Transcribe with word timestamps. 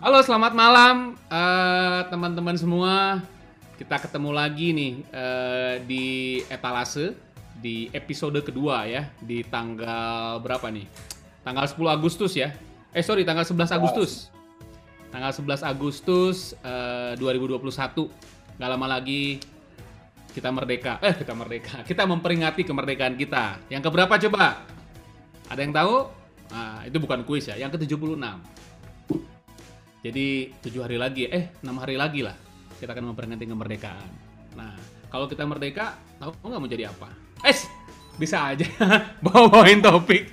Halo, 0.00 0.24
selamat 0.24 0.56
malam 0.56 1.12
eh, 1.28 2.00
teman-teman 2.08 2.56
semua. 2.56 3.20
Kita 3.76 4.00
ketemu 4.00 4.32
lagi 4.32 4.72
nih 4.72 4.92
eh, 5.12 5.74
di 5.84 6.06
etalase 6.48 7.12
di 7.60 7.92
episode 7.92 8.40
kedua 8.40 8.88
ya 8.88 9.12
di 9.20 9.44
tanggal 9.44 10.40
berapa 10.40 10.72
nih? 10.72 10.88
Tanggal 11.44 11.68
10 11.68 11.84
Agustus 11.84 12.32
ya. 12.32 12.48
Eh 12.96 13.04
sorry, 13.04 13.28
tanggal 13.28 13.44
11 13.44 13.76
Agustus. 13.76 14.32
Tanggal 15.12 15.36
11 15.36 15.68
Agustus 15.68 16.56
eh, 16.64 17.12
2021. 17.20 17.60
Gak 18.56 18.70
lama 18.72 18.86
lagi 18.88 19.36
kita 20.32 20.48
merdeka. 20.48 20.96
Eh, 21.04 21.12
kita 21.12 21.36
merdeka. 21.36 21.84
Kita 21.92 22.08
memperingati 22.08 22.64
kemerdekaan 22.64 23.20
kita. 23.20 23.68
Yang 23.68 23.92
keberapa 23.92 24.16
coba? 24.16 24.64
Ada 25.52 25.60
yang 25.60 25.76
tahu? 25.76 26.08
Nah, 26.56 26.88
itu 26.88 26.96
bukan 26.96 27.20
kuis 27.28 27.52
ya. 27.52 27.60
Yang 27.60 27.76
ke-76. 27.76 28.59
Jadi 30.00 30.56
tujuh 30.64 30.80
hari 30.80 30.96
lagi, 30.96 31.28
eh 31.28 31.52
enam 31.60 31.76
hari 31.76 32.00
lagi 32.00 32.24
lah 32.24 32.32
kita 32.80 32.96
akan 32.96 33.12
memperingati 33.12 33.44
kemerdekaan. 33.44 34.08
Nah, 34.56 34.72
kalau 35.12 35.28
kita 35.28 35.44
merdeka, 35.44 36.00
tahu 36.16 36.32
nggak 36.40 36.60
mau 36.64 36.70
jadi 36.72 36.88
apa? 36.88 37.12
Eh, 37.44 37.52
bisa 38.16 38.56
aja 38.56 38.64
bawa-bawain 39.24 39.84
topik. 39.84 40.32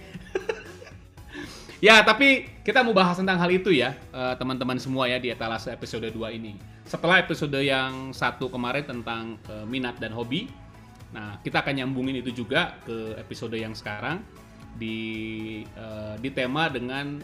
ya, 1.85 1.99
tapi 2.07 2.47
kita 2.63 2.79
mau 2.87 2.95
bahas 2.95 3.19
tentang 3.19 3.35
hal 3.35 3.51
itu 3.51 3.75
ya, 3.75 3.91
eh, 4.15 4.33
teman-teman 4.39 4.79
semua 4.79 5.11
ya 5.11 5.19
di 5.19 5.27
etalase 5.27 5.75
episode 5.75 6.07
2 6.07 6.15
ini. 6.31 6.55
Setelah 6.87 7.19
episode 7.19 7.59
yang 7.59 8.15
satu 8.15 8.47
kemarin 8.47 8.87
tentang 8.87 9.35
eh, 9.51 9.67
minat 9.67 9.99
dan 9.99 10.15
hobi, 10.15 10.47
nah 11.11 11.35
kita 11.43 11.59
akan 11.59 11.83
nyambungin 11.83 12.23
itu 12.23 12.31
juga 12.31 12.79
ke 12.87 13.19
episode 13.19 13.59
yang 13.59 13.75
sekarang 13.75 14.23
di 14.77 15.65
di 16.21 16.29
tema 16.29 16.69
dengan 16.69 17.17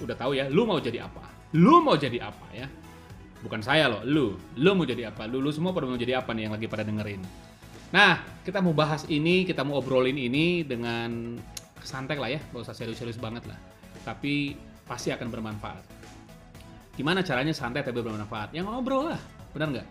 udah 0.00 0.16
tahu 0.16 0.32
ya, 0.40 0.48
lu 0.48 0.64
mau 0.64 0.80
jadi 0.80 1.04
apa? 1.04 1.33
Lu 1.54 1.78
mau 1.86 1.94
jadi 1.94 2.18
apa 2.18 2.50
ya? 2.50 2.66
Bukan 3.38 3.62
saya 3.62 3.86
loh, 3.86 4.02
lu. 4.02 4.34
Lu 4.58 4.70
mau 4.74 4.82
jadi 4.82 5.14
apa? 5.14 5.30
Lu, 5.30 5.38
lu 5.38 5.54
semua 5.54 5.70
pada 5.70 5.86
mau 5.86 5.94
jadi 5.94 6.18
apa 6.18 6.34
nih 6.34 6.50
yang 6.50 6.54
lagi 6.58 6.66
pada 6.66 6.82
dengerin? 6.82 7.22
Nah, 7.94 8.18
kita 8.42 8.58
mau 8.58 8.74
bahas 8.74 9.06
ini, 9.06 9.46
kita 9.46 9.62
mau 9.62 9.78
obrolin 9.78 10.18
ini 10.18 10.66
dengan 10.66 11.38
santai 11.78 12.18
lah 12.18 12.26
ya, 12.26 12.40
gak 12.50 12.66
usah 12.66 12.74
serius-serius 12.74 13.22
banget 13.22 13.46
lah. 13.46 13.54
Tapi 14.02 14.58
pasti 14.82 15.14
akan 15.14 15.30
bermanfaat. 15.30 15.84
Gimana 16.98 17.22
caranya 17.22 17.54
santai 17.54 17.86
tapi 17.86 18.02
bermanfaat? 18.02 18.50
Yang 18.50 18.74
ngobrol 18.74 19.14
lah, 19.14 19.22
benar 19.54 19.68
nggak? 19.78 19.88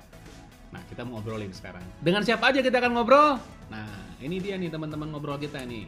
Nah, 0.75 0.81
kita 0.91 1.07
mau 1.07 1.21
ngobrolin 1.21 1.53
sekarang. 1.55 1.83
Dengan 2.03 2.27
siapa 2.27 2.51
aja 2.51 2.59
kita 2.59 2.75
akan 2.75 2.91
ngobrol? 2.91 3.39
Nah, 3.71 3.87
ini 4.19 4.41
dia 4.43 4.59
nih 4.59 4.67
teman-teman 4.67 5.15
ngobrol 5.15 5.39
kita 5.39 5.63
nih. 5.63 5.87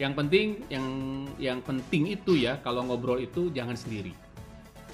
Yang 0.00 0.12
penting, 0.16 0.46
yang 0.72 0.86
yang 1.36 1.58
penting 1.60 2.08
itu 2.08 2.40
ya, 2.40 2.56
kalau 2.62 2.86
ngobrol 2.88 3.18
itu 3.20 3.50
jangan 3.52 3.74
sendiri. 3.74 4.27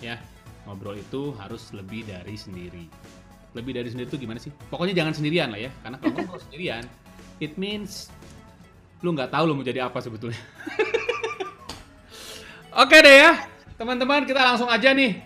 Ya, 0.05 0.21
ngobrol 0.69 1.01
itu 1.01 1.33
harus 1.41 1.73
lebih 1.73 2.05
dari 2.05 2.37
sendiri. 2.37 2.93
Lebih 3.57 3.73
dari 3.73 3.89
sendiri 3.89 4.05
itu 4.05 4.21
gimana 4.21 4.37
sih? 4.37 4.53
Pokoknya 4.69 4.93
jangan 4.93 5.17
sendirian 5.17 5.49
lah 5.49 5.65
ya, 5.65 5.73
karena 5.81 5.97
kalau 5.97 6.13
ngobrol 6.13 6.41
sendirian, 6.45 6.85
it 7.41 7.57
means 7.57 8.13
lu 9.01 9.17
nggak 9.17 9.33
tahu 9.33 9.49
lu 9.49 9.57
mau 9.57 9.65
jadi 9.65 9.89
apa 9.89 10.05
sebetulnya. 10.05 10.37
Oke 12.85 13.01
deh 13.01 13.17
ya, 13.17 13.49
teman-teman 13.81 14.29
kita 14.29 14.45
langsung 14.45 14.69
aja 14.69 14.93
nih. 14.93 15.25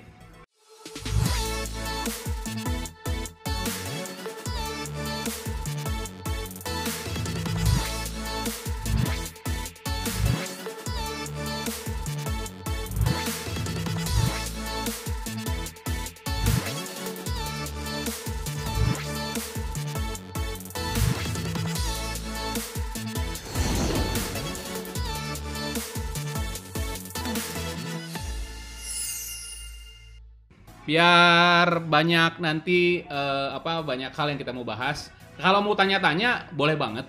Biar 30.89 31.85
banyak 31.85 32.41
nanti 32.41 33.05
eh, 33.05 33.49
apa 33.53 33.85
banyak 33.85 34.09
hal 34.09 34.33
yang 34.33 34.41
kita 34.41 34.57
mau 34.57 34.65
bahas. 34.65 35.13
Kalau 35.37 35.61
mau 35.61 35.77
tanya-tanya 35.77 36.49
boleh 36.57 36.81
banget. 36.81 37.05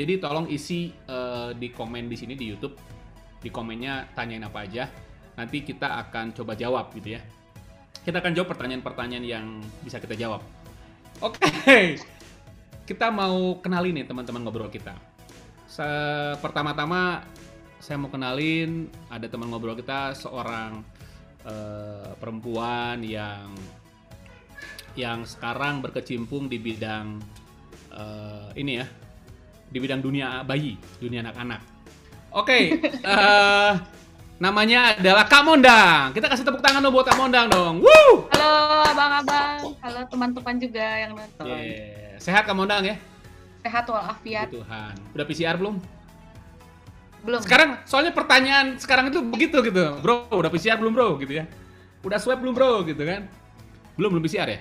Jadi 0.00 0.16
tolong 0.16 0.48
isi 0.48 0.88
eh, 1.04 1.52
di 1.52 1.68
komen 1.68 2.08
di 2.08 2.16
sini 2.16 2.32
di 2.32 2.48
YouTube. 2.48 2.72
Di 3.44 3.52
komennya 3.52 4.16
tanyain 4.16 4.48
apa 4.48 4.64
aja. 4.64 4.88
Nanti 5.36 5.60
kita 5.60 6.00
akan 6.08 6.32
coba 6.32 6.56
jawab 6.56 6.88
gitu 6.96 7.20
ya. 7.20 7.22
Kita 8.00 8.24
akan 8.24 8.32
jawab 8.32 8.56
pertanyaan-pertanyaan 8.56 9.24
yang 9.28 9.46
bisa 9.84 10.00
kita 10.00 10.16
jawab. 10.16 10.40
Oke. 11.20 11.44
Kita 12.88 13.12
mau 13.12 13.60
kenalin 13.60 14.00
nih 14.00 14.08
teman-teman 14.08 14.48
ngobrol 14.48 14.72
kita. 14.72 14.96
Pertama-tama 16.40 17.20
saya 17.78 18.00
mau 18.00 18.08
kenalin 18.08 18.88
ada 19.12 19.28
teman 19.28 19.52
ngobrol 19.52 19.76
kita 19.76 20.16
seorang 20.16 20.82
eh, 21.48 22.10
perempuan 22.20 23.00
yang 23.00 23.56
yang 24.98 25.24
sekarang 25.24 25.80
berkecimpung 25.80 26.46
di 26.52 26.60
bidang 26.60 27.16
eh, 27.92 28.48
ini 28.60 28.72
ya 28.82 28.86
di 29.68 29.78
bidang 29.80 30.00
dunia 30.04 30.44
bayi 30.44 30.76
dunia 31.00 31.24
anak-anak 31.24 31.60
oke 32.36 32.58
eh, 33.16 33.72
namanya 34.38 34.94
adalah 34.94 35.24
Kak 35.26 35.42
Mondang 35.42 36.12
kita 36.12 36.28
kasih 36.28 36.44
tepuk 36.44 36.62
tangan 36.62 36.84
dong 36.84 36.94
buat 36.94 37.08
Kak 37.08 37.18
Mondang 37.18 37.48
dong 37.50 37.80
Woo! 37.82 38.28
Halo 38.30 38.84
abang-abang, 38.86 39.74
halo 39.82 40.00
teman-teman 40.06 40.56
juga 40.62 40.86
yang 41.00 41.12
nonton. 41.16 41.58
Yeah. 41.58 42.14
sehat 42.22 42.46
Kak 42.46 42.54
Mondang 42.54 42.86
ya 42.86 42.96
Sehat 43.58 43.84
walafiat. 43.90 44.48
Tuhan 44.54 44.94
udah 45.12 45.24
PCR 45.26 45.58
belum 45.58 45.97
Belum. 47.18 47.40
sekarang 47.42 47.82
soalnya 47.82 48.14
pertanyaan 48.14 48.78
sekarang 48.78 49.10
itu 49.10 49.18
begitu 49.26 49.58
gitu 49.60 49.98
bro 49.98 50.30
udah 50.30 50.50
PCR 50.50 50.78
belum 50.78 50.94
bro 50.94 51.18
gitu 51.18 51.42
ya 51.42 51.44
udah 52.06 52.18
swab 52.22 52.38
belum 52.38 52.54
bro 52.54 52.86
gitu 52.86 53.02
kan 53.02 53.26
belum 53.98 54.14
belum 54.14 54.22
PCR 54.22 54.48
ya 54.48 54.60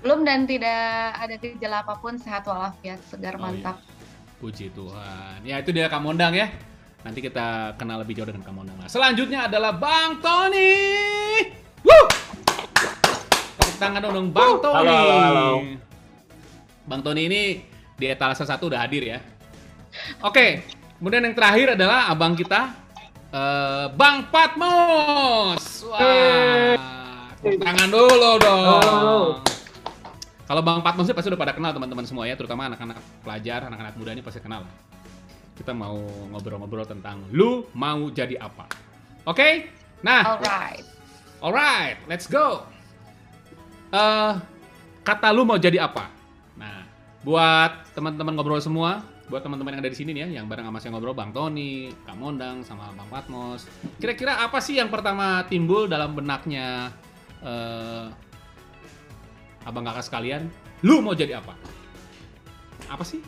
Belum 0.00 0.24
dan 0.24 0.48
tidak 0.48 1.12
ada 1.12 1.34
gejala 1.36 1.84
apa 1.84 1.92
pun, 2.00 2.16
sehat 2.16 2.48
walafiat, 2.48 3.00
segar 3.04 3.36
Oh, 3.36 3.44
mantap. 3.44 3.76
Puji 4.40 4.72
Tuhan. 4.72 5.44
Ya 5.44 5.60
itu 5.60 5.76
dia 5.76 5.92
Kak 5.92 6.00
Mondang 6.00 6.32
ya. 6.32 6.48
Nanti 7.04 7.20
kita 7.20 7.76
kenal 7.76 8.00
lebih 8.00 8.16
jauh 8.16 8.28
dengan 8.28 8.40
Kak 8.40 8.54
Mondang. 8.56 8.80
Nah, 8.80 8.88
selanjutnya 8.88 9.44
adalah 9.44 9.76
Bang 9.76 10.24
Tony. 10.24 10.72
Woo! 11.84 12.04
Tepuk 13.60 13.76
tangan 13.76 14.00
dong, 14.00 14.12
dong 14.16 14.28
Bang 14.32 14.56
Tony. 14.64 14.88
Halo, 14.88 14.92
halo, 14.96 15.16
halo. 15.20 15.48
Bang 16.88 17.00
Tony 17.04 17.22
ini 17.28 17.42
di 18.00 18.06
etalase 18.08 18.48
satu 18.48 18.72
udah 18.72 18.80
hadir 18.80 19.04
ya. 19.04 19.20
Oke, 20.24 20.64
kemudian 21.00 21.24
yang 21.24 21.32
terakhir 21.32 21.80
adalah 21.80 22.12
abang 22.12 22.36
kita 22.36 22.76
eh, 23.32 23.86
Bang 23.96 24.28
Patmos. 24.28 25.88
Wah, 25.88 26.76
tangan 27.40 27.88
dulu 27.88 28.30
dong. 28.36 28.84
Halo. 28.84 29.20
Kalau 30.44 30.60
Bang 30.60 30.84
Patmos 30.84 31.08
sih 31.08 31.16
pasti 31.16 31.32
udah 31.32 31.40
pada 31.40 31.56
kenal 31.56 31.72
teman-teman 31.72 32.04
semua 32.04 32.28
ya, 32.28 32.36
terutama 32.36 32.68
anak-anak 32.68 33.00
pelajar, 33.24 33.64
anak-anak 33.64 33.96
muda 33.96 34.12
ini 34.12 34.20
pasti 34.20 34.44
kenal. 34.44 34.68
Kita 35.56 35.72
mau 35.72 35.96
ngobrol-ngobrol 36.36 36.84
tentang 36.84 37.24
lu 37.32 37.64
mau 37.72 38.12
jadi 38.12 38.36
apa. 38.36 38.68
Oke? 39.24 39.72
Nah, 40.04 40.36
Alright. 40.36 40.84
alright, 41.40 41.96
let's 42.12 42.28
go. 42.28 42.68
Eh, 43.88 44.32
kata 45.00 45.32
lu 45.32 45.48
mau 45.48 45.56
jadi 45.56 45.80
apa? 45.80 46.12
Nah, 46.60 46.84
buat 47.24 47.88
teman-teman 47.96 48.36
ngobrol 48.36 48.60
semua, 48.60 49.06
buat 49.30 49.46
teman-teman 49.46 49.78
yang 49.78 49.82
ada 49.86 49.92
di 49.94 49.98
sini 49.98 50.10
nih 50.10 50.26
ya, 50.26 50.42
yang 50.42 50.50
bareng 50.50 50.66
sama 50.66 50.82
saya 50.82 50.90
ngobrol, 50.90 51.14
Bang 51.14 51.30
Tony, 51.30 51.94
Kak 52.02 52.18
Mondang, 52.18 52.66
sama 52.66 52.90
Bang 52.98 53.06
Patmos. 53.06 53.70
Kira-kira 54.02 54.42
apa 54.42 54.58
sih 54.58 54.82
yang 54.82 54.90
pertama 54.90 55.46
timbul 55.46 55.86
dalam 55.86 56.18
benaknya 56.18 56.90
eh, 57.38 58.10
abang 59.62 59.86
kakak 59.86 60.02
sekalian? 60.10 60.50
Lu 60.82 60.98
mau 60.98 61.14
jadi 61.14 61.38
apa? 61.38 61.54
Apa 62.90 63.06
sih? 63.06 63.22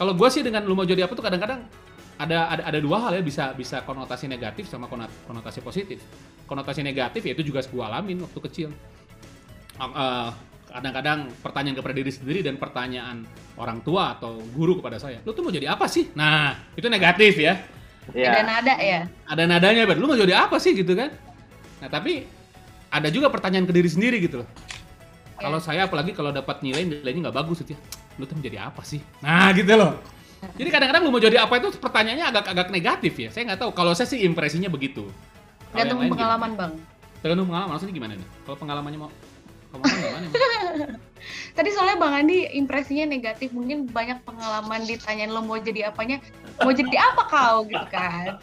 Kalau 0.00 0.16
gue 0.16 0.28
sih 0.32 0.40
dengan 0.40 0.64
lu 0.64 0.72
mau 0.72 0.88
jadi 0.88 1.04
apa 1.04 1.12
tuh 1.12 1.20
kadang-kadang 1.20 1.68
ada 2.16 2.52
ada 2.56 2.62
ada 2.72 2.78
dua 2.80 2.96
hal 3.04 3.20
ya 3.20 3.22
bisa 3.24 3.52
bisa 3.52 3.84
konotasi 3.84 4.24
negatif 4.24 4.72
sama 4.72 4.88
konot- 4.88 5.12
konotasi 5.28 5.60
positif. 5.60 6.00
Konotasi 6.48 6.80
negatif 6.80 7.20
ya 7.28 7.36
itu 7.36 7.52
juga 7.52 7.60
gue 7.60 7.84
alamin 7.84 8.24
waktu 8.24 8.40
kecil. 8.48 8.68
Uh, 9.76 9.84
uh, 9.84 10.28
kadang-kadang 10.70 11.18
pertanyaan 11.42 11.76
kepada 11.76 11.94
diri 11.94 12.12
sendiri 12.14 12.40
dan 12.46 12.54
pertanyaan 12.56 13.26
orang 13.58 13.82
tua 13.82 14.16
atau 14.16 14.38
guru 14.54 14.78
kepada 14.78 14.96
saya, 15.02 15.18
lu 15.26 15.34
tuh 15.34 15.42
mau 15.42 15.52
jadi 15.52 15.74
apa 15.74 15.90
sih? 15.90 16.08
Nah, 16.14 16.54
itu 16.78 16.86
negatif 16.86 17.36
ya. 17.36 17.58
Iya. 18.14 18.30
Ada 18.32 18.42
nada 18.42 18.74
ya. 18.80 19.00
Ada 19.28 19.42
nadanya, 19.46 19.82
Ber. 19.86 19.98
Lu 19.98 20.06
mau 20.08 20.18
jadi 20.18 20.46
apa 20.46 20.56
sih 20.62 20.74
gitu 20.74 20.96
kan? 20.96 21.12
Nah, 21.84 21.88
tapi 21.90 22.26
ada 22.90 23.08
juga 23.12 23.30
pertanyaan 23.30 23.66
ke 23.66 23.74
diri 23.74 23.90
sendiri 23.90 24.16
gitu 24.22 24.42
loh. 24.42 24.48
Ya. 25.38 25.46
Kalau 25.46 25.58
saya 25.62 25.86
apalagi 25.88 26.12
kalau 26.12 26.34
dapat 26.34 26.60
nilai 26.60 26.84
nilainya 26.84 27.30
nggak 27.30 27.36
bagus 27.36 27.62
gitu 27.64 27.76
ya. 27.76 27.80
Lu 28.18 28.26
tuh 28.28 28.36
menjadi 28.36 28.68
apa 28.68 28.82
sih? 28.84 29.00
Nah, 29.24 29.48
gitu 29.56 29.72
loh. 29.72 29.96
Jadi 30.56 30.68
kadang-kadang 30.72 31.04
lu 31.04 31.12
mau 31.12 31.20
jadi 31.20 31.36
apa 31.40 31.60
itu 31.60 31.68
pertanyaannya 31.76 32.26
agak-agak 32.32 32.68
negatif 32.72 33.12
ya. 33.16 33.28
Saya 33.32 33.52
nggak 33.52 33.60
tahu. 33.60 33.70
Kalau 33.76 33.92
saya 33.92 34.08
sih 34.08 34.24
impresinya 34.24 34.72
begitu. 34.72 35.04
Kalau 35.70 35.76
yang 35.76 35.86
Gantung 35.86 36.00
lain 36.02 36.12
pengalaman 36.12 36.50
bang. 36.56 36.72
gimana? 36.74 37.18
Tergantung 37.20 37.46
pengalaman, 37.52 37.68
maksudnya 37.76 37.94
gimana 37.94 38.12
nih? 38.16 38.28
Kalau 38.48 38.56
pengalamannya 38.56 38.98
mau? 39.00 39.10
Tadi 41.56 41.68
soalnya 41.76 41.96
Bang 42.00 42.14
Andi 42.16 42.48
impresinya 42.56 43.04
negatif, 43.04 43.52
mungkin 43.52 43.86
banyak 43.90 44.24
pengalaman 44.24 44.86
ditanyain 44.88 45.30
lo 45.30 45.44
mau 45.44 45.60
jadi 45.60 45.92
apanya, 45.92 46.18
mau 46.62 46.72
jadi 46.72 46.96
apa 46.96 47.22
kau 47.28 47.68
gitu 47.68 47.86
kan. 47.92 48.40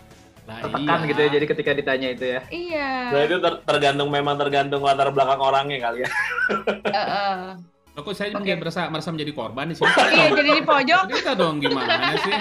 Lah, 0.48 0.64
Tertekan 0.64 1.00
iya. 1.04 1.08
gitu 1.12 1.20
ya 1.20 1.30
jadi 1.36 1.46
ketika 1.52 1.72
ditanya 1.76 2.08
itu 2.16 2.26
ya. 2.38 2.42
Iya. 2.48 2.92
Nah, 3.12 3.22
itu 3.28 3.36
ter- 3.44 3.62
tergantung 3.68 4.08
memang 4.08 4.40
tergantung 4.40 4.80
latar 4.80 5.12
belakang 5.12 5.44
orangnya 5.44 5.78
kali 5.84 6.08
ya. 6.08 6.10
Heeh. 6.88 7.40
Loh, 7.98 8.02
kok 8.06 8.14
saya 8.16 8.32
Oke. 8.32 8.48
kayak 8.48 8.64
merasa 8.64 8.88
merasa 8.88 9.10
menjadi 9.12 9.32
korban 9.36 9.68
di 9.68 9.76
sini? 9.76 9.90
Iya, 10.16 10.26
jadi 10.32 10.50
di 10.56 10.64
pojok. 10.64 11.04
Cerita 11.12 11.34
dong 11.36 11.60
gimana 11.60 12.16
sih? 12.24 12.40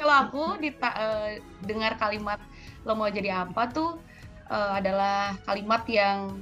Kalau 0.00 0.14
aku 0.24 0.44
dita- 0.56 0.96
eh, 0.96 1.44
dengar 1.68 2.00
kalimat 2.00 2.40
lo 2.88 2.96
mau 2.96 3.12
jadi 3.12 3.44
apa 3.44 3.68
tuh 3.68 4.00
eh, 4.48 4.72
adalah 4.80 5.36
kalimat 5.44 5.84
yang 5.84 6.40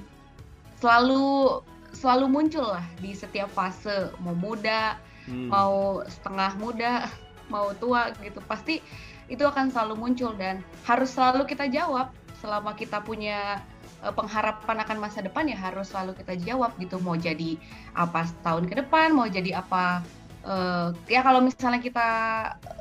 selalu 0.86 1.58
selalu 1.90 2.26
muncul 2.30 2.66
lah 2.76 2.86
di 3.02 3.10
setiap 3.16 3.50
fase. 3.52 4.14
Mau 4.22 4.36
muda 4.36 5.00
Hmm. 5.26 5.50
mau 5.50 6.06
setengah 6.06 6.54
muda, 6.54 7.10
mau 7.52 7.74
tua 7.74 8.14
gitu, 8.22 8.38
pasti 8.46 8.78
itu 9.26 9.42
akan 9.42 9.74
selalu 9.74 9.98
muncul 9.98 10.38
dan 10.38 10.62
harus 10.86 11.10
selalu 11.10 11.50
kita 11.50 11.66
jawab. 11.66 12.14
Selama 12.38 12.78
kita 12.78 13.02
punya 13.02 13.58
eh, 14.06 14.14
pengharapan 14.14 14.78
akan 14.86 14.98
masa 15.02 15.26
depan 15.26 15.50
ya 15.50 15.58
harus 15.58 15.90
selalu 15.90 16.14
kita 16.22 16.38
jawab 16.38 16.78
gitu. 16.78 17.02
Mau 17.02 17.18
jadi 17.18 17.58
apa 17.98 18.22
setahun 18.30 18.70
ke 18.70 18.78
depan 18.86 19.10
mau 19.18 19.26
jadi 19.26 19.58
apa 19.58 20.06
eh, 20.46 20.94
ya 21.10 21.20
kalau 21.26 21.42
misalnya 21.42 21.82
kita 21.82 22.08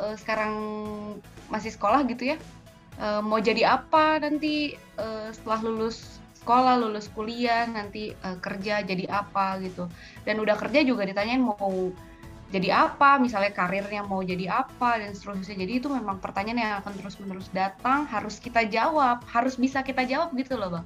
eh, 0.06 0.16
sekarang 0.22 0.54
masih 1.50 1.74
sekolah 1.74 2.06
gitu 2.10 2.30
ya 2.36 2.38
eh, 3.02 3.22
mau 3.26 3.40
jadi 3.42 3.78
apa 3.82 4.22
nanti 4.22 4.78
eh, 4.78 5.28
setelah 5.34 5.60
lulus 5.66 6.15
sekolah 6.46 6.78
lulus 6.78 7.10
kuliah 7.10 7.66
nanti 7.66 8.14
eh, 8.14 8.38
kerja 8.38 8.86
jadi 8.86 9.10
apa 9.10 9.58
gitu 9.66 9.90
dan 10.30 10.38
udah 10.38 10.54
kerja 10.54 10.86
juga 10.86 11.10
ditanyain 11.10 11.42
mau 11.42 11.90
jadi 12.54 12.70
apa, 12.72 13.18
misalnya 13.18 13.50
karirnya 13.52 14.06
mau 14.06 14.22
jadi 14.22 14.48
apa 14.48 15.02
dan 15.02 15.18
seterusnya. 15.18 15.66
Jadi 15.66 15.82
itu 15.82 15.90
memang 15.90 16.22
pertanyaan 16.22 16.62
yang 16.62 16.74
akan 16.78 16.94
terus-menerus 16.94 17.50
datang, 17.50 18.06
harus 18.06 18.38
kita 18.38 18.64
jawab, 18.70 19.26
harus 19.28 19.58
bisa 19.58 19.82
kita 19.82 20.06
jawab 20.06 20.30
gitu 20.38 20.54
loh, 20.56 20.80
Bang. 20.80 20.86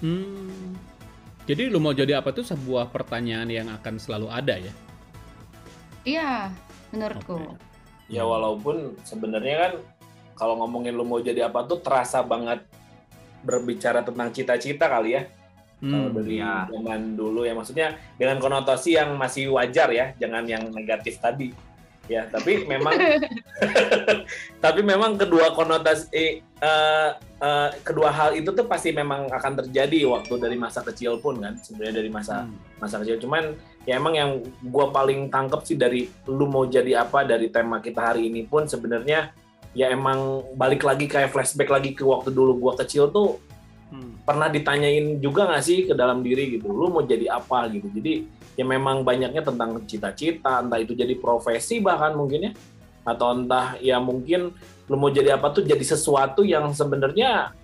Hmm. 0.00 0.74
Jadi 1.44 1.68
lu 1.68 1.78
mau 1.80 1.92
jadi 1.92 2.18
apa 2.18 2.32
tuh 2.32 2.44
sebuah 2.44 2.88
pertanyaan 2.88 3.46
yang 3.52 3.68
akan 3.68 4.00
selalu 4.00 4.32
ada 4.32 4.56
ya? 4.56 4.72
Iya, 6.08 6.32
menurutku. 6.90 7.36
Oke. 7.36 7.60
Ya 8.08 8.24
walaupun 8.24 8.96
sebenarnya 9.04 9.56
kan 9.60 9.72
kalau 10.32 10.56
ngomongin 10.64 10.96
lu 10.96 11.04
mau 11.04 11.20
jadi 11.20 11.52
apa 11.52 11.68
tuh 11.68 11.84
terasa 11.84 12.24
banget 12.24 12.64
berbicara 13.42 14.02
tentang 14.02 14.28
cita-cita 14.34 14.86
kali 14.86 15.16
ya. 15.18 15.22
Kalau 15.78 16.10
Hmm. 16.10 16.16
dari 16.18 16.42
iya. 16.42 16.66
zaman 16.66 17.14
dulu 17.14 17.46
ya 17.46 17.54
maksudnya 17.54 17.94
dengan 18.18 18.42
konotasi 18.42 18.98
yang 18.98 19.14
masih 19.14 19.54
wajar 19.54 19.86
ya, 19.94 20.10
jangan 20.18 20.42
yang 20.42 20.66
negatif 20.74 21.22
tadi. 21.22 21.54
Ya, 22.10 22.26
tapi 22.26 22.64
memang 22.72 22.98
tapi 24.64 24.80
memang 24.82 25.14
kedua 25.14 25.54
konotasi 25.54 26.08
eh, 26.10 26.42
eh, 26.42 27.10
eh, 27.38 27.70
kedua 27.86 28.10
hal 28.10 28.34
itu 28.34 28.50
tuh 28.50 28.66
pasti 28.66 28.90
memang 28.90 29.30
akan 29.30 29.62
terjadi 29.62 30.08
waktu 30.08 30.34
dari 30.40 30.56
masa 30.58 30.82
kecil 30.82 31.22
pun 31.22 31.38
kan 31.38 31.54
sebenarnya 31.62 32.02
dari 32.02 32.10
masa 32.10 32.42
Hmm. 32.42 32.58
masa 32.82 32.98
kecil 33.04 33.22
cuman 33.22 33.54
ya 33.86 34.02
emang 34.02 34.14
yang 34.18 34.30
gua 34.72 34.90
paling 34.90 35.30
tangkep 35.30 35.60
sih 35.62 35.76
dari 35.78 36.08
lu 36.26 36.48
mau 36.50 36.66
jadi 36.66 37.06
apa 37.06 37.22
dari 37.22 37.52
tema 37.52 37.78
kita 37.78 38.12
hari 38.14 38.26
ini 38.32 38.42
pun 38.48 38.66
sebenarnya 38.66 39.30
ya 39.76 39.92
emang 39.92 40.44
balik 40.56 40.84
lagi 40.84 41.08
kayak 41.08 41.32
flashback 41.32 41.68
lagi 41.68 41.90
ke 41.92 42.04
waktu 42.04 42.32
dulu 42.32 42.56
gua 42.56 42.72
kecil 42.78 43.12
tuh 43.12 43.40
Hmm. 43.88 44.20
pernah 44.20 44.52
ditanyain 44.52 45.16
juga 45.16 45.48
nggak 45.48 45.64
sih 45.64 45.88
ke 45.88 45.96
dalam 45.96 46.20
diri 46.20 46.60
gitu 46.60 46.68
lu 46.68 46.92
mau 46.92 47.00
jadi 47.00 47.32
apa? 47.32 47.72
gitu. 47.72 47.88
Jadi 47.88 48.28
ya 48.52 48.64
memang 48.68 49.00
banyaknya 49.00 49.40
tentang 49.40 49.80
cita-cita 49.88 50.60
entah 50.60 50.76
itu 50.76 50.92
jadi 50.92 51.16
profesi 51.16 51.80
bahkan 51.80 52.12
mungkin 52.12 52.50
ya 52.50 52.52
atau 53.08 53.32
entah 53.32 53.80
ya 53.80 53.96
mungkin 53.96 54.52
lu 54.92 54.96
mau 55.00 55.08
jadi 55.08 55.40
apa 55.40 55.48
tuh 55.56 55.64
jadi 55.64 55.80
sesuatu 55.80 56.44
yang 56.44 56.68
sebenarnya 56.76 57.56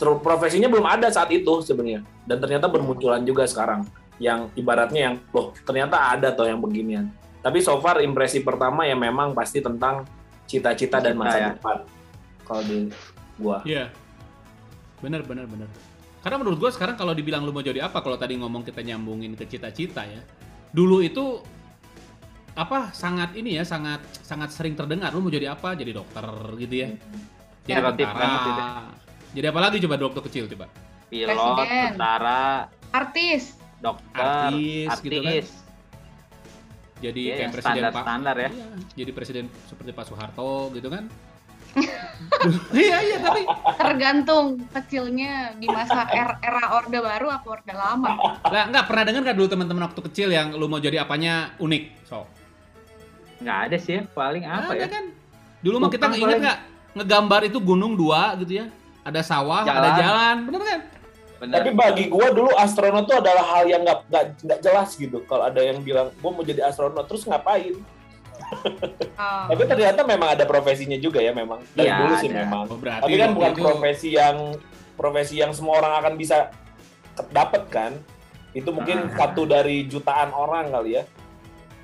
profesinya 0.00 0.72
belum 0.72 0.88
ada 0.88 1.12
saat 1.12 1.28
itu 1.36 1.60
sebenarnya. 1.60 2.00
Dan 2.24 2.40
ternyata 2.40 2.72
bermunculan 2.72 3.20
juga 3.20 3.44
sekarang 3.44 3.84
yang 4.16 4.48
ibaratnya 4.56 5.12
yang 5.12 5.14
loh 5.36 5.52
ternyata 5.68 6.16
ada 6.16 6.32
tuh 6.32 6.48
yang 6.48 6.64
beginian. 6.64 7.12
Tapi 7.44 7.60
so 7.60 7.76
far 7.84 8.00
impresi 8.00 8.40
pertama 8.40 8.88
ya 8.88 8.96
memang 8.96 9.36
pasti 9.36 9.60
tentang 9.60 10.08
cita-cita 10.46 11.02
dan 11.02 11.14
masa 11.18 11.38
ya. 11.38 11.48
depan 11.54 11.76
kalau 12.46 12.62
di 12.64 12.88
gua 13.36 13.60
Iya. 13.66 13.90
Bener, 15.02 15.20
bener, 15.26 15.44
bener. 15.44 15.68
Karena 16.24 16.36
menurut 16.40 16.58
gua 16.58 16.70
sekarang 16.72 16.96
kalau 16.96 17.12
dibilang 17.12 17.44
lu 17.44 17.52
mau 17.52 17.60
jadi 17.60 17.84
apa, 17.84 18.00
kalau 18.00 18.16
tadi 18.16 18.34
ngomong 18.40 18.64
kita 18.64 18.80
nyambungin 18.80 19.36
ke 19.36 19.44
cita-cita 19.44 20.02
ya. 20.06 20.22
Dulu 20.72 21.04
itu 21.04 21.42
apa 22.56 22.90
sangat 22.96 23.36
ini 23.36 23.60
ya, 23.60 23.64
sangat 23.68 24.00
sangat 24.24 24.48
sering 24.50 24.72
terdengar 24.72 25.12
lu 25.12 25.20
mau 25.20 25.28
jadi 25.30 25.52
apa? 25.52 25.76
Jadi 25.76 25.92
dokter 25.92 26.24
gitu 26.56 26.74
ya. 26.74 26.88
Jadi 27.66 27.78
Relatif 27.82 28.06
tentara. 28.08 28.18
banget. 28.22 28.40
Jadi 29.36 29.46
apa 29.52 29.60
lagi 29.60 29.76
coba 29.84 29.94
waktu 30.00 30.22
kecil 30.32 30.44
coba? 30.48 30.66
Pilot, 31.06 31.28
Presiden. 31.38 31.90
tentara, 31.94 32.42
Artis, 32.90 33.42
dokter, 33.78 34.26
Artis, 34.50 34.88
artis. 34.90 35.02
gitu 35.06 35.18
kan. 35.22 35.32
Jadi 36.96 37.22
Iya, 37.22 37.34
kayak 37.36 37.50
presiden 37.52 37.82
Pak 37.82 37.92
standar-standar 37.92 38.36
ya. 38.36 38.50
Iya, 38.50 38.66
jadi 38.96 39.10
presiden 39.12 39.44
seperti 39.64 39.90
Pak 39.92 40.04
Soeharto 40.04 40.52
gitu 40.72 40.88
kan. 40.88 41.04
iya 42.72 42.98
iya 43.04 43.18
tapi 43.20 43.44
tergantung 43.76 44.64
kecilnya 44.66 45.52
di 45.52 45.68
masa 45.68 46.08
er- 46.08 46.40
era 46.40 46.72
Orde 46.72 46.96
Baru 46.96 47.28
apa 47.28 47.44
Orde 47.46 47.68
Lama. 47.70 48.16
lah 48.42 48.64
nggak 48.66 48.84
pernah 48.88 49.02
dengar 49.04 49.20
nggak 49.22 49.36
dulu 49.36 49.48
teman-teman 49.50 49.82
waktu 49.84 50.00
kecil 50.02 50.28
yang 50.30 50.56
lu 50.56 50.66
mau 50.66 50.80
jadi 50.80 51.04
apanya 51.04 51.52
unik 51.58 51.84
so 52.02 52.24
Nggak 53.36 53.58
ada 53.62 53.76
sih, 53.76 54.00
paling 54.08 54.48
apa 54.48 54.72
ada 54.72 54.80
ya? 54.80 54.88
kan 54.88 55.04
dulu 55.60 55.76
mah 55.76 55.90
kita 55.92 56.08
Bukan 56.08 56.16
ingat 56.18 56.38
nggak 56.40 56.58
ngegambar 56.96 57.40
itu 57.44 57.58
gunung 57.60 57.92
dua 57.92 58.32
gitu 58.40 58.52
ya 58.56 58.66
ada 59.04 59.20
sawah 59.20 59.60
ada 59.60 59.76
Jalan. 59.76 59.96
jalan 59.98 60.36
bener 60.42 60.62
kan 60.64 60.80
Bener. 61.36 61.54
Tapi 61.54 61.70
bagi 61.70 62.04
gua 62.06 62.28
dulu 62.28 62.48
astronot 62.50 63.04
tuh 63.04 63.18
adalah 63.18 63.44
hal 63.46 63.64
yang 63.66 63.82
nggak 63.82 63.98
nggak 64.06 64.24
nggak 64.40 64.60
jelas 64.60 64.88
gitu. 64.94 65.20
Kalau 65.22 65.44
ada 65.44 65.60
yang 65.60 65.80
bilang 65.80 66.08
gua 66.16 66.30
mau 66.30 66.40
jadi 66.40 66.64
astronot 66.64 67.04
terus 67.04 67.24
ngapain? 67.24 67.76
Oh. 69.16 69.48
Tapi 69.48 69.64
ternyata 69.64 70.04
memang 70.04 70.28
ada 70.30 70.44
profesinya 70.44 70.94
juga 70.94 71.18
ya 71.18 71.32
memang 71.32 71.64
dari 71.72 71.88
Iya, 71.88 71.98
dulu 71.98 72.14
sih 72.16 72.28
ada. 72.28 72.36
memang. 72.44 72.64
oh, 72.68 72.76
berarti 72.76 73.02
Tapi 73.02 73.16
kan 73.16 73.30
bukan 73.32 73.50
itu- 73.50 73.64
profesi 73.64 74.08
yang 74.12 74.36
profesi 74.94 75.34
yang 75.36 75.50
semua 75.50 75.80
orang 75.80 75.92
akan 75.96 76.12
bisa 76.14 76.52
dapat 77.26 77.64
kan. 77.66 77.92
Itu 78.52 78.70
mungkin 78.70 79.08
Ah. 79.08 79.16
satu 79.18 79.44
dari 79.44 79.84
jutaan 79.84 80.30
orang 80.30 80.68
kali 80.68 80.94
ya. 80.94 81.04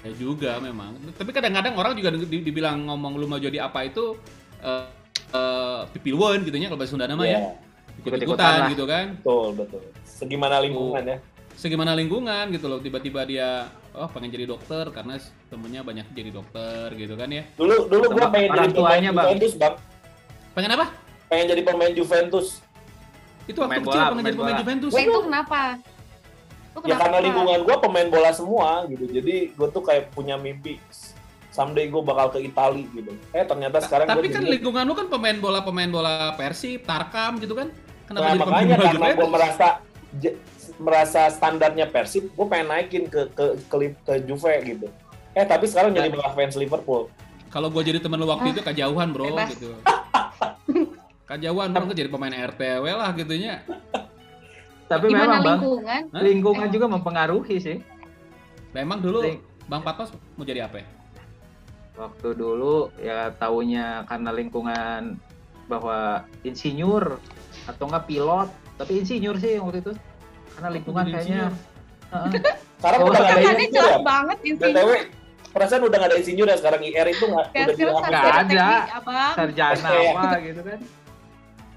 ya 0.03 0.11
juga 0.13 0.59
memang 0.59 0.99
tapi 1.15 1.31
kadang-kadang 1.31 1.73
orang 1.73 1.95
juga 1.95 2.11
di- 2.11 2.27
di- 2.27 2.43
dibilang 2.43 2.75
ngomong 2.85 3.17
lu 3.17 3.25
mau 3.25 3.39
jadi 3.39 3.63
apa 3.63 3.87
itu 3.87 4.19
eh 4.61 4.87
eh, 5.33 5.81
pipilwon 5.89 6.43
gitu 6.43 6.53
ya 6.53 6.67
kalau 6.67 6.77
bahasa 6.77 6.91
Sunda 6.91 7.07
nama 7.07 7.23
ya 7.23 7.39
Iya, 7.39 7.41
ikut-ikutan 8.05 8.71
gitu 8.71 8.85
kan 8.85 9.07
betul 9.17 9.49
betul. 9.55 9.81
Segimana 10.03 10.59
lingkungan 10.59 11.03
ya. 11.05 11.17
segimana 11.53 11.93
lingkungan 11.93 12.49
gitu 12.51 12.67
loh 12.67 12.79
tiba-tiba 12.79 13.23
dia 13.23 13.49
oh 13.93 14.09
pengen 14.09 14.31
jadi 14.31 14.47
dokter 14.47 14.89
karena 14.89 15.21
temennya 15.47 15.81
banyak 15.81 16.07
jadi 16.11 16.31
dokter 16.31 16.91
gitu 16.93 17.13
kan 17.13 17.29
ya 17.29 17.45
Dulu 17.55 17.87
dulu 17.87 18.05
gua 18.11 18.25
Sama 18.25 18.33
pengen 18.33 18.49
jadi 18.49 18.57
pemain 18.57 18.73
tuanya, 18.73 19.11
Bang. 19.11 19.27
Juventus, 19.29 19.53
Bang. 19.55 19.75
pengen 20.53 20.71
apa 20.73 20.87
Pengen 21.27 21.47
jadi 21.49 21.63
pemain 21.63 21.93
Juventus. 21.93 22.47
itu 23.43 23.59
waktu 23.59 23.75
Pemain 23.75 23.83
kecil 23.83 23.93
bola, 23.93 24.09
pengen 24.09 24.25
jadi 24.25 24.33
pemain 24.33 24.49
bola. 24.49 24.61
Juventus 24.61 24.91
Wah, 24.91 25.03
itu 25.03 25.19
kenapa? 25.21 25.61
Itu 26.73 26.79
Ya 26.83 26.97
karena 26.97 27.19
lingkungan 27.21 27.59
gue 27.63 27.77
pemain 27.79 28.09
bola 28.09 28.31
semua 28.33 28.69
gitu. 28.87 29.05
Jadi 29.07 29.35
gue 29.51 29.69
tuh 29.69 29.83
kayak 29.83 30.05
punya 30.11 30.37
mimpi 30.37 30.81
someday 31.49 31.85
gue 31.87 32.01
bakal 32.01 32.33
ke 32.33 32.39
Itali 32.41 32.89
gitu. 32.89 33.13
Eh 33.31 33.45
ternyata 33.45 33.77
sekarang 33.79 34.07
tapi 34.07 34.25
gua 34.25 34.31
kan 34.31 34.41
jadi- 34.41 34.53
lingkungan 34.57 34.83
lu 34.83 34.95
kan 34.95 35.07
pemain 35.07 35.37
bola 35.37 35.61
pemain 35.61 35.91
bola 35.91 36.15
Persib 36.33 36.81
Tarkam 36.83 37.37
gitu 37.39 37.53
kan 37.53 37.69
kenapa 38.15 38.29
Nah, 38.35 38.37
makanya 38.45 38.77
karena 38.79 39.09
gue 39.11 39.29
merasa 39.29 39.67
j- 40.15 40.37
merasa 40.77 41.21
standarnya 41.29 41.87
Persib, 41.87 42.29
gue 42.29 42.47
pengen 42.47 42.69
naikin 42.69 43.05
ke 43.07 43.27
ke 43.29 43.45
ke, 43.65 43.77
ke 43.99 44.15
Juve 44.23 44.53
gitu. 44.63 44.87
Eh 45.33 45.43
tapi 45.43 45.65
sekarang 45.65 45.91
jadi 45.91 46.09
malah 46.09 46.33
fans 46.33 46.55
Liverpool. 46.55 47.09
kalau 47.49 47.69
gua 47.69 47.81
jadi 47.81 47.99
temen 47.99 48.17
lu 48.17 48.25
waktu 48.27 48.49
Ah, 48.49 48.53
itu 48.55 48.63
kejauhan 48.63 49.09
bro 49.11 49.29
bebas. 49.29 49.53
gitu 49.53 49.77
kejauhan 51.27 51.69
bro 51.69 51.85
gua 51.85 51.93
jadi 51.95 52.09
pemain 52.09 52.33
RTW 52.49 52.85
lah 52.87 53.11
gitunya 53.13 53.61
Tapi 54.85 55.05
Gimana 55.07 55.25
memang 55.31 55.41
bang, 55.43 55.59
lingkungan? 55.59 56.01
Hah? 56.07 56.23
lingkungan 56.23 56.69
juga 56.71 56.87
mempengaruhi 56.87 57.57
sih. 57.59 57.79
memang 58.71 59.01
dulu 59.01 59.21
Ling- 59.23 59.45
Bang 59.63 59.81
Patos 59.81 60.09
mau 60.35 60.43
jadi 60.43 60.65
apa 60.65 60.81
ya? 60.81 60.87
Waktu 61.95 62.29
dulu 62.35 62.77
ya 62.99 63.33
taunya 63.33 64.05
karena 64.07 64.31
lingkungan 64.31 65.17
bahwa 65.67 65.99
insinyur 66.43 67.21
atau 67.65 67.85
enggak 67.87 68.05
pilot, 68.05 68.49
tapi 68.75 68.93
insinyur 68.99 69.37
sih 69.37 69.57
waktu 69.57 69.79
itu. 69.81 69.93
Karena 70.53 70.69
lingkungan 70.71 71.05
jadi 71.05 71.15
kayaknya 71.15 71.45
Heeh. 72.13 72.31
Sekarang 72.83 72.99
Oh, 72.99 73.09
udah 73.09 73.19
nggak 73.19 73.33
ada 73.33 73.51
insinyur 73.55 73.85
ya. 73.87 73.99
banget 74.03 74.39
insinyur. 74.43 74.75
BTW, 74.75 74.91
perasaan 75.49 75.83
udah 75.83 75.97
nggak 75.97 76.11
ada 76.11 76.17
insinyur 76.19 76.47
ya 76.47 76.57
sekarang 76.57 76.81
IR 76.83 77.07
itu 77.09 77.25
nggak 77.25 77.45
udah 77.47 77.75
sarjana 78.11 78.67
ada. 78.91 79.25
sarjana 79.33 79.89
apa 79.89 80.29
gitu 80.41 80.61
kan. 80.61 80.81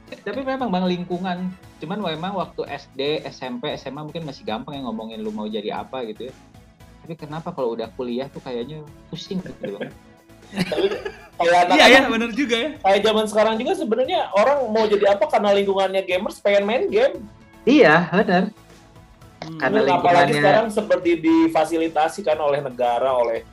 Tapi 0.05 0.41
memang 0.41 0.69
bang 0.69 0.85
lingkungan 0.87 1.37
cuman 1.75 1.97
memang 1.99 2.33
waktu 2.33 2.61
SD 2.63 3.01
SMP 3.27 3.73
SMA 3.75 3.99
mungkin 4.01 4.23
masih 4.23 4.41
gampang 4.41 4.73
ya 4.73 4.81
ngomongin 4.81 5.19
lu 5.19 5.29
mau 5.29 5.43
jadi 5.43 5.75
apa 5.75 6.07
gitu 6.07 6.31
ya 6.31 6.33
tapi 7.03 7.13
kenapa 7.15 7.51
kalau 7.51 7.75
udah 7.75 7.91
kuliah 7.93 8.25
tuh 8.25 8.39
kayaknya 8.39 8.79
pusing 9.11 9.37
gitu 9.37 9.75
Bang. 9.75 9.91
Tapi 10.47 10.85
kayak 11.35 11.63
Iya 11.69 11.85
ya, 11.89 12.01
bener 12.05 12.31
juga 12.31 12.55
ya. 12.55 12.69
kayak 12.79 13.01
zaman 13.01 13.25
sekarang 13.25 13.55
juga 13.55 13.71
sebenarnya 13.73 14.31
orang 14.31 14.57
mau 14.67 14.85
jadi 14.85 15.05
apa 15.11 15.25
karena 15.25 15.51
lingkungannya 15.51 16.01
gamers 16.01 16.39
pengen 16.39 16.63
main 16.63 16.83
game. 16.85 17.19
iya 17.63 18.07
benar 18.09 18.53
Hmm. 19.37 19.61
Karena 19.61 19.79
Dan 19.79 19.89
apalagi 19.91 20.01
lingkungannya- 20.31 20.41
sekarang 20.41 20.67
seperti 20.71 21.09
difasilitasi 21.19 22.19
kan 22.21 22.39
oleh 22.39 22.59
negara 22.59 23.13
oleh 23.13 23.45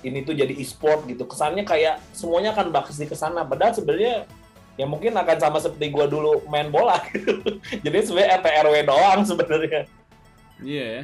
ini 0.00 0.20
tuh 0.20 0.30
jadi 0.30 0.52
e-sport 0.52 1.08
gitu. 1.08 1.24
Kesannya 1.24 1.64
kayak 1.64 2.04
semuanya 2.12 2.52
akan 2.52 2.68
baksi 2.68 3.02
ke 3.02 3.16
sana. 3.16 3.42
Padahal 3.42 3.72
sebenarnya 3.72 4.28
ya 4.76 4.84
mungkin 4.84 5.10
akan 5.10 5.36
sama 5.38 5.56
seperti 5.58 5.88
gua 5.88 6.04
dulu 6.04 6.44
main 6.46 6.68
bola 6.68 7.00
gitu. 7.08 7.40
Jadi 7.84 7.96
sebenarnya 7.98 8.36
RT 8.36 8.46
RW 8.60 8.74
doang 8.84 9.20
sebenarnya. 9.24 9.80
Iya 10.60 10.84
ya. 10.84 11.02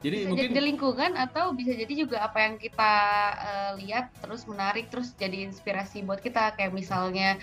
Jadi 0.00 0.16
bisa 0.24 0.28
mungkin 0.32 0.48
jadi 0.48 0.60
lingkungan 0.64 1.12
atau 1.12 1.52
bisa 1.52 1.76
jadi 1.76 1.92
juga 1.92 2.24
apa 2.24 2.40
yang 2.40 2.56
kita 2.56 2.94
eh, 3.36 3.72
lihat 3.84 4.08
terus 4.24 4.48
menarik 4.48 4.88
terus 4.88 5.12
jadi 5.20 5.44
inspirasi 5.44 6.00
buat 6.08 6.24
kita. 6.24 6.56
Kayak 6.56 6.72
misalnya 6.72 7.36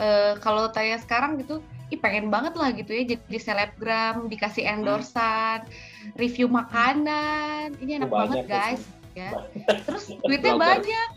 eh, 0.00 0.32
kalau 0.40 0.72
saya 0.72 0.96
sekarang 0.96 1.36
gitu 1.36 1.60
ih 1.88 2.00
pengen 2.00 2.28
banget 2.28 2.52
lah 2.52 2.68
gitu 2.76 2.92
ya 2.92 3.16
jadi 3.16 3.38
selebgram 3.40 4.28
dikasih 4.28 4.64
endorsan 4.64 5.68
review 6.16 6.48
makanan. 6.48 7.76
Ini 7.76 8.00
enak 8.04 8.10
banget 8.12 8.44
ya, 8.44 8.48
guys. 8.48 8.82
Ya. 9.12 9.30
Terus 9.84 10.08
duitnya 10.24 10.56
banyak. 10.56 11.08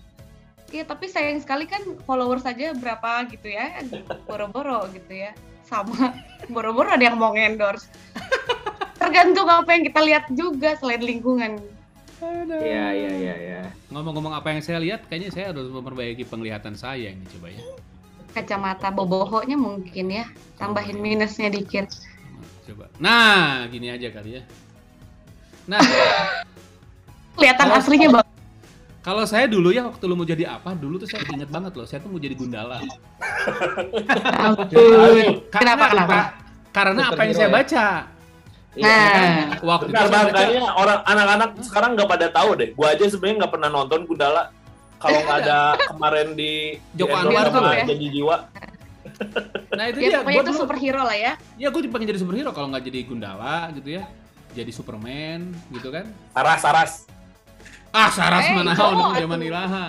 Iya 0.71 0.87
tapi 0.87 1.11
sayang 1.11 1.39
sekali 1.43 1.67
kan 1.67 1.83
followers 2.07 2.47
saja 2.47 2.71
berapa 2.71 3.27
gitu 3.31 3.47
ya 3.47 3.79
boro-boro 4.27 4.91
gitu 4.91 5.23
ya. 5.23 5.31
Sama 5.63 6.11
boro-boro 6.53 6.91
ada 6.91 7.07
yang 7.07 7.15
mau 7.15 7.31
endorse 7.31 7.87
tergantung 9.01 9.49
apa 9.49 9.69
yang 9.73 9.83
kita 9.89 10.01
lihat 10.05 10.25
juga 10.31 10.77
selain 10.77 11.01
lingkungan 11.01 11.57
iya 12.61 12.93
iya 12.93 13.11
iya 13.17 13.35
iya 13.35 13.61
ngomong-ngomong 13.89 14.31
apa 14.37 14.53
yang 14.53 14.61
saya 14.61 14.79
lihat, 14.79 15.09
kayaknya 15.09 15.33
saya 15.33 15.45
harus 15.51 15.67
memperbaiki 15.67 16.23
penglihatan 16.23 16.77
saya 16.77 17.11
ini 17.11 17.25
coba 17.33 17.51
ya. 17.51 17.61
kacamata 18.31 18.87
bobohonya 18.93 19.57
mungkin 19.59 20.05
ya 20.07 20.25
tambahin 20.55 21.01
minusnya 21.01 21.51
dikit 21.51 21.91
Coba. 22.61 22.85
Nah, 23.01 23.65
gini 23.73 23.89
aja 23.89 24.07
kali 24.13 24.37
ya. 24.37 24.43
Nah, 25.65 25.81
kelihatan 27.35 27.67
Kalau- 27.67 27.79
aslinya 27.81 28.09
bang 28.13 28.27
kalau 29.01 29.25
saya 29.25 29.49
dulu 29.49 29.73
ya 29.73 29.89
waktu 29.89 30.05
lu 30.05 30.13
mau 30.13 30.29
jadi 30.29 30.45
apa, 30.45 30.77
dulu 30.77 31.01
tuh 31.01 31.09
saya 31.09 31.25
inget 31.33 31.49
banget 31.49 31.73
loh, 31.73 31.89
saya 31.89 32.05
tuh 32.05 32.13
mau 32.13 32.21
jadi 32.21 32.37
gundala. 32.37 32.77
Kenapa, 35.49 35.89
kenapa? 35.89 36.05
apa? 36.05 36.21
Karena 36.69 37.09
apa 37.09 37.21
yang 37.25 37.33
saya 37.33 37.49
ya? 37.49 37.55
baca. 37.57 37.85
Iya, 38.71 38.87
nah 38.87 39.59
Waktu 39.59 39.91
itu 39.91 39.99
Benar 39.99 40.07
baca, 40.07 40.31
kayaknya 40.31 40.63
orang 40.71 40.99
anak-anak 41.03 41.49
sekarang 41.59 41.89
nggak 41.99 42.09
pada 42.09 42.27
tahu 42.31 42.49
deh. 42.55 42.69
Gua 42.71 42.87
aja 42.95 43.03
sebenarnya 43.03 43.35
nggak 43.43 43.53
pernah 43.59 43.69
nonton 43.69 43.99
Gundala. 44.07 44.43
Kalau 45.01 45.19
nggak 45.27 45.37
ada 45.43 45.59
kemarin 45.91 46.27
di 46.39 46.79
Joko 46.95 47.11
di 47.11 47.19
Anwar 47.19 47.45
tuh 47.51 47.59
sama 47.59 47.71
ya. 47.75 47.83
Janji 47.83 48.07
Jiwa. 48.15 48.37
nah 49.77 49.83
itu 49.91 49.97
ya 49.99 50.07
dia, 50.07 50.19
pokoknya 50.23 50.35
gua 50.39 50.43
itu 50.43 50.51
dulu, 50.53 50.61
superhero 50.61 51.01
lah 51.03 51.17
ya 51.17 51.33
ya 51.57 51.67
gue 51.73 51.81
pengen 51.89 52.07
jadi 52.13 52.19
superhero 52.21 52.49
kalau 52.53 52.69
nggak 52.71 52.83
jadi 52.87 52.99
gundala 53.03 53.67
gitu 53.75 53.99
ya. 53.99 54.03
Jadi 54.51 54.71
Superman 54.71 55.51
gitu 55.71 55.91
kan. 55.91 56.07
Saras, 56.31 56.59
saras. 56.63 56.91
Ah, 57.91 58.07
Saras 58.07 58.47
Eh, 58.47 58.55
mana 58.55 58.71
oh, 58.71 59.11
zaman 59.15 59.39
ilaha. 59.43 59.85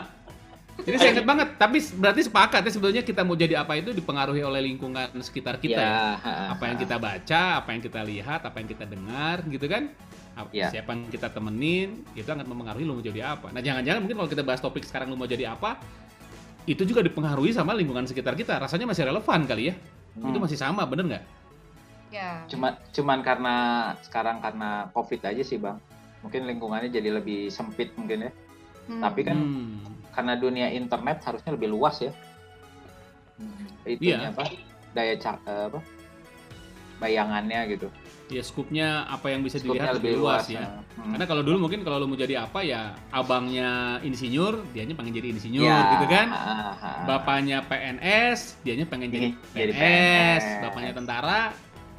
Jadi 0.82 0.96
saya 0.98 1.10
ingat 1.14 1.26
banget, 1.28 1.48
tapi 1.60 1.78
berarti 1.94 2.20
sepakat 2.26 2.60
ya 2.66 2.70
sebetulnya 2.72 3.02
kita 3.04 3.22
mau 3.22 3.36
jadi 3.36 3.60
apa 3.60 3.78
itu 3.78 3.94
dipengaruhi 3.94 4.42
oleh 4.42 4.64
lingkungan 4.66 5.14
sekitar 5.20 5.60
kita. 5.60 5.78
Iya, 5.78 5.84
ya. 5.84 6.16
ha, 6.18 6.32
ha, 6.32 6.44
Apa 6.56 6.64
yang 6.72 6.76
kita 6.80 6.96
baca, 6.98 7.42
apa 7.62 7.68
yang 7.70 7.82
kita 7.84 8.00
lihat, 8.02 8.40
apa 8.42 8.56
yang 8.58 8.68
kita 8.72 8.84
dengar 8.88 9.46
gitu 9.46 9.66
kan. 9.70 9.92
Iya. 10.50 10.72
Siapa 10.72 10.96
yang 10.96 11.12
kita 11.12 11.28
temenin, 11.28 12.02
itu 12.16 12.24
akan 12.24 12.48
mempengaruhi 12.48 12.88
lu 12.88 12.98
mau 12.98 13.04
jadi 13.04 13.36
apa. 13.36 13.52
Nah, 13.52 13.60
jangan-jangan 13.60 14.00
mungkin 14.00 14.16
kalau 14.16 14.30
kita 14.32 14.42
bahas 14.42 14.64
topik 14.64 14.82
sekarang 14.82 15.12
lu 15.12 15.16
mau 15.20 15.28
jadi 15.28 15.52
apa, 15.52 15.76
itu 16.64 16.82
juga 16.88 17.04
dipengaruhi 17.04 17.52
sama 17.52 17.76
lingkungan 17.76 18.08
sekitar 18.08 18.32
kita. 18.32 18.56
Rasanya 18.56 18.88
masih 18.88 19.06
relevan 19.06 19.40
kali 19.44 19.70
ya. 19.70 19.74
Itu 20.18 20.34
Hmm. 20.34 20.42
masih 20.42 20.58
sama, 20.58 20.82
bener 20.88 21.04
nggak? 21.08 21.24
ya 22.12 22.44
Cuma 22.44 22.76
cuman 22.92 23.24
karena 23.24 23.56
sekarang 24.04 24.44
karena 24.44 24.88
Covid 24.92 25.20
aja 25.24 25.40
sih, 25.40 25.56
Bang. 25.56 25.80
Mungkin 26.20 26.44
lingkungannya 26.44 26.92
jadi 26.92 27.08
lebih 27.08 27.48
sempit 27.48 27.92
mungkin 27.96 28.28
ya. 28.28 28.32
Hmm. 28.88 29.00
Tapi 29.00 29.20
kan 29.24 29.36
Hmm. 29.36 29.80
Karena 30.12 30.32
dunia 30.36 30.68
internet 30.70 31.24
harusnya 31.24 31.50
lebih 31.52 31.72
luas 31.72 32.00
ya. 32.00 32.12
Itunya 33.82 34.30
Iya. 34.30 34.30
apa? 34.30 34.42
Daya 34.92 35.14
eh, 35.16 35.64
apa? 35.72 35.80
Bayangannya 37.02 37.60
gitu. 37.74 37.88
Ya 38.30 38.40
skupnya 38.40 39.04
apa 39.10 39.28
yang 39.28 39.42
bisa 39.44 39.58
dilihat 39.60 39.98
lebih 39.98 40.16
luas, 40.22 40.46
ya. 40.48 40.62
nah. 40.62 40.72
Hmm. 40.96 41.12
Karena 41.16 41.26
kalau 41.26 41.42
dulu 41.44 41.66
mungkin 41.66 41.82
kalau 41.84 42.00
lu 42.00 42.06
mau 42.08 42.16
jadi 42.16 42.46
apa 42.46 42.62
ya 42.64 42.94
abangnya 43.10 43.98
insinyur, 44.00 44.62
dianya 44.72 44.94
pengen 44.94 45.12
jadi 45.12 45.28
insinyur 45.34 45.66
Ya, 45.66 45.98
gitu 45.98 46.06
kan. 46.08 46.26
ha, 46.32 46.72
ha. 46.72 46.90
Bapaknya 47.04 47.60
PNS, 47.66 48.62
dianya 48.64 48.86
pengen 48.88 49.08
jadi 49.12 49.28
jadi 49.52 49.72
PNS. 49.74 49.76
PNS. 49.76 50.44
Bapaknya 50.64 50.92
tentara, 50.94 51.40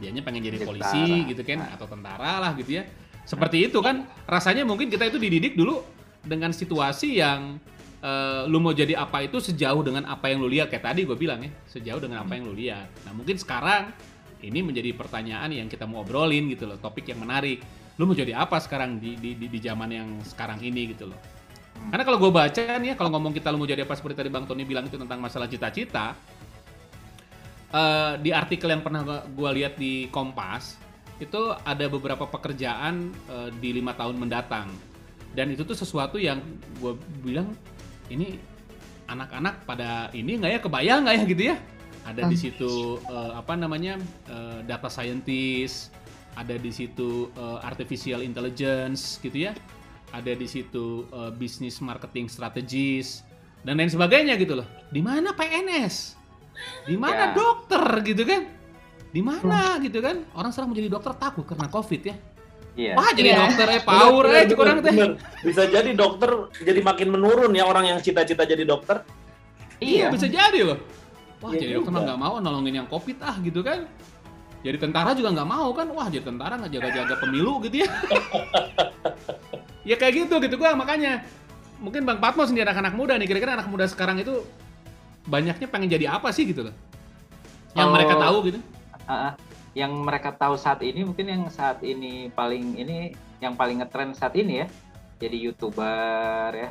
dianya 0.02 0.22
pengen 0.26 0.42
jadi 0.42 0.58
Jadi 0.58 0.66
polisi 0.66 1.04
tentara. 1.06 1.30
gitu 1.30 1.42
kan 1.46 1.60
atau 1.70 1.86
tentara 1.86 2.32
lah 2.40 2.52
gitu 2.58 2.72
ya. 2.82 2.84
Seperti 3.28 3.58
itu 3.70 3.78
kan 3.84 4.08
rasanya 4.26 4.64
mungkin 4.66 4.88
kita 4.90 5.06
itu 5.12 5.20
dididik 5.22 5.54
dulu 5.54 5.84
dengan 6.24 6.50
situasi 6.56 7.20
yang 7.20 7.60
eh, 8.04 8.42
lu 8.52 8.60
mau 8.60 8.76
jadi 8.76 9.00
apa 9.00 9.24
itu 9.24 9.40
sejauh 9.40 9.80
dengan 9.82 10.04
apa 10.06 10.28
yang 10.28 10.44
lu 10.44 10.52
lihat 10.52 10.68
kayak 10.68 10.84
tadi 10.84 11.08
gue 11.08 11.16
bilang 11.16 11.40
ya 11.40 11.52
sejauh 11.72 12.04
dengan 12.04 12.28
apa 12.28 12.36
yang 12.36 12.44
lu 12.52 12.54
lihat. 12.54 12.92
Nah 13.08 13.16
mungkin 13.16 13.40
sekarang 13.40 13.96
ini 14.44 14.60
menjadi 14.60 14.92
pertanyaan 14.92 15.56
yang 15.56 15.72
kita 15.72 15.88
mau 15.88 16.04
obrolin 16.04 16.52
gitu 16.52 16.68
loh 16.68 16.76
topik 16.78 17.08
yang 17.08 17.24
menarik. 17.24 17.64
Lu 17.96 18.04
mau 18.04 18.18
jadi 18.18 18.36
apa 18.36 18.60
sekarang 18.60 19.00
di 19.00 19.16
di 19.16 19.40
di, 19.40 19.48
di 19.48 19.60
zaman 19.64 19.90
yang 19.90 20.10
sekarang 20.28 20.60
ini 20.60 20.92
gitu 20.92 21.08
loh. 21.08 21.20
Hmm. 21.80 21.90
Karena 21.96 22.04
kalau 22.04 22.20
gue 22.20 22.32
baca 22.34 22.62
nih 22.78 22.94
ya, 22.94 22.96
kalau 23.00 23.10
ngomong 23.16 23.34
kita 23.34 23.48
lu 23.50 23.58
mau 23.58 23.70
jadi 23.70 23.88
apa 23.88 23.96
seperti 23.96 24.16
tadi 24.20 24.30
Bang 24.30 24.46
Tony 24.46 24.68
bilang 24.68 24.86
itu 24.86 25.00
tentang 25.00 25.18
masalah 25.18 25.48
cita-cita, 25.50 26.14
eh, 27.74 28.14
di 28.22 28.30
artikel 28.30 28.70
yang 28.70 28.84
pernah 28.86 29.26
gue 29.26 29.50
lihat 29.62 29.80
di 29.80 30.12
Kompas 30.12 30.78
itu 31.22 31.54
ada 31.64 31.86
beberapa 31.88 32.26
pekerjaan 32.26 33.14
eh, 33.30 33.50
di 33.58 33.74
lima 33.74 33.94
tahun 33.94 34.18
mendatang 34.18 34.70
dan 35.34 35.50
itu 35.50 35.66
tuh 35.66 35.78
sesuatu 35.78 36.22
yang 36.22 36.42
gue 36.78 36.94
bilang 37.26 37.54
ini 38.14 38.38
anak-anak 39.10 39.66
pada 39.66 40.08
ini 40.14 40.38
nggak 40.40 40.52
ya? 40.52 40.60
Kebayang 40.62 41.00
nggak 41.06 41.16
ya 41.18 41.24
gitu 41.26 41.44
ya? 41.54 41.56
Ada 42.04 42.28
di 42.28 42.38
situ 42.38 42.72
eh, 43.04 43.32
apa 43.34 43.54
namanya 43.56 43.96
eh, 44.28 44.60
data 44.64 44.88
scientist 44.88 45.92
ada 46.34 46.58
di 46.58 46.72
situ 46.74 47.30
eh, 47.34 47.60
artificial 47.62 48.22
intelligence 48.22 49.18
gitu 49.20 49.50
ya. 49.50 49.54
Ada 50.14 50.38
di 50.38 50.46
situ 50.46 51.08
eh, 51.10 51.32
business 51.34 51.82
marketing 51.82 52.30
strategis 52.30 53.24
dan 53.64 53.80
lain 53.80 53.90
sebagainya 53.90 54.36
gitu 54.38 54.60
loh. 54.60 54.68
Di 54.92 55.02
mana 55.02 55.34
PNS 55.34 56.20
di 56.86 56.94
mana 56.94 57.34
Ya. 57.34 57.36
dokter 57.36 57.82
gitu 58.06 58.24
kan? 58.30 58.46
Di 59.10 59.22
mana 59.26 59.78
gitu 59.82 60.00
kan? 60.02 60.22
Orang 60.38 60.54
sekarang 60.54 60.70
menjadi 60.74 60.90
dokter 60.90 61.14
takut 61.18 61.46
karena 61.46 61.66
covid 61.70 62.02
ya 62.02 62.16
Iya. 62.74 62.94
wah 62.94 63.10
jadi 63.10 63.30
Iya. 63.30 63.38
dokter 63.40 63.68
eh 63.70 63.82
power 63.82 64.24
Bener, 64.26 64.36
eh 64.36 64.46
cukup 64.48 64.64
orang 64.64 64.78
bener, 64.80 64.90
teh. 64.90 65.10
Bisa 65.44 65.62
jadi 65.66 65.90
dokter 65.94 66.32
jadi 66.58 66.80
makin 66.82 67.08
menurun 67.10 67.52
ya 67.52 67.64
orang 67.64 67.86
yang 67.86 68.00
cita-cita 68.00 68.44
jadi 68.44 68.64
dokter. 68.64 69.06
iya 69.78 70.08
Iya. 70.08 70.08
bisa 70.10 70.26
jadi 70.26 70.60
loh 70.64 70.80
wah 71.38 71.52
Iya 71.52 71.60
jadi 71.60 71.72
dokter 71.76 71.92
mah 71.92 72.02
nggak 72.04 72.20
mau 72.20 72.36
nolongin 72.40 72.76
yang 72.76 72.88
covid 72.88 73.18
ah 73.20 73.36
gitu 73.38 73.60
kan 73.60 73.86
jadi 74.60 74.80
tentara 74.80 75.12
juga 75.12 75.30
nggak 75.32 75.46
mau 75.46 75.70
kan 75.72 75.86
wah 75.88 76.08
jadi 76.08 76.24
tentara 76.24 76.56
nggak 76.56 76.72
jaga-jaga 76.72 77.16
pemilu 77.20 77.60
gitu 77.62 77.84
ya 77.84 77.90
ya 79.90 79.96
kayak 79.96 80.14
gitu 80.24 80.36
gitu 80.40 80.56
gua 80.56 80.74
makanya 80.74 81.22
mungkin 81.78 82.08
bang 82.08 82.18
Patmo 82.18 82.48
sendiri 82.48 82.64
anak-anak 82.64 82.96
muda 82.96 83.14
nih 83.20 83.28
kira-kira 83.28 83.54
anak 83.54 83.68
muda 83.68 83.84
sekarang 83.86 84.16
itu 84.18 84.40
banyaknya 85.26 85.68
pengen 85.68 85.90
jadi 85.90 86.06
apa 86.10 86.32
sih 86.32 86.48
gitu 86.48 86.64
loh 86.64 86.76
yang 87.74 87.90
Oh. 87.90 87.94
mereka 87.94 88.16
tahu 88.16 88.38
gitu 88.48 88.60
ah. 89.06 89.36
Yang 89.74 89.90
mereka 90.06 90.34
tahu 90.34 90.54
saat 90.54 90.86
ini 90.86 91.02
mungkin 91.02 91.30
yang 91.30 91.44
saat 91.50 91.82
ini 91.82 92.30
paling 92.30 92.78
ini 92.78 93.18
yang 93.42 93.58
paling 93.58 93.82
ngetren 93.82 94.14
saat 94.14 94.38
ini 94.38 94.66
ya. 94.66 94.68
Jadi 95.18 95.38
youtuber 95.50 96.54
ya. 96.54 96.70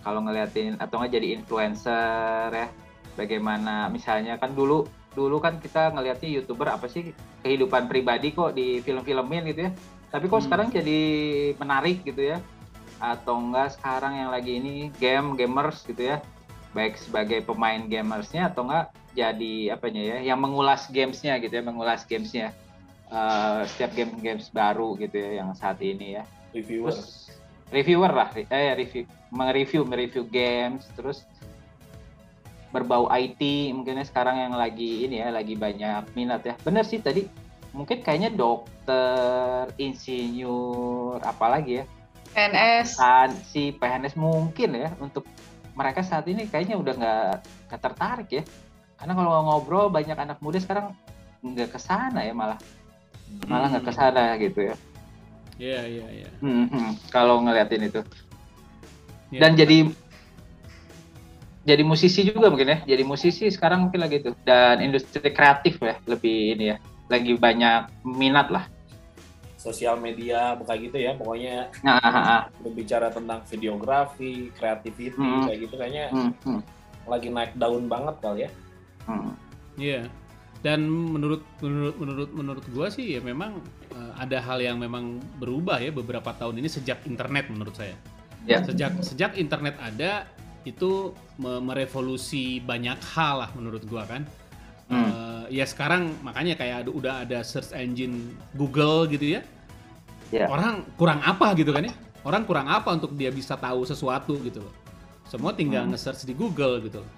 Kalau 0.00 0.24
ngeliatin 0.24 0.80
atau 0.80 1.00
nggak 1.00 1.12
jadi 1.12 1.28
influencer 1.36 2.48
ya. 2.48 2.68
Bagaimana 3.16 3.92
misalnya 3.92 4.40
kan 4.40 4.56
dulu 4.56 4.88
dulu 5.12 5.42
kan 5.42 5.60
kita 5.60 5.92
ngelihatnya 5.92 6.40
youtuber 6.40 6.70
apa 6.72 6.86
sih 6.88 7.12
kehidupan 7.44 7.90
pribadi 7.90 8.32
kok 8.32 8.56
di 8.56 8.80
film-filmin 8.80 9.52
gitu 9.52 9.68
ya. 9.68 9.70
Tapi 10.08 10.24
kok 10.26 10.40
Hmm. 10.40 10.46
sekarang 10.48 10.68
jadi 10.72 11.00
menarik 11.60 12.00
gitu 12.08 12.24
ya. 12.24 12.40
Atau 13.00 13.36
enggak 13.36 13.76
sekarang 13.76 14.16
yang 14.16 14.32
lagi 14.32 14.56
ini 14.56 14.88
game 14.96 15.36
gamers 15.36 15.84
gitu 15.84 16.16
ya 16.16 16.24
baik 16.70 16.94
sebagai 16.98 17.42
pemain 17.42 17.82
gamersnya 17.86 18.50
atau 18.52 18.66
enggak 18.66 18.94
jadi 19.10 19.74
apanya 19.74 20.02
ya 20.06 20.16
yang 20.32 20.38
mengulas 20.38 20.86
gamesnya 20.88 21.38
gitu 21.42 21.50
ya 21.58 21.64
mengulas 21.66 22.06
gamesnya 22.06 22.54
Eh, 23.10 23.62
setiap 23.74 23.90
game 23.98 24.14
games 24.22 24.54
baru 24.54 24.94
gitu 24.94 25.18
ya 25.18 25.42
yang 25.42 25.50
saat 25.58 25.82
ini 25.82 26.14
ya 26.14 26.22
Reviewer. 26.54 26.94
terus 26.94 27.26
reviewer 27.74 28.12
lah 28.14 28.30
eh 28.38 28.70
review 28.78 29.02
mereview 29.34 29.82
mereview 29.82 30.22
games 30.30 30.86
terus 30.94 31.26
berbau 32.70 33.10
IT 33.10 33.42
mungkin 33.74 33.98
ya 33.98 34.06
sekarang 34.06 34.38
yang 34.38 34.54
lagi 34.54 35.10
ini 35.10 35.26
ya 35.26 35.34
lagi 35.34 35.58
banyak 35.58 36.06
minat 36.14 36.46
ya 36.46 36.54
bener 36.62 36.86
sih 36.86 37.02
tadi 37.02 37.26
mungkin 37.74 38.02
kayaknya 38.02 38.30
dokter, 38.34 39.70
insinyur, 39.78 41.22
apalagi 41.22 41.82
ya, 41.82 41.84
PNS. 42.34 42.98
si 43.46 43.70
PNS 43.70 44.18
mungkin 44.18 44.74
ya 44.74 44.90
untuk 44.98 45.22
mereka 45.80 46.04
saat 46.04 46.28
ini 46.28 46.44
kayaknya 46.44 46.76
udah 46.76 46.94
nggak 47.00 47.80
tertarik 47.80 48.28
ya. 48.28 48.44
Karena 49.00 49.16
kalau 49.16 49.32
ngobrol 49.48 49.88
banyak 49.88 50.12
anak 50.12 50.36
muda 50.44 50.60
sekarang 50.60 50.92
nggak 51.40 51.72
ke 51.72 51.80
sana 51.80 52.20
ya 52.20 52.36
malah 52.36 52.60
malah 53.48 53.72
nggak 53.72 53.88
ke 53.88 53.92
sana 53.96 54.36
gitu 54.36 54.60
ya. 54.68 54.76
Iya 55.56 55.80
iya 55.88 56.06
iya. 56.12 56.28
Hmm, 56.44 56.68
hmm, 56.68 56.90
kalau 57.08 57.40
ngeliatin 57.40 57.88
itu. 57.88 58.04
Iya. 59.32 59.40
Dan 59.40 59.56
jadi 59.56 59.78
jadi 61.64 61.82
musisi 61.84 62.28
juga 62.28 62.52
mungkin 62.52 62.76
ya. 62.76 62.78
Jadi 62.84 63.02
musisi 63.04 63.48
sekarang 63.48 63.88
mungkin 63.88 64.04
lagi 64.04 64.20
itu 64.20 64.36
dan 64.44 64.84
industri 64.84 65.32
kreatif 65.32 65.80
ya 65.80 65.96
lebih 66.04 66.60
ini 66.60 66.64
ya. 66.72 66.76
Lagi 67.08 67.32
banyak 67.40 68.04
minat 68.04 68.52
lah. 68.52 68.68
Sosial 69.60 70.00
media 70.00 70.56
kayak 70.56 70.88
gitu 70.88 70.96
ya, 70.96 71.12
pokoknya 71.12 71.68
Nah, 71.84 72.00
ah, 72.00 72.08
ah. 72.08 72.42
berbicara 72.64 73.12
tentang 73.12 73.44
videografi, 73.44 74.48
creativity 74.56 75.20
Hmm. 75.20 75.44
kayak 75.44 75.58
gitu 75.68 75.74
kayaknya 75.76 76.08
Hmm, 76.08 76.32
hmm, 76.40 76.60
lagi 77.04 77.28
naik 77.28 77.52
daun 77.60 77.84
banget 77.84 78.16
kali 78.24 78.48
ya. 78.48 78.50
hmm. 79.04 79.30
Iya. 79.76 80.02
Dan 80.60 80.88
menurut 80.88 81.40
menurut 81.60 81.96
menurut 81.96 82.30
menurut 82.32 82.64
gua 82.72 82.88
sih 82.88 83.16
ya 83.16 83.20
memang 83.20 83.60
eh, 83.92 84.12
ada 84.16 84.40
hal 84.40 84.60
yang 84.60 84.76
memang 84.76 85.16
berubah 85.36 85.76
ya 85.76 85.88
beberapa 85.88 86.32
tahun 86.32 86.56
ini 86.56 86.68
sejak 86.68 87.04
internet 87.04 87.48
menurut 87.48 87.72
saya. 87.72 87.96
Ya. 88.44 88.60
Sejak 88.60 88.96
sejak 89.00 89.36
internet 89.36 89.76
ada 89.76 90.24
itu 90.64 91.16
me- 91.36 91.60
merevolusi 91.60 92.60
banyak 92.60 93.00
hal 93.16 93.44
lah 93.44 93.50
menurut 93.56 93.84
gua 93.88 94.04
kan. 94.04 94.24
Hmm. 94.90 95.06
Eh, 95.06 95.44
ya 95.54 95.64
sekarang 95.64 96.18
makanya 96.20 96.58
kayak 96.58 96.76
ada, 96.84 96.90
udah 96.90 97.14
ada 97.22 97.38
search 97.40 97.70
engine 97.72 98.34
Google 98.52 99.06
gitu 99.06 99.38
ya. 99.38 99.40
Ya. 100.30 100.46
Orang 100.46 100.86
kurang 100.94 101.22
apa 101.22 101.54
gitu 101.54 101.70
kan 101.70 101.86
ya? 101.86 101.94
Orang 102.20 102.44
kurang 102.44 102.66
apa 102.66 102.90
untuk 102.92 103.14
dia 103.14 103.30
bisa 103.30 103.54
tahu 103.54 103.82
sesuatu 103.82 104.34
gitu 104.42 104.60
loh. 104.60 104.74
Semua 105.24 105.54
tinggal 105.54 105.86
Hmm. 105.86 105.94
nge-search 105.94 106.26
di 106.26 106.34
Google 106.34 106.82
gitu. 106.82 106.98
loh. 107.00 107.12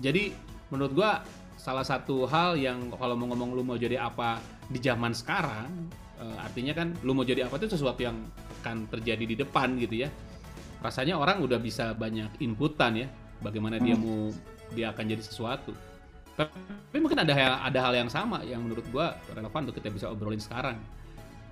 Jadi 0.00 0.32
menurut 0.68 0.92
gua 0.92 1.22
salah 1.54 1.84
satu 1.84 2.24
hal 2.24 2.56
yang 2.56 2.92
kalau 2.92 3.14
mau 3.14 3.28
ngomong 3.28 3.54
lu 3.54 3.62
mau 3.62 3.76
jadi 3.76 3.96
apa 3.98 4.36
di 4.66 4.76
zaman 4.78 5.12
sekarang 5.12 5.68
eh, 6.14 6.36
artinya 6.40 6.72
kan 6.72 6.92
lu 7.00 7.12
mau 7.12 7.22
jadi 7.22 7.44
apa 7.44 7.56
itu 7.56 7.68
sesuatu 7.68 8.00
yang 8.00 8.16
akan 8.60 8.88
terjadi 8.88 9.24
di 9.24 9.36
depan 9.36 9.76
gitu 9.76 10.00
ya. 10.00 10.08
Rasanya 10.80 11.16
orang 11.16 11.40
udah 11.40 11.56
bisa 11.56 11.92
banyak 11.92 12.36
inputan 12.38 12.96
ya 12.96 13.08
bagaimana 13.40 13.76
dia 13.76 13.96
Hmm. 13.96 14.04
mau 14.04 14.20
dia 14.72 14.90
akan 14.90 15.04
jadi 15.06 15.22
sesuatu. 15.22 15.72
Tapi 16.34 16.98
mungkin 16.98 17.18
ada 17.18 17.30
hal, 17.30 17.52
ada 17.62 17.78
hal 17.80 17.92
yang 17.94 18.10
sama 18.10 18.42
yang 18.42 18.58
menurut 18.58 18.82
gua 18.90 19.14
relevan 19.30 19.60
untuk 19.66 19.78
kita 19.78 19.90
bisa 19.90 20.06
obrolin 20.08 20.38
sekarang. 20.38 20.78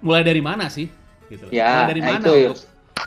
Mulai 0.03 0.23
dari 0.23 0.43
mana 0.43 0.67
sih? 0.67 0.91
Gitu 1.27 1.47
loh. 1.47 1.53
Ya, 1.55 1.87
Mulai 1.87 1.91
dari 1.91 2.01
nah 2.03 2.09
mana 2.13 2.19
itu 2.21 2.35
untuk 2.51 2.59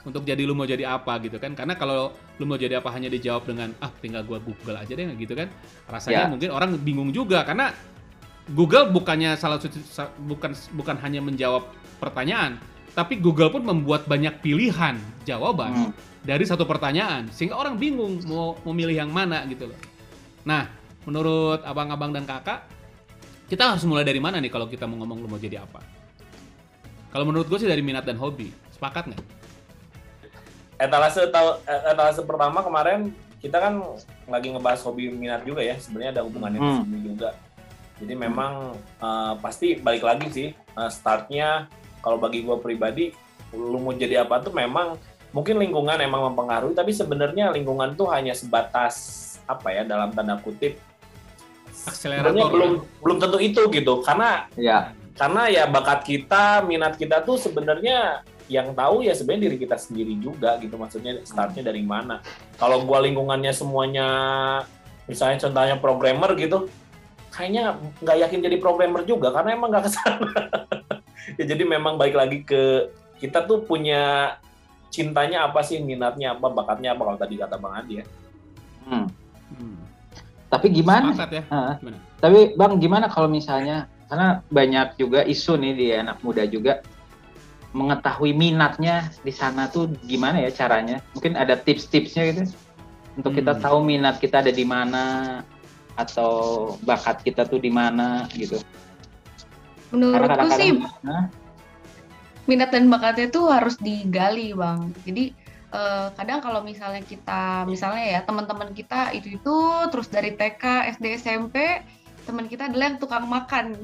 untuk 0.06 0.24
jadi 0.24 0.42
lu 0.44 0.54
mau 0.54 0.64
jadi 0.64 0.88
apa 0.88 1.20
gitu 1.20 1.36
kan? 1.36 1.52
Karena 1.54 1.76
kalau 1.76 2.10
lu 2.36 2.46
mau 2.46 2.56
jadi 2.56 2.80
apa 2.80 2.90
hanya 2.90 3.08
dijawab 3.08 3.44
dengan 3.46 3.76
ah 3.80 3.92
tinggal 3.94 4.24
gua 4.24 4.40
Google 4.40 4.76
aja 4.76 4.92
deh 4.92 5.04
gitu 5.16 5.36
kan. 5.36 5.52
Rasanya 5.86 6.26
Ya. 6.26 6.32
mungkin 6.32 6.50
orang 6.50 6.80
bingung 6.80 7.12
juga 7.12 7.44
karena 7.44 7.76
Google 8.46 8.94
bukannya 8.94 9.34
salah 9.36 9.58
satu 9.58 9.82
sa- 9.84 10.14
bukan 10.16 10.54
bukan 10.72 10.96
hanya 11.02 11.18
menjawab 11.18 11.66
pertanyaan, 11.98 12.62
tapi 12.94 13.18
Google 13.18 13.50
pun 13.50 13.66
membuat 13.66 14.06
banyak 14.06 14.38
pilihan 14.40 14.96
jawaban 15.26 15.90
Hmm. 15.90 15.92
dari 16.22 16.46
satu 16.46 16.64
pertanyaan 16.64 17.26
sehingga 17.34 17.58
orang 17.58 17.76
bingung 17.76 18.22
mau 18.24 18.54
memilih 18.64 19.02
yang 19.02 19.10
mana 19.10 19.42
gitu 19.46 19.66
loh. 19.66 19.80
Nah, 20.46 20.70
menurut 21.06 21.62
abang-abang 21.62 22.12
dan 22.12 22.26
kakak, 22.26 22.66
kita 23.46 23.74
harus 23.74 23.86
mulai 23.86 24.02
dari 24.02 24.18
mana 24.18 24.42
nih 24.42 24.50
kalau 24.50 24.66
kita 24.66 24.90
mau 24.90 25.02
ngomong 25.02 25.22
lu 25.22 25.28
mau 25.30 25.38
jadi 25.38 25.62
apa? 25.62 25.82
Kalau 27.14 27.24
menurut 27.24 27.48
gue 27.48 27.62
sih 27.62 27.70
dari 27.70 27.80
minat 27.80 28.04
dan 28.04 28.20
hobi. 28.20 28.52
Sepakat 28.74 29.08
nggak? 29.08 29.24
Etalase 30.76 31.32
tahu 31.32 31.64
etalase 31.64 32.20
pertama 32.28 32.60
kemarin 32.60 33.16
kita 33.40 33.62
kan 33.62 33.80
lagi 34.28 34.52
ngebahas 34.52 34.84
hobi 34.84 35.08
minat 35.08 35.48
juga 35.48 35.64
ya. 35.64 35.80
Sebenarnya 35.80 36.20
ada 36.20 36.22
hubungannya 36.28 36.60
di 36.60 36.68
Hmm. 36.68 36.84
sini 36.84 37.00
juga. 37.06 37.30
Jadi 37.96 38.14
memang 38.14 38.76
eh, 39.00 39.34
pasti 39.40 39.80
balik 39.80 40.04
lagi 40.04 40.28
sih 40.28 40.48
eh, 40.52 40.92
startnya 40.92 41.72
kalau 42.04 42.20
bagi 42.20 42.44
gue 42.44 42.58
pribadi 42.60 43.16
lu 43.56 43.80
mau 43.80 43.96
jadi 43.96 44.28
apa 44.28 44.44
tuh 44.44 44.52
memang 44.52 45.00
mungkin 45.32 45.56
lingkungan 45.56 45.96
emang 45.98 46.28
mempengaruhi 46.32 46.76
tapi 46.76 46.92
sebenarnya 46.92 47.56
lingkungan 47.56 47.96
tuh 47.96 48.12
hanya 48.12 48.36
sebatas 48.36 49.24
apa 49.48 49.72
ya 49.72 49.88
dalam 49.88 50.12
tanda 50.12 50.36
kutip 50.44 50.76
sebenarnya 51.76 52.32
Akselerator. 52.32 52.52
belum 52.52 52.72
belum 53.04 53.18
tentu 53.20 53.38
itu 53.44 53.62
gitu 53.70 53.94
karena 54.02 54.48
Ya, 54.56 54.96
karena 55.16 55.48
ya 55.48 55.64
bakat 55.68 56.04
kita, 56.04 56.64
minat 56.68 57.00
kita 57.00 57.24
tuh 57.24 57.40
sebenarnya 57.40 58.24
yang 58.46 58.78
tahu 58.78 59.02
ya 59.02 59.16
sebenarnya 59.18 59.50
diri 59.50 59.58
kita 59.58 59.74
sendiri 59.80 60.14
juga 60.22 60.60
gitu 60.62 60.78
maksudnya 60.78 61.24
startnya 61.26 61.66
dari 61.66 61.82
mana. 61.82 62.22
Kalau 62.60 62.84
gua 62.84 63.02
lingkungannya 63.02 63.56
semuanya 63.56 64.08
misalnya 65.08 65.48
contohnya 65.48 65.76
programmer 65.80 66.36
gitu, 66.36 66.68
kayaknya 67.34 67.80
nggak 68.04 68.18
yakin 68.28 68.40
jadi 68.44 68.58
programmer 68.60 69.02
juga 69.08 69.32
karena 69.34 69.56
emang 69.56 69.70
nggak 69.74 69.86
ke 69.88 69.92
sana. 69.92 70.30
ya 71.40 71.44
jadi 71.48 71.64
memang 71.64 71.98
baik 71.98 72.16
lagi 72.16 72.38
ke 72.44 72.92
kita 73.18 73.48
tuh 73.48 73.64
punya 73.64 74.36
cintanya 74.92 75.48
apa 75.48 75.64
sih, 75.64 75.80
minatnya 75.80 76.36
apa, 76.36 76.48
bakatnya 76.52 76.94
apa 76.94 77.02
kalau 77.04 77.20
tadi 77.20 77.36
kata 77.40 77.56
Bang 77.56 77.76
Adi 77.76 78.04
ya. 78.04 78.06
Hmm. 78.86 79.08
Tapi 80.56 80.68
gimana? 80.72 81.12
Sepakat 81.12 81.32
ya. 81.32 81.44
Ah. 81.52 81.76
Gimana? 81.78 81.98
Tapi 82.24 82.40
Bang, 82.56 82.80
gimana 82.80 83.06
kalau 83.12 83.28
misalnya 83.28 83.92
karena 84.08 84.40
banyak 84.50 84.96
juga 84.96 85.22
isu 85.28 85.60
nih 85.60 85.74
di 85.76 85.88
anak 85.92 86.22
muda 86.24 86.48
juga 86.48 86.80
mengetahui 87.76 88.32
minatnya 88.32 89.12
di 89.20 89.36
sana 89.36 89.68
tuh 89.68 89.92
gimana 90.08 90.40
ya 90.40 90.52
caranya? 90.54 91.04
Mungkin 91.12 91.36
ada 91.36 91.60
tips-tipsnya 91.60 92.24
gitu 92.32 92.42
untuk 93.20 93.36
kita 93.36 93.56
Hmm. 93.56 93.64
tahu 93.64 93.78
minat 93.84 94.16
kita 94.24 94.40
ada 94.40 94.52
di 94.52 94.64
mana 94.64 95.04
atau 95.96 96.76
bakat 96.84 97.24
kita 97.24 97.48
tuh 97.48 97.60
di 97.60 97.72
mana 97.72 98.28
gitu. 98.36 98.60
Menurutku 99.92 100.48
sih 100.56 100.80
Hah? 101.08 101.28
minat 102.46 102.70
dan 102.70 102.86
bakatnya 102.94 103.28
tuh 103.34 103.50
harus 103.50 103.74
digali 103.82 104.54
bang 104.54 104.94
jadi 105.02 105.34
eh, 105.74 106.08
kadang 106.14 106.40
kalau 106.44 106.62
misalnya 106.62 107.02
kita 107.02 107.66
misalnya 107.66 108.06
ya 108.06 108.20
teman-teman 108.26 108.74
kita 108.76 109.14
itu 109.16 109.40
itu 109.40 109.56
terus 109.90 110.08
dari 110.12 110.36
TK 110.36 110.94
SD 111.00 111.06
SMP 111.22 111.82
teman 112.26 112.50
kita 112.50 112.68
adalah 112.68 112.90
yang 112.90 113.00
tukang 113.00 113.26
makan. 113.30 113.78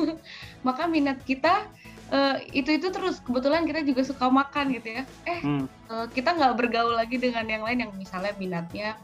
Maka 0.66 0.86
minat 0.86 1.18
kita 1.26 1.66
eh, 2.14 2.36
itu 2.54 2.70
itu 2.78 2.88
terus. 2.94 3.18
Kebetulan 3.20 3.66
kita 3.66 3.82
juga 3.82 4.06
suka 4.06 4.30
makan 4.30 4.70
gitu 4.74 5.02
ya. 5.02 5.02
Eh 5.26 5.40
Hmm. 5.42 5.64
eh, 5.66 6.06
kita 6.14 6.38
nggak 6.38 6.54
bergaul 6.56 6.94
lagi 6.94 7.18
dengan 7.18 7.44
yang 7.50 7.66
lain 7.66 7.86
yang 7.86 7.92
misalnya 7.98 8.32
minatnya 8.38 8.94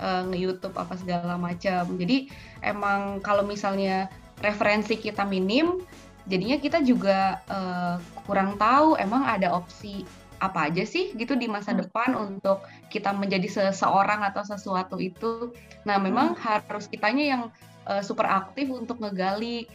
eh, 0.00 0.22
nge-YouTube 0.32 0.76
apa 0.80 0.96
segala 0.96 1.36
macam. 1.36 1.84
Jadi 2.00 2.32
emang 2.64 3.20
kalau 3.20 3.44
misalnya 3.44 4.08
referensi 4.40 4.96
kita 4.96 5.28
minim 5.28 5.84
jadinya 6.24 6.56
kita 6.56 6.80
juga 6.80 7.44
eh, 7.48 7.96
kurang 8.24 8.56
tahu 8.56 8.96
emang 8.96 9.24
ada 9.28 9.52
opsi 9.52 10.08
apa 10.40 10.72
aja 10.72 10.82
sih 10.88 11.12
gitu 11.14 11.36
di 11.36 11.46
masa 11.46 11.76
depan 11.76 12.16
untuk 12.16 12.64
kita 12.88 13.12
menjadi 13.12 13.46
seseorang 13.46 14.24
atau 14.24 14.42
sesuatu 14.42 14.96
itu. 14.96 15.52
Nah, 15.84 16.00
memang 16.00 16.34
harus 16.40 16.88
kitanya 16.88 17.24
yang 17.24 17.42
eh, 17.86 18.00
super 18.00 18.24
aktif 18.26 18.72
untuk 18.72 18.98
ngegali 18.98 19.68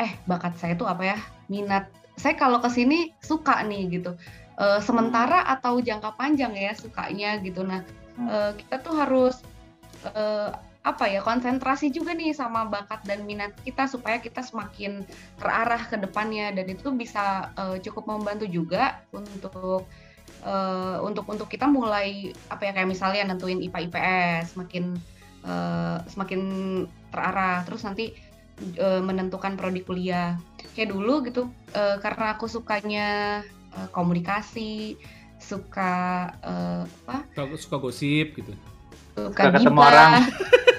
eh 0.00 0.12
bakat 0.28 0.56
saya 0.60 0.76
tuh 0.76 0.86
apa 0.86 1.16
ya? 1.16 1.18
Minat. 1.48 1.88
Saya 2.20 2.36
kalau 2.36 2.60
ke 2.60 2.68
sini 2.68 3.16
suka 3.24 3.64
nih 3.64 4.00
gitu. 4.00 4.12
Eh, 4.60 4.80
sementara 4.84 5.48
atau 5.48 5.80
jangka 5.80 6.14
panjang 6.20 6.52
ya 6.52 6.76
sukanya 6.76 7.40
gitu. 7.40 7.64
Nah, 7.64 7.80
eh, 8.28 8.52
kita 8.60 8.84
tuh 8.84 8.94
harus 9.00 9.40
eh, 10.12 10.52
apa 10.80 11.04
ya 11.12 11.20
konsentrasi 11.20 11.92
juga 11.92 12.16
nih 12.16 12.32
sama 12.32 12.64
bakat 12.64 13.04
dan 13.04 13.28
minat 13.28 13.52
kita 13.68 13.84
supaya 13.84 14.16
kita 14.16 14.40
semakin 14.40 15.04
terarah 15.36 15.84
ke 15.84 16.00
depannya 16.00 16.56
dan 16.56 16.72
itu 16.72 16.88
bisa 16.96 17.52
eh, 17.52 17.76
cukup 17.84 18.08
membantu 18.08 18.48
juga 18.48 19.04
untuk 19.12 19.84
eh, 20.40 20.96
untuk 21.04 21.24
untuk 21.28 21.46
kita 21.46 21.68
mulai 21.68 22.32
apa 22.48 22.68
ya 22.68 22.72
kayak 22.72 22.88
misalnya 22.88 23.28
nentuin 23.28 23.60
IPA 23.60 23.78
IPS 23.88 24.44
semakin 24.56 24.84
eh, 25.44 25.98
semakin 26.08 26.40
terarah 27.12 27.64
terus 27.64 27.84
nanti 27.84 28.12
eh, 28.76 29.00
menentukan 29.00 29.56
prodi 29.56 29.84
kuliah 29.84 30.36
kayak 30.72 30.92
dulu 30.92 31.24
gitu 31.26 31.48
eh, 31.72 31.96
karena 32.00 32.36
aku 32.36 32.46
sukanya 32.48 33.08
eh, 33.76 33.88
komunikasi 33.92 34.96
suka 35.40 35.92
eh, 36.44 36.82
apa 36.84 37.24
Suka, 37.32 37.56
suka 37.56 37.76
gosip 37.80 38.36
gitu. 38.36 38.52
suka 39.16 39.42
Suka 39.48 39.56
ketemu 39.56 39.80
orang. 39.80 40.12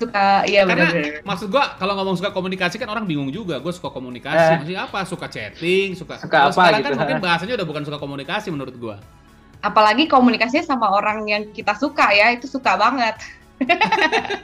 suka 0.00 0.26
iya 0.44 0.64
Karena 0.64 0.88
benar 0.88 1.20
maksud 1.22 1.48
gua 1.48 1.76
kalau 1.76 1.92
ngomong 1.94 2.16
suka 2.16 2.30
komunikasi 2.30 2.76
kan 2.76 2.88
orang 2.88 3.04
bingung 3.04 3.28
juga. 3.28 3.56
Gue 3.56 3.68
suka 3.70 3.86
Eh. 3.86 3.94
komunikasi. 3.94 4.50
Maksudnya 4.56 4.82
apa? 4.82 4.98
Suka 5.04 5.26
chatting, 5.26 5.92
suka. 5.92 6.16
Suka 6.16 6.36
apa 6.42 6.56
sekarang 6.56 6.80
gitu. 6.80 6.86
kan 6.86 6.98
mungkin 6.98 7.18
bahasanya 7.26 7.54
udah 7.54 7.66
bukan 7.66 7.82
suka 7.84 7.98
komunikasi 7.98 8.48
menurut 8.48 8.74
gua. 8.74 8.96
apalagi 9.60 10.08
komunikasinya 10.08 10.64
sama 10.64 10.88
orang 10.88 11.28
yang 11.28 11.42
kita 11.50 11.76
suka 11.76 12.08
ya 12.10 12.32
itu 12.32 12.48
suka 12.48 12.74
banget 12.74 13.12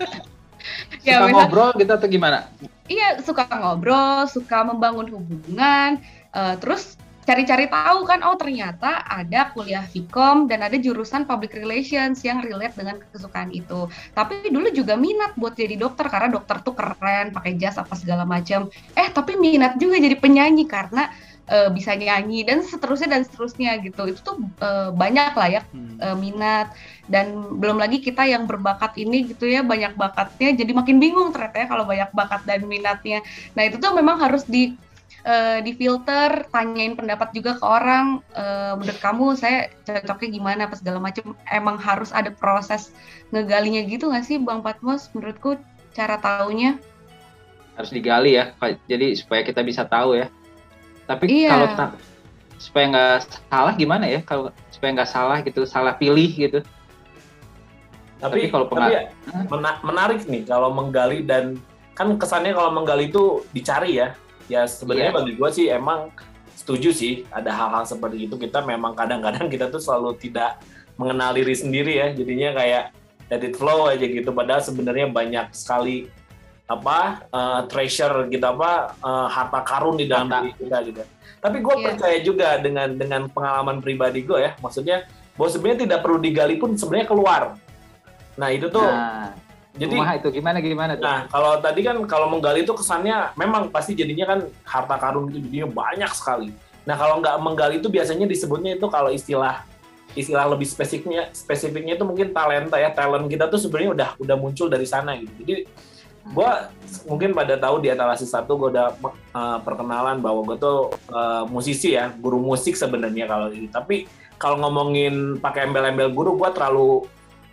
Ya, 1.00 1.16
Suka 1.16 1.24
misal- 1.24 1.38
ngobrol 1.40 1.70
gitu 1.74 1.88
atau 1.88 2.04
gimana? 2.06 2.38
Iya, 2.84 3.22
suka 3.22 3.46
ngobrol, 3.46 4.26
suka 4.26 4.60
membangun 4.62 5.06
hubungan, 5.08 6.02
eh, 6.30 6.54
terus 6.58 6.98
cari-cari 7.26 7.66
tahu 7.66 8.06
kan, 8.06 8.22
oh 8.22 8.38
ternyata 8.38 9.02
ada 9.02 9.50
kuliah 9.52 9.82
Vkom 9.84 10.46
dan 10.46 10.62
ada 10.62 10.78
jurusan 10.78 11.26
Public 11.26 11.52
Relations 11.58 12.22
yang 12.22 12.38
relate 12.46 12.78
dengan 12.78 13.02
kesukaan 13.10 13.50
itu. 13.50 13.90
Tapi 14.14 14.48
dulu 14.54 14.70
juga 14.70 14.94
minat 14.94 15.34
buat 15.34 15.58
jadi 15.58 15.74
dokter 15.74 16.06
karena 16.06 16.30
dokter 16.30 16.62
tuh 16.62 16.74
keren, 16.78 17.34
pakai 17.34 17.58
jas 17.58 17.76
apa 17.82 17.94
segala 17.98 18.22
macam. 18.22 18.70
Eh, 18.94 19.08
tapi 19.10 19.34
minat 19.36 19.74
juga 19.82 19.98
jadi 19.98 20.16
penyanyi 20.22 20.64
karena 20.70 21.10
eh, 21.50 21.68
bisa 21.76 21.94
nyanyi 21.94 22.42
dan 22.48 22.58
seterusnya 22.62 23.08
dan 23.18 23.22
seterusnya 23.26 23.70
gitu. 23.82 24.02
Itu 24.10 24.20
tuh 24.22 24.36
eh, 24.62 24.90
banyak 24.94 25.32
lah 25.34 25.48
ya 25.50 25.60
Hmm. 25.74 25.98
eh, 26.02 26.16
minat 26.16 26.66
dan 27.10 27.26
belum 27.60 27.76
lagi 27.82 27.98
kita 28.02 28.22
yang 28.26 28.44
berbakat 28.50 28.92
ini 29.02 29.16
gitu 29.34 29.44
ya 29.46 29.60
banyak 29.66 29.92
bakatnya 29.98 30.48
jadi 30.60 30.72
makin 30.78 30.96
bingung 31.02 31.28
ternyata 31.34 31.56
ya 31.62 31.66
kalau 31.70 31.84
banyak 31.90 32.10
bakat 32.14 32.42
dan 32.48 32.60
minatnya 32.66 33.18
nah 33.56 33.62
itu 33.66 33.76
tuh 33.82 33.92
memang 33.98 34.16
harus 34.24 34.42
di 34.46 34.76
eh, 35.26 35.58
difilter 35.60 36.46
tanyain 36.48 36.94
pendapat 36.94 37.34
juga 37.34 37.58
ke 37.58 37.64
orang 37.66 38.22
eh, 38.32 38.72
menurut 38.74 38.98
kamu 38.98 39.34
saya 39.34 39.66
cocoknya 39.82 40.28
gimana 40.32 40.60
apa 40.64 40.78
segala 40.78 41.02
macam 41.02 41.34
emang 41.50 41.76
harus 41.76 42.14
ada 42.14 42.30
proses 42.30 42.94
ngegalinya 43.28 43.82
gitu 43.82 44.06
nggak 44.06 44.22
sih 44.22 44.38
bang 44.38 44.62
Patmos 44.62 45.10
menurutku 45.12 45.58
cara 45.92 46.16
taunya 46.16 46.78
Harus 47.76 47.92
digali 47.92 48.32
ya. 48.32 48.56
Jadi 48.88 49.12
supaya 49.20 49.44
kita 49.44 49.60
bisa 49.60 49.84
tahu 49.84 50.16
ya. 50.16 50.32
Tapi 51.04 51.28
Iya. 51.28 51.50
kalau 51.52 51.66
ta- 51.76 51.96
supaya 52.56 52.88
nggak 52.88 53.12
salah 53.52 53.76
gimana 53.76 54.08
ya? 54.08 54.24
Kalau 54.24 54.48
supaya 54.72 54.96
nggak 54.96 55.10
salah 55.12 55.44
gitu, 55.44 55.68
salah 55.68 55.92
pilih 55.92 56.24
gitu. 56.32 56.64
Tapi, 58.16 58.32
Tapi 58.32 58.48
kalau 58.48 58.64
tapi 58.72 58.80
penga- 58.80 58.92
ya, 58.96 59.02
mena- 59.52 59.80
menarik 59.84 60.24
nih 60.24 60.48
kalau 60.48 60.72
menggali 60.72 61.20
dan 61.20 61.60
kan 61.92 62.16
kesannya 62.16 62.56
kalau 62.56 62.72
menggali 62.72 63.12
itu 63.12 63.44
dicari 63.52 64.00
ya. 64.00 64.16
Ya 64.46 64.62
sebenarnya 64.64 65.10
Iya. 65.10 65.18
bagi 65.18 65.32
gue 65.34 65.50
sih 65.50 65.66
emang 65.68 66.10
setuju 66.54 66.90
sih 66.90 67.26
ada 67.28 67.50
hal-hal 67.50 67.84
seperti 67.84 68.26
itu 68.26 68.34
kita 68.34 68.62
memang 68.62 68.92
kadang-kadang 68.92 69.46
kita 69.46 69.68
tuh 69.68 69.78
selalu 69.78 70.14
tidak 70.16 70.58
mengenal 70.96 71.30
diri 71.30 71.52
sendiri 71.52 71.92
ya. 71.96 72.08
Jadinya 72.10 72.54
kayak 72.54 72.84
let 73.26 73.42
it 73.42 73.54
flow 73.54 73.86
aja 73.86 74.02
gitu. 74.02 74.30
Padahal 74.30 74.60
sebenarnya 74.60 75.06
banyak 75.08 75.50
sekali 75.50 76.06
apa 76.66 77.22
eh, 77.26 77.60
treasure 77.66 78.26
gitu 78.26 78.42
apa 78.42 78.94
eh, 78.96 79.26
harta 79.28 79.60
karun 79.62 79.94
di 79.94 80.06
dalam 80.06 80.26
Harta. 80.26 80.42
diri 80.42 80.52
kita 80.56 80.76
gitu. 80.84 81.02
Tapi 81.36 81.56
gue 81.60 81.74
Iya. 81.74 81.84
percaya 81.84 82.18
juga 82.20 82.48
dengan 82.58 82.88
dengan 82.92 83.22
pengalaman 83.26 83.78
pribadi 83.78 84.22
gue 84.22 84.38
ya. 84.40 84.58
Maksudnya 84.58 85.06
bahwa 85.34 85.48
sebenarnya 85.48 85.80
tidak 85.84 86.00
perlu 86.00 86.18
digali 86.18 86.56
pun 86.56 86.74
sebenarnya 86.74 87.06
keluar. 87.06 87.42
Nah 88.34 88.48
itu 88.48 88.66
tuh 88.66 88.82
Nah, 88.82 89.30
jadi 89.76 89.96
Wah, 90.00 90.16
itu 90.16 90.28
gimana 90.32 90.58
gimana 90.64 90.92
tuh? 90.96 91.04
nah 91.04 91.28
kalau 91.28 91.60
tadi 91.60 91.80
kan 91.84 91.96
kalau 92.08 92.32
menggali 92.32 92.64
itu 92.64 92.72
kesannya 92.72 93.36
memang 93.36 93.68
pasti 93.68 93.92
jadinya 93.92 94.24
kan 94.34 94.38
harta 94.64 94.96
karun 94.96 95.28
itu 95.28 95.44
jadinya 95.44 95.68
banyak 95.68 96.12
sekali. 96.16 96.48
Nah 96.88 96.96
kalau 96.96 97.20
nggak 97.20 97.36
menggali 97.44 97.74
itu 97.78 97.92
biasanya 97.92 98.24
disebutnya 98.24 98.80
itu 98.80 98.86
kalau 98.88 99.12
istilah 99.12 99.66
istilah 100.16 100.48
lebih 100.48 100.64
spesifiknya 100.64 101.28
spesifiknya 101.36 102.00
itu 102.00 102.04
mungkin 102.08 102.32
talenta 102.32 102.80
ya 102.80 102.88
talent 102.88 103.28
kita 103.28 103.52
tuh 103.52 103.60
sebenarnya 103.60 103.90
udah 103.92 104.08
udah 104.16 104.36
muncul 104.40 104.66
dari 104.72 104.88
sana 104.88 105.12
gitu. 105.20 105.32
Jadi 105.44 105.54
gua 106.32 106.72
mungkin 107.04 107.36
pada 107.36 107.60
tahu 107.60 107.84
di 107.84 107.92
etalasi 107.92 108.24
satu 108.26 108.58
gue 108.58 108.74
udah 108.74 108.98
uh, 109.30 109.58
perkenalan 109.62 110.18
bahwa 110.18 110.42
gue 110.42 110.56
tuh 110.58 110.90
uh, 111.14 111.46
musisi 111.46 111.94
ya 111.94 112.10
guru 112.16 112.40
musik 112.40 112.74
sebenarnya 112.74 113.28
kalau 113.28 113.52
ini. 113.52 113.68
Tapi 113.68 114.08
kalau 114.40 114.56
ngomongin 114.64 115.36
pakai 115.36 115.68
embel-embel 115.68 116.16
guru 116.16 116.40
gua 116.40 116.48
terlalu 116.54 117.04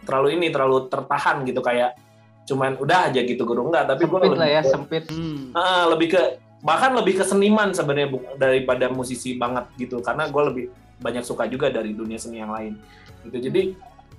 terlalu 0.08 0.40
ini 0.40 0.48
terlalu 0.54 0.88
tertahan 0.88 1.44
gitu 1.44 1.60
kayak 1.60 2.00
cuman 2.44 2.76
udah 2.80 3.12
aja 3.12 3.24
gitu 3.24 3.48
guru 3.48 3.72
enggak 3.72 3.88
tapi 3.88 4.04
gue 4.04 4.20
sempit 4.20 4.40
lah 4.40 4.50
ya, 4.50 4.62
lebih, 4.62 4.72
sempit. 4.72 5.04
Hmm. 5.08 5.56
Ah, 5.56 5.84
lebih 5.88 6.08
ke 6.12 6.22
bahkan 6.64 6.92
lebih 6.96 7.20
ke 7.20 7.24
seniman 7.28 7.76
sebenarnya 7.76 8.10
daripada 8.40 8.88
musisi 8.88 9.36
banget 9.36 9.68
gitu 9.80 10.00
karena 10.00 10.28
gue 10.32 10.44
lebih 10.52 10.66
banyak 11.04 11.24
suka 11.24 11.48
juga 11.48 11.68
dari 11.68 11.92
dunia 11.92 12.16
seni 12.16 12.40
yang 12.40 12.52
lain 12.52 12.80
gitu 13.28 13.52
jadi 13.52 13.76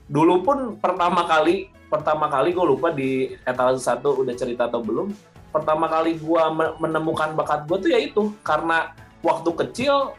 dulu 0.08 0.44
pun 0.44 0.58
pertama 0.76 1.24
kali 1.24 1.72
pertama 1.88 2.28
kali 2.28 2.52
gue 2.52 2.64
lupa 2.64 2.92
di 2.92 3.32
etalase 3.48 3.84
satu 3.84 4.20
udah 4.20 4.34
cerita 4.36 4.68
atau 4.68 4.84
belum 4.84 5.12
pertama 5.48 5.88
kali 5.88 6.20
gue 6.20 6.42
menemukan 6.82 7.32
bakat 7.32 7.64
gue 7.64 7.78
tuh 7.80 7.90
ya 7.92 8.00
itu 8.02 8.22
karena 8.44 8.92
waktu 9.24 9.50
kecil 9.64 10.12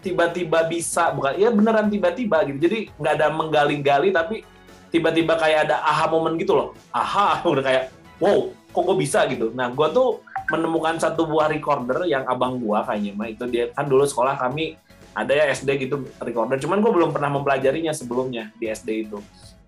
tiba-tiba 0.00 0.64
bisa 0.70 1.10
bukan 1.12 1.34
ya 1.36 1.50
beneran 1.50 1.90
tiba-tiba 1.90 2.46
gitu 2.48 2.58
jadi 2.70 2.78
nggak 2.96 3.14
ada 3.18 3.28
menggali-gali 3.34 4.08
tapi 4.14 4.46
tiba-tiba 4.88 5.36
kayak 5.36 5.68
ada 5.68 5.80
aha 5.84 6.08
momen 6.10 6.36
gitu 6.40 6.56
loh. 6.56 6.68
Aha 6.92 7.40
udah 7.52 7.64
kayak 7.64 7.84
wow 8.18 8.50
kok 8.68 8.82
gue 8.84 8.96
bisa? 9.00 9.24
gitu. 9.26 9.50
Nah 9.56 9.72
gue 9.72 9.88
tuh 9.90 10.22
menemukan 10.48 10.96
satu 10.96 11.28
buah 11.28 11.48
recorder 11.52 12.08
yang 12.08 12.24
abang 12.24 12.56
gua 12.56 12.80
kayaknya 12.84 13.12
mah 13.12 13.28
itu 13.28 13.44
dia 13.44 13.68
kan 13.76 13.84
dulu 13.84 14.08
sekolah 14.08 14.40
kami 14.40 14.80
ada 15.12 15.32
ya 15.34 15.44
SD 15.50 15.88
gitu 15.88 16.04
recorder. 16.22 16.56
Cuman 16.60 16.80
gue 16.80 16.92
belum 16.92 17.10
pernah 17.12 17.32
mempelajarinya 17.32 17.92
sebelumnya 17.92 18.54
di 18.56 18.70
SD 18.70 19.08
itu. 19.08 19.18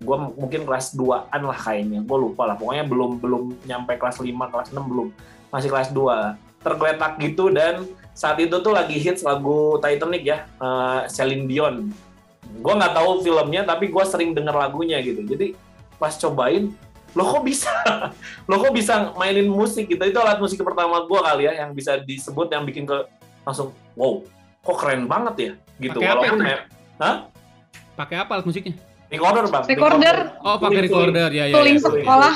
Gue 0.01 0.17
mungkin 0.17 0.65
kelas 0.65 0.97
2an 0.97 1.41
lah 1.45 1.59
kayaknya 1.59 2.01
gue 2.01 2.17
lupa 2.17 2.49
lah. 2.49 2.55
Pokoknya 2.57 2.87
belum 2.87 3.21
belum 3.21 3.43
nyampe 3.67 3.99
kelas 3.99 4.17
5 4.17 4.31
kelas 4.31 4.67
6 4.73 4.79
belum. 4.79 5.07
Masih 5.53 5.69
kelas 5.69 5.89
2 5.93 6.51
tergeletak 6.61 7.17
gitu 7.17 7.49
dan 7.49 7.89
saat 8.13 8.37
itu 8.37 8.53
tuh 8.61 8.69
lagi 8.69 9.01
hits 9.01 9.25
lagu 9.25 9.81
Titanic 9.81 10.23
ya 10.23 10.45
eh, 10.61 11.01
Celine 11.09 11.49
Dion 11.49 11.89
gue 12.53 12.73
nggak 12.73 12.93
tahu 12.93 13.09
filmnya 13.21 13.61
tapi 13.63 13.87
gue 13.87 14.03
sering 14.03 14.31
denger 14.31 14.51
lagunya 14.51 14.99
gitu 14.99 15.23
jadi 15.23 15.55
pas 15.95 16.11
cobain 16.13 16.67
lo 17.11 17.23
kok 17.25 17.43
bisa 17.43 17.71
lo 18.49 18.55
kok 18.57 18.71
bisa 18.71 19.11
mainin 19.15 19.47
musik 19.47 19.85
gitu 19.85 20.01
itu 20.01 20.15
alat 20.15 20.37
musik 20.37 20.59
pertama 20.59 21.03
gue 21.03 21.19
kali 21.19 21.43
ya 21.45 21.63
yang 21.63 21.71
bisa 21.71 21.95
disebut 21.97 22.47
yang 22.47 22.63
bikin 22.63 22.83
ke 22.83 22.97
langsung 23.41 23.71
wow 23.93 24.19
kok 24.59 24.77
keren 24.77 25.05
banget 25.05 25.35
ya 25.37 25.51
gitu 25.79 25.97
Pakai 25.97 26.07
apa 26.07 26.19
walaupun 26.19 26.39
itu? 26.39 26.45
ya 26.45 26.59
Hah? 26.97 27.15
Pakai 27.91 28.15
apa 28.17 28.31
alat 28.35 28.45
musiknya? 28.45 28.75
recorder 29.07 29.43
bang 29.45 29.63
Recorder. 29.67 30.17
Oh, 30.39 30.55
pakai 30.55 30.71
Suling, 30.79 30.87
recorder 30.87 31.29
ya 31.29 31.45
ya. 31.45 31.55
Tuling 31.57 31.75
ya. 31.75 31.83
suling. 31.83 32.03
sekolah 32.03 32.35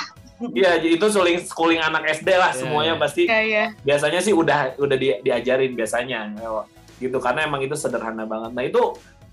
Iya, 0.51 0.71
itu 0.83 1.05
suling 1.07 1.37
schooling 1.41 1.79
anak 1.79 2.11
SD 2.11 2.27
lah 2.29 2.51
Iya, 2.51 2.59
semuanya 2.59 2.93
iya. 2.93 2.99
pasti 2.99 3.21
ya 3.23 3.39
ya 3.39 3.65
biasanya 3.79 4.19
sih 4.19 4.35
udah 4.35 4.75
udah 4.75 4.97
di- 4.99 5.23
diajarin 5.23 5.71
biasanya 5.71 6.27
gitu 6.95 7.17
karena 7.19 7.47
emang 7.47 7.59
itu 7.59 7.71
sederhana 7.73 8.23
banget. 8.23 8.51
Nah 8.51 8.63
itu 8.63 8.81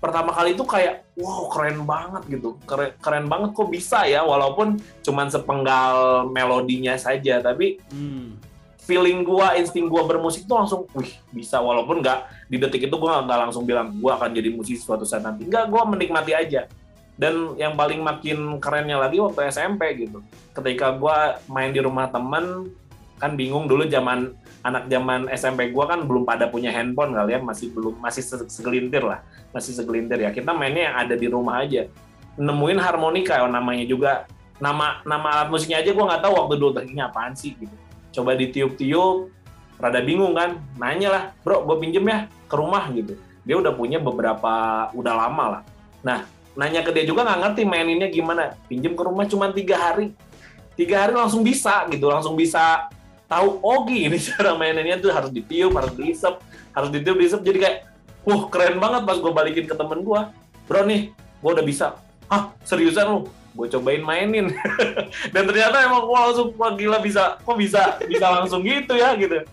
pertama 0.03 0.35
kali 0.35 0.51
itu 0.51 0.67
kayak 0.67 1.07
wow 1.15 1.47
keren 1.47 1.87
banget 1.87 2.23
gitu. 2.27 2.59
Keren, 2.67 2.91
keren 2.99 3.31
banget 3.31 3.55
kok 3.55 3.71
bisa 3.71 4.03
ya 4.03 4.19
walaupun 4.19 4.75
cuman 4.99 5.31
sepenggal 5.31 6.27
melodinya 6.27 6.99
saja 6.99 7.39
tapi 7.39 7.79
Hmm. 7.87 8.35
feeling 8.83 9.23
gua 9.23 9.55
insting 9.55 9.87
gua 9.87 10.03
bermusik 10.03 10.43
tuh 10.43 10.59
langsung 10.59 10.83
wih 10.91 11.07
bisa. 11.31 11.63
Walaupun 11.63 12.03
nggak 12.03 12.51
di 12.51 12.59
detik 12.59 12.91
itu 12.91 12.95
gua 12.99 13.23
nggak 13.23 13.47
langsung 13.47 13.63
bilang 13.63 13.95
gua 14.03 14.19
akan 14.19 14.35
jadi 14.35 14.51
musisi 14.51 14.83
suatu 14.83 15.07
saat 15.07 15.23
nanti. 15.23 15.47
Nggak 15.47 15.71
gua 15.71 15.87
menikmati 15.87 16.35
aja. 16.35 16.67
Dan 17.15 17.55
yang 17.55 17.79
paling 17.79 18.03
makin 18.03 18.59
kerennya 18.59 18.99
lagi 18.99 19.23
waktu 19.23 19.47
SMP 19.47 20.03
gitu. 20.03 20.19
Ketika 20.51 20.91
gua 20.99 21.39
main 21.47 21.71
di 21.71 21.79
rumah 21.79 22.11
temen 22.11 22.75
kan 23.21 23.39
bingung 23.39 23.69
dulu 23.69 23.87
zaman 23.87 24.33
anak 24.63 24.87
zaman 24.87 25.27
SMP 25.31 25.71
gua 25.75 25.91
kan 25.91 26.07
belum 26.07 26.23
pada 26.23 26.47
punya 26.47 26.71
handphone 26.71 27.11
kali 27.15 27.35
ya 27.35 27.39
masih 27.39 27.71
belum 27.75 27.99
masih 27.99 28.23
se- 28.23 28.49
segelintir 28.49 29.03
lah 29.03 29.23
masih 29.51 29.75
segelintir 29.75 30.19
ya. 30.23 30.31
Kita 30.31 30.51
mainnya 30.51 30.91
yang 30.91 30.95
ada 31.07 31.15
di 31.15 31.27
rumah 31.27 31.61
aja. 31.61 31.87
Nemuin 32.39 32.79
harmonika 32.81 33.43
oh, 33.45 33.51
namanya 33.51 33.85
juga 33.85 34.25
nama 34.57 35.03
nama 35.03 35.27
alat 35.39 35.49
musiknya 35.51 35.83
aja 35.83 35.91
gua 35.93 36.05
nggak 36.13 36.21
tahu 36.23 36.33
waktu 36.33 36.53
dulu 36.57 36.71
ini 36.83 37.01
apaan 37.03 37.35
sih? 37.35 37.53
Gitu. 37.55 37.75
Coba 38.13 38.37
ditiup-tiup 38.37 39.29
rada 39.81 39.99
bingung 39.99 40.33
kan. 40.37 40.61
Nanya 40.79 41.09
lah 41.09 41.23
bro 41.41 41.65
gue 41.65 41.77
pinjem 41.81 42.05
ya 42.07 42.29
ke 42.47 42.55
rumah 42.55 42.87
gitu. 42.93 43.17
Dia 43.43 43.59
udah 43.59 43.73
punya 43.75 43.99
beberapa 43.99 44.87
udah 44.95 45.13
lama 45.13 45.45
lah. 45.59 45.61
Nah 46.05 46.23
nanya 46.53 46.85
ke 46.85 46.93
dia 46.93 47.03
juga 47.03 47.25
nggak 47.25 47.39
ngerti 47.43 47.61
maininnya 47.65 48.07
gimana. 48.07 48.55
Pinjem 48.69 48.93
ke 48.95 49.03
rumah 49.03 49.25
cuma 49.27 49.51
tiga 49.51 49.75
hari. 49.75 50.15
Tiga 50.73 51.05
hari 51.05 51.13
langsung 51.13 51.43
bisa 51.43 51.85
gitu. 51.89 52.09
Langsung 52.09 52.33
bisa 52.39 52.87
tahu 53.33 53.47
oh 53.65 53.79
gini 53.89 54.17
cara 54.29 54.53
maininnya 54.53 55.01
tuh 55.01 55.09
harus 55.09 55.33
ditiup 55.33 55.73
harus 55.73 55.93
diisep 55.97 56.37
harus 56.73 56.89
ditiup 56.89 57.17
diisep. 57.17 57.41
Jadi 57.41 57.57
kayak 57.61 57.77
wah 58.25 58.49
keren 58.49 58.77
banget 58.77 59.01
pas 59.05 59.17
gue 59.17 59.33
balikin 59.33 59.65
ke 59.65 59.75
temen 59.75 60.01
gue 60.05 60.21
bro 60.69 60.81
nih 60.85 61.09
gue 61.13 61.51
udah 61.51 61.65
bisa. 61.65 61.87
Hah 62.29 62.53
seriusan 62.65 63.05
lu? 63.09 63.19
Gue 63.53 63.69
cobain 63.69 64.01
mainin. 64.01 64.49
Dan 65.33 65.43
ternyata 65.45 65.85
emang 65.85 66.09
wah 66.09 66.29
langsung 66.29 66.53
wah 66.57 66.73
gila 66.73 67.01
bisa 67.01 67.37
kok 67.41 67.57
bisa 67.57 68.01
bisa 68.05 68.25
langsung 68.29 68.65
gitu 68.65 68.93
ya 68.97 69.13
gitu. 69.17 69.43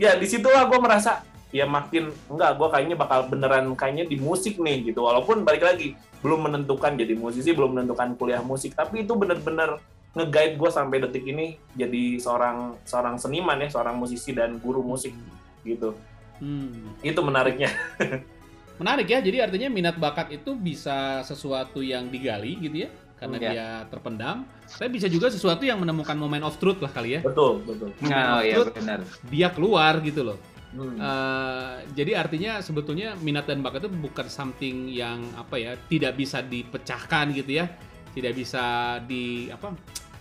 Ya 0.00 0.16
di 0.16 0.26
situlah 0.28 0.64
gue 0.68 0.78
merasa 0.80 1.24
ya 1.50 1.66
makin 1.66 2.14
enggak 2.30 2.56
gue 2.56 2.68
kayaknya 2.70 2.96
bakal 2.96 3.26
beneran 3.26 3.74
kayaknya 3.74 4.08
di 4.08 4.16
musik 4.16 4.56
nih 4.56 4.92
gitu. 4.92 5.04
Walaupun 5.04 5.44
balik 5.44 5.66
lagi 5.66 5.98
belum 6.20 6.48
menentukan 6.48 6.96
jadi 6.96 7.16
musisi 7.16 7.52
belum 7.52 7.76
menentukan 7.76 8.16
kuliah 8.16 8.40
musik. 8.40 8.72
Tapi 8.72 9.04
itu 9.04 9.12
bener-bener 9.12 9.76
nge-guide 10.10 10.54
gue 10.54 10.70
sampai 10.70 10.98
detik 11.00 11.22
ini 11.24 11.46
jadi 11.72 12.18
seorang 12.18 12.82
seorang 12.82 13.14
seniman 13.14 13.58
ya 13.58 13.68
seorang 13.68 13.94
musisi 13.94 14.30
dan 14.30 14.58
guru 14.58 14.82
musik 14.82 15.14
gitu 15.62 15.94
Hmm. 16.40 16.96
itu 17.00 17.20
menariknya 17.20 17.68
Menarik 18.80 19.12
ya. 19.12 19.20
Jadi 19.20 19.44
artinya 19.44 19.68
minat 19.68 20.00
bakat 20.00 20.32
itu 20.32 20.56
bisa 20.56 21.20
sesuatu 21.20 21.84
yang 21.84 22.08
digali 22.08 22.56
gitu 22.58 22.88
ya. 22.88 22.90
karena 23.20 23.36
Iya. 23.36 23.50
dia 23.52 23.66
terpendam. 23.92 24.48
Tapi 24.64 24.88
bisa 24.88 25.04
juga 25.04 25.28
sesuatu 25.28 25.60
yang 25.60 25.76
menemukan 25.76 26.16
moment 26.16 26.40
of 26.40 26.56
truth 26.56 26.80
lah 26.80 26.88
kali 26.88 27.12
ya. 27.12 27.20
Betul, 27.20 27.60
betul. 27.68 27.92
Moment 28.00 28.16
Oh 28.24 28.40
of 28.40 28.48
iya 28.48 28.54
truth, 28.56 28.72
benar. 28.72 28.98
dia 29.28 29.48
keluar 29.52 29.92
gitu 30.00 30.24
loh. 30.24 30.38
Hmm. 30.72 30.96
Eh, 30.96 31.72
jadi 31.92 32.16
artinya 32.16 32.64
sebetulnya 32.64 33.12
minat 33.20 33.44
dan 33.44 33.60
bakat 33.60 33.84
itu 33.84 33.92
bukan 33.92 34.24
something 34.24 34.88
yang 34.88 35.20
apa 35.36 35.60
ya 35.60 35.76
tidak 35.92 36.16
bisa 36.16 36.40
dipecahkan 36.40 37.36
gitu 37.36 37.60
ya, 37.60 37.68
tidak 38.16 38.32
bisa 38.32 38.64
di 39.04 39.52
apa, 39.52 39.76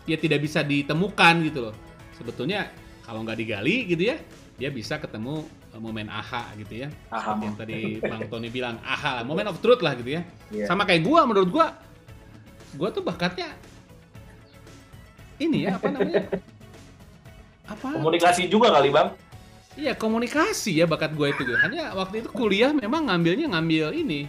ya 0.10 0.18
tidak 0.18 0.42
bisa 0.42 0.66
ditemukan 0.66 1.34
gitu 1.46 1.70
loh. 1.70 1.76
Sebetulnya 2.18 2.74
kalau 3.06 3.22
nggak 3.22 3.38
digali 3.38 3.86
gitu 3.86 4.10
ya, 4.10 4.18
dia 4.58 4.70
bisa 4.74 4.98
ketemu 4.98 5.46
eh, 5.72 5.80
momen 5.80 6.10
aha 6.10 6.50
gitu 6.58 6.84
ya. 6.84 6.90
Aha. 7.14 7.38
Seperti 7.38 7.46
yang 7.46 7.56
tadi 7.56 7.80
Bang 8.12 8.24
Tony 8.28 8.50
bilang 8.50 8.82
aha, 8.82 9.22
lah, 9.22 9.24
moment 9.24 9.54
of 9.54 9.62
truth 9.62 9.86
lah 9.86 9.94
gitu 9.94 10.18
ya. 10.18 10.22
Iya. 10.50 10.66
Sama 10.66 10.84
kayak 10.90 11.06
gua 11.06 11.30
menurut 11.30 11.50
gua, 11.54 11.78
gua 12.76 12.90
tuh 12.90 13.06
bakatnya 13.06 13.54
ini 15.40 15.70
ya 15.70 15.80
apa 15.80 15.88
namanya? 15.88 16.28
Apa? 17.70 18.02
Komunikasi 18.02 18.50
juga 18.50 18.74
kali 18.74 18.90
bang. 18.90 19.14
Iya 19.78 19.94
komunikasi 19.94 20.82
ya 20.82 20.90
bakat 20.90 21.14
gue 21.14 21.30
itu. 21.30 21.54
Hanya 21.62 21.94
waktu 21.94 22.26
itu 22.26 22.30
kuliah 22.34 22.74
memang 22.74 23.06
ngambilnya 23.08 23.46
ngambil 23.54 23.94
ini, 23.94 24.26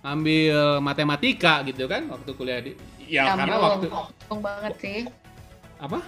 ngambil 0.00 0.80
matematika 0.80 1.60
gitu 1.68 1.84
kan 1.84 2.08
waktu 2.08 2.30
kuliah 2.32 2.64
di. 2.64 2.72
Ya 3.04 3.36
karena 3.36 3.60
Nyambung. 3.60 3.92
waktu 3.92 4.34
banget 4.40 4.74
sih. 4.80 4.98
Apa? 5.78 5.98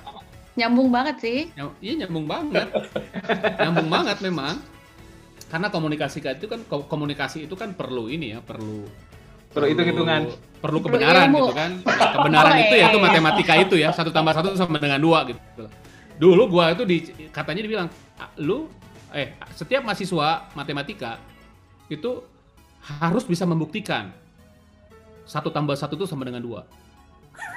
Nyambung 0.52 0.88
banget 0.88 1.16
sih. 1.18 1.38
Nyam- 1.52 1.76
Iya 1.78 1.92
nyambung 2.00 2.26
banget, 2.26 2.68
nyambung 3.56 3.88
banget 3.88 4.18
memang. 4.20 4.54
Karena 5.46 5.66
komunikasi 5.66 6.18
itu 6.20 6.46
kan 6.46 6.60
ko- 6.64 6.86
komunikasi 6.86 7.44
itu 7.44 7.54
kan 7.54 7.72
perlu 7.72 8.06
ini 8.06 8.30
ya 8.30 8.40
perlu 8.40 8.86
Perlu 9.50 9.66
hitung-hitungan. 9.66 10.30
perlu 10.62 10.78
kebenaran 10.78 11.26
ilmu. 11.26 11.38
gitu 11.42 11.54
kan 11.56 11.70
Nah, 11.80 12.08
kebenaran 12.12 12.54
Oh, 12.54 12.62
itu 12.62 12.74
yaitu 12.76 12.94
iya. 12.94 13.02
matematika 13.08 13.52
itu 13.56 13.74
ya 13.76 13.90
satu 13.90 14.10
tambah 14.10 14.30
satu 14.30 14.54
sama 14.54 14.76
dengan 14.76 15.00
dua 15.00 15.26
gitu 15.26 15.66
dulu 16.16 16.42
gua 16.48 16.70
itu 16.70 16.84
di 16.84 17.02
katanya 17.28 17.64
dibilang 17.64 17.88
"Ah, 18.14 18.30
lu 18.36 18.70
eh 19.10 19.34
setiap 19.50 19.82
mahasiswa 19.82 20.46
matematika 20.52 21.18
itu 21.88 22.22
harus 23.00 23.24
bisa 23.24 23.42
membuktikan 23.42 24.14
satu 25.24 25.48
tambah 25.48 25.74
satu 25.74 25.96
itu 25.96 26.04
sama 26.04 26.22
dengan 26.22 26.38
dua 26.40 26.62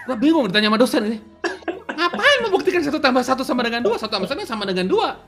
gua 0.03 0.15
bingung 0.15 0.47
ditanya 0.47 0.71
sama 0.71 0.79
dosen 0.79 1.01
ini 1.05 1.19
membuktikan 2.73 2.89
satu 2.89 2.99
tambah 2.99 3.23
satu 3.23 3.43
sama 3.45 3.61
dengan 3.61 3.81
dua. 3.85 3.95
Satu 4.01 4.11
tambah 4.17 4.25
satu 4.25 4.41
sama 4.49 4.65
dengan 4.65 4.89
dua. 4.89 5.21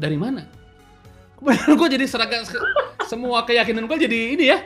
Dari 0.00 0.16
mana? 0.16 0.48
Kemudian 1.36 1.76
gue 1.76 1.88
jadi 2.00 2.04
seragam 2.08 2.42
semua 3.06 3.44
keyakinan 3.44 3.84
gue 3.84 3.98
jadi 4.08 4.18
ini 4.34 4.44
ya. 4.48 4.58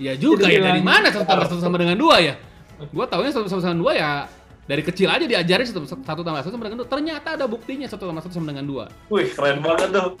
Ya 0.00 0.12
juga 0.16 0.48
Jadi 0.48 0.60
ya 0.60 0.72
dari 0.72 0.82
mana 0.84 1.08
satu 1.08 1.24
tambah 1.24 1.48
satu 1.48 1.60
sama 1.64 1.76
dengan 1.80 1.96
dua 1.96 2.16
ya? 2.20 2.34
Gue 2.92 3.04
taunya 3.08 3.32
satu 3.32 3.48
sama 3.48 3.76
dua 3.76 3.92
ya 3.96 4.10
dari 4.64 4.80
kecil 4.86 5.10
aja 5.10 5.26
diajarin 5.26 5.66
satu, 5.66 5.82
satu 5.88 6.20
tambah 6.20 6.40
satu 6.44 6.54
sama 6.56 6.64
dengan 6.68 6.84
dua. 6.84 6.88
Ternyata 6.88 7.28
ada 7.40 7.44
buktinya 7.48 7.88
satu 7.88 8.08
tambah 8.08 8.22
satu 8.24 8.34
sama 8.36 8.52
dengan 8.52 8.64
dua. 8.68 8.84
Wih 9.08 9.32
keren 9.32 9.64
banget 9.64 9.88
tuh. 9.96 10.20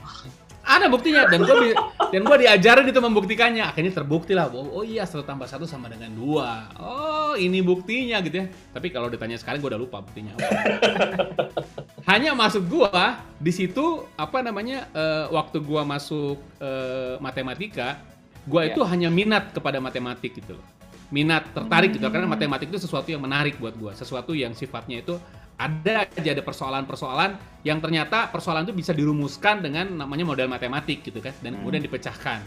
Ada 0.60 0.86
buktinya 0.92 1.24
dan 1.26 1.40
gue 1.42 1.72
dan 2.12 2.20
gue 2.20 2.36
diajarin 2.46 2.86
itu 2.86 3.00
membuktikannya. 3.00 3.64
Akhirnya 3.72 3.92
terbukti 3.96 4.36
lah 4.36 4.52
oh, 4.52 4.80
oh 4.80 4.84
iya 4.84 5.08
satu 5.08 5.24
tambah 5.24 5.48
satu 5.48 5.64
sama 5.64 5.88
dengan 5.88 6.12
dua. 6.12 6.68
Oh 6.76 7.32
ini 7.34 7.64
buktinya 7.64 8.20
gitu 8.20 8.44
ya. 8.44 8.46
Tapi 8.48 8.92
kalau 8.92 9.08
ditanya 9.08 9.40
sekarang 9.40 9.64
gue 9.64 9.70
udah 9.72 9.80
lupa 9.80 10.04
buktinya 10.04 10.36
apa. 10.36 10.48
Hanya 12.10 12.34
masuk 12.34 12.66
gua 12.66 13.22
di 13.38 13.52
situ 13.54 14.04
apa 14.16 14.40
namanya 14.44 14.88
eh, 14.92 15.26
waktu 15.30 15.62
gua 15.62 15.86
masuk 15.86 16.40
eh, 16.58 17.16
matematika 17.20 18.00
gua 18.48 18.64
Iya. 18.66 18.72
itu 18.74 18.80
hanya 18.88 19.08
minat 19.12 19.52
kepada 19.52 19.78
matematik 19.78 20.36
gitu 20.36 20.56
loh. 20.58 20.66
Minat 21.10 21.50
tertarik 21.50 21.94
gitu 21.94 22.06
karena 22.06 22.26
matematik 22.26 22.70
itu 22.70 22.78
sesuatu 22.80 23.08
yang 23.10 23.22
menarik 23.22 23.56
buat 23.60 23.74
gua. 23.76 23.92
Sesuatu 23.94 24.32
yang 24.34 24.56
sifatnya 24.56 25.04
itu 25.04 25.16
ada 25.60 26.08
aja 26.08 26.30
ada 26.32 26.40
persoalan-persoalan 26.40 27.36
yang 27.68 27.84
ternyata 27.84 28.32
persoalan 28.32 28.64
itu 28.64 28.72
bisa 28.72 28.96
dirumuskan 28.96 29.60
dengan 29.60 29.92
namanya 29.92 30.24
model 30.24 30.48
matematik 30.48 31.04
gitu 31.04 31.20
kan 31.20 31.36
dan 31.44 31.60
kemudian 31.60 31.84
dipecahkan. 31.84 32.40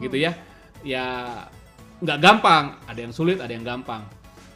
Gitu 0.00 0.16
ya. 0.16 0.32
Ya 0.80 1.04
nggak 2.00 2.18
gampang. 2.24 2.80
Ada 2.88 3.04
yang 3.04 3.12
sulit 3.12 3.36
ada 3.44 3.52
yang 3.52 3.68
gampang. 3.68 4.00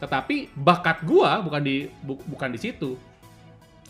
Tetapi 0.00 0.56
bakat 0.56 1.04
gua 1.04 1.44
bukan 1.44 1.60
di 1.60 1.84
bu- 2.00 2.24
bukan 2.24 2.48
di 2.56 2.58
situ. 2.64 2.96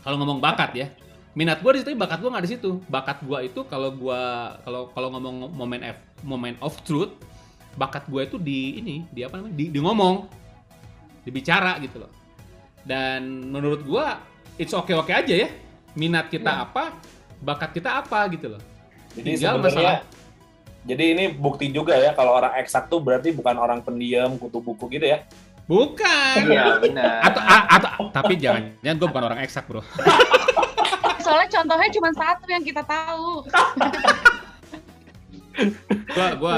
Kalau 0.02 0.18
ngomong 0.18 0.42
bakat 0.42 0.74
ya 0.74 0.90
minat 1.38 1.62
gua 1.62 1.72
di 1.72 1.86
situ 1.86 1.94
bakat 1.94 2.18
gua 2.18 2.34
nggak 2.34 2.44
di 2.50 2.52
situ. 2.58 2.82
Bakat 2.90 3.22
gua 3.22 3.38
itu 3.46 3.62
kalau 3.70 3.94
gua 3.94 4.58
kalau 4.66 4.90
kalau 4.90 5.14
ngomong 5.14 5.54
momen 5.54 5.78
F, 5.86 6.02
moment 6.26 6.58
of 6.58 6.74
truth 6.82 7.14
bakat 7.78 8.02
gua 8.10 8.26
itu 8.26 8.34
di 8.34 8.82
ini 8.82 9.06
di 9.14 9.22
apa 9.22 9.38
namanya? 9.38 9.54
Di, 9.54 9.64
di 9.70 9.78
ngomong. 9.78 10.42
Dibicara 11.22 11.78
gitu 11.78 12.02
loh 12.02 12.21
dan 12.82 13.22
menurut 13.44 13.82
gua 13.82 14.18
it's 14.54 14.70
oke 14.70 14.90
oke 14.92 15.08
aja 15.08 15.34
ya 15.36 15.48
minat 15.92 16.26
kita 16.26 16.48
Iya. 16.48 16.64
apa 16.64 16.84
bakat 17.38 17.70
kita 17.72 17.90
apa 17.96 18.26
gitu 18.28 18.50
loh 18.50 18.62
Jadi 19.12 19.36
Tinggal 19.36 19.60
sebenarnya 19.60 19.96
jadi 20.82 21.04
ini 21.10 21.24
bukti 21.30 21.68
juga 21.68 21.94
ya 21.94 22.10
kalau 22.10 22.34
orang 22.34 22.56
eksak 22.56 22.88
tuh 22.88 22.98
berarti 22.98 23.30
bukan 23.30 23.54
orang 23.54 23.78
pendiam 23.80 24.34
kutu 24.34 24.58
buku 24.58 24.90
gitu 24.90 25.06
ya. 25.06 25.22
bukan 25.62 26.42
Iya 26.42 26.80
benar. 26.80 27.22
atau, 27.22 27.38
a- 27.40 27.68
atau 27.70 27.90
tapi 28.10 28.34
jangan 28.34 28.74
jangan 28.80 28.96
gue 28.96 29.08
bukan 29.08 29.24
orang 29.24 29.40
eksak 29.40 29.64
bro 29.64 29.78
Soalnya 31.22 31.48
contohnya 31.52 31.86
cuma 31.88 32.10
satu 32.10 32.46
yang 32.46 32.60
kita 32.60 32.82
tahu. 32.82 33.46
gua 36.10 36.28
gua 36.34 36.56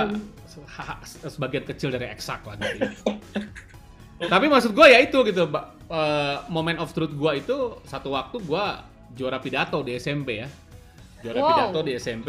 sebagian 1.26 1.64
kecil 1.66 1.90
dari 1.90 2.08
eksak 2.08 2.40
lah 2.42 2.56
gitu. 2.56 3.12
Tapi 4.18 4.46
maksud 4.46 4.72
gua 4.72 4.86
ya 4.86 5.02
itu 5.02 5.18
gitu, 5.26 5.50
Mbak. 5.50 5.64
Eh, 5.90 6.36
moment 6.48 6.78
of 6.80 6.90
truth 6.94 7.12
gua 7.14 7.34
itu 7.36 7.78
satu 7.84 8.14
waktu 8.14 8.40
gua 8.46 8.86
juara 9.14 9.38
pidato 9.42 9.82
di 9.82 9.94
SMP 9.98 10.42
ya. 10.42 10.48
Juara 11.20 11.38
Wow. 11.40 11.48
pidato 11.50 11.78
di 11.82 11.92
SMP 11.98 12.28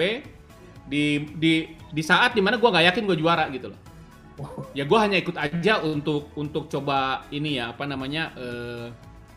di 0.86 1.26
di 1.38 1.54
di 1.70 2.02
saat 2.04 2.34
di 2.34 2.42
mana 2.42 2.58
gua 2.58 2.74
nggak 2.74 2.86
yakin 2.94 3.04
gua 3.06 3.18
juara 3.18 3.46
gitu 3.54 3.70
loh. 3.72 3.80
Ya 4.76 4.84
gua 4.84 5.08
hanya 5.08 5.16
ikut 5.16 5.38
aja 5.40 5.80
untuk 5.86 6.34
untuk 6.36 6.68
coba 6.68 7.24
ini 7.32 7.62
ya 7.62 7.72
apa 7.72 7.88
namanya 7.88 8.34
eh, 8.36 8.88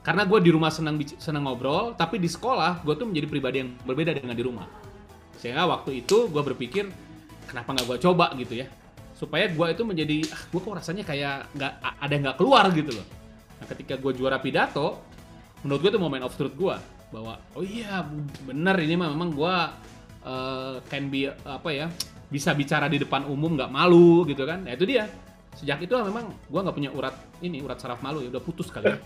karena 0.03 0.25
gue 0.25 0.41
di 0.41 0.49
rumah 0.49 0.73
senang 0.73 0.97
senang 1.21 1.45
ngobrol, 1.45 1.93
tapi 1.93 2.17
di 2.17 2.33
sekolah 2.33 2.81
gue 2.81 2.97
tuh 2.97 3.05
menjadi 3.05 3.29
pribadi 3.29 3.57
yang 3.61 3.77
berbeda 3.85 4.17
dengan 4.17 4.33
di 4.33 4.41
rumah. 4.41 4.65
Sehingga 5.37 5.69
waktu 5.69 6.01
itu 6.01 6.33
gue 6.33 6.43
berpikir 6.49 6.89
kenapa 7.45 7.77
nggak 7.77 7.87
gue 7.93 7.99
coba 8.09 8.33
gitu 8.37 8.57
ya 8.57 8.73
supaya 9.19 9.51
gue 9.51 9.67
itu 9.75 9.83
menjadi 9.83 10.17
ah 10.31 10.43
gue 10.47 10.61
kok 10.63 10.75
rasanya 10.79 11.03
kayak 11.03 11.51
nggak 11.59 11.73
ada 11.83 12.15
nggak 12.23 12.37
keluar 12.39 12.71
gitu 12.71 12.95
loh. 12.95 13.07
Nah 13.59 13.67
ketika 13.67 13.99
gue 13.99 14.15
juara 14.15 14.39
pidato 14.39 15.03
menurut 15.67 15.83
gue 15.83 15.91
itu 15.91 16.01
moment 16.01 16.23
of 16.23 16.39
truth 16.39 16.55
gue 16.55 16.77
bahwa 17.11 17.35
oh 17.59 17.67
iya 17.67 18.07
bener 18.47 18.79
ini 18.79 18.95
mah 18.95 19.11
memang 19.11 19.35
gue 19.35 19.55
eh, 20.23 20.75
can 20.87 21.11
be 21.11 21.27
apa 21.43 21.71
ya 21.75 21.87
bisa 22.31 22.55
bicara 22.55 22.87
di 22.87 23.03
depan 23.03 23.27
umum 23.27 23.59
nggak 23.59 23.73
malu 23.73 24.23
gitu 24.31 24.47
kan. 24.47 24.63
Nah 24.63 24.79
itu 24.79 24.87
dia. 24.87 25.11
Sejak 25.59 25.83
itu 25.83 25.91
memang 25.91 26.31
gue 26.31 26.61
nggak 26.63 26.77
punya 26.77 26.95
urat 26.95 27.15
ini 27.43 27.59
urat 27.59 27.83
saraf 27.83 27.99
malu 27.99 28.23
ya 28.23 28.31
udah 28.31 28.43
putus 28.45 28.71
kali. 28.71 28.95
Ya. 28.95 28.99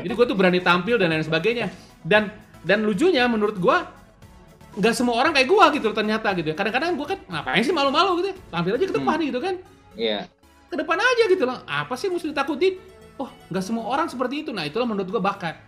jadi 0.00 0.12
gue 0.16 0.26
tuh 0.26 0.38
berani 0.38 0.64
tampil 0.64 0.96
dan 0.96 1.12
lain 1.12 1.20
sebagainya. 1.20 1.68
Dan 2.00 2.32
dan 2.64 2.80
lucunya 2.88 3.28
menurut 3.28 3.60
gue 3.60 3.76
nggak 4.70 4.94
semua 4.94 5.18
orang 5.18 5.34
kayak 5.34 5.48
gua 5.50 5.70
gitu 5.74 5.90
loh 5.90 5.96
ternyata 5.96 6.30
gitu 6.38 6.52
ya. 6.52 6.56
Kadang-kadang 6.56 6.94
gua 6.94 7.06
kan 7.10 7.18
ngapain 7.26 7.62
sih 7.66 7.74
malu-malu 7.74 8.22
gitu 8.22 8.28
ya. 8.30 8.36
Tampil 8.54 8.72
aja 8.78 8.86
ke 8.86 8.94
depan 8.94 9.16
gitu 9.18 9.38
kan. 9.42 9.54
Iya. 9.98 10.20
Ke 10.70 10.74
depan 10.78 10.98
aja 10.98 11.22
gitu 11.26 11.42
loh. 11.46 11.58
Apa 11.66 11.98
sih 11.98 12.06
yang 12.06 12.14
mesti 12.18 12.30
ditakutin? 12.30 12.74
Oh, 13.18 13.30
nggak 13.50 13.64
semua 13.66 13.84
orang 13.90 14.06
seperti 14.06 14.46
itu. 14.46 14.50
Nah, 14.54 14.64
itulah 14.64 14.86
menurut 14.86 15.10
gua 15.10 15.22
bakat. 15.22 15.58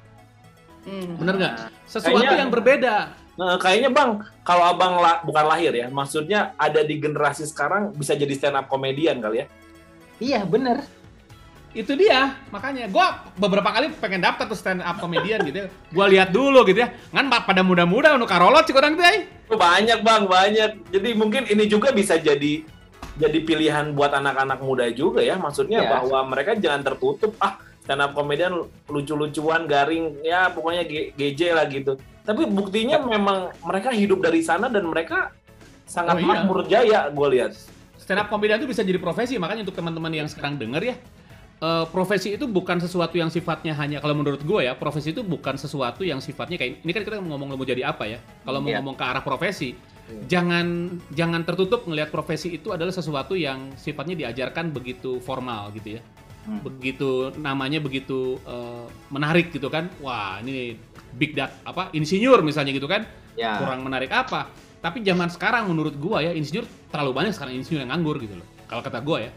Hmm. 0.87 1.19
Bener 1.19 1.35
nggak? 1.39 1.55
Sesuatu 1.87 2.19
Kayaknya- 2.19 2.41
yang 2.43 2.51
berbeda. 2.51 2.95
Nah, 3.33 3.57
kayaknya 3.57 3.89
bang, 3.89 4.21
kalau 4.45 4.77
abang 4.77 5.01
la- 5.01 5.25
bukan 5.25 5.45
lahir 5.49 5.73
ya, 5.73 5.89
maksudnya 5.89 6.53
ada 6.61 6.85
di 6.85 7.01
generasi 7.01 7.49
sekarang 7.49 7.97
bisa 7.97 8.13
jadi 8.13 8.29
stand 8.37 8.61
up 8.61 8.69
komedian 8.69 9.25
kali 9.25 9.41
ya? 9.41 9.47
Iya 10.21 10.41
benar. 10.45 10.85
Itu 11.73 11.97
dia. 11.97 12.37
Makanya 12.49 12.85
gua 12.87 13.25
beberapa 13.35 13.65
kali 13.67 13.89
pengen 13.97 14.21
daftar 14.21 14.45
tuh 14.45 14.55
stand 14.55 14.81
up 14.81 14.97
comedian 14.97 15.41
gitu 15.43 15.65
ya. 15.65 15.67
Gua 15.89 16.05
lihat 16.05 16.29
dulu 16.29 16.65
gitu 16.65 16.79
ya. 16.79 16.93
Ngan 17.11 17.27
pa- 17.27 17.43
pada 17.43 17.61
muda-muda 17.61 18.13
untuk 18.13 18.29
karolot 18.29 18.61
sih 18.63 18.73
orang 18.73 18.93
tuh 18.93 19.05
eh. 19.05 19.25
Oh, 19.49 19.57
Banyak 19.57 20.01
bang, 20.01 20.23
banyak. 20.27 20.71
Jadi 20.89 21.09
mungkin 21.13 21.49
ini 21.49 21.65
juga 21.65 21.89
bisa 21.91 22.17
jadi 22.17 22.65
jadi 23.13 23.39
pilihan 23.41 23.93
buat 23.93 24.13
anak-anak 24.13 24.61
muda 24.61 24.85
juga 24.89 25.21
ya. 25.21 25.37
Maksudnya 25.37 25.81
Iya. 25.81 25.91
bahwa 25.91 26.19
mereka 26.27 26.53
jangan 26.55 26.81
tertutup. 26.83 27.33
Ah, 27.37 27.57
stand 27.81 28.01
up 28.01 28.13
komedian 28.13 28.53
lucu-lucuan, 28.87 29.65
garing, 29.65 30.21
ya 30.21 30.49
pokoknya 30.49 30.85
GJ 31.11 31.41
lah 31.51 31.65
gitu. 31.67 31.97
Tapi 32.23 32.47
buktinya 32.47 33.01
memang 33.01 33.51
mereka 33.63 33.91
hidup 33.91 34.21
dari 34.21 34.41
sana 34.41 34.69
dan 34.69 34.85
mereka 34.85 35.33
sangat 35.85 36.17
Oh, 36.17 36.21
iya. 36.21 36.29
makmur 36.29 36.59
jaya, 36.65 37.01
gue 37.09 37.29
lihat. 37.31 37.53
stand 37.97 38.19
up 38.19 38.27
comedian 38.27 38.59
itu 38.59 38.67
bisa 38.67 38.83
jadi 38.83 38.99
profesi 38.99 39.39
makanya 39.39 39.63
untuk 39.63 39.79
teman-teman 39.79 40.11
yang 40.13 40.27
sekarang 40.27 40.59
denger 40.59 40.83
ya 40.85 40.97
eh, 41.63 41.85
profesi 41.89 42.35
itu 42.35 42.51
bukan 42.51 42.83
sesuatu 42.83 43.15
yang 43.15 43.31
sifatnya 43.31 43.73
hanya 43.79 44.03
kalau 44.03 44.19
menurut 44.19 44.43
gue 44.43 44.61
ya 44.67 44.75
profesi 44.75 45.15
itu 45.15 45.23
bukan 45.23 45.55
sesuatu 45.55 46.03
yang 46.03 46.19
sifatnya 46.19 46.59
kayak 46.59 46.83
ini 46.83 46.91
kan 46.91 47.03
kita 47.07 47.17
ngomong 47.23 47.55
mau 47.55 47.63
jadi 47.63 47.87
apa 47.87 48.05
ya? 48.11 48.19
Kalau 48.43 48.59
mau 48.59 48.75
Iya. 48.75 48.83
ngomong 48.83 48.99
ke 48.99 49.05
arah 49.07 49.23
profesi 49.23 49.79
jangan 50.29 50.99
jangan 51.15 51.41
tertutup 51.47 51.87
ngelihat 51.87 52.11
profesi 52.13 52.59
itu 52.59 52.75
adalah 52.75 52.93
sesuatu 52.93 53.39
yang 53.39 53.73
sifatnya 53.79 54.19
diajarkan 54.19 54.75
begitu 54.75 55.23
formal 55.23 55.71
gitu 55.79 55.97
ya. 55.99 56.03
Hmm. 56.43 56.59
begitu 56.59 57.31
namanya 57.39 57.79
begitu 57.79 58.35
eh, 58.43 58.87
menarik 59.15 59.55
gitu 59.55 59.71
kan. 59.71 59.87
Wah 60.03 60.43
ini 60.43 60.75
big 61.15 61.39
data 61.39 61.55
apa 61.63 61.95
insinyur 61.95 62.43
misalnya 62.43 62.75
gitu 62.75 62.91
kan. 62.91 63.07
Ya. 63.39 63.63
kurang 63.63 63.87
menarik 63.87 64.11
apa. 64.11 64.51
Tapi 64.83 65.07
zaman 65.07 65.31
sekarang 65.31 65.71
menurut 65.71 65.95
gua 65.97 66.19
ya 66.19 66.35
insinyur 66.35 66.67
terlalu 66.91 67.15
banyak 67.15 67.33
sekarang 67.33 67.55
insinyur 67.63 67.87
yang 67.87 67.95
nganggur 67.95 68.19
gitu 68.19 68.35
loh. 68.35 68.47
Kalau 68.67 68.83
kata 68.83 68.99
gua 69.07 69.23
ya 69.23 69.31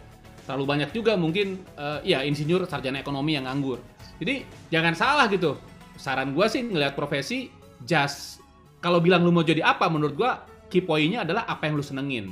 terlalu 0.45 0.65
banyak 0.65 0.89
juga 0.93 1.17
mungkin 1.17 1.59
eh, 1.75 2.15
ya 2.15 2.21
insinyur 2.21 2.69
sarjana 2.69 3.01
ekonomi 3.01 3.33
yang 3.35 3.49
nganggur. 3.49 3.81
Jadi 4.21 4.45
jangan 4.69 4.93
salah 4.93 5.25
gitu. 5.27 5.57
Saran 5.97 6.31
gua 6.37 6.45
sih 6.47 6.61
ngelihat 6.63 6.93
profesi 6.93 7.49
just 7.83 8.39
kalau 8.79 9.01
bilang 9.01 9.25
lu 9.25 9.33
mau 9.33 9.41
jadi 9.41 9.65
apa 9.65 9.89
menurut 9.89 10.15
gua 10.15 10.45
key 10.69 10.85
point-nya 10.85 11.25
adalah 11.25 11.49
apa 11.49 11.67
yang 11.67 11.75
lu 11.75 11.83
senengin. 11.83 12.25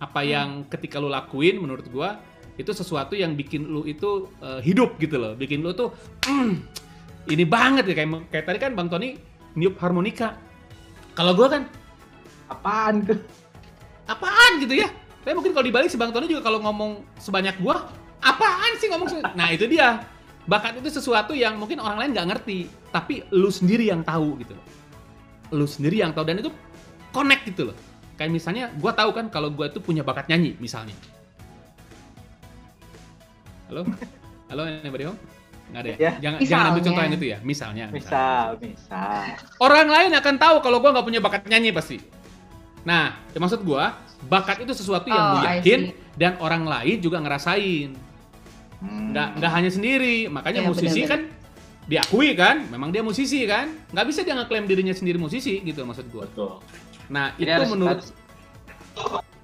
Apa 0.00 0.24
yang 0.24 0.64
ketika 0.70 0.96
lu 1.02 1.10
lakuin 1.10 1.60
menurut 1.60 1.84
gua 1.90 2.16
itu 2.56 2.70
sesuatu 2.70 3.16
yang 3.18 3.34
bikin 3.34 3.66
lu 3.66 3.82
itu 3.84 4.30
eh, 4.40 4.62
hidup 4.62 4.96
gitu 5.02 5.18
loh. 5.18 5.34
Bikin 5.34 5.60
lu 5.60 5.74
tuh 5.74 5.90
"Hmm, 6.24 6.62
ini 7.26 7.44
banget 7.44 7.90
ya. 7.90 7.94
Kayak 7.98 8.30
kayak 8.30 8.44
tadi 8.46 8.58
kan 8.62 8.72
bang 8.78 8.88
Tony 8.88 9.08
niup 9.58 9.76
harmonika. 9.82 10.38
Kalau 11.18 11.34
gua 11.34 11.50
kan 11.50 11.62
Apaan? 12.50 13.06
Tuh? 13.06 13.18
apaan? 14.12 14.58
gitu 14.58 14.74
ya 14.82 14.90
tapi 15.20 15.32
mungkin 15.36 15.52
kalau 15.52 15.66
dibalik 15.68 15.88
si 15.92 16.00
bang 16.00 16.12
Tony 16.12 16.26
juga 16.32 16.48
kalau 16.48 16.64
ngomong 16.64 17.04
sebanyak 17.20 17.60
gua 17.60 17.84
apaan 18.24 18.72
sih 18.80 18.88
ngomong 18.88 19.20
nah 19.36 19.48
itu 19.52 19.68
dia. 19.68 20.00
Bakat 20.48 20.80
itu 20.80 20.88
sesuatu 20.88 21.36
yang 21.36 21.60
mungkin 21.60 21.78
orang 21.78 22.00
lain 22.00 22.10
nggak 22.16 22.28
ngerti 22.32 22.58
tapi 22.90 23.22
lu 23.30 23.52
sendiri 23.52 23.92
yang 23.92 24.00
tahu 24.00 24.40
gitu 24.40 24.56
loh. 24.56 24.66
Lu 25.52 25.68
sendiri 25.68 26.00
yang 26.00 26.16
tahu 26.16 26.24
dan 26.24 26.40
itu 26.40 26.50
connect 27.12 27.44
gitu 27.52 27.70
loh. 27.70 27.76
Kayak 28.16 28.32
misalnya 28.32 28.64
gua 28.80 28.96
tahu 28.96 29.12
kan 29.12 29.28
kalau 29.28 29.52
gua 29.52 29.68
itu 29.68 29.78
punya 29.78 30.00
bakat 30.00 30.26
nyanyi 30.32 30.56
misalnya. 30.56 30.96
Halo? 33.68 33.86
Halo 34.50 34.62
anybody 34.66 35.04
home? 35.06 35.20
Nggak 35.70 35.82
ada 35.86 35.90
ya, 35.94 35.96
Ya. 36.00 36.12
jangan 36.18 36.38
jangan 36.42 36.64
ambil 36.74 36.82
contoh 36.82 37.02
yang 37.06 37.14
itu 37.14 37.26
ya 37.30 37.38
misalnya, 37.46 37.84
misalnya. 37.94 38.10
Misal, 38.10 38.46
misal. 38.58 39.22
orang 39.62 39.86
lain 39.86 40.10
akan 40.18 40.34
tahu 40.40 40.56
kalau 40.66 40.82
gua 40.82 40.90
nggak 40.98 41.06
punya 41.06 41.20
bakat 41.22 41.46
nyanyi 41.46 41.70
pasti. 41.70 42.02
Nah, 42.82 43.14
ya 43.30 43.38
maksud 43.38 43.62
gua 43.62 43.94
bakat 44.26 44.62
itu 44.62 44.72
sesuatu 44.72 45.06
yang 45.06 45.18
Oh, 45.20 45.32
lu 45.34 45.38
yakin 45.46 45.80
dan 46.14 46.36
orang 46.38 46.64
lain 46.64 46.96
juga 46.98 47.20
ngerasain. 47.20 47.90
Hmm. 48.80 49.12
Nggak 49.12 49.28
nggak 49.38 49.50
hanya 49.52 49.70
sendiri. 49.70 50.16
Makanya 50.26 50.60
Iya, 50.64 50.68
musisi 50.68 51.00
benar-benar. 51.04 51.08
kan 51.08 51.20
diakui 51.84 52.30
kan, 52.34 52.56
memang 52.68 52.88
dia 52.88 53.02
musisi 53.02 53.44
kan. 53.44 53.72
Nggak 53.90 54.06
bisa 54.06 54.20
dia 54.22 54.34
ngeklaim 54.34 54.64
dirinya 54.64 54.92
sendiri 54.92 55.16
musisi 55.16 55.60
gitu 55.60 55.82
maksud 55.82 56.06
gua. 56.08 56.24
Betul. 56.28 56.60
Nah, 57.10 57.34
Jadi 57.34 57.42
itu 57.42 57.50
harus- 57.52 57.70
menurut 57.70 57.98
harus- 57.98 58.12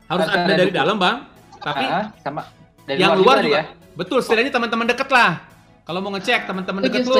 harus 0.06 0.26
ada 0.30 0.42
dari 0.46 0.70
dukungan. 0.70 0.78
dalam, 0.78 0.96
Bang. 0.96 1.16
Tapi 1.56 1.84
Ah, 1.84 2.04
sama 2.22 2.42
dari 2.86 2.98
yang 3.02 3.18
luar 3.18 3.42
juga 3.42 3.42
juga, 3.42 3.58
ya. 3.58 3.64
betul, 3.92 4.18
setidaknya 4.22 4.52
teman-teman 4.54 4.86
deket 4.86 5.08
lah. 5.10 5.42
Kalau 5.82 5.98
mau 5.98 6.10
ngecek 6.14 6.46
teman-teman 6.46 6.80
deket 6.82 7.02
lu, 7.02 7.16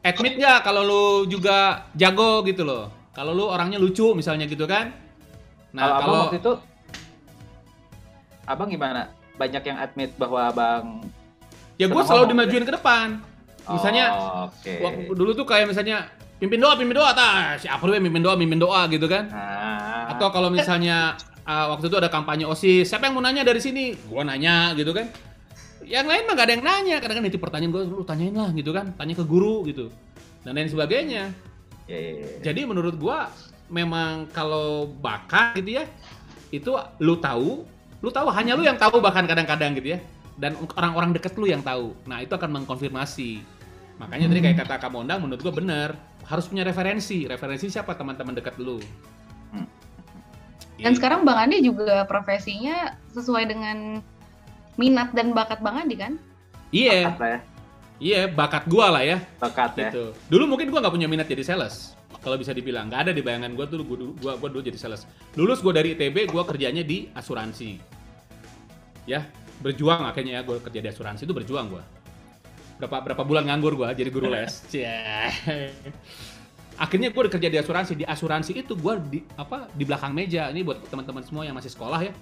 admit 0.00 0.34
nggak 0.38 0.58
kalau 0.62 0.82
lu 0.86 1.02
juga 1.26 1.86
jago 1.92 2.42
gitu 2.46 2.62
loh. 2.62 2.90
Kalau 3.10 3.34
lu 3.34 3.46
orangnya 3.46 3.78
lucu 3.78 4.14
misalnya 4.14 4.46
gitu 4.46 4.66
kan. 4.66 4.94
Nah, 5.74 5.98
kalau 5.98 6.30
waktu 6.30 6.38
itu, 6.38 6.52
abang 8.44 8.68
gimana? 8.70 9.10
Banyak 9.34 9.62
yang 9.66 9.78
admit 9.82 10.14
bahwa 10.14 10.40
abang 10.48 10.84
ya 11.74 11.90
gue 11.90 12.02
selalu 12.06 12.30
ngomong, 12.30 12.32
dimajuin 12.46 12.64
ke 12.64 12.72
depan. 12.74 13.08
Misalnya, 13.64 14.04
Oh, 14.12 14.52
oke. 14.52 14.72
Waktu 14.84 15.12
dulu 15.16 15.30
tuh 15.32 15.46
kayak 15.48 15.72
misalnya 15.72 16.12
pimpin 16.36 16.60
doa, 16.60 16.76
pimpin 16.76 16.96
doa, 17.00 17.16
tah 17.16 17.56
siapa 17.56 17.80
dulu 17.80 17.96
yang 17.96 18.06
mimpin 18.06 18.22
doa, 18.22 18.34
mimpin 18.36 18.60
doa 18.60 18.84
gitu 18.92 19.08
kan. 19.08 19.24
Nah, 19.32 20.12
Atau 20.14 20.28
kalau 20.28 20.52
misalnya 20.52 21.16
uh, 21.48 21.72
waktu 21.72 21.88
itu 21.88 21.96
ada 21.96 22.12
kampanye 22.12 22.44
OSIS, 22.44 22.84
siapa 22.92 23.08
yang 23.08 23.16
mau 23.16 23.24
nanya 23.24 23.40
dari 23.40 23.58
sini? 23.64 23.96
Gua 24.06 24.20
nanya 24.20 24.76
gitu 24.76 24.92
kan. 24.92 25.08
Yang 25.84 26.06
lain 26.08 26.22
mah 26.24 26.32
gak 26.36 26.46
ada 26.48 26.54
yang 26.56 26.64
nanya, 26.64 26.96
kadang 27.00 27.16
kan 27.20 27.24
itu 27.28 27.36
pertanyaan 27.36 27.72
gue, 27.76 27.82
lu 27.84 28.04
tanyain 28.08 28.32
lah 28.32 28.48
gitu 28.56 28.72
kan, 28.72 28.96
tanya 28.96 29.14
ke 29.20 29.24
guru 29.24 29.64
gitu. 29.68 29.92
Dan 30.40 30.56
lain 30.56 30.68
sebagainya. 30.68 31.32
ya, 31.84 31.96
ya, 31.96 32.10
ya. 32.20 32.28
Jadi 32.40 32.64
menurut 32.64 32.96
gua 32.96 33.28
memang 33.68 34.28
kalau 34.32 34.88
bakat 35.00 35.60
gitu 35.60 35.80
ya, 35.80 35.84
itu 36.52 36.72
lu 37.00 37.20
tahu, 37.20 37.64
lu 38.04 38.12
tahu 38.12 38.28
hanya 38.36 38.52
lu 38.52 38.60
yang 38.68 38.76
tahu 38.76 39.00
bahkan 39.00 39.24
kadang-kadang 39.24 39.72
gitu 39.80 39.96
ya. 39.96 39.98
Dan 40.36 40.60
orang-orang 40.76 41.16
deket 41.16 41.32
lu 41.40 41.48
yang 41.48 41.64
tahu. 41.64 41.96
Nah, 42.04 42.20
itu 42.20 42.36
akan 42.36 42.60
mengkonfirmasi. 42.60 43.40
Makanya 43.96 44.26
tadi 44.28 44.40
kayak 44.44 44.58
kata 44.66 44.74
Kak 44.82 44.90
Mondang 44.92 45.24
menurut 45.24 45.40
gua 45.40 45.54
bener, 45.54 45.96
harus 46.26 46.44
punya 46.44 46.66
referensi. 46.66 47.24
Referensi 47.24 47.72
siapa 47.72 47.96
teman-teman 47.96 48.36
dekat 48.36 48.60
lu. 48.60 48.82
Hmm. 49.54 49.64
Dan 50.76 50.92
sekarang 50.98 51.22
Bang 51.22 51.38
Andi 51.38 51.62
juga 51.62 52.02
profesinya 52.04 52.98
sesuai 53.14 53.46
dengan 53.46 54.02
minat 54.74 55.14
dan 55.14 55.30
bakat 55.30 55.62
Bang 55.62 55.78
Andi 55.78 55.94
kan? 55.94 56.18
Iya, 56.74 57.14
lah 57.14 57.30
ya. 57.30 57.40
iya 58.02 58.20
bakat 58.26 58.66
gua 58.66 58.90
lah 58.98 59.06
ya. 59.06 59.22
Bakat 59.38 59.78
ya. 59.78 59.94
gitu. 59.94 60.10
Dulu 60.26 60.50
mungkin 60.50 60.74
gua 60.74 60.82
nggak 60.82 60.94
punya 60.98 61.06
minat 61.06 61.30
jadi 61.30 61.46
sales. 61.46 61.94
Kalau 62.24 62.40
bisa 62.40 62.56
dibilang, 62.56 62.88
nggak 62.88 63.00
ada 63.04 63.12
di 63.12 63.20
bayangan 63.20 63.52
gua 63.52 63.68
tuh 63.68 63.84
gua, 63.84 64.00
gua, 64.16 64.32
gua 64.40 64.48
dulu 64.48 64.64
jadi 64.64 64.80
sales. 64.80 65.04
Lulus 65.36 65.60
gua 65.60 65.76
dari 65.76 65.92
ITB, 65.92 66.32
gua 66.32 66.48
kerjanya 66.48 66.80
di 66.80 67.12
asuransi. 67.12 67.76
Ya, 69.04 69.28
berjuang 69.60 70.08
akhirnya 70.08 70.40
ya 70.40 70.42
gua 70.42 70.56
kerja 70.56 70.80
di 70.80 70.88
asuransi 70.88 71.28
itu 71.28 71.36
berjuang 71.36 71.68
gua. 71.68 71.84
Berapa 72.80 73.04
berapa 73.12 73.22
bulan 73.28 73.44
nganggur 73.44 73.76
gua 73.76 73.92
jadi 73.92 74.08
guru 74.08 74.32
les. 74.32 74.64
Akhirnya 76.74 77.12
gua 77.12 77.28
kerja 77.28 77.52
di 77.52 77.60
asuransi. 77.60 77.92
Di 77.92 78.08
asuransi 78.08 78.52
itu 78.56 78.72
gua 78.72 78.96
di 78.96 79.20
apa 79.36 79.68
di 79.76 79.84
belakang 79.84 80.16
meja. 80.16 80.48
Ini 80.48 80.64
buat 80.64 80.80
teman-teman 80.88 81.22
semua 81.28 81.44
yang 81.44 81.54
masih 81.54 81.70
sekolah 81.70 82.00
ya. 82.08 82.12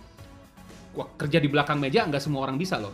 Gua 0.93 1.07
kerja 1.15 1.39
di 1.39 1.47
belakang 1.47 1.79
meja 1.79 2.03
nggak 2.05 2.21
semua 2.21 2.43
orang 2.43 2.59
bisa 2.59 2.77
loh. 2.77 2.93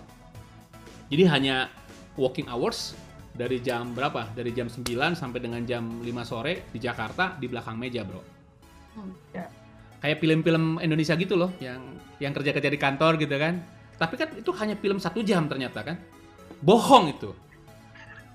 Jadi 1.08 1.24
hanya 1.24 1.72
working 2.20 2.52
hours 2.52 2.92
dari 3.38 3.62
jam 3.62 3.94
berapa? 3.94 4.34
Dari 4.34 4.50
jam 4.50 4.66
9 4.66 4.82
sampai 5.14 5.38
dengan 5.38 5.62
jam 5.62 6.02
5 6.02 6.10
sore 6.26 6.66
di 6.74 6.82
Jakarta 6.82 7.38
di 7.38 7.46
belakang 7.46 7.78
meja, 7.78 8.02
Bro. 8.02 8.20
Hmm. 8.98 9.14
Ya. 9.30 9.46
Kayak 10.02 10.18
film-film 10.18 10.82
Indonesia 10.82 11.14
gitu 11.14 11.38
loh, 11.38 11.54
yang 11.62 11.78
yang 12.18 12.34
kerja-kerja 12.34 12.66
di 12.66 12.78
kantor 12.78 13.14
gitu 13.22 13.38
kan. 13.38 13.62
Tapi 13.94 14.14
kan 14.18 14.28
itu 14.34 14.50
hanya 14.58 14.74
film 14.74 14.98
satu 14.98 15.22
jam 15.22 15.46
ternyata 15.46 15.86
kan. 15.86 15.96
Bohong 16.58 17.14
itu. 17.14 17.30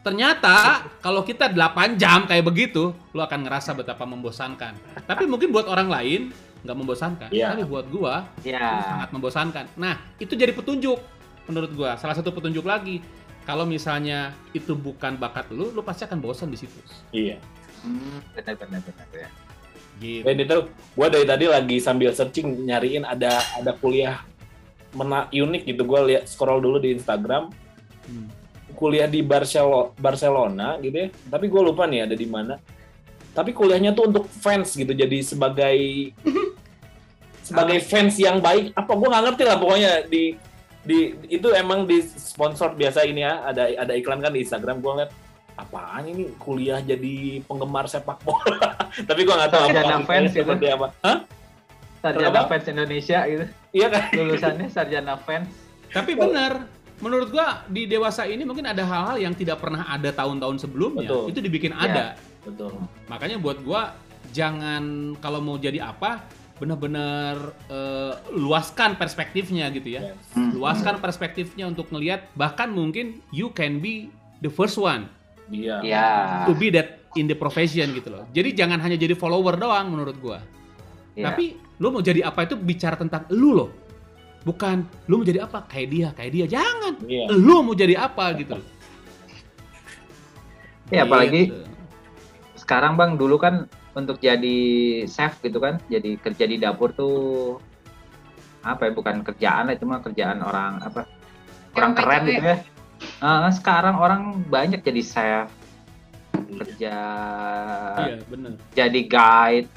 Ternyata 0.04 0.84
kalau 1.00 1.24
kita 1.24 1.48
8 1.48 1.96
jam 1.96 2.28
kayak 2.28 2.44
begitu, 2.44 2.92
lo 3.16 3.22
akan 3.24 3.48
ngerasa 3.48 3.72
betapa 3.72 4.04
membosankan. 4.04 4.76
Tapi 5.08 5.24
mungkin 5.28 5.52
buat 5.56 5.68
orang 5.68 5.88
lain 5.88 6.22
nggak 6.64 6.78
membosankan. 6.80 7.30
Iya. 7.32 7.56
Tapi 7.56 7.64
buat 7.68 7.88
gua 7.92 8.28
itu 8.40 8.52
Ya. 8.56 8.84
sangat 8.84 9.10
membosankan. 9.16 9.66
Nah, 9.80 10.00
itu 10.20 10.36
jadi 10.36 10.52
petunjuk 10.52 11.00
menurut 11.48 11.72
gua. 11.76 11.96
Salah 11.96 12.16
satu 12.16 12.36
petunjuk 12.36 12.64
lagi. 12.68 13.00
Kalau 13.44 13.68
misalnya 13.68 14.32
itu 14.56 14.72
bukan 14.72 15.20
bakat 15.20 15.52
lu, 15.52 15.68
lu 15.76 15.84
pasti 15.84 16.08
akan 16.08 16.24
bosan 16.24 16.48
di 16.48 16.56
situ. 16.56 16.80
Iya. 17.12 17.36
Hmm, 17.84 18.24
benar 18.32 18.56
benar 18.56 18.80
benar 18.80 19.08
ya. 19.12 19.30
Gitu. 20.00 20.24
Dan 20.24 20.36
itu 20.40 20.58
gue 20.72 21.08
dari 21.12 21.26
tadi 21.28 21.46
lagi 21.52 21.78
sambil 21.84 22.16
searching 22.16 22.64
nyariin 22.64 23.04
ada 23.04 23.44
ada 23.60 23.76
kuliah 23.76 24.24
mena 24.96 25.28
unik 25.28 25.64
gitu. 25.68 25.84
Gue 25.84 26.00
lihat 26.16 26.24
scroll 26.26 26.64
dulu 26.64 26.80
di 26.80 26.96
Instagram 26.96 27.52
Hmm. 28.04 28.28
kuliah 28.76 29.08
di 29.08 29.24
Barcelona, 29.24 29.96
Barcelona 29.96 30.68
gitu 30.84 31.08
ya. 31.08 31.08
Tapi 31.32 31.48
gue 31.48 31.62
lupa 31.64 31.88
nih 31.88 32.04
ada 32.04 32.16
di 32.16 32.28
mana. 32.28 32.60
Tapi 33.32 33.56
kuliahnya 33.56 33.96
tuh 33.96 34.12
untuk 34.12 34.28
fans 34.28 34.76
gitu. 34.76 34.92
Jadi 34.92 35.24
sebagai 35.24 36.12
sebagai 37.48 37.80
fans 37.84 38.16
yang 38.20 38.40
baik. 38.40 38.72
Apa 38.76 38.92
gue 38.92 39.08
nggak 39.08 39.24
ngerti 39.28 39.44
lah 39.48 39.58
pokoknya 39.60 39.92
di 40.08 40.36
di 40.84 41.00
itu 41.28 41.48
emang 41.52 41.88
di 41.88 42.04
sponsor 42.04 42.76
biasa 42.76 43.04
ini 43.04 43.24
ya. 43.24 43.44
Ada 43.44 43.64
ada 43.80 43.94
iklan 43.96 44.20
kan 44.20 44.32
di 44.32 44.44
Instagram 44.44 44.80
gue 44.80 44.92
ngeliat 44.92 45.12
apaan 45.54 46.04
ini 46.10 46.34
kuliah 46.38 46.82
jadi 46.82 47.40
penggemar 47.46 47.88
sepak 47.88 48.20
bola. 48.22 48.74
Tapi 49.10 49.22
gue 49.22 49.34
nggak 49.34 49.52
tahu 49.52 49.64
Sarjana 49.70 49.96
apa 49.96 50.06
fans 50.06 50.30
gitu. 50.30 50.38
seperti 50.44 50.66
apa. 50.70 50.88
Hah? 51.02 51.18
Sarjana 52.04 52.30
Kenapa? 52.36 52.50
fans 52.52 52.66
Indonesia 52.68 53.20
gitu. 53.26 53.46
Iya 53.74 53.88
kan? 53.90 54.04
Lulusannya 54.12 54.68
sarjana 54.70 55.16
fans. 55.18 55.50
Tapi 55.90 56.14
benar, 56.14 56.68
menurut 57.00 57.30
gua 57.30 57.64
di 57.66 57.86
dewasa 57.86 58.26
ini 58.26 58.44
mungkin 58.44 58.66
ada 58.66 58.84
hal-hal 58.84 59.18
yang 59.18 59.34
tidak 59.34 59.62
pernah 59.62 59.88
ada 59.88 60.10
tahun-tahun 60.10 60.58
sebelumnya. 60.60 61.06
Betul. 61.08 61.24
Itu 61.32 61.40
dibikin 61.40 61.72
Ya. 61.72 61.86
ada. 61.86 62.06
Betul. 62.44 62.76
Makanya 63.08 63.38
buat 63.40 63.62
gua 63.64 63.96
jangan 64.34 65.14
kalau 65.22 65.40
mau 65.40 65.56
jadi 65.56 65.80
apa 65.86 66.26
benar-benar 66.54 67.36
eh, 67.68 68.14
luaskan 68.34 68.96
perspektifnya 68.96 69.68
gitu 69.70 69.98
ya. 69.98 70.14
Yes. 70.14 70.18
Hmm. 70.32 70.54
Luaskan 70.54 70.98
perspektifnya 70.98 71.66
untuk 71.66 71.90
ngelihat 71.90 72.30
bahkan 72.34 72.70
mungkin 72.70 73.20
you 73.30 73.50
can 73.52 73.78
be 73.78 74.10
the 74.40 74.50
first 74.50 74.78
one 74.78 75.10
Iya. 75.50 75.84
Ya. 75.84 76.08
to 76.48 76.54
be 76.54 76.72
that 76.72 77.04
in 77.14 77.28
the 77.28 77.36
profession 77.36 77.92
gitu 77.92 78.10
loh. 78.10 78.24
Jadi 78.32 78.54
jangan 78.54 78.80
hanya 78.80 78.96
jadi 78.96 79.14
follower 79.14 79.58
doang 79.58 79.92
menurut 79.92 80.18
gua. 80.18 80.40
Ya. 81.14 81.30
Tapi 81.30 81.58
lu 81.78 81.90
mau 81.90 82.02
jadi 82.02 82.24
apa 82.24 82.44
itu 82.44 82.56
bicara 82.56 82.96
tentang 82.96 83.28
lu 83.30 83.54
loh. 83.54 83.70
Bukan 84.44 84.82
lu 85.06 85.20
mau 85.20 85.26
jadi 85.26 85.46
apa 85.46 85.64
kayak 85.64 85.88
dia, 85.90 86.08
kayak 86.12 86.32
dia. 86.32 86.46
Jangan. 86.48 86.94
Iya. 87.06 87.26
Lu 87.34 87.62
mau 87.62 87.74
jadi 87.74 87.98
apa 87.98 88.34
gitu 88.34 88.58
loh. 88.58 88.68
Ya, 90.90 91.06
apalagi 91.06 91.50
Gitu. 91.50 91.58
sekarang 92.56 92.94
Bang 92.94 93.18
dulu 93.18 93.36
kan 93.36 93.66
untuk 93.94 94.18
jadi 94.18 94.58
chef 95.06 95.38
gitu 95.40 95.58
kan, 95.58 95.78
jadi 95.86 96.18
kerja 96.18 96.46
di 96.46 96.58
dapur 96.58 96.90
tuh 96.92 97.58
apa 98.64 98.88
ya 98.88 98.92
bukan 98.96 99.22
kerjaan 99.22 99.68
lah 99.68 99.76
itu 99.76 99.84
mah 99.84 100.00
kerjaan 100.00 100.40
orang 100.40 100.80
apa 100.80 101.04
orang 101.76 101.92
keren 101.94 102.24
gitu 102.26 102.42
ya 102.42 102.58
Ah, 103.20 103.52
sekarang 103.52 104.00
orang 104.00 104.48
banyak 104.48 104.80
jadi 104.80 105.02
chef, 105.04 105.52
kerja 106.32 106.96
Iya, 108.00 108.16
bener. 108.32 108.56
jadi 108.72 109.00
guide. 109.04 109.68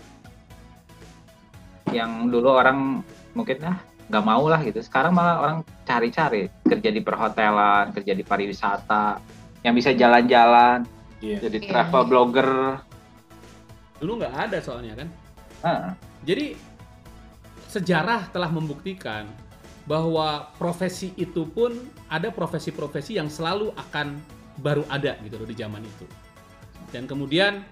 Yang 1.90 2.10
dulu 2.30 2.48
orang 2.54 3.02
mungkin 3.34 3.56
ah 3.66 3.78
nggak 4.06 4.24
mau 4.24 4.46
lah 4.46 4.62
gitu. 4.62 4.78
Sekarang 4.78 5.10
malah 5.10 5.42
orang 5.42 5.58
cari-cari 5.82 6.46
kerja 6.62 6.90
di 6.90 7.02
perhotelan, 7.02 7.90
kerja 7.90 8.14
di 8.14 8.22
pariwisata, 8.22 9.18
yang 9.66 9.74
bisa 9.74 9.90
jalan-jalan, 9.90 10.86
Iya. 11.18 11.42
jadi 11.50 11.58
Iya. 11.58 11.66
travel 11.66 12.02
blogger. 12.06 12.50
Dulu 14.02 14.22
nggak 14.22 14.34
ada 14.34 14.58
soalnya 14.60 14.94
kan. 14.98 15.08
Ah, 15.64 15.92
Jadi 16.26 16.56
sejarah 17.70 18.28
telah 18.30 18.48
membuktikan 18.52 19.28
bahwa 19.86 20.50
profesi 20.58 21.14
itu 21.14 21.46
pun 21.46 21.72
ada 22.10 22.28
profesi-profesi 22.34 23.16
yang 23.16 23.30
selalu 23.30 23.70
akan 23.78 24.18
baru 24.58 24.82
ada 24.90 25.14
gitu 25.22 25.38
loh 25.38 25.48
di 25.48 25.56
zaman 25.56 25.82
itu. 25.84 26.06
Dan 26.90 27.06
kemudian 27.06 27.62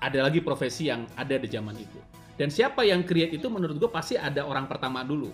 ada 0.00 0.18
lagi 0.26 0.40
profesi 0.42 0.88
yang 0.90 1.06
ada 1.14 1.36
di 1.36 1.46
zaman 1.46 1.76
itu. 1.76 2.00
Dan 2.34 2.48
siapa 2.48 2.82
yang 2.88 3.04
create 3.04 3.36
itu 3.36 3.46
menurut 3.52 3.76
gue 3.76 3.90
pasti 3.92 4.16
ada 4.16 4.42
orang 4.48 4.64
pertama 4.64 5.04
dulu. 5.04 5.28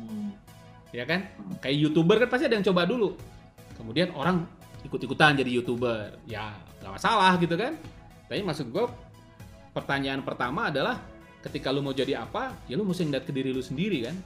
Hmm. 0.00 0.32
ya 0.92 1.04
kan? 1.04 1.28
Kayak 1.60 1.76
youtuber 1.88 2.16
kan 2.20 2.28
pasti 2.28 2.44
ada 2.48 2.56
yang 2.56 2.66
coba 2.66 2.84
dulu. 2.84 3.16
Kemudian 3.76 4.12
orang 4.12 4.44
ikut-ikutan 4.84 5.40
jadi 5.40 5.50
youtuber, 5.60 6.20
ya 6.28 6.52
nggak 6.84 6.92
masalah 7.00 7.36
gitu 7.40 7.56
kan? 7.56 7.76
Tapi 8.28 8.44
maksud 8.44 8.68
gue 8.68 8.84
pertanyaan 9.70 10.22
pertama 10.22 10.70
adalah 10.70 10.98
ketika 11.40 11.72
lu 11.72 11.80
mau 11.80 11.96
jadi 11.96 12.20
apa, 12.20 12.52
ya 12.68 12.76
lu 12.76 12.84
mesti 12.84 13.08
ngeliat 13.08 13.24
ke 13.24 13.32
diri 13.32 13.50
lu 13.50 13.62
sendiri 13.64 13.98
kan? 14.06 14.16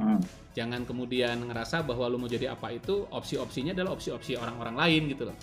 hmm. 0.00 0.20
Jangan 0.56 0.88
kemudian 0.88 1.36
ngerasa 1.44 1.84
bahwa 1.84 2.08
lu 2.08 2.16
mau 2.16 2.28
jadi 2.28 2.52
apa 2.52 2.72
itu 2.72 3.04
opsi-opsinya 3.12 3.76
adalah 3.76 3.92
opsi-opsi 3.96 4.40
orang-orang 4.40 4.76
lain 4.76 5.02
gitu 5.12 5.28
loh. 5.28 5.36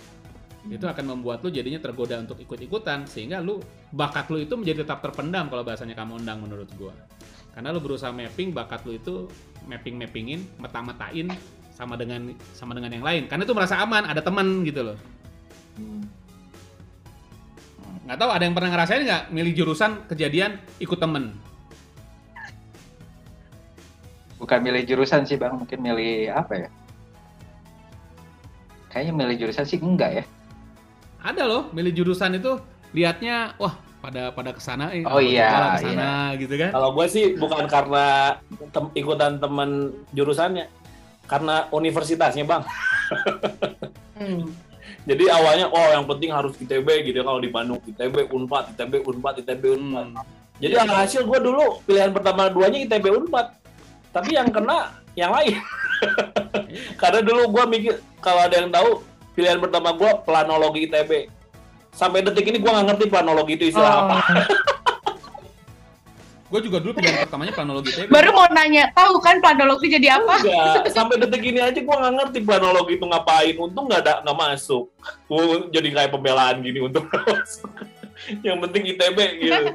Itu 0.63 0.87
akan 0.87 1.05
membuat 1.19 1.43
lu 1.43 1.51
jadinya 1.51 1.77
tergoda 1.77 2.17
untuk 2.17 2.39
ikut-ikutan 2.39 3.05
sehingga 3.05 3.43
lu 3.43 3.59
bakat 3.91 4.31
lu 4.31 4.41
itu 4.41 4.55
menjadi 4.55 4.87
tetap 4.87 5.03
terpendam 5.03 5.51
kalau 5.51 5.61
bahasanya 5.61 5.93
kamu 5.93 6.23
undang 6.23 6.39
menurut 6.41 6.69
gua. 6.79 6.95
Karena 7.53 7.69
lu 7.69 7.83
berusaha 7.83 8.09
mapping 8.09 8.49
bakat 8.55 8.81
lu 8.87 8.97
itu 8.97 9.29
mapping-mappingin, 9.69 10.57
meta-metain 10.57 11.29
sama 11.69 11.93
dengan 11.93 12.33
sama 12.57 12.73
dengan 12.73 12.89
yang 12.89 13.05
lain. 13.05 13.29
Karena 13.29 13.45
itu 13.45 13.53
merasa 13.53 13.77
aman, 13.83 14.09
ada 14.09 14.23
teman 14.23 14.65
gitu 14.65 14.81
loh. 14.81 14.97
Hmm. 15.77 16.22
Nggak 18.03 18.17
tahu 18.19 18.29
ada 18.35 18.43
yang 18.43 18.55
pernah 18.55 18.69
ngerasain 18.75 19.03
nggak 19.07 19.23
milih 19.31 19.53
jurusan 19.55 19.91
kejadian 20.11 20.59
ikut 20.83 20.99
temen? 20.99 21.39
Bukan 24.35 24.59
milih 24.59 24.83
jurusan 24.83 25.23
sih 25.23 25.39
bang, 25.39 25.55
mungkin 25.55 25.79
milih 25.79 26.35
apa 26.35 26.67
ya? 26.67 26.69
Kayaknya 28.91 29.13
milih 29.15 29.35
jurusan 29.39 29.63
sih 29.63 29.79
enggak 29.79 30.11
ya. 30.19 30.23
Ada 31.23 31.47
loh, 31.47 31.71
milih 31.71 31.95
jurusan 31.95 32.35
itu 32.35 32.59
liatnya 32.91 33.55
wah 33.55 33.79
pada 34.03 34.35
pada 34.35 34.51
ke 34.51 34.59
sana 34.59 34.91
eh, 34.91 35.07
Oh 35.07 35.23
iya, 35.23 35.79
ke 35.79 35.87
sana 35.95 36.35
gitu 36.35 36.59
kan. 36.59 36.75
Kalau 36.75 36.91
gue 36.91 37.07
sih 37.07 37.39
bukan 37.39 37.71
karena 37.71 38.35
tem- 38.75 38.91
ikutan 38.99 39.39
temen 39.39 39.95
jurusannya, 40.11 40.67
karena 41.23 41.71
universitasnya 41.71 42.43
bang. 42.43 42.63
Hmm. 44.19 44.51
Jadi 45.03 45.27
awalnya, 45.27 45.67
oh 45.67 45.87
yang 45.91 46.07
penting 46.07 46.31
harus 46.31 46.55
ITB 46.55 46.87
gitu 47.11 47.19
ya 47.19 47.25
kalau 47.27 47.43
di 47.43 47.51
Bandung 47.51 47.79
ITB 47.83 48.31
Unpad, 48.31 48.71
ITB 48.75 49.03
Unpad, 49.03 49.33
ITB 49.43 49.63
Unpad. 49.75 50.07
Hmm. 50.15 50.23
Jadi 50.63 50.73
alhasil 50.79 51.27
gue 51.27 51.39
dulu 51.43 51.83
pilihan 51.83 52.15
pertama 52.15 52.47
duanya 52.47 52.79
ITB 52.87 53.11
Unpad, 53.11 53.51
tapi 54.15 54.39
yang 54.39 54.47
kena 54.47 54.95
yang 55.19 55.35
lain. 55.35 55.59
Karena 57.01 57.19
dulu 57.19 57.51
gue 57.51 57.63
mikir 57.67 57.93
kalau 58.23 58.47
ada 58.47 58.55
yang 58.63 58.71
tahu 58.71 59.03
pilihan 59.35 59.59
pertama 59.59 59.91
gue 59.91 60.11
planologi 60.23 60.87
ITB. 60.87 61.27
Sampai 61.93 62.23
detik 62.23 62.47
ini 62.47 62.57
gue 62.63 62.71
nggak 62.71 62.87
ngerti 62.95 63.05
planologi 63.11 63.53
itu 63.59 63.65
istilah 63.75 64.07
apa. 64.07 64.17
Gue 66.53 66.61
juga 66.69 66.77
dulu 66.77 67.01
pilihan 67.01 67.17
pertamanya 67.25 67.49
planologi 67.49 67.89
TB. 67.97 68.13
Baru 68.13 68.29
mau 68.29 68.45
nanya, 68.53 68.93
tahu 68.93 69.17
kan 69.17 69.41
planologi 69.41 69.89
jadi 69.89 70.21
apa? 70.21 70.37
Enggak, 70.37 70.85
sampai 70.93 71.17
detik 71.17 71.41
ini 71.41 71.57
aja 71.57 71.81
gue 71.81 71.95
nggak 71.97 72.13
ngerti 72.13 72.39
planologi 72.45 73.01
itu 73.01 73.05
ngapain. 73.09 73.57
Untung 73.57 73.89
nggak 73.89 74.01
ada 74.05 74.13
nggak 74.21 74.37
masuk. 74.37 74.93
Gue 75.25 75.65
jadi 75.73 75.89
kayak 75.89 76.13
pembelaan 76.13 76.61
gini 76.61 76.77
untuk 76.85 77.09
masuk. 77.09 77.73
yang 78.45 78.61
penting 78.61 78.85
ITB 78.93 79.17
gitu. 79.41 79.65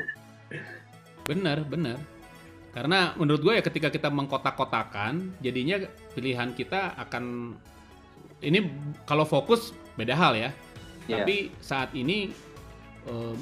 Bener, 1.26 1.66
bener. 1.66 1.98
Karena 2.70 3.10
menurut 3.18 3.42
gue 3.42 3.58
ya 3.58 3.62
ketika 3.66 3.90
kita 3.90 4.06
mengkotak-kotakan, 4.06 5.34
jadinya 5.42 5.82
pilihan 6.14 6.54
kita 6.54 6.94
akan 6.94 7.58
ini 8.38 8.70
kalau 9.02 9.26
fokus 9.26 9.74
beda 9.98 10.14
hal 10.14 10.38
ya. 10.38 10.54
Iya. 11.10 11.26
Tapi 11.26 11.50
saat 11.58 11.90
ini 11.98 12.30
eh, 13.10 13.34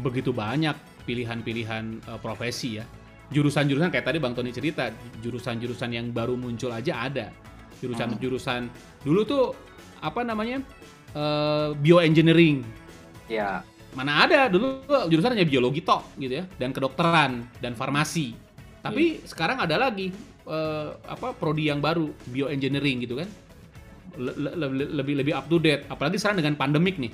begitu 0.00 0.32
banyak 0.32 0.87
pilihan-pilihan 1.08 1.84
eh, 2.04 2.18
profesi 2.20 2.76
ya. 2.76 2.84
Jurusan-jurusan 3.32 3.88
kayak 3.88 4.04
tadi 4.08 4.20
Bang 4.20 4.36
Tony 4.36 4.52
cerita, 4.52 4.92
jurusan-jurusan 5.24 5.88
yang 5.92 6.12
baru 6.12 6.36
muncul 6.36 6.68
aja 6.68 7.08
ada. 7.08 7.32
Jurusan-jurusan 7.80 8.68
dulu 9.00 9.20
tuh 9.24 9.44
apa 10.04 10.20
namanya? 10.20 10.60
eh, 11.16 11.72
bioengineering. 11.80 12.60
Ya, 13.32 13.64
mana 13.96 14.28
ada 14.28 14.52
dulu 14.52 14.84
jurusan 15.08 15.32
hanya 15.32 15.48
biologi 15.48 15.80
tok 15.80 16.04
gitu 16.20 16.38
ya 16.40 16.44
dan 16.60 16.76
kedokteran 16.76 17.48
dan 17.58 17.72
farmasi 17.72 18.36
tapi 18.84 19.24
sekarang 19.24 19.58
ada 19.58 19.80
lagi 19.80 20.12
eh, 20.44 20.88
apa 21.08 21.32
prodi 21.32 21.72
yang 21.72 21.80
baru 21.80 22.12
bioengineering 22.28 23.08
gitu 23.08 23.16
kan 23.18 23.28
Le- 24.20 24.36
le- 24.36 24.56
le- 24.56 24.92
lebih 24.92 25.14
lebih 25.24 25.32
up 25.32 25.48
to 25.48 25.56
date 25.56 25.88
apalagi 25.88 26.20
sekarang 26.20 26.44
dengan 26.44 26.54
pandemik 26.60 27.00
nih 27.00 27.12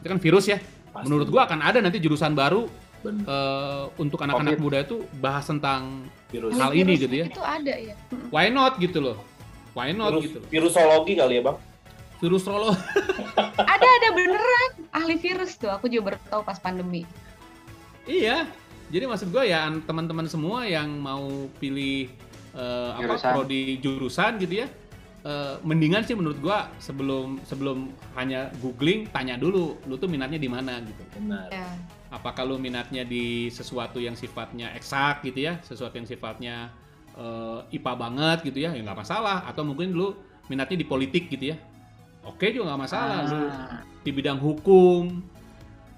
itu 0.00 0.06
kan 0.08 0.18
virus 0.18 0.48
ya 0.48 0.58
Pasti. 0.58 1.06
menurut 1.06 1.28
gua 1.28 1.44
akan 1.44 1.60
ada 1.60 1.78
nanti 1.84 2.00
jurusan 2.00 2.32
baru 2.32 2.64
Bener. 2.98 3.22
eh, 3.22 3.84
untuk 3.96 4.18
anak-anak 4.18 4.58
muda 4.58 4.82
itu 4.82 5.02
bahas 5.16 5.44
tentang 5.44 6.06
Virus. 6.28 6.52
hal 6.54 6.72
ini 6.72 6.92
Virus 6.92 7.02
gitu 7.02 7.14
ya. 7.14 7.26
Itu 7.26 7.42
ada 7.42 7.74
ya. 7.74 7.94
Why 8.28 8.48
not 8.48 8.76
gitu 8.76 8.98
loh 9.00 9.18
why 9.72 9.90
not 9.90 10.10
Virus, 10.12 10.24
gitu 10.26 10.38
virusologi 10.48 11.14
kali 11.14 11.38
ya 11.38 11.42
bang. 11.44 11.58
virus 12.18 12.42
rolo 12.44 12.74
Ada 13.72 13.86
ada 13.88 14.08
beneran 14.10 14.70
ahli 14.90 15.14
virus 15.16 15.54
tuh. 15.54 15.70
Aku 15.70 15.86
juga 15.86 16.10
baru 16.10 16.18
tahu 16.28 16.42
pas 16.42 16.58
pandemi. 16.58 17.06
Iya. 18.04 18.50
Jadi 18.88 19.04
maksud 19.04 19.28
gue 19.28 19.44
ya 19.44 19.68
an- 19.68 19.84
teman-teman 19.84 20.26
semua 20.26 20.64
yang 20.64 20.88
mau 20.90 21.28
pilih 21.58 22.10
apa 22.50 22.98
Jurusan. 23.06 23.30
prodi 23.30 23.62
jurusan 23.78 24.32
gitu 24.40 24.54
ya. 24.56 24.68
eh, 25.20 25.54
mendingan 25.62 26.02
sih 26.02 26.14
menurut 26.14 26.38
gua 26.38 26.70
sebelum 26.78 27.38
sebelum 27.44 27.90
hanya 28.14 28.50
googling 28.58 29.06
tanya 29.08 29.34
dulu 29.34 29.76
lu 29.84 29.94
tuh 29.94 30.06
minatnya 30.06 30.38
di 30.38 30.46
mana 30.46 30.78
gitu. 30.80 31.02
Benar. 31.14 31.50
Ya. 31.50 31.68
Apakah 32.08 32.48
lu 32.48 32.56
minatnya 32.56 33.04
di 33.04 33.52
sesuatu 33.52 34.00
yang 34.00 34.16
sifatnya 34.16 34.72
eksak 34.72 35.20
gitu 35.24 35.44
ya, 35.44 35.60
sesuatu 35.60 35.92
yang 35.94 36.08
sifatnya 36.08 36.72
eh, 37.18 37.76
IPA 37.76 37.92
banget 37.98 38.38
gitu 38.46 38.62
ya, 38.62 38.70
ya 38.72 38.80
nggak 38.80 39.00
masalah. 39.02 39.42
Atau 39.44 39.66
mungkin 39.66 39.90
lu 39.92 40.14
minatnya 40.46 40.78
di 40.78 40.86
politik 40.86 41.28
gitu 41.28 41.52
ya, 41.52 41.56
oke 42.22 42.46
juga 42.48 42.72
nggak 42.72 42.82
masalah. 42.86 43.18
Lu 43.26 43.40
Ah. 43.50 43.82
di 44.00 44.10
bidang 44.14 44.40
hukum, 44.40 45.20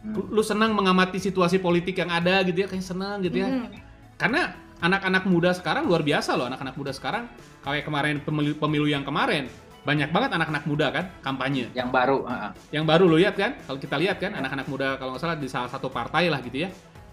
Hmm. 0.00 0.16
lu 0.16 0.40
lu 0.40 0.42
senang 0.42 0.72
mengamati 0.72 1.20
situasi 1.20 1.60
politik 1.60 1.92
yang 1.94 2.08
ada 2.08 2.40
gitu 2.42 2.64
ya 2.64 2.66
kayak 2.66 2.80
senang 2.80 3.20
gitu 3.20 3.44
ya 3.44 3.52
Mm. 3.52 3.68
karena 4.16 4.56
anak-anak 4.80 5.28
muda 5.28 5.52
sekarang 5.52 5.84
luar 5.84 6.00
biasa 6.00 6.40
loh 6.40 6.48
anak-anak 6.48 6.72
muda 6.72 6.88
sekarang 6.88 7.28
kayak 7.60 7.84
kemarin 7.84 8.16
pemilu, 8.24 8.56
pemilu 8.56 8.88
yang 8.88 9.04
kemarin 9.04 9.44
banyak 9.80 10.12
banget 10.12 10.30
anak-anak 10.36 10.64
muda 10.68 10.86
kan 10.92 11.04
kampanye. 11.24 11.72
Yang 11.72 11.88
baru. 11.88 12.18
ah, 12.28 12.32
ah. 12.32 12.50
yang 12.68 12.84
baru 12.84 13.04
lo 13.08 13.16
lihat 13.16 13.34
kan 13.36 13.56
kalau 13.64 13.78
kita 13.80 13.96
lihat 13.96 14.16
kan 14.20 14.36
anak-anak 14.36 14.66
muda 14.68 15.00
kalau 15.00 15.16
nggak 15.16 15.22
salah 15.22 15.36
di 15.40 15.48
salah 15.48 15.70
satu 15.72 15.88
partai 15.88 16.28
lah 16.28 16.40
gitu 16.44 16.68
ya. 16.68 16.70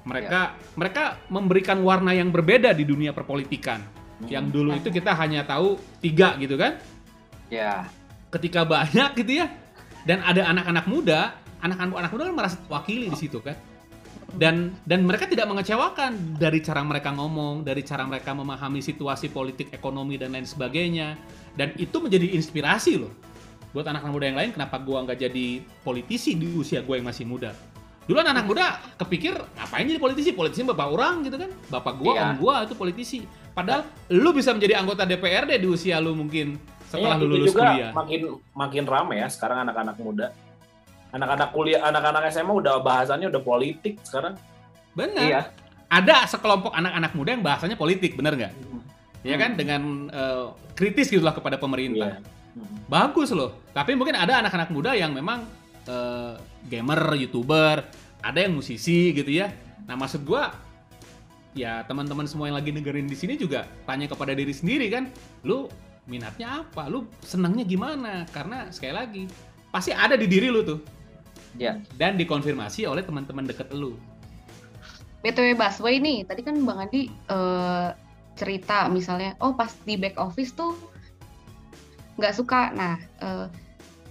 Mereka 0.07 0.39
mereka 0.79 1.03
memberikan 1.27 1.79
warna 1.83 2.15
yang 2.15 2.31
berbeda 2.31 2.71
di 2.71 2.87
dunia 2.87 3.11
perpolitikan. 3.11 3.83
Yang 4.27 4.45
dulu 4.49 4.69
itu 4.75 4.89
kita 4.89 5.13
hanya 5.15 5.43
tahu 5.43 5.79
tiga 5.99 6.35
gitu 6.39 6.55
kan. 6.55 6.79
Ya, 7.47 7.87
ketika 8.31 8.67
banyak 8.67 9.15
gitu 9.23 9.43
ya. 9.43 9.47
Dan 10.07 10.23
ada 10.23 10.47
anak-anak 10.47 10.85
muda 10.87 11.19
anak-anak 11.61 11.95
anak 11.97 12.11
muda 12.13 12.23
kan 12.29 12.35
merasa 12.35 12.57
wakili 12.69 13.07
di 13.09 13.17
situ 13.17 13.41
kan. 13.41 13.57
Dan 14.27 14.75
dan 14.83 15.07
mereka 15.07 15.23
tidak 15.23 15.47
mengecewakan 15.47 16.35
dari 16.35 16.59
cara 16.59 16.83
mereka 16.83 17.15
ngomong 17.15 17.63
dari 17.63 17.81
cara 17.81 18.03
mereka 18.03 18.35
memahami 18.35 18.83
situasi 18.83 19.31
politik 19.31 19.71
ekonomi 19.71 20.19
dan 20.19 20.35
lain 20.35 20.43
sebagainya 20.43 21.15
dan 21.57 21.73
itu 21.75 21.97
menjadi 21.97 22.37
inspirasi 22.37 23.01
loh 23.01 23.11
buat 23.75 23.83
anak-anak 23.83 24.13
muda 24.13 24.25
yang 24.29 24.37
lain 24.39 24.51
kenapa 24.55 24.77
gua 24.79 25.03
nggak 25.03 25.27
jadi 25.27 25.47
politisi 25.83 26.37
di 26.37 26.47
usia 26.55 26.79
gue 26.85 26.95
yang 26.97 27.07
masih 27.09 27.27
muda 27.27 27.51
dulu 28.07 28.23
anak 28.23 28.47
muda 28.47 28.79
kepikir 28.95 29.35
ngapain 29.35 29.83
jadi 29.83 29.99
politisi 29.99 30.31
politisi 30.31 30.63
bapak 30.63 30.87
orang 30.87 31.27
gitu 31.27 31.35
kan 31.35 31.51
bapak 31.67 31.93
gua 31.99 32.13
Iya. 32.15 32.23
om 32.23 32.31
gua 32.39 32.55
itu 32.63 32.73
politisi 32.77 33.17
padahal 33.51 33.83
lu 34.13 34.31
bisa 34.31 34.55
menjadi 34.55 34.79
anggota 34.79 35.03
DPRD 35.03 35.59
di 35.59 35.67
usia 35.67 35.99
lu 35.99 36.15
mungkin 36.15 36.55
setelah 36.87 37.19
Kayaknya 37.19 37.27
lu 37.27 37.35
lulus 37.35 37.47
juga 37.51 37.61
kuliah 37.67 37.91
makin 37.91 38.21
makin 38.55 38.83
rame 38.87 39.15
ya 39.19 39.27
sekarang 39.27 39.67
anak-anak 39.67 39.97
muda. 39.99 40.27
Anak-anak 41.07 41.49
kuliah, 41.55 41.87
anak-anak 41.87 42.31
SMA 42.35 42.51
udah 42.51 42.83
bahasannya 42.83 43.31
udah 43.31 43.39
politik 43.39 43.95
sekarang. 44.03 44.35
Benar. 44.91 45.23
iya. 45.23 45.41
Ada 45.87 46.27
sekelompok 46.27 46.75
anak-anak 46.75 47.15
muda 47.15 47.29
yang 47.31 47.43
bahasanya 47.43 47.79
politik, 47.79 48.19
benar 48.19 48.35
nggak? 48.35 48.51
Ya 49.25 49.35
kan 49.37 49.57
dengan 49.57 50.11
eh, 50.11 50.45
kritis 50.77 51.09
gitulah 51.09 51.33
kepada 51.33 51.57
pemerintah. 51.57 52.21
Iya. 52.21 52.35
Hmm. 52.57 52.89
bagus 52.89 53.29
loh. 53.37 53.53
Tapi 53.69 53.93
mungkin 53.93 54.17
ada 54.17 54.41
anak-anak 54.41 54.73
muda 54.73 54.97
yang 54.97 55.13
memang 55.13 55.45
eh, 55.85 56.33
gamer, 56.69 57.13
youtuber, 57.13 57.85
ada 58.25 58.39
yang 58.41 58.57
musisi 58.57 59.13
gitu 59.13 59.29
ya. 59.29 59.53
Nah 59.85 59.93
maksud 59.93 60.25
gua 60.25 60.49
ya 61.53 61.85
teman-teman 61.85 62.25
semua 62.25 62.49
yang 62.49 62.57
lagi 62.57 62.69
dengerin 62.73 63.09
di 63.09 63.17
sini 63.17 63.33
juga 63.37 63.65
tanya 63.85 64.09
kepada 64.09 64.33
diri 64.33 64.53
sendiri 64.53 64.89
kan, 64.89 65.09
lu 65.45 65.69
minatnya 66.09 66.65
apa, 66.65 66.89
lu 66.89 67.05
senangnya 67.21 67.65
gimana? 67.65 68.25
Karena 68.33 68.69
sekali 68.73 68.93
lagi 68.93 69.23
pasti 69.69 69.93
ada 69.93 70.17
di 70.17 70.25
diri 70.25 70.49
lu 70.49 70.65
tuh 70.65 70.97
Ya, 71.57 71.81
dan 71.97 72.21
dikonfirmasi 72.21 72.85
oleh 72.85 73.01
teman-teman 73.01 73.49
deket 73.49 73.73
lu. 73.73 73.97
BTW 75.25 75.57
Busway 75.57 75.97
nih, 75.97 76.21
tadi 76.29 76.45
kan 76.45 76.53
Bang 76.61 76.85
Andi 76.85 77.09
eh, 77.09 77.89
cerita 78.37 78.85
misalnya, 78.87 79.33
oh 79.41 79.51
pas 79.51 79.73
di 79.83 79.97
back 79.97 80.15
office 80.15 80.53
tuh 80.53 80.77
nggak 82.15 82.33
suka. 82.33 82.71
Nah, 82.71 82.95
eh, 83.19 83.47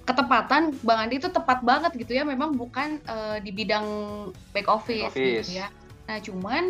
ketepatan 0.06 0.70
Bang 0.86 1.06
Andi 1.06 1.18
itu 1.18 1.26
tepat 1.26 1.62
banget 1.66 1.90
gitu 1.98 2.14
ya, 2.14 2.22
memang 2.22 2.54
bukan 2.54 2.98
eh, 3.02 3.38
di 3.42 3.50
bidang 3.50 3.86
back 4.50 4.66
office, 4.66 5.10
Back 5.10 5.18
office. 5.18 5.46
gitu 5.46 5.62
ya. 5.62 5.68
Nah, 6.06 6.18
cuman 6.18 6.64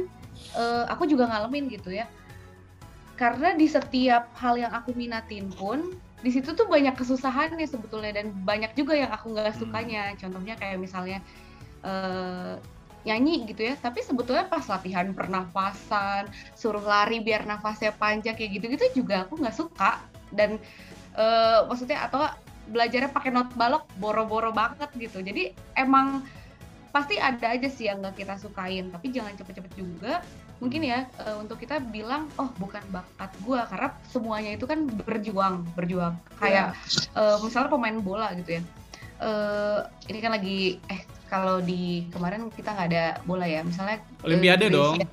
eh, 0.57 0.84
aku 0.88 1.04
juga 1.04 1.28
ngalamin 1.28 1.68
gitu 1.68 1.92
ya. 1.92 2.04
Karena 3.16 3.57
di 3.57 3.64
setiap 3.64 4.28
hal 4.36 4.61
yang 4.61 4.72
aku 4.76 4.92
minatin 4.92 5.48
pun 5.48 5.96
di 6.20 6.32
situ 6.32 6.52
tuh 6.52 6.64
banyak 6.68 6.96
kesusahannya 6.96 7.64
sebetulnya 7.64 8.12
dan 8.12 8.32
banyak 8.44 8.72
juga 8.76 8.96
yang 8.96 9.09
aku 9.12 9.32
nggak 9.32 9.52
Hmm. 9.57 9.61
sukanya. 9.61 10.12
Contohnya 10.16 10.57
kayak 10.57 10.80
misalnya 10.80 11.20
eh, 11.84 12.57
nyanyi 13.07 13.46
gitu 13.46 13.70
ya, 13.70 13.78
tapi 13.78 14.02
sebetulnya 14.02 14.50
pas 14.50 14.66
latihan 14.66 15.14
pernafasan, 15.14 16.26
suruh 16.59 16.82
lari 16.82 17.22
biar 17.22 17.46
nafasnya 17.46 17.94
panjang 17.94 18.34
kayak 18.34 18.59
gitu-gitu 18.59 19.07
juga 19.07 19.22
aku 19.22 19.38
nggak 19.38 19.54
suka 19.54 20.02
dan 20.34 20.59
eh, 21.14 21.61
maksudnya 21.70 22.02
atau 22.11 22.26
belajarnya 22.66 23.14
pakai 23.14 23.30
not 23.30 23.54
balok 23.54 23.86
boro-boro 24.02 24.50
banget 24.50 24.90
gitu. 24.98 25.22
Jadi 25.22 25.54
emang 25.78 26.26
pasti 26.90 27.20
ada 27.20 27.52
aja 27.52 27.68
sih 27.70 27.86
yang 27.86 28.02
nggak 28.02 28.18
kita 28.18 28.34
sukain, 28.40 28.90
tapi 28.90 29.14
jangan 29.14 29.38
cepet-cepet 29.38 29.72
juga. 29.78 30.24
Mungkin 30.59 30.82
ya 30.82 31.07
eh, 31.22 31.36
untuk 31.38 31.62
kita 31.62 31.78
bilang 31.78 32.26
oh 32.40 32.50
bukan 32.59 32.82
bakat 32.90 33.30
gua 33.46 33.68
karena 33.70 33.94
semuanya 34.11 34.50
itu 34.59 34.66
kan 34.66 34.82
berjuang, 35.07 35.62
berjuang. 35.78 36.18
Kayak 36.42 36.74
eh, 37.14 37.36
misalnya 37.44 37.70
pemain 37.70 37.98
bola 38.02 38.34
gitu 38.34 38.59
ya. 38.59 38.62
Eh, 39.16 39.78
ini 40.12 40.18
kan 40.20 40.36
lagi 40.36 40.76
eh 40.86 41.00
kalau 41.26 41.58
di 41.58 42.04
kemarin 42.12 42.52
kita 42.52 42.70
nggak 42.70 42.88
ada 42.92 43.04
bola 43.24 43.48
ya, 43.48 43.64
misalnya 43.64 43.98
eh, 43.98 44.26
Olimpiade 44.28 44.68
dong. 44.68 45.00
Bulu 45.00 45.08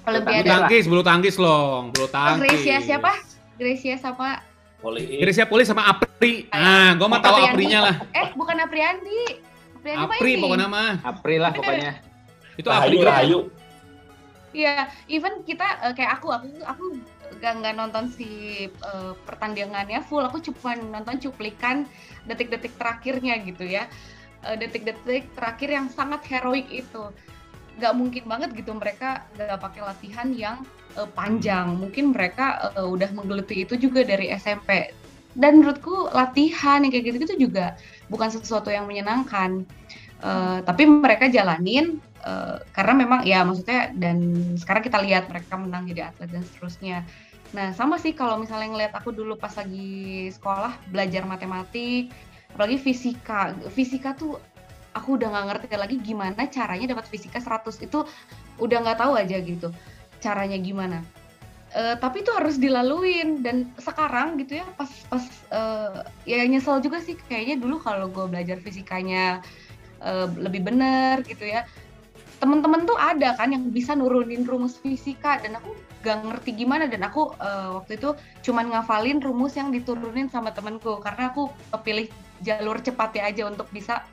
Bulu 0.00 0.08
Olimpiade. 0.08 0.48
tangkis, 0.48 0.84
bulu 0.88 1.02
tangkis 1.04 1.36
loh, 1.36 1.92
bulu 1.92 2.04
Oh, 2.04 2.10
tangkis. 2.10 2.48
Gracia 2.64 2.76
siapa? 2.80 3.12
Gracia 3.60 3.94
sama 3.98 4.40
Poli 4.78 5.18
Gracia 5.18 5.44
Poli 5.44 5.66
sama 5.66 5.84
Apri. 5.84 6.48
Ah, 6.48 6.96
gua 6.96 7.10
mah 7.10 7.20
tahu 7.20 7.34
Apriandi. 7.34 7.52
Aprinya 7.52 7.78
lah. 7.84 7.94
eh 8.14 8.28
bukan 8.32 8.56
Apriandi. 8.62 9.20
Apriandi 9.76 10.04
Apri 10.08 10.32
ini. 10.32 10.40
pokoknya 10.40 10.66
mah. 10.66 10.92
April 11.02 11.40
lah 11.42 11.52
pokoknya. 11.52 11.92
Itu 12.56 12.68
Apri. 12.70 12.96
Rahayu, 12.96 12.98
Rahayu. 13.04 13.38
Iya, 14.48 14.88
even 15.06 15.44
kita 15.44 15.66
eh, 15.84 15.92
kayak 15.92 16.16
aku, 16.16 16.32
aku 16.32 16.48
aku 16.64 16.84
gak 17.38 17.60
nggak 17.60 17.74
nonton 17.76 18.08
si 18.12 18.28
eh, 18.68 19.12
pertandingannya 19.28 20.00
full. 20.06 20.24
Aku 20.24 20.40
cuma 20.40 20.76
nonton 20.76 21.20
cuplikan 21.20 21.84
detik-detik 22.26 22.74
terakhirnya 22.80 23.38
gitu 23.44 23.64
ya. 23.64 23.86
Eh, 24.46 24.56
Detik-detik 24.56 25.34
terakhir 25.34 25.68
yang 25.68 25.86
sangat 25.92 26.24
heroik 26.28 26.68
itu. 26.70 27.10
Gak 27.78 27.94
mungkin 27.94 28.26
banget 28.26 28.54
gitu 28.58 28.74
mereka 28.74 29.26
gak 29.38 29.60
pakai 29.60 29.82
latihan 29.84 30.28
yang 30.34 30.56
eh, 30.96 31.08
panjang. 31.12 31.76
Mungkin 31.78 32.16
mereka 32.16 32.72
eh, 32.74 32.86
udah 32.86 33.10
menggeluti 33.14 33.66
itu 33.66 33.74
juga 33.76 34.02
dari 34.04 34.32
SMP. 34.34 34.92
Dan 35.38 35.62
menurutku 35.62 36.10
latihan 36.10 36.82
yang 36.82 36.90
kayak 36.90 37.14
gitu-gitu 37.14 37.48
juga 37.48 37.78
bukan 38.10 38.32
sesuatu 38.32 38.72
yang 38.72 38.88
menyenangkan. 38.90 39.62
Eh, 40.18 40.58
tapi 40.66 40.82
mereka 40.82 41.30
jalanin 41.30 42.02
eh, 42.24 42.56
karena 42.74 42.92
memang 42.94 43.20
ya 43.22 43.44
maksudnya 43.44 43.92
dan 43.94 44.18
sekarang 44.58 44.82
kita 44.82 44.98
lihat 45.02 45.30
mereka 45.30 45.54
menang 45.58 45.86
jadi 45.86 46.10
atlet 46.10 46.30
dan 46.30 46.42
seterusnya. 46.42 46.98
Nah 47.56 47.72
sama 47.72 47.96
sih 47.96 48.12
kalau 48.12 48.36
misalnya 48.40 48.68
ngeliat 48.74 48.92
aku 48.96 49.14
dulu 49.14 49.36
pas 49.38 49.52
lagi 49.56 50.28
sekolah 50.32 50.76
belajar 50.92 51.24
matematik, 51.24 52.12
apalagi 52.54 52.76
fisika. 52.80 53.56
Fisika 53.72 54.12
tuh 54.12 54.36
aku 54.92 55.20
udah 55.20 55.28
nggak 55.30 55.46
ngerti 55.46 55.66
lagi 55.78 55.96
gimana 56.02 56.48
caranya 56.50 56.96
dapat 56.96 57.06
fisika 57.06 57.38
100 57.38 57.86
itu 57.86 58.02
udah 58.58 58.78
nggak 58.82 58.98
tahu 58.98 59.12
aja 59.14 59.36
gitu 59.38 59.70
caranya 60.18 60.58
gimana. 60.58 61.00
Eh, 61.68 62.00
tapi 62.00 62.24
itu 62.24 62.32
harus 62.32 62.56
dilaluin 62.56 63.44
dan 63.44 63.68
sekarang 63.76 64.40
gitu 64.40 64.56
ya 64.56 64.66
pas 64.80 64.88
pas 65.12 65.20
eh, 65.52 66.00
ya 66.24 66.40
nyesel 66.48 66.80
juga 66.80 66.96
sih 67.04 67.12
kayaknya 67.28 67.60
dulu 67.60 67.76
kalau 67.84 68.08
gue 68.08 68.24
belajar 68.24 68.56
fisikanya 68.56 69.44
eh, 70.00 70.26
lebih 70.40 70.64
bener 70.64 71.20
gitu 71.28 71.44
ya 71.44 71.68
temen-temen 72.38 72.86
tuh 72.86 72.94
ada 72.94 73.34
kan 73.34 73.50
yang 73.50 73.70
bisa 73.74 73.98
nurunin 73.98 74.46
rumus 74.46 74.78
fisika 74.78 75.42
dan 75.42 75.58
aku 75.58 75.74
gak 76.06 76.22
ngerti 76.22 76.54
gimana 76.54 76.86
dan 76.86 77.02
aku 77.02 77.34
eh, 77.42 77.68
waktu 77.74 77.98
itu 77.98 78.14
cuman 78.46 78.70
ngafalin 78.70 79.18
rumus 79.18 79.58
yang 79.58 79.74
diturunin 79.74 80.30
sama 80.30 80.54
temenku 80.54 81.02
karena 81.02 81.34
aku 81.34 81.50
pilih 81.82 82.06
jalur 82.46 82.78
cepatnya 82.78 83.26
aja 83.26 83.42
untuk 83.50 83.66
bisa 83.74 84.06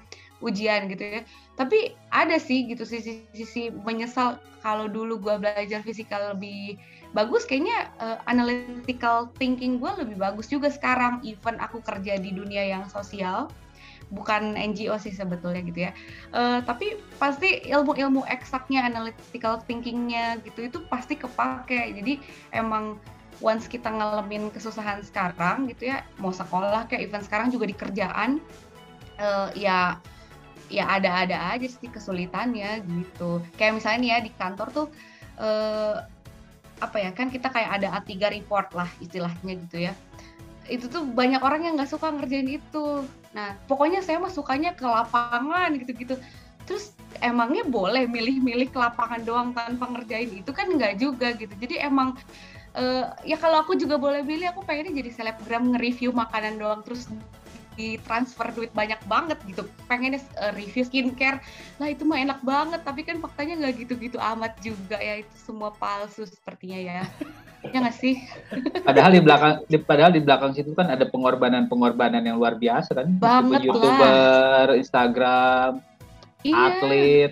ujian 0.43 0.91
gitu 0.91 1.21
ya. 1.21 1.21
Tapi 1.55 1.95
ada 2.11 2.35
sih 2.35 2.67
gitu 2.67 2.83
sisi 2.83 3.23
sisi 3.31 3.71
menyesal 3.71 4.41
kalau 4.59 4.89
dulu 4.91 5.21
gua 5.21 5.39
belajar 5.39 5.79
fisika 5.85 6.33
lebih 6.33 6.75
bagus 7.15 7.47
kayaknya 7.47 7.87
eh, 8.03 8.19
analytical 8.27 9.31
thinking 9.39 9.79
gue 9.79 9.87
lebih 10.03 10.19
bagus 10.19 10.51
juga 10.51 10.67
sekarang 10.67 11.23
even 11.23 11.55
aku 11.63 11.79
kerja 11.79 12.19
di 12.19 12.35
dunia 12.35 12.67
yang 12.67 12.83
sosial 12.91 13.47
bukan 14.13 14.53
NGO 14.53 14.95
sih 15.01 15.13
sebetulnya 15.13 15.65
gitu 15.65 15.89
ya 15.89 15.91
Eh, 16.35 16.59
tapi 16.67 16.99
pasti 17.15 17.63
ilmu-ilmu 17.63 18.27
eksaknya, 18.27 18.91
analytical 18.91 19.63
thinkingnya 19.63 20.43
gitu 20.43 20.67
itu 20.67 20.77
pasti 20.91 21.15
kepake. 21.15 21.95
Jadi 21.95 22.19
emang 22.51 22.99
once 23.39 23.71
kita 23.71 23.87
ngalamin 23.87 24.51
kesusahan 24.51 24.99
sekarang 24.99 25.71
gitu 25.71 25.95
ya, 25.95 26.03
mau 26.19 26.35
sekolah 26.35 26.91
kayak 26.91 27.07
event 27.07 27.23
sekarang 27.23 27.47
juga 27.55 27.71
di 27.71 27.75
kerjaan, 27.75 28.43
eh, 29.19 29.49
ya 29.55 29.95
ya 30.67 30.83
ada-ada 30.97 31.55
aja 31.55 31.67
sih 31.71 31.87
kesulitannya 31.87 32.83
gitu. 32.83 33.39
Kayak 33.55 33.79
misalnya 33.79 33.99
nih 34.03 34.09
ya 34.11 34.19
di 34.27 34.31
kantor 34.35 34.67
tuh 34.75 34.87
eh, 35.39 35.95
apa 36.83 36.97
ya 36.99 37.15
kan 37.15 37.31
kita 37.31 37.47
kayak 37.47 37.79
ada 37.79 37.87
A3 38.03 38.11
report 38.35 38.75
lah 38.75 38.89
istilahnya 38.99 39.55
gitu 39.67 39.87
ya. 39.87 39.95
Itu 40.65 40.89
tuh 40.89 41.05
banyak 41.05 41.41
orang 41.41 41.65
yang 41.65 41.73
nggak 41.77 41.91
suka 41.91 42.09
ngerjain 42.13 42.49
itu. 42.49 43.05
Nah, 43.35 43.59
pokoknya 43.69 44.01
saya 44.01 44.17
mah 44.17 44.31
sukanya 44.31 44.73
ke 44.73 44.85
lapangan 44.85 45.69
gitu-gitu. 45.77 46.17
Terus 46.65 46.97
emangnya 47.21 47.63
boleh 47.67 48.09
milih-milih 48.09 48.73
ke 48.73 48.79
lapangan 48.81 49.21
doang 49.21 49.49
tanpa 49.53 49.85
ngerjain 49.91 50.31
itu 50.41 50.51
kan 50.51 50.67
nggak 50.71 50.97
juga 50.97 51.31
gitu. 51.37 51.53
Jadi 51.61 51.79
emang 51.79 52.17
eh, 52.75 53.05
ya 53.23 53.37
kalau 53.39 53.61
aku 53.61 53.77
juga 53.77 53.95
boleh 53.95 54.25
milih, 54.25 54.51
aku 54.51 54.65
pengennya 54.65 54.99
jadi 54.99 55.11
selebgram 55.13 55.75
nge-review 55.75 56.11
makanan 56.11 56.59
doang 56.59 56.81
terus 56.83 57.07
ditransfer 57.75 58.51
duit 58.55 58.71
banyak 58.71 58.99
banget 59.05 59.39
gitu. 59.47 59.67
Pengennya 59.87 60.23
eh, 60.39 60.51
review 60.55 60.83
skincare, 60.87 61.43
lah 61.77 61.87
itu 61.91 62.03
mah 62.07 62.19
enak 62.19 62.39
banget. 62.41 62.81
Tapi 62.83 63.03
kan 63.03 63.19
faktanya 63.19 63.59
nggak 63.61 63.85
gitu-gitu 63.85 64.17
amat 64.17 64.57
juga 64.63 64.97
ya 64.97 65.21
itu 65.21 65.35
semua 65.35 65.71
palsu 65.75 66.27
sepertinya 66.27 66.79
ya. 66.79 67.03
ya 67.73 67.77
nggak 67.83 67.97
sih? 67.97 68.19
Padahal 68.87 69.11
di 69.13 69.21
belakang 69.21 69.53
di, 69.67 69.77
padahal 69.77 70.11
di 70.13 70.21
belakang 70.21 70.51
situ 70.53 70.71
kan 70.73 70.89
ada 70.89 71.05
pengorbanan-pengorbanan 71.09 72.23
yang 72.23 72.39
luar 72.41 72.57
biasa 72.57 72.95
kan. 72.95 73.07
Banget 73.19 73.65
Meskipun 73.65 73.75
YouTuber, 73.81 74.65
Instagram, 74.77 75.71
Iya. 76.45 76.77
atlet, 76.77 77.31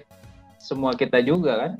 semua 0.58 0.98
kita 0.98 1.22
juga 1.22 1.54
kan. 1.62 1.72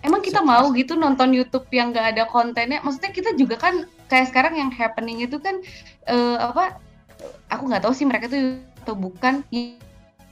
Emang 0.00 0.24
kita 0.24 0.40
mau 0.40 0.72
gitu 0.72 0.96
nonton 0.96 1.36
YouTube 1.36 1.68
yang 1.68 1.92
nggak 1.92 2.16
ada 2.16 2.24
kontennya? 2.24 2.80
Maksudnya 2.80 3.12
kita 3.12 3.36
juga 3.36 3.60
kan 3.60 3.84
kayak 4.08 4.32
sekarang 4.32 4.56
yang 4.56 4.72
happening 4.72 5.20
itu 5.20 5.36
kan 5.36 5.60
eh, 6.08 6.36
apa? 6.40 6.80
Aku 7.52 7.68
nggak 7.68 7.84
tahu 7.84 7.94
sih 7.94 8.06
mereka 8.08 8.30
tuh 8.30 8.60
atau 8.84 8.96
bukan. 8.96 9.44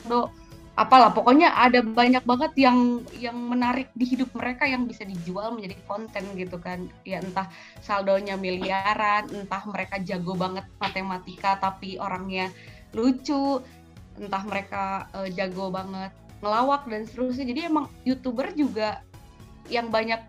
Do, 0.06 0.30
apalah 0.78 1.10
pokoknya 1.10 1.50
ada 1.58 1.82
banyak 1.82 2.22
banget 2.22 2.52
yang 2.54 3.02
yang 3.18 3.34
menarik 3.34 3.90
di 3.98 4.06
hidup 4.06 4.30
mereka 4.38 4.62
yang 4.62 4.86
bisa 4.86 5.02
dijual 5.02 5.50
menjadi 5.50 5.74
konten 5.90 6.24
gitu 6.38 6.56
kan. 6.62 6.86
Ya 7.02 7.18
entah 7.18 7.50
saldonya 7.82 8.38
miliaran, 8.38 9.26
entah 9.34 9.62
mereka 9.66 9.98
jago 10.00 10.38
banget 10.38 10.64
matematika 10.78 11.58
tapi 11.58 11.98
orangnya 11.98 12.48
lucu, 12.94 13.58
entah 14.16 14.42
mereka 14.46 15.10
eh, 15.18 15.34
jago 15.34 15.68
banget 15.74 16.14
ngelawak 16.38 16.86
dan 16.86 17.02
seterusnya. 17.04 17.50
Jadi 17.50 17.60
emang 17.66 17.90
youtuber 18.06 18.54
juga 18.54 19.02
yang 19.66 19.90
banyak 19.90 20.22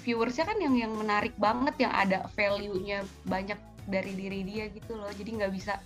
viewersnya 0.00 0.48
kan 0.48 0.56
yang 0.56 0.74
yang 0.80 0.92
menarik 0.96 1.36
banget, 1.36 1.76
yang 1.76 1.92
ada 1.92 2.24
value-nya 2.32 3.04
banyak 3.28 3.60
dari 3.84 4.12
diri 4.16 4.40
dia 4.48 4.72
gitu 4.72 4.96
loh. 4.96 5.12
Jadi 5.12 5.36
nggak 5.36 5.52
bisa 5.52 5.76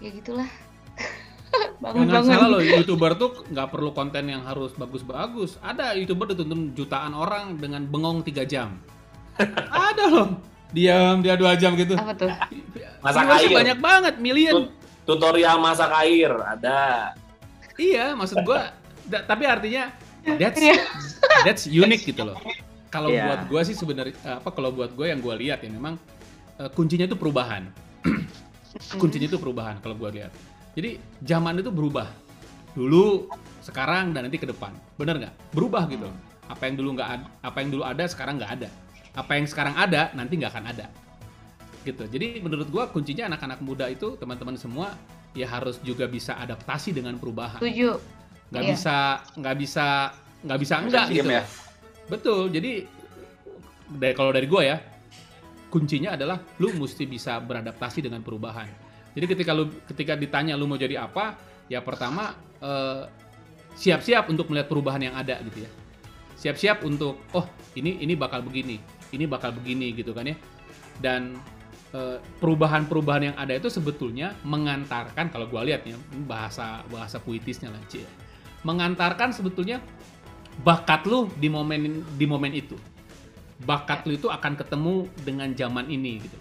ya 0.00 0.10
gitulah. 0.10 0.48
Jangan 1.50 1.82
Bangun-bangun. 1.82 2.30
salah 2.30 2.48
loh, 2.48 2.62
youtuber 2.62 3.12
tuh 3.14 3.42
nggak 3.46 3.68
perlu 3.68 3.90
konten 3.90 4.24
yang 4.24 4.42
harus 4.42 4.70
bagus-bagus. 4.72 5.58
Ada 5.60 5.92
youtuber 5.94 6.28
ditonton 6.28 6.72
jutaan 6.72 7.10
orang 7.10 7.56
dengan 7.56 7.84
bengong 7.84 8.22
tiga 8.22 8.44
jam. 8.44 8.78
Ada 9.88 10.04
loh, 10.06 10.28
diam 10.70 11.20
dia 11.20 11.34
dua 11.34 11.54
jam 11.54 11.74
gitu. 11.74 11.96
Apa 11.96 12.12
tuh? 12.14 12.30
Masak 13.00 13.24
Viewersnya 13.24 13.48
air. 13.48 13.56
banyak 13.56 13.78
banget, 13.78 14.14
million. 14.18 14.54
Tut- 14.54 14.72
Tutorial 15.00 15.56
masak 15.58 15.90
air 15.96 16.30
ada. 16.30 17.16
Iya, 17.74 18.12
maksud 18.12 18.44
gua 18.44 18.70
da- 19.02 19.24
tapi 19.24 19.42
artinya 19.42 19.90
that's 20.36 20.60
Iya. 20.60 20.76
that's 21.42 21.64
unique 21.66 22.04
gitu 22.04 22.22
loh. 22.22 22.36
Kalau 22.88 23.08
Iya. 23.08 23.24
buat 23.26 23.40
gua 23.48 23.60
sih 23.64 23.72
sebenarnya 23.72 24.14
apa 24.22 24.52
kalau 24.52 24.70
buat 24.70 24.92
gua 24.92 25.10
yang 25.10 25.18
gua 25.18 25.34
lihat 25.34 25.64
ya 25.64 25.70
memang 25.72 25.96
eh, 26.54 26.70
kuncinya 26.70 27.08
itu 27.08 27.16
perubahan. 27.16 27.72
kuncinya 28.96 29.26
itu 29.26 29.38
perubahan 29.38 29.78
kalau 29.82 29.98
gua 29.98 30.10
lihat. 30.10 30.30
Jadi 30.78 30.96
zaman 31.22 31.58
itu 31.58 31.70
berubah. 31.74 32.06
Dulu, 32.70 33.26
sekarang 33.60 34.14
dan 34.14 34.30
nanti 34.30 34.38
ke 34.38 34.46
depan. 34.46 34.70
Bener 34.94 35.18
nggak? 35.18 35.34
Berubah 35.50 35.90
gitu. 35.90 36.06
Apa 36.46 36.70
yang 36.70 36.78
dulu 36.78 36.94
nggak 36.94 37.08
ada, 37.10 37.24
apa 37.42 37.56
yang 37.62 37.68
dulu 37.74 37.82
ada 37.82 38.04
sekarang 38.06 38.38
nggak 38.38 38.52
ada. 38.62 38.68
Apa 39.18 39.34
yang 39.34 39.46
sekarang 39.50 39.74
ada 39.74 40.14
nanti 40.14 40.38
nggak 40.38 40.54
akan 40.54 40.66
ada. 40.70 40.86
Gitu. 41.82 42.04
Jadi 42.06 42.38
menurut 42.38 42.68
gua 42.70 42.86
kuncinya 42.86 43.26
anak-anak 43.34 43.58
muda 43.64 43.90
itu 43.90 44.14
teman-teman 44.20 44.54
semua 44.54 44.94
ya 45.34 45.46
harus 45.46 45.78
juga 45.82 46.10
bisa 46.10 46.34
adaptasi 46.38 46.90
dengan 46.90 47.14
perubahan 47.14 47.62
Setuju. 47.62 48.02
nggak 48.50 48.62
Iya. 48.66 48.70
bisa 48.74 48.96
nggak 49.38 49.56
bisa 49.62 49.86
nggak 50.42 50.58
bisa 50.58 50.74
enggak 50.82 51.06
gitu 51.14 51.30
ya. 51.30 51.44
betul 52.10 52.50
jadi 52.50 52.82
dari 53.94 54.14
kalau 54.18 54.34
dari 54.34 54.50
gue 54.50 54.62
ya 54.66 54.82
kuncinya 55.70 56.18
adalah 56.18 56.42
lu 56.58 56.74
mesti 56.74 57.06
bisa 57.06 57.38
beradaptasi 57.38 58.04
dengan 58.04 58.20
perubahan. 58.20 58.66
Jadi 59.14 59.26
ketika 59.26 59.54
lu 59.54 59.70
ketika 59.86 60.18
ditanya 60.18 60.58
lu 60.58 60.66
mau 60.66 60.76
jadi 60.76 61.06
apa 61.06 61.38
ya 61.70 61.78
pertama 61.80 62.34
eh, 62.58 63.06
siap-siap 63.78 64.28
untuk 64.28 64.50
melihat 64.50 64.66
perubahan 64.66 65.00
yang 65.06 65.14
ada 65.14 65.38
gitu 65.46 65.64
ya. 65.64 65.70
Siap-siap 66.36 66.82
untuk 66.82 67.22
oh 67.32 67.46
ini 67.78 68.02
ini 68.02 68.18
bakal 68.18 68.42
begini 68.42 68.82
ini 69.14 69.24
bakal 69.30 69.54
begini 69.54 69.94
gitu 69.94 70.10
kan 70.10 70.26
ya. 70.26 70.36
Dan 70.98 71.38
eh, 71.94 72.18
perubahan-perubahan 72.42 73.22
yang 73.32 73.36
ada 73.38 73.54
itu 73.54 73.70
sebetulnya 73.70 74.34
mengantarkan 74.42 75.30
kalau 75.30 75.46
gua 75.46 75.62
lihat 75.62 75.86
ya 75.86 75.94
bahasa 76.26 76.82
bahasa 76.90 77.22
puitisnya 77.22 77.70
lah 77.70 77.80
Cie. 77.86 78.04
mengantarkan 78.60 79.32
sebetulnya 79.32 79.80
bakat 80.60 81.08
lu 81.08 81.32
di 81.40 81.48
momen 81.48 82.04
di 82.20 82.28
momen 82.28 82.52
itu 82.52 82.76
bakat 83.64 84.08
lu 84.08 84.16
itu 84.16 84.28
akan 84.32 84.56
ketemu 84.56 85.08
dengan 85.20 85.48
zaman 85.52 85.86
ini 85.92 86.20
gitu. 86.24 86.38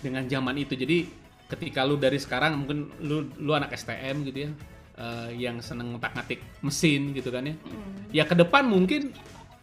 Dengan 0.00 0.24
zaman 0.30 0.54
itu. 0.56 0.78
Jadi 0.78 1.10
ketika 1.50 1.82
lu 1.82 1.98
dari 1.98 2.16
sekarang 2.16 2.62
mungkin 2.62 2.86
lu 3.02 3.26
lu 3.42 3.50
anak 3.58 3.74
STM 3.74 4.22
gitu 4.22 4.46
ya 4.46 4.50
eh, 4.94 5.28
yang 5.34 5.58
seneng 5.58 5.98
ngotak-ngatik 5.98 6.38
mesin 6.62 7.10
gitu 7.10 7.34
kan 7.34 7.42
ya. 7.42 7.54
Mm. 7.58 8.14
ya 8.14 8.24
ke 8.24 8.38
depan 8.38 8.70
mungkin 8.70 9.10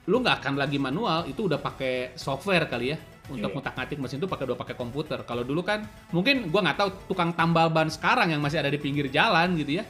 lu 0.07 0.19
nggak 0.19 0.43
akan 0.43 0.59
lagi 0.59 0.79
manual 0.79 1.23
itu 1.27 1.47
udah 1.47 1.59
pakai 1.59 2.15
software 2.19 2.67
kali 2.67 2.95
ya 2.95 2.97
untuk 3.27 3.51
Iya. 3.51 3.55
ngotak-ngatik 3.59 3.97
mesin 3.99 4.23
itu 4.23 4.27
pakai 4.27 4.45
udah 4.51 4.59
pakai 4.59 4.75
komputer. 4.75 5.19
Kalau 5.27 5.43
dulu 5.43 5.63
kan 5.63 5.83
mungkin 6.15 6.47
gua 6.47 6.63
nggak 6.63 6.77
tahu 6.79 6.89
tukang 7.11 7.35
tambal 7.35 7.67
ban 7.71 7.91
sekarang 7.91 8.31
yang 8.31 8.39
masih 8.43 8.59
ada 8.59 8.71
di 8.71 8.79
pinggir 8.79 9.07
jalan 9.11 9.55
gitu 9.59 9.79
ya. 9.79 9.85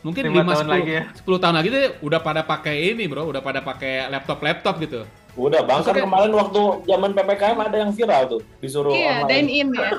Mungkin 0.00 0.32
Lima 0.32 0.42
5 0.42 0.54
tahun 0.54 0.66
10 0.66 0.74
lagi 0.74 0.92
ya. 0.96 1.02
10 1.12 1.42
tahun 1.44 1.54
lagi 1.60 1.68
tuh 1.70 1.82
udah 2.08 2.20
pada 2.24 2.42
pakai 2.46 2.74
ini 2.94 3.04
bro. 3.06 3.30
Udah 3.30 3.42
pada 3.42 3.60
pakai 3.62 4.10
laptop-laptop 4.10 4.74
gitu 4.82 5.02
Udah, 5.32 5.62
bang 5.62 5.80
kan 5.80 5.94
kemarin 5.96 6.32
waktu 6.32 6.60
zaman 6.84 7.10
ppkm 7.12 7.58
ada 7.60 7.76
yang 7.78 7.90
viral 7.90 8.22
tuh 8.28 8.40
disuruh 8.58 8.90
Iya, 8.90 9.22
online. 9.22 9.30
dine 9.30 9.48
in 9.52 9.68
ya. 9.72 9.90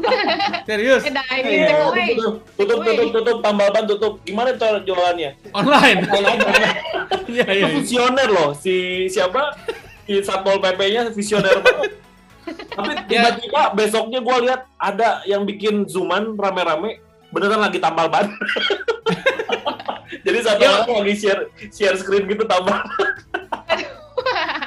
serius 0.68 1.02
Eh, 1.02 1.12
dine 1.12 1.44
in 1.44 1.52
Iya, 1.54 1.66
take 1.68 1.82
away. 1.82 2.08
tutup, 2.10 2.34
tutup, 2.56 2.78
tutup, 2.82 3.08
tutup, 3.12 3.36
tambal 3.40 3.68
ban 3.68 3.84
tutup. 3.84 4.12
Gimana 4.22 4.54
cara 4.54 4.80
jualannya? 4.80 5.30
online 5.50 5.98
Online 6.16 6.40
iya 7.28 7.44
iya 7.44 7.54
iya. 7.54 7.66
visioner 7.70 8.28
loh 8.28 8.50
si 8.52 8.74
siapa 9.06 9.52
si 10.02 10.18
satpol 10.20 10.58
pp-nya 10.58 11.08
visioner 11.10 11.56
banget 11.58 11.92
tapi 12.68 12.90
Ya. 13.06 13.28
tiba-tiba 13.28 13.70
besoknya 13.72 14.18
gue 14.18 14.36
lihat 14.42 14.60
ada 14.74 15.20
yang 15.24 15.44
bikin 15.44 15.84
zooman 15.84 16.34
rame-rame 16.34 16.98
beneran 17.28 17.60
lagi 17.60 17.78
tambal 17.78 18.08
ban 18.08 18.32
jadi 20.18 20.38
satu 20.42 20.60
orang 20.60 21.02
lagi 21.02 21.14
share 21.14 21.42
share 21.68 21.94
screen 21.94 22.26
gitu 22.26 22.42
tambal 22.42 22.82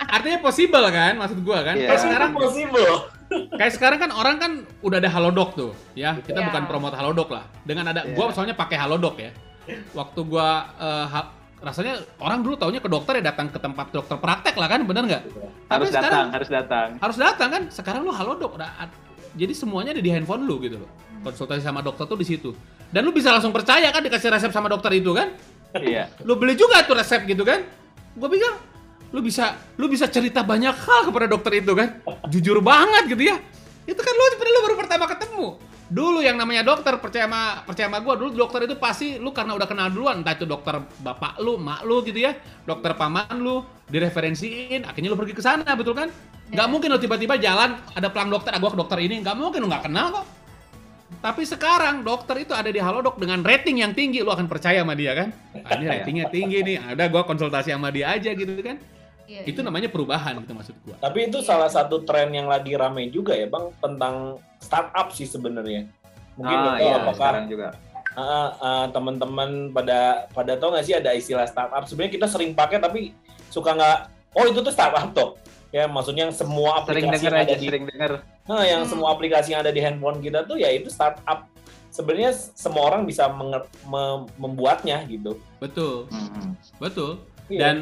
artinya 0.07 0.39
possible 0.39 0.85
kan 0.89 1.13
maksud 1.15 1.39
gua 1.41 1.59
kan? 1.61 1.75
Iya. 1.75 1.87
kayak 1.89 2.01
sekarang 2.01 2.29
possible. 2.31 2.93
Kayak 3.51 3.73
sekarang 3.73 3.97
kan 3.97 4.11
orang 4.11 4.35
kan 4.37 4.51
udah 4.79 4.97
ada 4.97 5.09
halodoc 5.09 5.53
tuh 5.53 5.71
ya. 5.93 6.13
Kita 6.17 6.39
Iya. 6.39 6.47
bukan 6.49 6.63
promote 6.65 6.93
halodoc 6.93 7.29
lah. 7.29 7.43
Dengan 7.61 7.89
ada 7.89 8.01
Iya. 8.03 8.13
gua 8.13 8.29
soalnya 8.29 8.53
pakai 8.53 8.77
halodoc 8.77 9.17
ya. 9.17 9.31
Waktu 9.91 10.19
gua 10.23 10.47
eh, 10.77 11.05
ha- 11.07 11.31
rasanya 11.57 11.97
orang 12.17 12.45
dulu 12.45 12.53
taunya 12.53 12.77
ke 12.77 12.85
dokter 12.85 13.17
ya 13.17 13.29
datang 13.29 13.49
ke 13.49 13.57
tempat 13.57 13.89
dokter 13.89 14.13
praktek 14.15 14.53
lah 14.53 14.67
kan 14.67 14.85
bener 14.85 15.03
nggak? 15.03 15.23
Harus 15.25 15.65
Tapi 15.65 15.83
sekarang- 15.89 16.05
datang, 16.05 16.27
harus 16.31 16.49
datang. 16.49 16.87
harus 17.01 17.17
datang 17.17 17.49
kan? 17.49 17.63
Sekarang 17.69 18.01
lu 18.01 18.13
halodoc 18.13 18.53
udah 18.53 18.69
ad- 18.77 18.93
jadi 19.33 19.51
semuanya 19.51 19.91
ada 19.91 19.99
di 19.99 20.09
handphone 20.09 20.45
lu 20.45 20.61
gitu 20.61 20.77
loh. 20.77 20.89
Konsultasi 21.21 21.59
sama 21.59 21.81
dokter 21.81 22.05
tuh 22.05 22.15
di 22.15 22.23
situ. 22.23 22.53
Dan 22.85 23.01
lu 23.01 23.09
bisa 23.09 23.33
langsung 23.33 23.49
percaya 23.49 23.89
kan 23.89 23.99
dikasih 23.99 24.29
resep 24.29 24.53
sama 24.53 24.69
dokter 24.69 24.93
itu 24.93 25.09
kan? 25.11 25.33
Iya. 25.75 26.07
lu 26.23 26.39
beli 26.39 26.55
juga 26.55 26.85
tuh 26.85 26.95
resep 26.95 27.25
gitu 27.25 27.43
kan? 27.43 27.59
Gue 28.15 28.29
pikir 28.31 28.47
lu 29.13 29.19
bisa 29.21 29.57
lu 29.77 29.85
bisa 29.85 30.09
cerita 30.09 30.41
banyak 30.41 30.73
hal 30.73 31.01
kepada 31.09 31.25
dokter 31.29 31.61
itu 31.61 31.73
kan? 31.77 32.01
Jujur 32.29 32.61
banget 32.61 33.11
gitu 33.11 33.23
ya. 33.29 33.37
Itu 33.85 34.01
kan 34.01 34.13
lu 34.13 34.25
lu 34.41 34.59
baru 34.65 34.75
pertama 34.79 35.05
ketemu. 35.05 35.47
Dulu 35.85 36.25
yang 36.25 36.33
namanya 36.41 36.65
dokter 36.65 36.97
percaya 36.97 37.29
sama 37.29 37.61
percaya 37.61 37.85
sama 37.85 38.01
gue 38.01 38.13
dulu 38.17 38.29
dokter 38.33 38.65
itu 38.65 38.73
pasti 38.81 39.21
lu 39.21 39.29
karena 39.29 39.53
udah 39.53 39.67
kenal 39.69 39.93
duluan. 39.93 40.25
Entah 40.25 40.33
itu 40.33 40.49
dokter 40.49 40.81
bapak 40.81 41.37
lu 41.37 41.61
mak 41.61 41.85
lu 41.85 42.01
gitu 42.01 42.25
ya. 42.25 42.33
Dokter 42.65 42.97
paman 42.97 43.37
lu 43.37 43.61
direferensiin. 43.85 44.89
Akhirnya 44.89 45.13
lu 45.13 45.17
pergi 45.17 45.37
ke 45.37 45.43
sana 45.45 45.77
betul 45.77 45.93
kan? 45.93 46.09
Nggak 46.49 46.67
mungkin 46.73 46.89
lu 46.89 46.97
tiba-tiba 46.97 47.37
jalan 47.37 47.77
ada 47.93 48.07
pelang 48.09 48.33
dokter 48.33 48.53
ah 48.53 48.59
gua 48.61 48.73
ke 48.73 48.79
dokter 48.81 48.97
ini. 49.05 49.21
Nggak 49.21 49.35
mungkin 49.37 49.59
lu 49.61 49.69
nggak 49.69 49.85
kenal 49.85 50.09
kok. 50.09 50.25
Tapi 51.21 51.45
sekarang 51.45 52.01
dokter 52.01 52.41
itu 52.41 52.53
ada 52.53 52.69
di 52.69 52.81
Halodoc 52.81 53.21
dengan 53.21 53.45
rating 53.45 53.81
yang 53.81 53.93
tinggi, 53.93 54.25
lu 54.25 54.33
akan 54.33 54.49
percaya 54.49 54.81
sama 54.81 54.97
dia 54.97 55.13
kan? 55.13 55.29
Ah, 55.65 55.81
ini 55.81 55.85
ratingnya 55.89 56.25
tinggi 56.29 56.61
nih, 56.61 56.77
ada 56.93 57.09
gua 57.09 57.25
konsultasi 57.25 57.73
sama 57.73 57.89
dia 57.89 58.13
aja 58.13 58.29
gitu 58.33 58.53
kan? 58.61 58.77
Iya, 59.25 59.41
Itu 59.43 59.59
iya. 59.59 59.65
namanya 59.65 59.89
perubahan 59.89 60.37
gitu 60.37 60.53
maksud 60.53 60.75
gua. 60.81 60.95
tapi 60.97 61.25
itu 61.25 61.41
salah 61.41 61.65
satu 61.67 62.01
tren 62.01 62.29
yang 62.29 62.45
lagi 62.45 62.73
rame 62.73 63.09
juga 63.09 63.33
ya 63.33 63.45
bang 63.45 63.73
tentang 63.75 64.15
startup 64.57 65.09
sih 65.09 65.25
sebenarnya 65.25 65.89
mungkin 66.33 66.57
Ah, 66.59 66.77
iya, 66.77 66.95
apakah 66.99 67.45
juga. 67.45 67.73
Ah, 68.13 68.49
ah, 68.55 68.85
teman-teman 68.87 69.49
pada 69.69 69.99
pada 70.29 70.53
tahu 70.53 70.71
nggak 70.71 70.85
sih 70.85 70.93
ada 70.93 71.11
istilah 71.11 71.43
startup 71.43 71.83
sebenarnya 71.83 72.13
kita 72.13 72.27
sering 72.27 72.51
pakai 72.51 72.77
tapi 72.77 73.11
suka 73.47 73.71
nggak 73.71 73.97
oh 74.31 74.45
itu 74.45 74.59
tuh 74.59 74.69
startup 74.69 75.09
tuh 75.11 75.35
ya 75.69 75.83
maksudnya 75.85 76.23
yang 76.23 76.35
semua 76.35 76.79
Sering 76.81 77.03
aplikasi 77.03 77.17
denger 77.19 77.33
yang 77.33 77.35
aja, 77.35 77.49
ada 77.49 77.55
di 77.55 77.67
sering 77.67 77.85
denger. 77.85 78.11
nah, 78.45 78.63
yang 78.63 78.81
Hmm. 78.81 78.89
semua 78.89 79.07
aplikasi 79.09 79.47
yang 79.49 79.59
ada 79.59 79.69
di 79.69 79.81
handphone 79.81 80.19
kita 80.19 80.43
tuh 80.43 80.55
ya 80.55 80.69
itu 80.69 80.87
startup 80.87 81.49
sebenarnya 81.89 82.31
semua 82.53 82.83
orang 82.85 83.03
bisa 83.03 83.27
menger- 83.27 83.67
mem- 83.83 84.29
membuatnya 84.37 85.01
gitu 85.05 85.35
Betul, 85.57 86.07
Hmm. 86.07 86.53
betul. 86.77 87.19
Iya. 87.47 87.59
Dan 87.59 87.75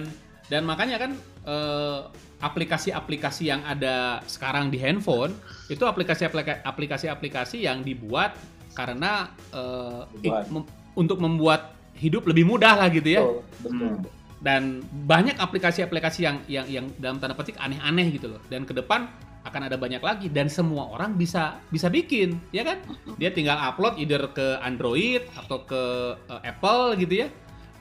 dan 0.45 0.61
makanya 0.63 0.97
kan 0.97 1.11
eh, 1.43 1.99
aplikasi-aplikasi 2.43 3.47
yang 3.47 3.63
ada 3.63 4.19
sekarang 4.27 4.67
di 4.67 4.77
handphone 4.77 5.31
itu 5.71 5.83
aplikasi-aplika- 5.83 6.59
aplikasi-aplikasi 6.63 7.63
yang 7.63 7.81
dibuat 7.81 8.35
karena 8.75 9.31
eh, 9.53 10.01
Dibuat. 10.19 10.49
mem- 10.51 10.69
untuk 10.93 11.17
membuat 11.17 11.73
hidup 11.95 12.27
lebih 12.27 12.45
mudah 12.45 12.73
lah 12.75 12.87
gitu 12.91 13.09
ya. 13.09 13.21
betul, 13.23 13.41
betul. 13.63 13.89
Hmm. 13.93 14.01
dan 14.43 14.63
banyak 15.07 15.39
aplikasi-aplikasi 15.39 16.19
yang 16.27 16.37
yang 16.51 16.67
yang 16.67 16.85
dalam 16.99 17.15
tanda 17.15 17.31
petik 17.31 17.55
aneh-aneh 17.55 18.11
gitu 18.11 18.27
loh 18.27 18.41
dan 18.51 18.67
ke 18.67 18.75
depan 18.75 19.07
akan 19.43 19.71
ada 19.71 19.79
banyak 19.79 20.03
lagi 20.03 20.27
dan 20.27 20.51
semua 20.51 20.87
orang 20.91 21.15
bisa 21.15 21.59
bisa 21.71 21.87
bikin 21.87 22.35
ya 22.51 22.63
kan 22.63 22.79
dia 23.15 23.31
tinggal 23.31 23.55
upload 23.55 23.95
either 23.95 24.19
ke 24.35 24.59
Android 24.59 25.23
atau 25.35 25.63
ke 25.63 25.83
eh, 26.27 26.41
Apple 26.43 26.99
gitu 26.99 27.23
ya 27.23 27.27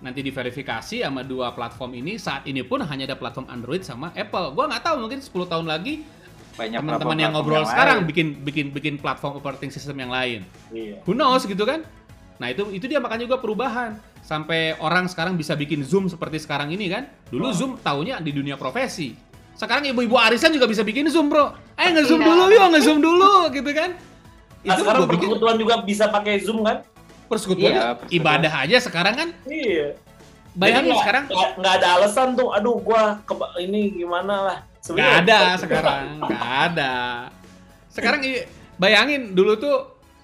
nanti 0.02 0.20
diverifikasi 0.20 0.96
sama 1.00 1.22
dua 1.22 1.54
platform 1.54 1.94
ini. 1.96 2.18
Saat 2.18 2.44
ini 2.44 2.60
pun 2.60 2.82
hanya 2.82 3.06
ada 3.06 3.14
platform 3.14 3.46
Android 3.48 3.80
sama 3.80 4.10
Apple. 4.12 4.52
Gua 4.52 4.66
nggak 4.66 4.82
tahu 4.82 4.96
mungkin 5.00 5.22
10 5.22 5.30
tahun 5.46 5.66
lagi 5.66 6.02
Banyak 6.52 6.84
teman-teman 6.84 7.16
yang 7.16 7.32
ngobrol 7.32 7.62
yang 7.62 7.70
sekarang 7.70 7.98
lain. 8.02 8.08
bikin 8.10 8.26
bikin 8.44 8.66
bikin 8.68 8.94
platform 8.98 9.40
operating 9.40 9.72
system 9.72 9.96
yang 9.96 10.12
lain. 10.12 10.44
Iya. 10.68 11.00
who 11.02 11.14
knows 11.14 11.46
gitu 11.46 11.64
kan? 11.64 11.80
Nah 12.36 12.50
itu 12.50 12.68
itu 12.68 12.84
dia 12.84 12.98
makanya 12.98 13.24
juga 13.24 13.38
perubahan. 13.38 13.96
Sampai 14.20 14.76
orang 14.76 15.08
sekarang 15.08 15.34
bisa 15.34 15.56
bikin 15.56 15.80
zoom 15.80 16.06
seperti 16.06 16.38
sekarang 16.38 16.68
ini 16.68 16.86
kan? 16.86 17.08
Dulu 17.30 17.48
Oh. 17.48 17.54
zoom 17.54 17.72
taunya 17.78 18.18
di 18.18 18.30
dunia 18.30 18.54
profesi. 18.54 19.16
Sekarang 19.54 19.86
ibu-ibu 19.86 20.14
arisan 20.14 20.50
juga 20.50 20.66
bisa 20.66 20.82
bikin 20.82 21.08
zoom 21.08 21.26
bro. 21.26 21.54
Eh 21.72 21.88
nge 21.88 22.04
zoom 22.06 22.20
Iya. 22.20 22.28
dulu 22.28 22.42
yuk 22.48 22.64
nge 22.68 22.80
zoom 22.82 22.98
dulu 23.00 23.32
gitu 23.48 23.70
kan? 23.72 23.90
Nah, 24.62 24.74
itu 24.74 24.80
sekarang 24.82 25.00
persekutuan 25.06 25.56
juga 25.56 25.74
bisa 25.80 26.04
pakai 26.06 26.38
zoom 26.38 26.62
kan 26.62 26.86
persekutuan 27.32 27.72
Iya, 27.72 27.82
persekutuan. 27.96 28.18
ibadah 28.20 28.52
aja 28.60 28.76
sekarang 28.78 29.14
kan? 29.16 29.28
Iya. 29.44 29.96
Bayangin 30.52 30.92
sekarang. 30.94 31.24
Nggak 31.26 31.50
nggak 31.56 31.74
ada 31.74 31.88
alasan 31.96 32.28
tuh 32.36 32.52
aduh 32.52 32.76
gua 32.78 33.16
keba- 33.24 33.56
ini 33.56 33.88
gimana 33.94 34.34
lah. 34.42 34.58
Nggak 34.84 35.12
ada 35.24 35.38
sekarang 35.56 36.04
nggak 36.20 36.44
ada. 36.68 36.92
Sekarang 37.88 38.20
bayangin 38.76 39.32
dulu 39.32 39.56
tuh 39.56 39.76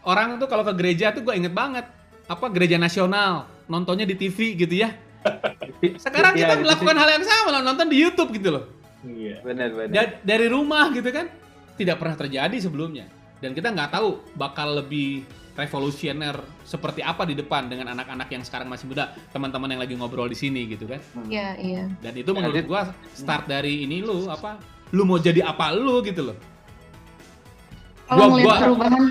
orang 0.03 0.37
tuh 0.37 0.45
kalau 0.45 0.61
ke 0.63 0.73
gereja 0.75 1.11
tuh 1.11 1.23
gue 1.23 1.33
inget 1.33 1.53
banget. 1.53 1.89
Apa 2.27 2.53
gereja 2.53 2.77
nasional 2.77 3.49
nontonnya 3.65 4.05
di 4.05 4.13
TV 4.13 4.53
gitu 4.55 4.85
ya. 4.85 4.93
Sekarang 6.05 6.37
Iya, 6.37 6.45
kita 6.45 6.55
di 6.55 6.63
melakukan 6.63 6.97
hal 6.97 7.09
yang 7.11 7.25
sama 7.25 7.49
loh, 7.51 7.63
nonton 7.63 7.87
di 7.87 7.97
YouTube 7.97 8.29
gitu 8.33 8.53
loh. 8.53 8.65
Iya. 9.01 9.41
Bener. 9.41 9.69
Da- 9.89 10.21
dari 10.21 10.47
rumah 10.47 10.93
gitu 10.93 11.09
kan. 11.09 11.29
Tidak 11.73 11.95
pernah 11.95 12.17
terjadi 12.17 12.57
sebelumnya. 12.59 13.07
Dan 13.39 13.55
kita 13.55 13.71
nggak 13.71 13.95
tahu 13.95 14.21
bakal 14.35 14.83
lebih 14.83 15.23
revolusioner 15.59 16.39
seperti 16.63 17.03
apa 17.03 17.27
di 17.27 17.35
depan 17.35 17.67
dengan 17.67 17.91
anak-anak 17.91 18.31
yang 18.31 18.41
sekarang 18.41 18.71
masih 18.71 18.87
muda 18.87 19.11
teman-teman 19.29 19.67
yang 19.69 19.83
lagi 19.83 19.93
ngobrol 19.93 20.25
di 20.25 20.35
sini 20.35 20.71
gitu 20.71 20.87
kan 20.87 21.03
Iya, 21.27 21.59
iya. 21.59 21.85
dan 21.99 22.15
itu 22.15 22.31
menurut 22.31 22.63
gua 22.65 22.83
start 23.11 23.45
dari 23.45 23.83
ini 23.83 23.99
lu 23.99 24.31
apa 24.31 24.63
lu 24.91 25.03
mau 25.03 25.19
jadi 25.19 25.43
apa 25.45 25.75
lu 25.75 25.99
gitu 26.01 26.31
loh 26.31 26.39
Kalau 28.07 28.25
Gua- 28.25 28.31
ngelihat 28.33 28.49
gua- 28.49 28.63
perubahan 28.63 29.05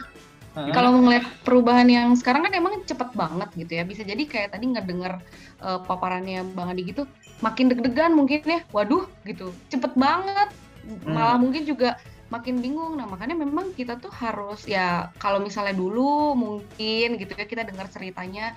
kalau 0.68 0.90
ngelihat 0.98 1.26
perubahan 1.46 1.86
yang 1.86 2.08
sekarang 2.16 2.42
kan 2.42 2.50
emang 2.52 2.82
cepet 2.82 3.14
banget 3.14 3.46
gitu 3.56 3.78
ya. 3.78 3.86
Bisa 3.86 4.02
jadi 4.02 4.26
kayak 4.26 4.58
tadi 4.58 4.66
ngedenger 4.68 5.22
eh, 5.60 5.80
paparannya 5.86 6.42
Bang 6.50 6.74
Adi 6.74 6.82
gitu, 6.84 7.06
makin 7.40 7.70
deg-degan 7.70 8.10
mungkin 8.10 8.42
ya. 8.42 8.66
Waduh, 8.74 9.06
gitu. 9.22 9.54
Cepet 9.70 9.94
banget. 9.94 10.50
Malah 11.06 11.38
mungkin 11.38 11.62
juga 11.62 12.02
makin 12.28 12.60
bingung. 12.60 13.00
Nah, 13.00 13.08
makanya 13.08 13.36
memang 13.40 13.72
kita 13.72 14.00
tuh 14.00 14.12
harus 14.12 14.68
ya 14.68 15.12
kalau 15.20 15.40
misalnya 15.40 15.76
dulu 15.76 16.36
mungkin 16.36 17.16
gitu 17.20 17.34
ya 17.34 17.48
kita 17.48 17.64
dengar 17.64 17.88
ceritanya 17.88 18.56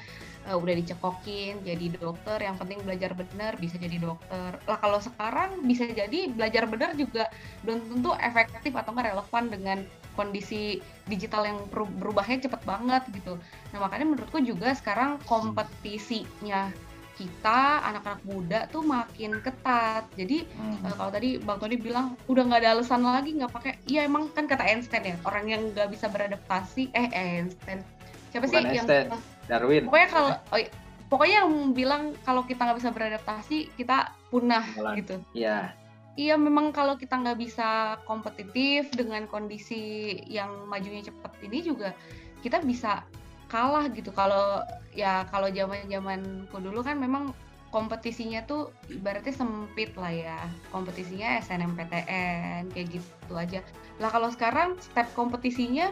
eh, 0.49 0.57
udah 0.57 0.75
dicekokin 0.75 1.63
jadi 1.63 1.87
dokter, 1.99 2.43
yang 2.43 2.57
penting 2.59 2.83
belajar 2.83 3.15
benar 3.15 3.55
bisa 3.61 3.79
jadi 3.79 3.97
dokter. 4.03 4.59
Lah 4.67 4.79
kalau 4.83 4.99
sekarang 4.99 5.63
bisa 5.65 5.87
jadi 5.87 6.33
belajar 6.35 6.67
benar 6.67 6.99
juga 6.99 7.31
belum 7.63 7.79
tentu 7.87 8.11
efektif 8.19 8.73
atau 8.75 8.91
nggak 8.91 9.15
relevan 9.15 9.45
dengan 9.49 9.79
kondisi 10.19 10.83
digital 11.07 11.47
yang 11.47 11.59
berubahnya 11.73 12.45
cepet 12.45 12.61
banget 12.67 13.03
gitu. 13.15 13.39
Nah 13.73 13.79
makanya 13.79 14.07
menurutku 14.11 14.43
juga 14.43 14.75
sekarang 14.75 15.23
kompetisinya 15.25 16.75
kita 17.21 17.85
anak-anak 17.85 18.25
muda 18.25 18.65
tuh 18.73 18.81
makin 18.81 19.45
ketat. 19.45 20.09
Jadi 20.17 20.49
Hmm. 20.57 20.81
eh, 20.81 20.95
kalau 20.97 21.13
tadi 21.13 21.37
Bang 21.37 21.61
Tony 21.61 21.77
bilang 21.77 22.17
udah 22.25 22.49
nggak 22.49 22.61
ada 22.65 22.71
alasan 22.81 23.05
lagi 23.05 23.37
nggak 23.37 23.53
pakai. 23.53 23.77
Iya 23.85 24.09
emang 24.09 24.33
kan 24.33 24.49
kata 24.49 24.65
Einstein 24.65 25.05
ya 25.05 25.17
orang 25.29 25.45
yang 25.45 25.63
nggak 25.77 25.93
bisa 25.93 26.09
beradaptasi. 26.09 26.89
Eh 26.97 27.07
Einstein 27.13 27.85
siapa 28.33 28.49
sih 28.49 28.57
Bukan 28.57 28.73
yang 28.73 28.89
Einstein. 28.89 29.07
Darwin. 29.45 29.83
pokoknya 29.85 30.09
kalau 30.09 30.31
oh, 30.33 30.59
iya. 30.59 30.71
pokoknya 31.11 31.37
yang 31.43 31.53
bilang 31.75 32.03
kalau 32.23 32.47
kita 32.47 32.63
nggak 32.65 32.79
bisa 32.81 32.91
beradaptasi 32.91 33.59
kita 33.77 33.97
punah 34.33 34.65
Malah. 34.79 34.95
gitu. 34.97 35.21
Iya. 35.37 35.75
Iya 36.15 36.35
memang 36.35 36.71
kalau 36.71 36.95
kita 36.95 37.19
nggak 37.19 37.39
bisa 37.39 37.99
kompetitif 38.05 38.91
dengan 38.93 39.27
kondisi 39.27 40.15
yang 40.27 40.67
majunya 40.67 41.03
cepat 41.03 41.33
ini 41.43 41.61
juga 41.61 41.93
kita 42.41 42.61
bisa 42.61 43.05
kalah 43.51 43.91
gitu. 43.91 44.15
Kalau 44.15 44.63
ya 44.95 45.27
kalau 45.29 45.51
zaman 45.51 45.91
zamanku 45.91 46.57
dulu 46.63 46.87
kan 46.87 46.97
memang 47.03 47.35
kompetisinya 47.71 48.43
tuh 48.47 48.71
ibaratnya 48.87 49.35
sempit 49.35 49.95
lah 49.99 50.15
ya. 50.15 50.39
Kompetisinya 50.71 51.43
SNMPTN 51.43 52.71
kayak 52.71 52.87
gitu 52.95 53.35
aja. 53.35 53.61
Lah 53.99 54.11
kalau 54.15 54.31
sekarang 54.31 54.79
step 54.79 55.11
kompetisinya 55.19 55.91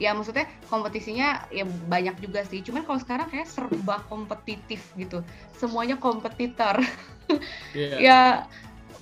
ya 0.00 0.16
maksudnya 0.16 0.48
kompetisinya 0.70 1.46
ya 1.50 1.66
banyak 1.90 2.18
juga 2.22 2.46
sih. 2.46 2.62
Cuman 2.62 2.86
kalau 2.86 3.02
sekarang 3.02 3.26
kayak 3.28 3.50
serba 3.50 4.02
kompetitif 4.06 4.82
gitu. 4.94 5.26
Semuanya 5.58 5.98
kompetitor. 5.98 6.78
Iya. 7.72 7.96
ya 7.96 8.18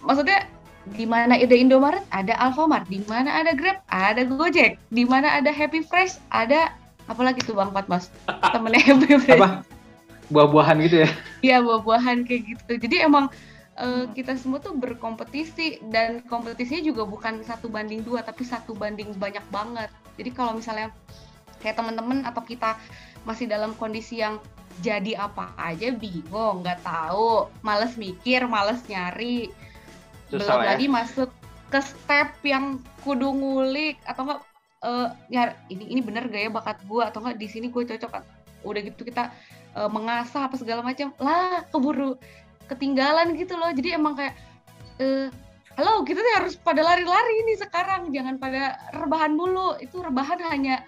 maksudnya 0.06 0.46
di 0.94 1.04
mana 1.04 1.36
ada 1.36 1.56
Indomaret 1.56 2.04
ada 2.14 2.34
Alfamart, 2.38 2.88
di 2.88 3.02
mana 3.04 3.42
ada 3.42 3.52
Grab 3.52 3.82
ada 3.90 4.22
Gojek, 4.22 4.80
di 4.94 5.02
mana 5.02 5.34
ada 5.34 5.50
Happy 5.50 5.84
Fresh 5.84 6.22
ada 6.32 6.72
apalagi 7.06 7.40
tuh 7.44 7.56
Bang 7.56 7.72
Fatmas 7.72 8.10
temennya 8.26 8.96
Fresh. 9.20 9.30
Apa? 9.40 9.48
Buah-buahan 10.30 10.76
gitu 10.86 10.96
ya. 11.06 11.10
Iya 11.42 11.56
buah-buahan 11.64 12.22
kayak 12.28 12.42
gitu. 12.54 12.72
Jadi 12.86 12.96
emang 13.02 13.26
eh, 13.80 14.04
kita 14.14 14.38
semua 14.38 14.62
tuh 14.62 14.76
berkompetisi 14.76 15.82
dan 15.90 16.22
kompetisinya 16.26 16.84
juga 16.86 17.02
bukan 17.08 17.42
satu 17.42 17.66
banding 17.66 18.06
dua 18.06 18.22
tapi 18.22 18.46
satu 18.46 18.76
banding 18.76 19.10
banyak 19.18 19.42
banget. 19.50 19.90
Jadi 20.20 20.30
kalau 20.30 20.54
misalnya 20.54 20.94
kayak 21.60 21.76
teman-teman 21.76 22.24
atau 22.24 22.40
kita 22.44 22.78
masih 23.24 23.50
dalam 23.50 23.76
kondisi 23.76 24.22
yang 24.22 24.40
jadi 24.80 25.18
apa 25.18 25.52
aja 25.60 25.92
bingung, 25.92 26.64
nggak 26.64 26.80
tahu, 26.80 27.52
males 27.60 28.00
mikir, 28.00 28.48
males 28.48 28.80
nyari, 28.88 29.52
Susah 30.32 30.56
belum 30.56 30.60
ya. 30.62 30.68
lagi 30.72 30.86
masuk 30.88 31.30
ke 31.68 31.80
step 31.84 32.32
yang 32.46 32.80
kudu 33.04 33.30
ngulik 33.30 34.00
atau 34.08 34.26
enggak 34.26 34.40
eh 34.80 35.08
nyar 35.28 35.60
ini 35.68 35.92
ini 35.92 36.00
bener 36.00 36.24
gak 36.32 36.42
ya 36.48 36.50
bakat 36.50 36.78
gua? 36.88 37.12
Atau 37.12 37.20
enggak 37.20 37.36
di 37.36 37.48
sini 37.48 37.68
gue 37.68 37.84
cocok 37.84 38.10
kan? 38.10 38.24
Udah 38.64 38.80
gitu 38.80 39.04
kita 39.04 39.28
eh, 39.76 39.90
mengasah 39.90 40.48
apa 40.48 40.56
segala 40.56 40.80
macam. 40.80 41.12
Lah 41.20 41.64
keburu 41.68 42.16
ketinggalan 42.68 43.36
gitu 43.36 43.60
loh. 43.60 43.70
Jadi 43.72 43.96
emang 43.96 44.16
kayak 44.16 44.34
eh 45.00 45.28
halo 45.76 46.04
kita 46.04 46.20
tuh 46.20 46.34
harus 46.36 46.54
pada 46.56 46.80
lari-lari 46.80 47.44
nih 47.44 47.58
sekarang. 47.60 48.08
Jangan 48.08 48.40
pada 48.40 48.80
rebahan 48.96 49.36
mulu. 49.36 49.76
Itu 49.76 50.00
rebahan 50.00 50.40
hanya 50.48 50.80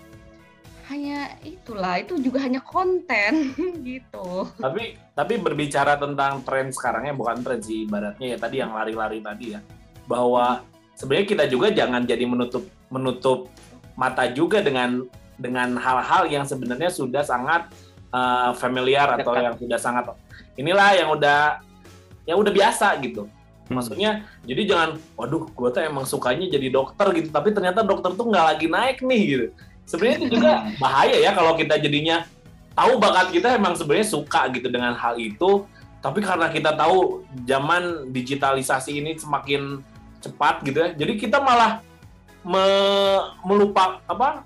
hanya 0.88 1.36
itulah. 1.45 2.01
Itu 2.01 2.16
juga 2.16 2.49
hanya 2.49 2.64
konten 2.64 3.53
gitu. 3.88 4.49
Tapi 4.57 4.97
tapi 5.12 5.34
berbicara 5.36 6.01
tentang 6.01 6.40
tren 6.49 6.72
sekarangnya 6.72 7.12
bukan 7.12 7.45
tren 7.45 7.61
sih 7.61 7.84
ibaratnya 7.84 8.36
ya 8.36 8.38
tadi 8.40 8.57
yang 8.57 8.72
lari-lari 8.72 9.20
tadi 9.20 9.53
ya. 9.53 9.61
Bahwa 10.09 10.64
sebenarnya 10.97 11.26
kita 11.28 11.45
juga 11.49 11.68
jangan 11.72 12.09
jadi 12.09 12.24
menutup 12.24 12.64
menutup 12.93 13.49
mata 13.99 14.28
juga 14.30 14.64
dengan 14.64 15.05
dengan 15.36 15.74
hal-hal 15.76 16.28
yang 16.30 16.45
sebenarnya 16.47 16.93
sudah 16.93 17.24
sangat 17.26 17.66
uh, 18.12 18.55
familiar 18.57 19.11
atau 19.18 19.34
Dekat. 19.34 19.45
yang 19.45 19.55
sudah 19.59 19.78
sangat 19.80 20.05
inilah 20.55 20.90
yang 20.95 21.09
udah 21.12 21.61
yang 22.28 22.38
udah 22.38 22.53
biasa 22.55 22.95
gitu. 23.03 23.26
Maksudnya 23.72 24.28
jadi 24.45 24.62
jangan 24.68 24.90
waduh 25.16 25.49
gue 25.49 25.68
tuh 25.72 25.82
emang 25.82 26.05
sukanya 26.05 26.47
jadi 26.47 26.68
dokter 26.68 27.09
gitu 27.16 27.28
tapi 27.32 27.51
ternyata 27.57 27.80
dokter 27.82 28.12
tuh 28.14 28.28
nggak 28.28 28.47
lagi 28.55 28.66
naik 28.68 28.99
nih 29.03 29.22
gitu. 29.26 29.47
Sebenarnya 29.88 30.16
itu 30.22 30.26
juga 30.38 30.53
bahaya 30.78 31.16
ya 31.18 31.30
kalau 31.34 31.59
kita 31.59 31.80
jadinya 31.80 32.22
tahu 32.72 32.97
bakat 33.01 33.34
kita 33.34 33.49
emang 33.57 33.74
sebenarnya 33.76 34.09
suka 34.09 34.49
gitu 34.53 34.68
dengan 34.72 34.97
hal 34.97 35.16
itu 35.20 35.66
tapi 36.03 36.18
karena 36.18 36.51
kita 36.51 36.74
tahu 36.74 37.22
zaman 37.47 38.11
digitalisasi 38.11 38.99
ini 38.99 39.14
semakin 39.14 39.80
cepat 40.18 40.66
gitu 40.66 40.78
ya 40.82 40.88
jadi 40.97 41.12
kita 41.14 41.38
malah 41.38 41.84
me- 42.43 43.24
melupa 43.47 44.03
apa 44.07 44.43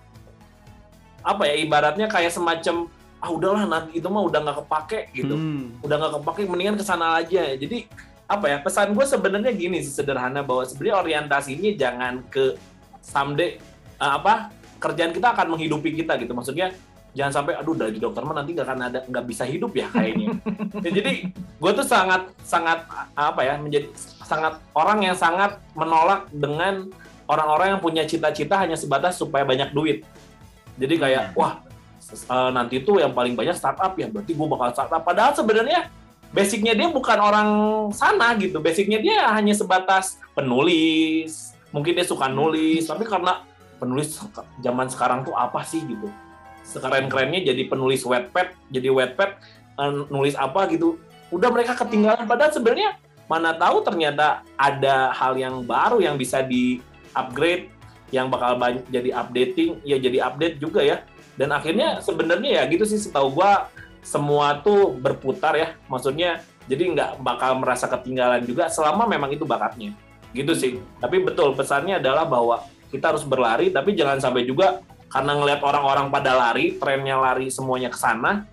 apa 1.26 1.42
ya 1.48 1.54
ibaratnya 1.58 2.06
kayak 2.06 2.30
semacam 2.30 2.86
ah 3.18 3.30
udahlah 3.32 3.64
nanti 3.66 3.98
itu 3.98 4.06
mah 4.06 4.22
udah 4.22 4.38
nggak 4.44 4.58
kepake 4.62 5.00
gitu. 5.16 5.34
Hmm. 5.34 5.74
udah 5.82 5.96
nggak 5.98 6.12
kepake 6.22 6.40
mendingan 6.46 6.76
ke 6.78 6.84
sana 6.86 7.18
aja. 7.18 7.56
Jadi 7.56 7.88
apa 8.26 8.46
ya 8.50 8.58
pesan 8.62 8.94
gue 8.94 9.06
sebenarnya 9.06 9.50
gini 9.54 9.82
sih 9.82 9.94
sederhana 9.94 10.42
bahwa 10.42 10.66
sebenarnya 10.66 10.96
orientasinya 11.02 11.70
jangan 11.78 12.14
ke 12.26 12.54
someday 13.02 13.58
eh, 13.98 14.12
apa 14.18 14.50
kerjaan 14.78 15.10
kita 15.10 15.32
akan 15.34 15.56
menghidupi 15.56 15.96
kita 15.96 16.14
gitu. 16.20 16.36
Maksudnya 16.36 16.70
jangan 17.16 17.32
sampai 17.42 17.56
aduh 17.56 17.72
dari 17.72 17.96
dokter 17.96 18.20
mah 18.22 18.36
nanti 18.36 18.52
nggak 18.52 18.66
akan 18.68 18.80
ada 18.92 18.98
nggak 19.08 19.24
bisa 19.24 19.42
hidup 19.48 19.72
ya 19.74 19.88
kayaknya. 19.90 20.36
Ya, 20.84 20.90
jadi 20.92 21.32
gue 21.32 21.70
tuh 21.72 21.86
sangat 21.88 22.30
sangat 22.44 22.84
apa 23.16 23.40
ya 23.42 23.56
menjadi 23.58 23.88
sangat 24.22 24.60
orang 24.76 25.02
yang 25.02 25.16
sangat 25.16 25.58
menolak 25.72 26.28
dengan 26.30 26.92
orang-orang 27.26 27.76
yang 27.76 27.80
punya 27.82 28.02
cita-cita 28.06 28.58
hanya 28.58 28.78
sebatas 28.78 29.18
supaya 29.18 29.42
banyak 29.42 29.70
duit. 29.74 30.06
Jadi 30.78 30.94
kayak 30.98 31.34
wah 31.34 31.62
eh, 32.10 32.50
nanti 32.54 32.82
tuh 32.82 33.02
yang 33.02 33.12
paling 33.12 33.34
banyak 33.34 33.54
startup 33.54 33.94
ya 33.98 34.06
berarti 34.08 34.32
gue 34.32 34.46
bakal 34.46 34.68
startup. 34.72 35.02
Padahal 35.02 35.32
sebenarnya 35.34 35.90
basicnya 36.30 36.72
dia 36.74 36.88
bukan 36.90 37.18
orang 37.18 37.50
sana 37.92 38.34
gitu. 38.38 38.62
Basicnya 38.62 39.02
dia 39.02 39.26
hanya 39.34 39.52
sebatas 39.52 40.18
penulis. 40.32 41.54
Mungkin 41.74 41.98
dia 41.98 42.06
suka 42.06 42.30
nulis 42.30 42.86
tapi 42.86 43.04
karena 43.04 43.42
penulis 43.76 44.16
zaman 44.62 44.88
sekarang 44.88 45.26
tuh 45.26 45.34
apa 45.34 45.60
sih 45.66 45.82
gitu? 45.84 46.08
Sekeren-kerennya 46.66 47.46
jadi 47.52 47.62
penulis 47.68 48.02
wetpad 48.06 48.54
jadi 48.70 48.88
wetpad 48.94 49.30
eh, 49.82 49.92
nulis 50.08 50.38
apa 50.38 50.70
gitu. 50.70 51.00
Udah 51.34 51.50
mereka 51.50 51.74
ketinggalan. 51.74 52.22
Padahal 52.22 52.54
sebenarnya 52.54 53.02
mana 53.26 53.50
tahu 53.58 53.82
ternyata 53.82 54.46
ada 54.54 55.10
hal 55.10 55.34
yang 55.34 55.66
baru 55.66 55.98
yang 55.98 56.14
bisa 56.14 56.46
di 56.46 56.78
upgrade 57.16 57.72
yang 58.14 58.30
bakal 58.30 58.54
jadi 58.92 59.10
updating 59.16 59.82
ya 59.82 59.96
jadi 59.98 60.28
update 60.30 60.60
juga 60.60 60.84
ya. 60.84 61.02
Dan 61.36 61.52
akhirnya 61.52 62.00
sebenarnya 62.00 62.60
ya 62.60 62.62
gitu 62.68 62.84
sih 62.88 62.96
setahu 62.96 63.40
gua 63.40 63.68
semua 64.04 64.60
tuh 64.60 64.94
berputar 64.94 65.56
ya. 65.56 65.74
Maksudnya 65.88 66.44
jadi 66.68 66.92
nggak 66.92 67.10
bakal 67.24 67.58
merasa 67.58 67.90
ketinggalan 67.90 68.44
juga 68.44 68.68
selama 68.70 69.08
memang 69.08 69.32
itu 69.32 69.42
bakatnya. 69.48 69.96
Gitu 70.30 70.52
sih. 70.52 70.72
Tapi 71.00 71.24
betul 71.24 71.56
pesannya 71.56 71.98
adalah 71.98 72.28
bahwa 72.28 72.62
kita 72.92 73.10
harus 73.16 73.26
berlari 73.26 73.74
tapi 73.74 73.98
jangan 73.98 74.22
sampai 74.22 74.46
juga 74.46 74.80
karena 75.10 75.34
ngelihat 75.38 75.60
orang-orang 75.62 76.06
pada 76.12 76.34
lari 76.34 76.78
trennya 76.78 77.18
lari 77.18 77.50
semuanya 77.50 77.90
ke 77.90 77.98
sana 77.98 78.46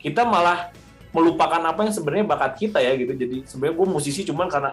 kita 0.00 0.24
malah 0.24 0.72
melupakan 1.12 1.60
apa 1.60 1.80
yang 1.84 1.94
sebenarnya 1.94 2.26
bakat 2.26 2.52
kita 2.56 2.78
ya 2.80 2.94
gitu. 2.96 3.12
Jadi 3.12 3.44
sebenarnya 3.44 3.74
gue 3.76 3.88
musisi 3.88 4.22
cuman 4.24 4.46
karena 4.46 4.72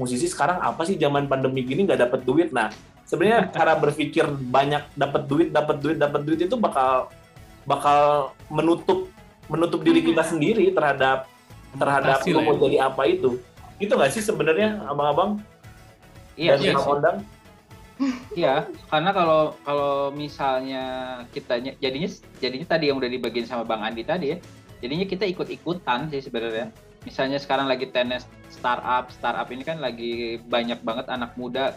musisi 0.00 0.26
sekarang 0.28 0.60
apa 0.60 0.82
sih 0.88 0.96
zaman 0.96 1.28
pandemi 1.28 1.64
gini 1.64 1.84
nggak 1.84 2.08
dapet 2.08 2.20
duit? 2.24 2.48
Nah 2.50 2.72
sebenarnya 3.04 3.52
cara 3.52 3.76
berpikir 3.76 4.24
banyak 4.28 4.82
dapat 4.96 5.22
duit 5.28 5.48
dapat 5.52 5.76
duit 5.82 5.96
dapat 6.00 6.20
duit 6.24 6.40
itu 6.44 6.56
bakal 6.56 7.12
bakal 7.68 8.32
menutup 8.50 9.10
menutup 9.46 9.84
diri 9.84 10.00
kita 10.02 10.24
sendiri 10.24 10.70
terhadap 10.72 11.28
terhadap 11.76 12.20
Hasil 12.20 12.36
lu 12.36 12.40
ya. 12.40 12.46
mau 12.46 12.56
jadi 12.56 12.78
apa 12.88 13.02
itu. 13.08 13.30
Itu 13.80 13.92
nggak 13.96 14.12
sih 14.12 14.22
sebenarnya 14.22 14.84
abang-abang? 14.86 15.40
Iya, 16.36 16.56
dan 16.56 16.64
iya 16.64 16.74
Iya, 18.34 18.66
karena 18.90 19.10
kalau 19.14 19.54
kalau 19.62 20.10
misalnya 20.10 20.84
kita 21.30 21.60
jadinya 21.78 22.10
jadinya 22.40 22.66
tadi 22.66 22.90
yang 22.90 22.98
udah 22.98 23.10
dibagiin 23.10 23.46
sama 23.46 23.62
Bang 23.62 23.84
Andi 23.84 24.02
tadi 24.02 24.34
ya, 24.34 24.38
jadinya 24.82 25.06
kita 25.06 25.24
ikut-ikutan 25.28 26.10
sih 26.10 26.24
sebenarnya. 26.24 26.72
Misalnya 27.02 27.38
sekarang 27.42 27.66
lagi 27.66 27.90
tenis 27.90 28.26
startup, 28.52 29.10
startup 29.10 29.48
ini 29.50 29.66
kan 29.66 29.82
lagi 29.82 30.38
banyak 30.46 30.80
banget 30.86 31.06
anak 31.10 31.34
muda 31.34 31.74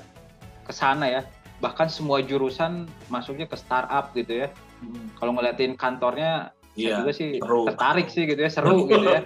ke 0.66 0.74
sana 0.74 1.10
ya. 1.10 1.22
Bahkan 1.64 1.88
semua 1.90 2.22
jurusan 2.22 2.86
masuknya 3.10 3.50
ke 3.50 3.58
startup 3.58 4.14
gitu 4.14 4.46
ya. 4.46 4.48
Hmm, 4.84 5.10
kalau 5.18 5.34
ngeliatin 5.34 5.74
kantornya, 5.80 6.52
Iya, 6.76 7.00
saya 7.00 7.00
juga 7.02 7.12
sih 7.16 7.30
seru. 7.40 7.62
tertarik 7.72 8.08
sih 8.12 8.24
gitu 8.28 8.42
ya, 8.44 8.52
seru 8.52 8.86
gitu 8.86 9.08
ya. 9.08 9.24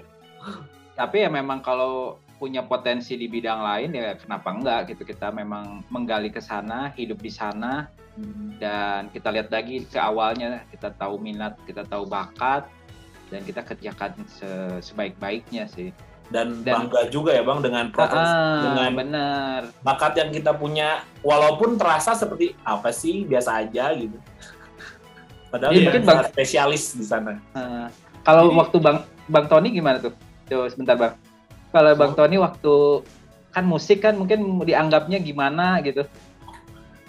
Tapi 1.00 1.26
ya 1.26 1.30
memang 1.32 1.60
kalau 1.66 2.22
punya 2.40 2.64
potensi 2.64 3.20
di 3.20 3.28
bidang 3.28 3.60
lain 3.60 3.92
ya 3.92 4.16
kenapa 4.16 4.56
enggak 4.56 4.96
gitu 4.96 5.04
kita 5.04 5.28
memang 5.28 5.84
menggali 5.92 6.32
ke 6.32 6.40
sana 6.40 6.88
hidup 6.96 7.20
di 7.20 7.28
sana 7.28 7.92
dan 8.64 9.12
kita 9.12 9.28
lihat 9.28 9.52
lagi 9.52 9.84
ke 9.84 10.00
awalnya 10.00 10.64
kita 10.72 10.96
tahu 10.96 11.20
minat 11.20 11.60
kita 11.68 11.84
tahu 11.84 12.08
bakat 12.08 12.64
dan 13.30 13.42
kita 13.42 13.62
kerjakan 13.62 14.12
se- 14.28 14.82
sebaik-baiknya 14.84 15.66
sih. 15.66 15.94
Dan, 16.30 16.62
Dan- 16.62 16.86
bangga 16.86 17.10
juga 17.10 17.34
ya 17.34 17.42
bang 17.42 17.58
dengan 17.60 17.86
proses 17.90 18.22
Ah, 18.22 18.62
dengan 18.62 18.92
benar. 18.96 19.60
bakat 19.82 20.14
yang 20.14 20.30
kita 20.30 20.54
punya. 20.54 21.02
Walaupun 21.22 21.74
terasa 21.74 22.14
seperti 22.14 22.54
apa 22.62 22.90
sih? 22.92 23.26
Biasa 23.26 23.66
aja 23.66 23.90
gitu. 23.94 24.14
Padahal 25.52 25.74
dia 25.74 25.90
mungkin 25.90 26.06
sangat 26.06 26.30
spesialis 26.30 26.94
di 26.94 27.02
sana. 27.02 27.42
Ah, 27.52 27.90
kalau 28.22 28.50
Jadi- 28.50 28.58
waktu 28.58 28.78
bang 28.78 28.98
bang 29.26 29.46
Tony 29.48 29.68
gimana 29.72 29.98
tuh? 29.98 30.14
Coba 30.46 30.66
sebentar 30.70 30.96
bang. 30.96 31.14
Kalau 31.70 31.92
bang 31.96 32.14
Tony 32.14 32.38
waktu 32.38 32.74
kan 33.50 33.66
musik 33.66 33.98
kan 34.00 34.14
mungkin 34.14 34.62
dianggapnya 34.62 35.18
gimana 35.18 35.82
gitu? 35.82 36.06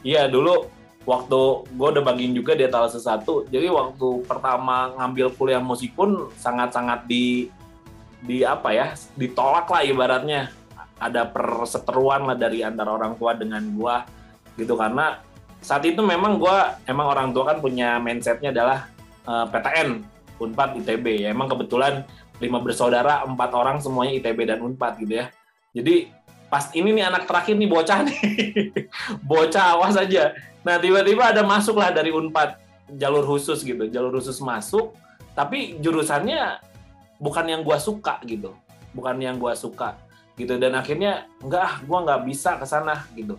Iya 0.01 0.25
dulu 0.25 0.65
waktu 1.11 1.41
gue 1.75 1.89
udah 1.99 2.05
bagiin 2.07 2.39
juga 2.39 2.55
di 2.55 2.63
etalase 2.63 3.03
satu 3.03 3.43
jadi 3.51 3.67
waktu 3.67 4.23
pertama 4.31 4.95
ngambil 4.95 5.35
kuliah 5.35 5.59
musik 5.59 5.99
pun 5.99 6.31
sangat-sangat 6.39 7.11
di 7.11 7.51
di 8.21 8.45
apa 8.45 8.71
ya 8.73 8.93
ditolak 9.17 9.67
lah 9.69 9.83
ibaratnya. 9.85 10.53
Ada 11.01 11.25
perseteruan 11.33 12.29
lah 12.29 12.37
dari 12.37 12.61
antara 12.61 12.93
orang 12.93 13.17
tua 13.17 13.33
dengan 13.33 13.65
gua 13.73 14.05
gitu. 14.61 14.77
Karena 14.77 15.17
saat 15.65 15.81
itu 15.89 16.05
memang 16.05 16.37
gua 16.37 16.77
emang 16.85 17.09
orang 17.09 17.33
tua 17.33 17.49
kan 17.49 17.59
punya 17.65 17.97
mindsetnya 17.97 18.53
adalah 18.53 18.93
eh, 19.25 19.47
PTN 19.49 19.89
Unpad 20.41 20.77
ITB 20.85 21.25
ya 21.25 21.33
emang 21.33 21.49
kebetulan 21.49 22.05
lima 22.41 22.61
bersaudara 22.61 23.25
empat 23.25 23.51
orang 23.53 23.81
semuanya 23.81 24.21
ITB 24.21 24.39
dan 24.45 24.61
Unpad 24.61 25.01
gitu 25.01 25.25
ya. 25.25 25.33
Jadi 25.73 26.13
pas 26.51 26.67
ini 26.75 26.91
nih 26.91 27.07
anak 27.07 27.31
terakhir 27.31 27.55
nih 27.55 27.71
bocah 27.71 27.99
nih. 28.03 28.19
Bocah 29.31 29.79
awas 29.79 29.95
aja. 29.95 30.35
Nah 30.67 30.77
tiba-tiba 30.83 31.31
ada 31.31 31.47
masuk 31.47 31.79
lah 31.79 31.95
dari 31.95 32.11
Unpad 32.11 32.59
jalur 32.99 33.23
khusus 33.23 33.63
gitu 33.63 33.87
jalur 33.87 34.11
khusus 34.19 34.43
masuk. 34.43 34.99
Tapi 35.39 35.79
jurusannya 35.79 36.59
bukan 37.23 37.47
yang 37.47 37.63
gua 37.63 37.79
suka 37.79 38.19
gitu 38.27 38.51
bukan 38.91 39.15
yang 39.23 39.39
gua 39.39 39.55
suka 39.55 39.95
gitu. 40.35 40.59
Dan 40.59 40.75
akhirnya 40.75 41.31
enggak 41.39 41.63
ah 41.63 41.75
gua 41.87 42.03
nggak 42.03 42.21
bisa 42.27 42.59
ke 42.59 42.67
sana 42.67 43.07
gitu. 43.15 43.39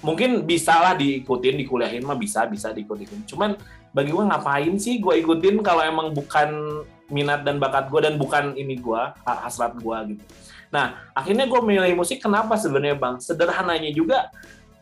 Mungkin 0.00 0.48
bisa 0.48 0.72
lah 0.80 0.96
diikutin 0.96 1.60
dikuliahin 1.60 2.00
mah 2.00 2.16
bisa 2.16 2.48
bisa 2.48 2.72
diikutin. 2.72 3.28
Cuman 3.28 3.60
bagi 3.92 4.08
gua 4.08 4.24
ngapain 4.24 4.72
sih 4.80 4.96
gua 5.04 5.20
ikutin 5.20 5.60
kalau 5.60 5.84
emang 5.84 6.16
bukan 6.16 6.80
minat 7.12 7.44
dan 7.44 7.60
bakat 7.60 7.92
gua 7.92 8.08
dan 8.08 8.16
bukan 8.16 8.56
ini 8.56 8.80
gua 8.80 9.12
ha- 9.28 9.44
hasrat 9.44 9.76
gua 9.84 10.00
gitu 10.08 10.24
nah 10.68 11.00
akhirnya 11.16 11.48
gua 11.48 11.64
milih 11.64 11.96
musik 11.96 12.20
kenapa 12.20 12.56
sebenarnya 12.60 12.96
bang? 12.96 13.16
Sederhananya 13.20 13.90
juga 13.92 14.28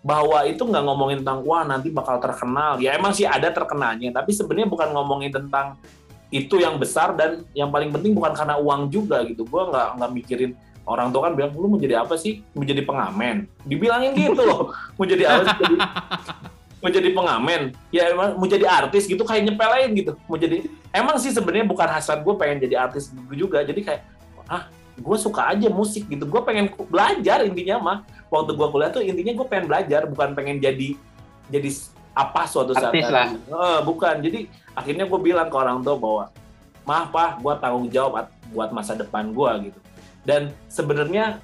bahwa 0.06 0.46
itu 0.46 0.62
nggak 0.62 0.84
ngomongin 0.86 1.18
tentang 1.26 1.42
wah 1.42 1.66
nanti 1.66 1.90
bakal 1.90 2.22
terkenal. 2.22 2.78
Ya 2.78 2.94
emang 2.94 3.10
sih 3.10 3.26
ada 3.26 3.50
terkenalnya 3.50 4.14
tapi 4.14 4.30
sebenarnya 4.30 4.70
bukan 4.70 4.94
ngomongin 4.94 5.34
tentang 5.34 5.74
itu 6.30 6.58
yang 6.58 6.78
besar 6.78 7.14
dan 7.14 7.46
yang 7.54 7.70
paling 7.70 7.94
penting 7.94 8.14
bukan 8.14 8.34
karena 8.34 8.54
uang 8.58 8.90
juga 8.90 9.22
gitu. 9.26 9.42
Gue 9.46 9.62
nggak 9.66 9.98
nggak 9.98 10.10
mikirin 10.14 10.52
orang 10.86 11.10
tua 11.10 11.26
kan 11.26 11.32
bilang 11.34 11.50
lu 11.58 11.66
mau 11.66 11.78
jadi 11.78 12.02
apa 12.02 12.14
sih? 12.14 12.42
Mau 12.54 12.62
jadi 12.62 12.82
pengamen. 12.86 13.50
Dibilangin 13.66 14.14
gitu 14.14 14.42
loh. 14.46 14.70
Mau 14.96 15.04
jadi 15.06 15.26
apa 15.26 15.58
sih? 15.58 15.78
Mau 16.78 16.90
jadi 16.94 17.10
pengamen. 17.10 17.74
Ya 17.90 18.14
emang 18.14 18.38
mau 18.38 18.46
jadi 18.46 18.62
artis 18.62 19.10
gitu 19.10 19.26
kayak 19.26 19.50
nyepelein 19.50 19.90
gitu. 19.98 20.14
Mau 20.30 20.38
jadi 20.38 20.70
emang 20.94 21.18
sih 21.18 21.34
sebenarnya 21.34 21.66
bukan 21.66 21.88
hasrat 21.90 22.22
gue 22.22 22.34
pengen 22.38 22.62
jadi 22.62 22.78
artis 22.78 23.10
juga. 23.34 23.66
Jadi 23.66 23.82
kayak 23.82 24.06
ah 24.46 24.70
gue 24.96 25.16
suka 25.16 25.52
aja 25.52 25.68
musik 25.68 26.08
gitu. 26.08 26.24
Gue 26.24 26.40
pengen 26.40 26.68
belajar 26.88 27.44
intinya 27.44 27.76
mah. 27.78 27.98
Waktu 28.26 28.56
gue 28.56 28.68
kuliah 28.68 28.90
tuh 28.90 29.00
intinya 29.00 29.32
gue 29.32 29.46
pengen 29.46 29.66
belajar 29.68 30.04
bukan 30.04 30.32
pengen 30.32 30.56
jadi 30.58 30.96
jadi 31.46 31.70
apa 32.16 32.48
suatu 32.48 32.72
saat 32.72 32.90
Artis 32.90 33.06
lah. 33.06 33.28
Eh, 33.30 33.80
bukan. 33.84 34.24
Jadi 34.24 34.48
akhirnya 34.72 35.04
gue 35.04 35.20
bilang 35.20 35.46
ke 35.46 35.56
orang 35.56 35.84
tua 35.84 35.96
bahwa 35.96 36.24
maaf 36.82 37.08
pak 37.10 37.30
gue 37.38 37.54
tanggung 37.60 37.86
jawab 37.88 38.24
at- 38.24 38.34
buat 38.48 38.70
masa 38.70 38.94
depan 38.94 39.30
gue 39.30 39.70
gitu. 39.70 39.78
Dan 40.22 40.48
sebenarnya 40.66 41.38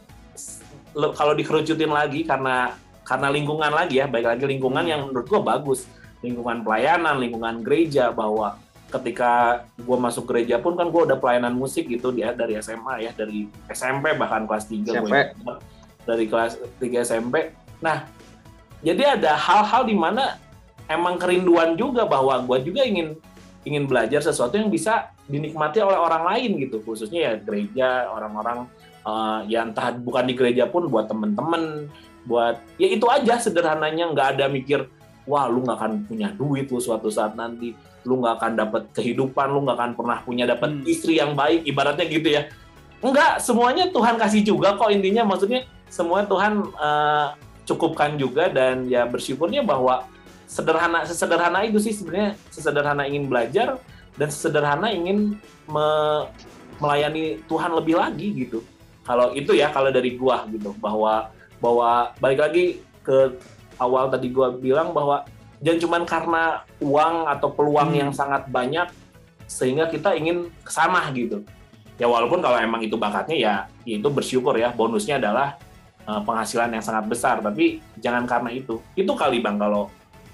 kalau 1.14 1.32
dikerucutin 1.32 1.90
lagi 1.90 2.22
karena 2.22 2.72
karena 3.02 3.28
lingkungan 3.28 3.68
lagi 3.68 3.98
ya 3.98 4.06
baik 4.06 4.26
lagi 4.28 4.44
lingkungan 4.46 4.82
Hmm. 4.82 4.90
yang 4.90 5.00
menurut 5.10 5.26
gue 5.26 5.40
bagus. 5.40 5.80
Lingkungan 6.22 6.62
pelayanan 6.62 7.18
lingkungan 7.18 7.60
gereja 7.60 8.14
bahwa 8.14 8.54
ketika 8.92 9.64
gue 9.80 9.98
masuk 9.98 10.28
gereja 10.28 10.60
pun 10.60 10.76
kan 10.76 10.92
gue 10.92 11.02
udah 11.08 11.16
pelayanan 11.16 11.56
musik 11.56 11.88
gitu 11.88 12.12
dia 12.12 12.36
dari 12.36 12.60
SMA 12.60 13.08
ya 13.08 13.10
dari 13.16 13.48
SMP 13.72 14.12
bahkan 14.12 14.44
kelas 14.44 14.68
3 14.68 14.84
gue 14.84 14.92
SMP. 15.00 15.14
ingat. 15.16 15.58
dari 16.04 16.24
kelas 16.28 16.52
3 16.76 17.08
SMP 17.08 17.56
nah 17.80 18.04
jadi 18.84 19.16
ada 19.16 19.32
hal-hal 19.38 19.88
di 19.88 19.96
mana 19.96 20.36
emang 20.90 21.16
kerinduan 21.16 21.74
juga 21.74 22.04
bahwa 22.04 22.36
gue 22.44 22.68
juga 22.68 22.84
ingin 22.84 23.16
ingin 23.64 23.86
belajar 23.88 24.20
sesuatu 24.20 24.58
yang 24.58 24.68
bisa 24.68 25.14
dinikmati 25.30 25.78
oleh 25.80 25.96
orang 25.96 26.26
lain 26.28 26.58
gitu 26.60 26.82
khususnya 26.82 27.30
ya 27.30 27.32
gereja 27.38 27.88
orang-orang 28.10 28.68
eh, 29.06 29.40
ya 29.56 29.64
entah 29.64 29.94
bukan 29.96 30.28
di 30.28 30.34
gereja 30.36 30.68
pun 30.68 30.90
buat 30.90 31.08
temen-temen 31.08 31.88
buat 32.26 32.58
ya 32.78 32.88
itu 32.90 33.06
aja 33.10 33.38
sederhananya 33.38 34.10
nggak 34.14 34.28
ada 34.38 34.46
mikir 34.46 34.86
wah 35.26 35.46
lu 35.46 35.62
nggak 35.62 35.78
akan 35.78 35.92
punya 36.06 36.30
duit 36.34 36.70
lu 36.70 36.78
suatu 36.82 37.10
saat 37.10 37.34
nanti 37.38 37.74
lu 38.02 38.18
nggak 38.22 38.34
akan 38.38 38.52
dapat 38.58 38.82
kehidupan 38.94 39.46
lu 39.50 39.62
nggak 39.66 39.76
akan 39.78 39.92
pernah 39.94 40.18
punya 40.22 40.44
dapat 40.46 40.74
Hmm. 40.74 40.84
istri 40.86 41.18
yang 41.18 41.38
baik 41.38 41.62
ibaratnya 41.66 42.06
gitu 42.06 42.28
ya. 42.28 42.50
Enggak 43.02 43.42
semuanya 43.42 43.90
Tuhan 43.90 44.14
kasih 44.14 44.42
juga 44.46 44.78
kok 44.78 44.90
intinya. 44.90 45.26
Maksudnya 45.26 45.66
semua 45.90 46.22
Tuhan 46.26 46.62
eh, 46.66 47.26
cukupkan 47.66 48.18
juga 48.18 48.50
dan 48.50 48.86
ya 48.90 49.06
bersyukurnya 49.06 49.62
bahwa 49.62 50.06
sederhana 50.50 51.06
sesederhana 51.06 51.62
itu 51.64 51.78
sih 51.78 51.94
sebenarnya 51.94 52.34
sesederhana 52.50 53.06
ingin 53.06 53.30
belajar 53.30 53.78
dan 54.18 54.28
sesederhana 54.28 54.90
ingin 54.92 55.38
me- 55.70 56.26
melayani 56.82 57.38
Tuhan 57.46 57.70
lebih 57.72 57.96
lagi 57.96 58.28
gitu. 58.34 58.60
Kalau 59.02 59.34
itu 59.34 59.54
ya 59.54 59.70
kalau 59.70 59.90
dari 59.90 60.14
gua 60.18 60.46
gitu 60.50 60.74
bahwa 60.78 61.30
bahwa 61.62 62.10
balik 62.18 62.38
lagi 62.42 62.64
ke 63.02 63.38
awal 63.78 64.10
tadi 64.10 64.30
gua 64.30 64.54
bilang 64.54 64.90
bahwa 64.90 65.26
jangan 65.62 65.78
cuman 65.80 66.02
karena 66.04 66.42
uang 66.82 67.14
atau 67.30 67.48
peluang 67.54 67.94
Hmm. 67.94 68.00
yang 68.06 68.10
sangat 68.12 68.50
banyak 68.50 68.90
sehingga 69.46 69.86
kita 69.86 70.12
ingin 70.14 70.50
ke 70.60 70.70
sana 70.70 71.06
gitu 71.14 71.46
ya 71.96 72.10
walaupun 72.10 72.42
kalau 72.42 72.58
emang 72.58 72.82
itu 72.82 72.98
bakatnya 72.98 73.36
ya, 73.38 73.54
ya 73.86 73.94
itu 73.96 74.08
bersyukur 74.10 74.58
ya 74.58 74.74
bonusnya 74.74 75.22
adalah 75.22 75.54
uh, 76.02 76.18
penghasilan 76.20 76.72
yang 76.72 76.82
sangat 76.82 77.06
besar 77.06 77.38
tapi 77.38 77.78
jangan 78.02 78.26
karena 78.26 78.50
itu 78.50 78.82
itu 78.98 79.12
kali 79.14 79.38
bang 79.38 79.56
kalau 79.56 79.86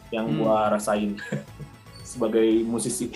yang 0.08 0.24
Hmm. 0.24 0.40
gua 0.40 0.72
rasain 0.72 1.12
sebagai 2.08 2.64
musisi 2.64 3.12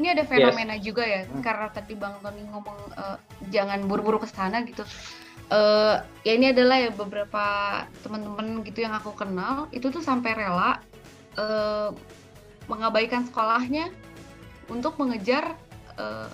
Ini 0.00 0.16
ada 0.16 0.24
fenomena 0.24 0.80
juga 0.80 1.04
ya, 1.04 1.28
Hmm. 1.28 1.44
karena 1.44 1.68
tadi 1.68 1.92
Bang 1.92 2.16
Tony 2.24 2.40
ngomong 2.48 2.78
eh, 2.96 3.16
jangan 3.52 3.84
buru-buru 3.84 4.16
ke 4.16 4.32
sana 4.32 4.64
gitu. 4.64 4.80
Eh, 5.50 5.96
ya 6.22 6.32
ini 6.38 6.54
adalah 6.54 6.78
ya 6.78 6.94
beberapa 6.94 7.44
teman-teman 8.06 8.62
gitu 8.62 8.86
yang 8.86 8.94
aku 8.94 9.10
kenal 9.18 9.66
itu 9.74 9.90
tuh 9.90 9.98
sampai 9.98 10.38
rela 10.38 10.78
eh, 11.34 11.90
mengabaikan 12.70 13.26
sekolahnya 13.26 13.90
untuk 14.70 14.94
mengejar 15.02 15.58
eh, 15.98 16.30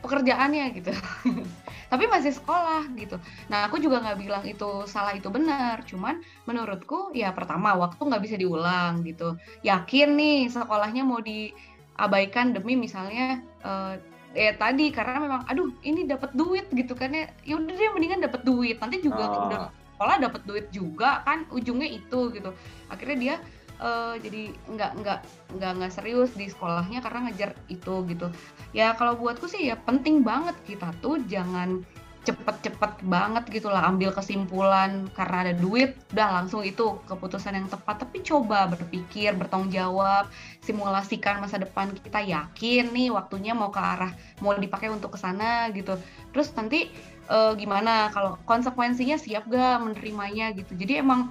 pekerjaannya 0.00 0.64
gitu. 0.80 0.96
Tapi 1.92 2.04
masih 2.08 2.32
sekolah 2.32 2.88
gitu. 2.96 3.20
Nah 3.52 3.68
aku 3.68 3.76
juga 3.84 4.00
nggak 4.00 4.18
bilang 4.24 4.44
itu 4.48 4.88
salah 4.88 5.12
itu 5.12 5.28
benar, 5.28 5.84
cuman 5.84 6.24
menurutku 6.48 7.12
ya 7.12 7.36
pertama 7.36 7.76
waktu 7.76 8.00
nggak 8.00 8.24
bisa 8.24 8.36
diulang 8.40 9.04
gitu. 9.04 9.36
Yakin 9.60 10.16
nih 10.16 10.48
sekolahnya 10.48 11.04
mau 11.04 11.20
diabaikan 11.20 12.56
demi 12.56 12.80
misalnya 12.80 13.44
eh, 13.60 14.00
ya 14.34 14.52
tadi 14.58 14.90
karena 14.90 15.22
memang 15.22 15.42
aduh 15.46 15.70
ini 15.86 16.04
dapat 16.04 16.34
duit 16.34 16.66
gitu 16.74 16.92
kan 16.92 17.14
ya. 17.14 17.30
Ya 17.46 17.54
udah 17.56 17.74
dia 17.74 17.90
mendingan 17.94 18.20
dapat 18.26 18.42
duit. 18.42 18.76
Nanti 18.82 18.98
juga 19.00 19.22
Oh. 19.30 19.46
udah 19.48 19.60
sekolah 19.94 20.16
dapat 20.18 20.42
duit 20.44 20.66
juga 20.74 21.22
kan 21.22 21.46
ujungnya 21.54 21.86
itu 21.86 22.34
gitu. 22.34 22.50
Akhirnya 22.90 23.16
dia 23.16 23.34
eh, 23.74 24.14
jadi 24.22 24.42
nggak 24.70 24.90
nggak 25.02 25.18
nggak 25.58 25.70
nggak 25.78 25.92
serius 25.94 26.30
di 26.34 26.46
sekolahnya 26.46 27.02
karena 27.02 27.30
ngejar 27.30 27.50
itu 27.70 27.94
gitu. 28.06 28.26
Ya 28.70 28.94
kalau 28.94 29.14
buatku 29.18 29.46
sih 29.46 29.70
ya 29.70 29.78
penting 29.78 30.22
banget 30.22 30.54
kita 30.66 30.90
tuh 30.98 31.18
jangan 31.26 31.82
cepet-cepet 32.24 33.04
banget 33.04 33.44
gitu 33.52 33.68
lah 33.68 33.86
ambil 33.86 34.10
kesimpulan. 34.10 35.06
Karena 35.12 35.48
ada 35.48 35.54
duit 35.54 35.94
udah 36.16 36.42
langsung 36.42 36.64
itu 36.64 36.98
keputusan 37.04 37.54
yang 37.54 37.68
tepat. 37.68 38.02
Tapi 38.02 38.24
coba 38.24 38.66
berpikir 38.72 39.36
bertanggung 39.36 39.70
jawab 39.70 40.32
simulasikan 40.64 41.44
masa 41.44 41.60
depan 41.60 41.92
kita. 41.92 42.24
Yakin 42.24 42.90
nih 42.90 43.12
waktunya 43.12 43.52
mau 43.52 43.68
ke 43.68 43.78
arah 43.78 44.12
mau 44.40 44.56
dipakai 44.56 44.88
untuk 44.88 45.14
ke 45.14 45.18
sana 45.20 45.68
gitu. 45.70 46.00
Terus 46.32 46.50
nanti 46.56 46.88
uh, 47.28 47.52
gimana? 47.54 48.08
Kalau 48.10 48.40
konsekuensinya 48.48 49.20
siap 49.20 49.46
gak 49.52 49.84
menerimanya 49.84 50.50
gitu. 50.56 50.72
Jadi 50.74 51.04
emang 51.04 51.30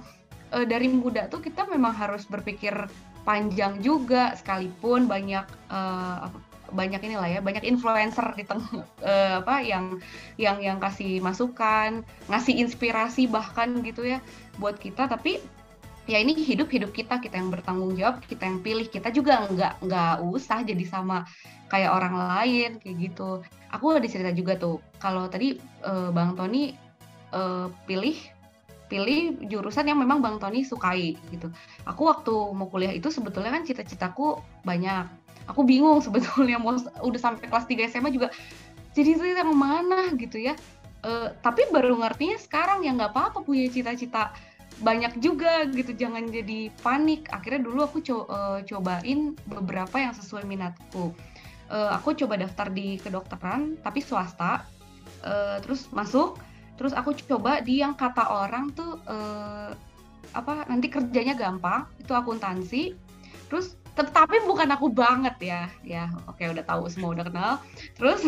uh, 0.54 0.64
dari 0.64 0.86
muda 0.86 1.26
tuh 1.26 1.42
kita 1.42 1.66
memang 1.66 1.92
harus 1.92 2.24
berpikir 2.30 2.72
panjang 3.26 3.80
juga. 3.82 4.36
Sekalipun 4.38 5.10
banyak 5.10 5.44
uh, 5.72 6.30
banyak 6.72 7.00
inilah 7.04 7.28
ya 7.28 7.40
banyak 7.44 7.66
influencer 7.66 8.24
di 8.38 8.44
tengah 8.46 8.86
uh, 9.04 9.44
apa 9.44 9.60
yang 9.60 9.98
yang 10.40 10.62
yang 10.62 10.78
kasih 10.80 11.20
masukan 11.20 12.06
ngasih 12.30 12.56
inspirasi 12.62 13.28
bahkan 13.28 13.82
gitu 13.84 14.06
ya 14.06 14.22
buat 14.56 14.80
kita. 14.80 15.10
Tapi 15.10 15.42
ya 16.04 16.20
ini 16.20 16.36
hidup 16.36 16.68
hidup 16.68 16.92
kita 16.92 17.20
kita 17.20 17.36
yang 17.36 17.48
bertanggung 17.52 17.96
jawab 17.98 18.24
kita 18.24 18.46
yang 18.46 18.64
pilih. 18.64 18.86
Kita 18.88 19.12
juga 19.12 19.44
nggak 19.50 19.84
nggak 19.84 20.14
usah 20.24 20.64
jadi 20.64 20.84
sama 20.88 21.28
kayak 21.68 21.90
orang 21.92 22.14
lain 22.16 22.70
kayak 22.80 22.96
gitu. 23.12 23.42
Aku 23.74 23.92
ada 23.92 24.06
cerita 24.06 24.30
juga 24.30 24.54
tuh 24.54 24.78
kalau 25.02 25.26
tadi 25.26 25.58
uh, 25.82 26.14
bang 26.14 26.32
Tony 26.38 26.76
uh, 27.34 27.68
pilih 27.84 28.16
pilih 28.84 29.40
jurusan 29.48 29.88
yang 29.88 29.98
memang 29.98 30.20
bang 30.20 30.36
Tony 30.38 30.62
sukai 30.62 31.16
gitu. 31.32 31.48
Aku 31.88 32.06
waktu 32.06 32.30
mau 32.52 32.68
kuliah 32.68 32.92
itu 32.92 33.08
sebetulnya 33.08 33.50
kan 33.50 33.64
cita-citaku 33.64 34.38
banyak 34.62 35.23
aku 35.48 35.64
bingung 35.64 36.00
sebetulnya 36.04 36.56
mau 36.56 36.76
udah 36.78 37.20
sampai 37.20 37.46
kelas 37.48 37.66
3 37.68 37.90
SMA 37.92 38.10
juga 38.12 38.32
jadi 38.94 39.18
itu 39.18 39.24
yang 39.26 39.52
mana 39.52 40.14
gitu 40.14 40.38
ya. 40.38 40.54
Uh, 41.04 41.28
tapi 41.44 41.68
baru 41.68 42.00
ngertinya 42.00 42.40
sekarang 42.40 42.80
ya 42.80 42.96
nggak 42.96 43.12
apa-apa 43.12 43.44
punya 43.44 43.68
cita-cita 43.68 44.32
banyak 44.80 45.20
juga 45.20 45.68
gitu 45.68 45.92
jangan 45.92 46.30
jadi 46.30 46.72
panik. 46.80 47.28
Akhirnya 47.28 47.60
dulu 47.66 47.84
aku 47.84 47.98
co 48.00 48.24
uh, 48.24 48.62
cobain 48.64 49.36
beberapa 49.50 50.00
yang 50.00 50.14
sesuai 50.16 50.48
minatku. 50.48 51.12
Uh, 51.68 51.90
aku 51.92 52.16
coba 52.16 52.40
daftar 52.40 52.70
di 52.72 52.96
kedokteran 53.02 53.76
tapi 53.84 54.00
swasta. 54.00 54.64
Uh, 55.20 55.60
terus 55.60 55.90
masuk 55.92 56.40
terus 56.74 56.90
aku 56.90 57.14
coba 57.14 57.62
di 57.62 57.80
yang 57.80 57.94
kata 57.94 58.24
orang 58.28 58.74
tuh 58.74 58.98
uh, 59.06 59.70
apa 60.34 60.66
nanti 60.66 60.88
kerjanya 60.88 61.36
gampang 61.36 61.84
itu 62.00 62.14
akuntansi. 62.16 62.96
Terus 63.50 63.76
tetapi 63.94 64.42
bukan 64.44 64.68
aku 64.74 64.90
banget 64.90 65.36
ya. 65.38 65.62
Ya 65.86 66.10
oke 66.26 66.42
udah 66.42 66.64
tahu 66.66 66.90
semua 66.90 67.14
udah 67.14 67.24
kenal. 67.26 67.52
Terus 67.94 68.26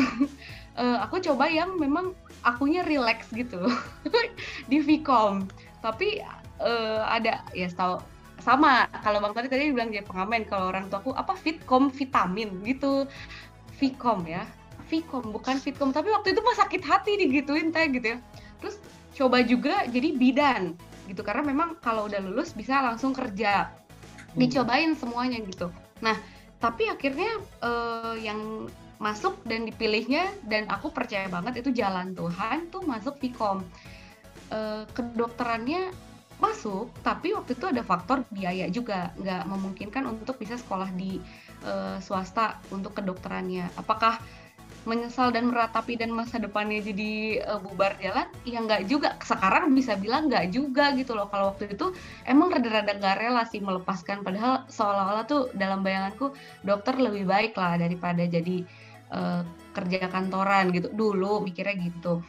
uh, 0.78 0.98
aku 1.04 1.18
coba 1.18 1.50
yang 1.50 1.74
memang 1.76 2.14
akunya 2.46 2.86
relax 2.86 3.26
gitu. 3.34 3.66
Di 4.70 4.78
Vcom 4.78 5.46
tapi 5.82 6.22
uh, 6.62 7.02
ada 7.06 7.42
ya 7.50 7.66
tahu 7.70 7.98
sama. 8.42 8.86
Kalau 9.02 9.18
bang 9.18 9.34
tadi 9.34 9.48
tadi 9.50 9.74
bilang 9.74 9.90
dia 9.90 10.06
pengamen. 10.06 10.46
Kalau 10.46 10.70
orang 10.70 10.86
tua 10.86 11.02
aku 11.02 11.10
apa 11.18 11.34
Fitcom 11.34 11.90
vitamin 11.90 12.62
gitu. 12.62 13.10
Vcom 13.82 14.22
ya. 14.24 14.46
Vcom 14.86 15.34
bukan 15.34 15.58
Fitcom 15.58 15.90
tapi 15.90 16.14
waktu 16.14 16.30
itu 16.30 16.40
mah 16.46 16.56
sakit 16.62 16.82
hati 16.86 17.18
digituin 17.18 17.74
teh 17.74 17.90
gitu 17.90 18.14
ya. 18.14 18.18
Terus 18.62 18.78
coba 19.18 19.42
juga 19.42 19.82
jadi 19.90 20.14
bidan 20.14 20.78
gitu. 21.10 21.26
Karena 21.26 21.42
memang 21.42 21.74
kalau 21.82 22.06
udah 22.06 22.22
lulus 22.22 22.54
bisa 22.54 22.78
langsung 22.78 23.10
kerja. 23.10 23.85
Dicobain 24.36 24.92
semuanya 24.94 25.40
gitu. 25.42 25.72
Nah 26.04 26.16
tapi 26.60 26.88
akhirnya 26.88 27.40
uh, 27.60 28.16
yang 28.16 28.70
masuk 28.96 29.36
dan 29.44 29.68
dipilihnya 29.68 30.32
dan 30.48 30.64
aku 30.72 30.88
percaya 30.88 31.28
banget 31.28 31.60
itu 31.60 31.68
jalan 31.76 32.16
Tuhan 32.16 32.72
tuh 32.72 32.80
masuk 32.88 33.20
Vkom 33.20 33.60
uh, 34.52 34.84
kedokterannya 34.88 35.92
masuk 36.40 36.92
tapi 37.00 37.32
waktu 37.32 37.56
itu 37.56 37.64
ada 37.68 37.80
faktor 37.80 38.24
biaya 38.28 38.68
juga. 38.68 39.12
Nggak 39.16 39.42
memungkinkan 39.48 40.04
untuk 40.04 40.36
bisa 40.36 40.60
sekolah 40.60 40.92
di 40.92 41.16
uh, 41.64 41.96
swasta 42.00 42.60
untuk 42.72 42.92
kedokterannya. 42.96 43.72
Apakah 43.80 44.20
menyesal 44.86 45.34
dan 45.34 45.50
meratapi 45.50 45.98
dan 45.98 46.14
masa 46.14 46.38
depannya 46.38 46.78
jadi 46.78 47.42
uh, 47.42 47.58
bubar 47.58 47.98
jalan 47.98 48.30
ya 48.46 48.62
nggak 48.62 48.86
juga. 48.86 49.18
Sekarang 49.18 49.74
bisa 49.74 49.98
bilang 49.98 50.30
nggak 50.30 50.54
juga 50.54 50.94
gitu 50.94 51.18
loh. 51.18 51.26
Kalau 51.26 51.52
waktu 51.52 51.74
itu 51.74 51.90
emang 52.22 52.54
rada-rada 52.54 52.94
nggak 52.94 53.16
rela 53.18 53.42
sih 53.50 53.58
melepaskan. 53.58 54.22
Padahal 54.22 54.62
seolah-olah 54.70 55.26
tuh 55.26 55.50
dalam 55.58 55.82
bayanganku 55.82 56.32
dokter 56.62 56.94
lebih 56.96 57.26
baik 57.26 57.58
lah 57.58 57.74
daripada 57.76 58.22
jadi 58.24 58.62
uh, 59.10 59.42
kerja 59.74 60.06
kantoran 60.06 60.70
gitu. 60.70 60.88
Dulu 60.94 61.42
mikirnya 61.42 61.76
gitu. 61.82 62.22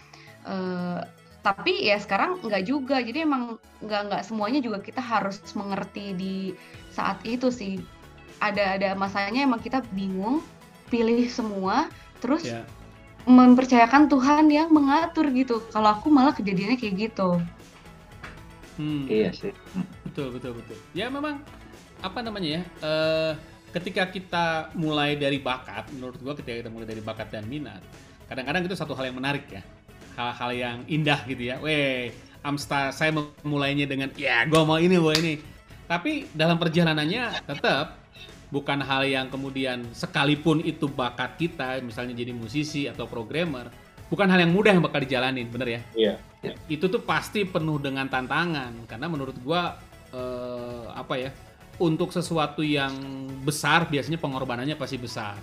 Uh, 0.43 1.05
tapi 1.45 1.85
ya 1.85 2.01
sekarang 2.01 2.41
nggak 2.41 2.65
juga. 2.65 3.05
Jadi 3.05 3.21
emang 3.21 3.61
nggak 3.85 4.01
nggak 4.09 4.23
semuanya 4.25 4.59
juga 4.65 4.81
kita 4.81 4.99
harus 4.99 5.39
mengerti 5.53 6.17
di 6.17 6.35
saat 6.89 7.21
itu 7.21 7.53
sih. 7.53 7.77
Ada 8.41 8.81
ada 8.81 8.89
masanya 8.97 9.45
emang 9.45 9.61
kita 9.61 9.85
bingung 9.93 10.41
pilih 10.87 11.27
semua 11.27 11.91
terus 12.19 12.45
yeah. 12.45 12.65
mempercayakan 13.27 14.07
Tuhan 14.07 14.47
yang 14.47 14.69
mengatur 14.71 15.27
gitu. 15.35 15.61
Kalau 15.73 15.97
aku 15.97 16.07
malah 16.07 16.33
kejadiannya 16.33 16.77
kayak 16.79 17.11
gitu. 17.11 17.41
Hmm. 18.77 19.09
iya 19.09 19.33
sih. 19.33 19.51
Betul 20.05 20.37
betul 20.37 20.57
betul. 20.57 20.77
Ya 20.93 21.09
memang 21.09 21.41
apa 22.05 22.19
namanya 22.21 22.61
ya 22.61 22.61
uh, 22.85 23.31
ketika 23.73 24.05
kita 24.07 24.69
mulai 24.77 25.17
dari 25.17 25.41
bakat 25.41 25.89
menurut 25.97 26.17
gua 26.21 26.37
ketika 26.37 26.61
kita 26.65 26.69
mulai 26.69 26.85
dari 26.85 27.01
bakat 27.01 27.33
dan 27.33 27.49
minat 27.49 27.81
kadang-kadang 28.29 28.69
itu 28.69 28.77
satu 28.77 28.93
hal 28.93 29.09
yang 29.09 29.17
menarik 29.17 29.45
ya. 29.49 29.65
Hal-hal 30.17 30.51
yang 30.53 30.77
indah 30.89 31.21
gitu 31.29 31.53
ya. 31.53 31.61
Weh 31.61 32.09
Amsta 32.45 32.93
saya 32.93 33.11
memulainya 33.13 33.85
dengan 33.89 34.09
ya 34.17 34.45
gue 34.45 34.61
mau 34.61 34.77
ini 34.77 34.95
mau 34.97 35.13
ini. 35.13 35.41
Tapi 35.87 36.27
dalam 36.35 36.59
perjalanannya 36.59 37.47
tetap 37.47 38.06
bukan 38.47 38.79
hal 38.79 39.03
yang 39.03 39.27
kemudian 39.27 39.83
sekalipun 39.91 40.63
itu 40.63 40.87
bakat 40.87 41.35
kita 41.35 41.83
misalnya 41.83 42.15
jadi 42.15 42.31
musisi 42.31 42.87
atau 42.87 43.03
programmer 43.03 43.67
bukan 44.07 44.27
hal 44.27 44.39
yang 44.39 44.51
mudah 44.55 44.71
yang 44.71 44.83
bakal 44.83 45.03
dijalanin 45.03 45.47
bener 45.51 45.67
ya? 45.67 45.81
Iya. 45.95 46.13
Itu 46.71 46.87
tuh 46.87 47.03
pasti 47.03 47.43
penuh 47.43 47.79
dengan 47.79 48.07
tantangan 48.07 48.87
karena 48.87 49.07
menurut 49.11 49.35
gua 49.43 49.75
eh, 50.15 50.85
apa 50.95 51.13
ya 51.19 51.31
untuk 51.77 52.09
sesuatu 52.09 52.63
yang 52.65 52.93
besar 53.43 53.85
biasanya 53.91 54.17
pengorbanannya 54.17 54.79
pasti 54.79 54.97
besar. 54.97 55.37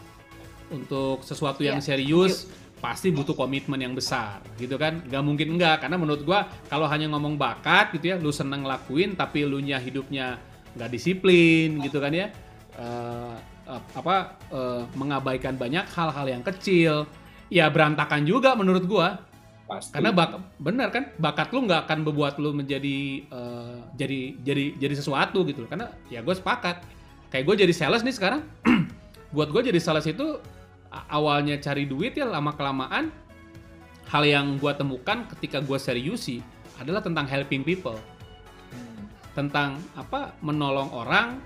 Untuk 0.73 1.23
sesuatu 1.23 1.61
yang 1.61 1.79
ya. 1.79 1.95
serius 1.95 2.49
pasti 2.81 3.09
butuh 3.09 3.37
komitmen 3.37 3.81
yang 3.81 3.93
besar 3.93 4.41
gitu 4.57 4.81
kan? 4.81 5.05
Gak 5.05 5.25
mungkin 5.25 5.61
enggak 5.61 5.85
karena 5.85 6.01
menurut 6.01 6.25
gua 6.25 6.49
kalau 6.73 6.89
hanya 6.89 7.13
ngomong 7.13 7.37
bakat 7.37 7.93
gitu 8.01 8.13
ya 8.13 8.17
lu 8.17 8.33
seneng 8.33 8.65
ngelakuin 8.65 9.13
tapi 9.13 9.45
lu 9.45 9.61
nya 9.61 9.77
hidupnya 9.77 10.41
nggak 10.75 10.91
disiplin 10.91 11.79
gitu 11.87 12.03
kan 12.03 12.11
ya 12.11 12.35
uh, 12.79 13.37
apa 13.71 14.37
uh, 14.53 14.85
mengabaikan 14.95 15.57
banyak 15.57 15.85
hal-hal 15.93 16.27
yang 16.29 16.43
kecil. 16.45 17.09
Ya 17.53 17.69
berantakan 17.69 18.25
juga 18.25 18.57
menurut 18.57 18.85
gua. 18.89 19.21
Pasti. 19.65 19.97
karena 19.97 20.13
bak 20.13 20.61
benar 20.61 20.93
kan? 20.93 21.09
Bakat 21.17 21.49
lu 21.57 21.65
nggak 21.65 21.89
akan 21.89 22.05
membuat 22.05 22.37
lu 22.37 22.53
menjadi 22.53 23.25
uh, 23.33 23.81
jadi 23.97 24.37
jadi 24.45 24.77
jadi 24.77 24.95
sesuatu 25.01 25.41
gitu 25.49 25.65
karena 25.65 25.89
ya 26.13 26.21
gue 26.21 26.37
sepakat. 26.37 26.85
Kayak 27.33 27.45
gue 27.49 27.55
jadi 27.65 27.73
sales 27.73 28.05
nih 28.05 28.13
sekarang. 28.13 28.45
Buat 29.35 29.49
gue 29.57 29.73
jadi 29.73 29.81
sales 29.81 30.05
itu 30.05 30.37
awalnya 31.09 31.57
cari 31.59 31.89
duit 31.89 32.13
ya 32.15 32.29
lama 32.29 32.53
kelamaan 32.53 33.09
hal 34.05 34.23
yang 34.23 34.61
gue 34.61 34.73
temukan 34.77 35.25
ketika 35.33 35.65
gue 35.65 35.79
serius 35.81 36.29
sih 36.29 36.45
adalah 36.77 37.01
tentang 37.01 37.25
helping 37.25 37.65
people. 37.65 37.97
Hmm. 38.69 39.09
tentang 39.33 39.81
apa 39.97 40.37
menolong 40.45 40.93
orang 40.93 41.41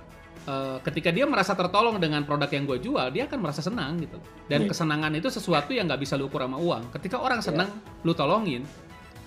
uh, 0.48 0.76
ketika 0.80 1.12
dia 1.12 1.28
merasa 1.28 1.52
tertolong 1.52 2.00
dengan 2.00 2.24
produk 2.24 2.48
yang 2.48 2.64
gue 2.64 2.78
jual, 2.80 3.06
dia 3.12 3.28
akan 3.28 3.38
merasa 3.44 3.60
senang 3.60 4.00
gitu. 4.00 4.16
Dan 4.48 4.64
yeah. 4.64 4.70
kesenangan 4.72 5.12
itu 5.12 5.28
sesuatu 5.28 5.76
yang 5.76 5.84
nggak 5.84 6.00
bisa 6.00 6.16
lu 6.16 6.32
ukur 6.32 6.40
sama 6.40 6.56
uang. 6.56 6.88
Ketika 6.96 7.20
orang 7.20 7.44
iya. 7.44 7.46
senang, 7.52 7.68
yeah. 7.68 8.04
lu 8.08 8.12
tolongin, 8.16 8.62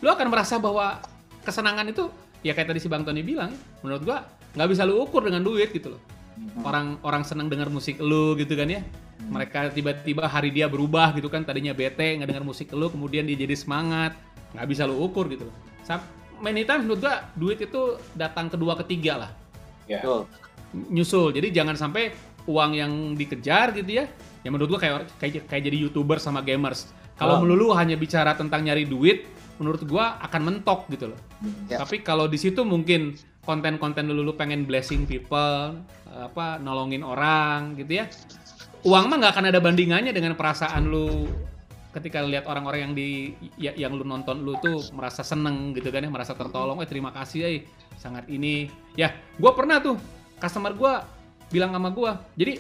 lu 0.02 0.10
akan 0.10 0.28
merasa 0.34 0.58
bahwa 0.58 0.98
kesenangan 1.46 1.86
itu 1.86 2.10
ya 2.42 2.58
kayak 2.58 2.74
tadi 2.74 2.82
si 2.82 2.90
Bang 2.90 3.06
Tony 3.06 3.22
bilang, 3.22 3.54
menurut 3.86 4.02
gue 4.02 4.18
nggak 4.58 4.70
bisa 4.74 4.82
lu 4.84 5.06
ukur 5.06 5.22
dengan 5.22 5.46
duit 5.46 5.70
gitu 5.70 5.94
loh. 5.94 6.02
Mm-hmm. 6.02 6.64
Orang 6.66 6.88
orang 7.06 7.22
senang 7.22 7.48
dengar 7.54 7.70
musik 7.70 8.02
lu 8.02 8.34
gitu 8.34 8.58
kan 8.58 8.66
ya. 8.66 8.82
Mm-hmm. 8.82 9.30
Mereka 9.30 9.60
tiba-tiba 9.78 10.26
hari 10.26 10.50
dia 10.50 10.66
berubah 10.66 11.14
gitu 11.14 11.30
kan, 11.30 11.46
tadinya 11.46 11.78
bete 11.78 12.18
nggak 12.18 12.26
dengar 12.26 12.44
musik 12.44 12.74
lu, 12.74 12.90
kemudian 12.90 13.30
dia 13.30 13.38
jadi 13.38 13.54
semangat, 13.54 14.18
nggak 14.58 14.66
bisa 14.66 14.90
lu 14.90 14.98
ukur 14.98 15.30
gitu 15.30 15.46
loh. 15.46 15.56
Many 16.42 16.66
times 16.66 16.90
menurut 16.90 17.06
gua 17.06 17.30
duit 17.38 17.62
itu 17.62 18.02
datang 18.18 18.50
kedua 18.50 18.74
ketiga 18.82 19.28
lah. 19.28 19.32
Yeah. 19.86 20.02
Tuh 20.02 20.26
nyusul. 20.74 21.36
Jadi 21.36 21.52
jangan 21.52 21.76
sampai 21.76 22.12
uang 22.48 22.72
yang 22.74 22.92
dikejar 23.14 23.76
gitu 23.78 24.02
ya. 24.02 24.06
Ya 24.42 24.50
menurut 24.50 24.78
gua 24.78 24.80
kayak 24.82 24.96
kayak, 25.22 25.46
kayak 25.46 25.64
jadi 25.70 25.78
youtuber 25.88 26.18
sama 26.18 26.42
gamers. 26.42 26.90
Kalau 27.20 27.38
oh. 27.38 27.46
melulu 27.46 27.78
hanya 27.78 27.94
bicara 27.94 28.34
tentang 28.34 28.66
nyari 28.66 28.90
duit, 28.90 29.30
menurut 29.62 29.86
gua 29.86 30.18
akan 30.26 30.42
mentok 30.42 30.90
gitu 30.90 31.14
loh. 31.14 31.20
Ya. 31.70 31.78
Tapi 31.86 32.02
kalau 32.02 32.26
di 32.26 32.42
situ 32.42 32.66
mungkin 32.66 33.14
konten-konten 33.46 34.10
dulu 34.10 34.32
lu 34.32 34.34
pengen 34.34 34.66
blessing 34.66 35.06
people, 35.06 35.78
apa 36.10 36.58
nolongin 36.58 37.06
orang 37.06 37.78
gitu 37.78 38.02
ya. 38.02 38.10
Uang 38.82 39.14
mah 39.14 39.22
nggak 39.22 39.34
akan 39.38 39.46
ada 39.54 39.60
bandingannya 39.62 40.10
dengan 40.10 40.34
perasaan 40.34 40.90
lu 40.90 41.30
ketika 41.92 42.24
lihat 42.24 42.48
orang-orang 42.48 42.88
yang 42.88 42.94
di 42.96 43.36
ya- 43.60 43.76
yang 43.76 43.94
lu 43.94 44.08
nonton 44.08 44.42
lu 44.42 44.56
tuh 44.64 44.80
merasa 44.96 45.22
seneng 45.22 45.76
gitu 45.78 45.92
kan 45.94 46.02
ya, 46.02 46.10
merasa 46.10 46.34
tertolong, 46.34 46.82
eh 46.82 46.90
terima 46.90 47.14
kasih 47.14 47.40
eh 47.46 47.62
sangat 48.02 48.26
ini. 48.34 48.66
Ya, 48.98 49.14
gua 49.38 49.54
pernah 49.54 49.78
tuh 49.78 50.02
customer 50.42 50.74
gua 50.74 51.06
bilang 51.54 51.70
sama 51.72 51.94
gua. 51.94 52.18
Jadi 52.34 52.58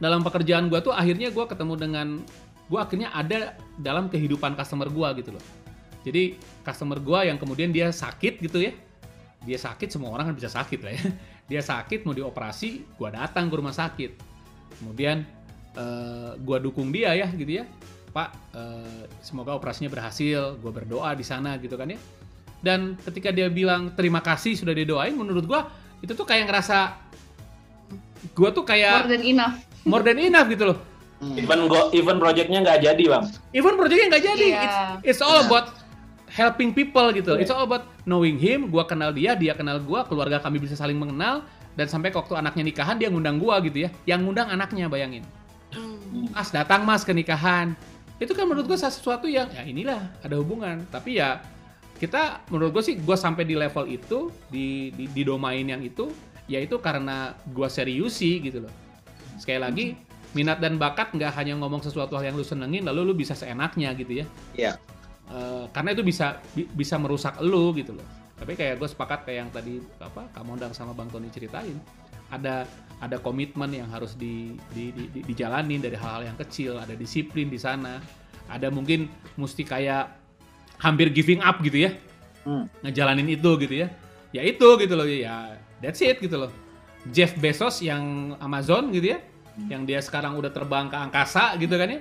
dalam 0.00 0.24
pekerjaan 0.24 0.72
gua 0.72 0.80
tuh 0.80 0.96
akhirnya 0.96 1.28
gua 1.28 1.44
ketemu 1.44 1.74
dengan 1.76 2.06
gua 2.72 2.88
akhirnya 2.88 3.12
ada 3.12 3.54
dalam 3.76 4.08
kehidupan 4.08 4.56
customer 4.56 4.88
gua 4.88 5.12
gitu 5.14 5.36
loh. 5.36 5.44
Jadi 6.04 6.40
customer 6.64 6.96
gua 7.00 7.28
yang 7.28 7.36
kemudian 7.36 7.68
dia 7.68 7.92
sakit 7.92 8.40
gitu 8.40 8.64
ya. 8.64 8.72
Dia 9.44 9.60
sakit 9.60 9.92
semua 9.92 10.08
orang 10.16 10.32
kan 10.32 10.34
bisa 10.36 10.48
sakit 10.48 10.80
lah 10.80 10.94
ya. 10.96 11.04
Dia 11.44 11.60
sakit 11.60 12.08
mau 12.08 12.16
dioperasi, 12.16 12.96
gua 12.96 13.12
datang 13.12 13.52
ke 13.52 13.54
rumah 13.60 13.76
sakit. 13.76 14.16
Kemudian 14.80 15.28
eh, 15.76 16.32
gua 16.40 16.56
dukung 16.56 16.88
dia 16.88 17.12
ya 17.12 17.28
gitu 17.28 17.60
ya. 17.60 17.68
Pak, 18.16 18.56
eh, 18.56 19.04
semoga 19.20 19.52
operasinya 19.52 19.92
berhasil. 19.92 20.56
Gua 20.64 20.72
berdoa 20.72 21.12
di 21.12 21.20
sana 21.20 21.60
gitu 21.60 21.76
kan 21.76 21.92
ya. 21.92 22.00
Dan 22.64 22.96
ketika 22.96 23.28
dia 23.28 23.52
bilang 23.52 23.92
terima 23.92 24.24
kasih 24.24 24.56
sudah 24.56 24.72
didoain, 24.72 25.12
menurut 25.12 25.44
gua 25.44 25.68
itu 26.00 26.12
tuh 26.16 26.26
kayak 26.26 26.50
ngerasa 26.50 26.96
gua 28.34 28.50
tuh 28.50 28.64
more 28.64 28.70
kayak 28.72 29.06
than 29.06 29.22
enough 29.22 29.54
more 29.84 30.02
than 30.02 30.18
enough 30.18 30.48
gitu 30.48 30.72
loh. 30.72 30.78
Even 31.24 31.70
go, 31.72 31.88
even 31.96 32.20
projectnya 32.20 32.60
nggak 32.60 32.84
jadi 32.84 33.04
bang. 33.08 33.24
Even 33.56 33.80
projectnya 33.80 34.06
nggak 34.12 34.24
jadi. 34.24 34.46
Iya. 34.50 34.60
It's, 34.60 34.78
it's 35.16 35.22
all 35.24 35.40
Iya. 35.40 35.48
about 35.48 35.66
helping 36.28 36.76
people 36.76 37.08
gitu. 37.16 37.38
Iya. 37.38 37.46
It's 37.46 37.52
all 37.52 37.64
about 37.64 37.88
knowing 38.04 38.36
him. 38.36 38.68
Gua 38.68 38.84
kenal 38.84 39.14
dia, 39.14 39.32
dia 39.32 39.56
kenal 39.56 39.80
gua, 39.80 40.04
keluarga 40.04 40.42
kami 40.42 40.60
bisa 40.60 40.76
saling 40.76 40.98
mengenal. 40.98 41.40
Dan 41.74 41.88
sampai 41.88 42.12
ke 42.12 42.18
waktu 42.20 42.36
anaknya 42.36 42.62
nikahan 42.68 42.96
dia 43.00 43.08
ngundang 43.08 43.40
gua 43.40 43.56
gitu 43.64 43.88
ya. 43.88 43.90
Yang 44.04 44.20
ngundang 44.28 44.48
anaknya 44.52 44.86
bayangin. 44.92 45.24
Mas 46.30 46.52
datang 46.52 46.84
mas 46.84 47.02
ke 47.08 47.16
nikahan. 47.16 47.72
Itu 48.20 48.36
kan 48.36 48.44
menurut 48.44 48.68
gua 48.68 48.76
sesuatu 48.76 49.24
yang 49.24 49.48
ya 49.48 49.64
inilah 49.64 50.00
ada 50.20 50.36
hubungan. 50.36 50.84
Tapi 50.92 51.24
ya 51.24 51.40
kita 51.98 52.42
menurut 52.50 52.74
gua 52.74 52.84
sih 52.84 52.98
gua 52.98 53.14
sampai 53.14 53.46
di 53.46 53.54
level 53.54 53.86
itu 53.86 54.34
di 54.50 54.90
di, 54.92 55.04
di 55.08 55.22
domain 55.22 55.62
yang 55.62 55.80
itu 55.80 56.10
yaitu 56.50 56.76
karena 56.82 57.32
gua 57.54 57.70
serius 57.70 58.18
sih 58.20 58.42
gitu 58.42 58.66
loh. 58.66 58.72
Sekali 59.40 59.60
lagi 59.62 59.86
minat 60.34 60.58
dan 60.58 60.76
bakat 60.76 61.14
nggak 61.14 61.32
hanya 61.38 61.54
ngomong 61.58 61.80
sesuatu 61.80 62.18
hal 62.18 62.26
yang 62.26 62.36
lu 62.36 62.42
senengin 62.42 62.82
lalu 62.82 63.06
lu 63.06 63.14
bisa 63.14 63.38
seenaknya 63.38 63.94
gitu 63.94 64.22
ya. 64.22 64.26
Iya. 64.54 64.72
Eh, 65.30 65.64
karena 65.72 65.96
itu 65.96 66.02
bisa 66.04 66.42
bi- 66.52 66.68
bisa 66.68 67.00
merusak 67.00 67.40
lu 67.40 67.72
gitu 67.72 67.96
loh. 67.96 68.04
Tapi 68.34 68.58
kayak 68.58 68.82
gue 68.82 68.88
sepakat 68.90 69.24
kayak 69.24 69.38
yang 69.46 69.50
tadi 69.54 69.74
apa 70.02 70.26
Kak 70.34 70.44
Mondang 70.44 70.74
sama 70.74 70.92
Bang 70.92 71.08
Tony 71.08 71.30
ceritain, 71.30 71.78
ada 72.28 72.66
ada 72.98 73.16
komitmen 73.22 73.70
yang 73.70 73.88
harus 73.88 74.18
di, 74.18 74.58
di, 74.74 74.90
di- 74.90 75.08
di- 75.14 75.24
dijalanin 75.24 75.80
dari 75.80 75.94
hal-hal 75.94 76.28
yang 76.28 76.36
kecil, 76.36 76.76
ada 76.76 76.92
disiplin 76.98 77.46
di 77.46 77.56
sana, 77.56 78.02
ada 78.50 78.68
mungkin 78.74 79.06
mesti 79.38 79.62
kayak 79.64 80.23
hampir 80.84 81.08
giving 81.08 81.40
up 81.40 81.56
gitu 81.58 81.88
ya, 81.88 81.90
Hmm. 82.44 82.68
ngejalanin 82.84 83.24
itu 83.26 83.50
gitu 83.56 83.72
ya, 83.74 83.88
ya 84.30 84.44
itu 84.44 84.68
gitu 84.76 84.92
loh 84.92 85.08
ya, 85.08 85.56
that's 85.80 85.98
it 85.98 86.20
gitu 86.20 86.36
loh. 86.36 86.52
Jeff 87.08 87.32
Bezos 87.34 87.80
yang 87.80 88.36
Amazon 88.36 88.92
gitu 88.92 89.16
ya, 89.16 89.18
yang 89.66 89.82
dia 89.82 89.98
sekarang 89.98 90.36
udah 90.36 90.52
terbang 90.52 90.86
ke 90.86 90.96
angkasa 90.98 91.56
gitu 91.56 91.72
kan 91.74 91.88
ya, 91.88 92.00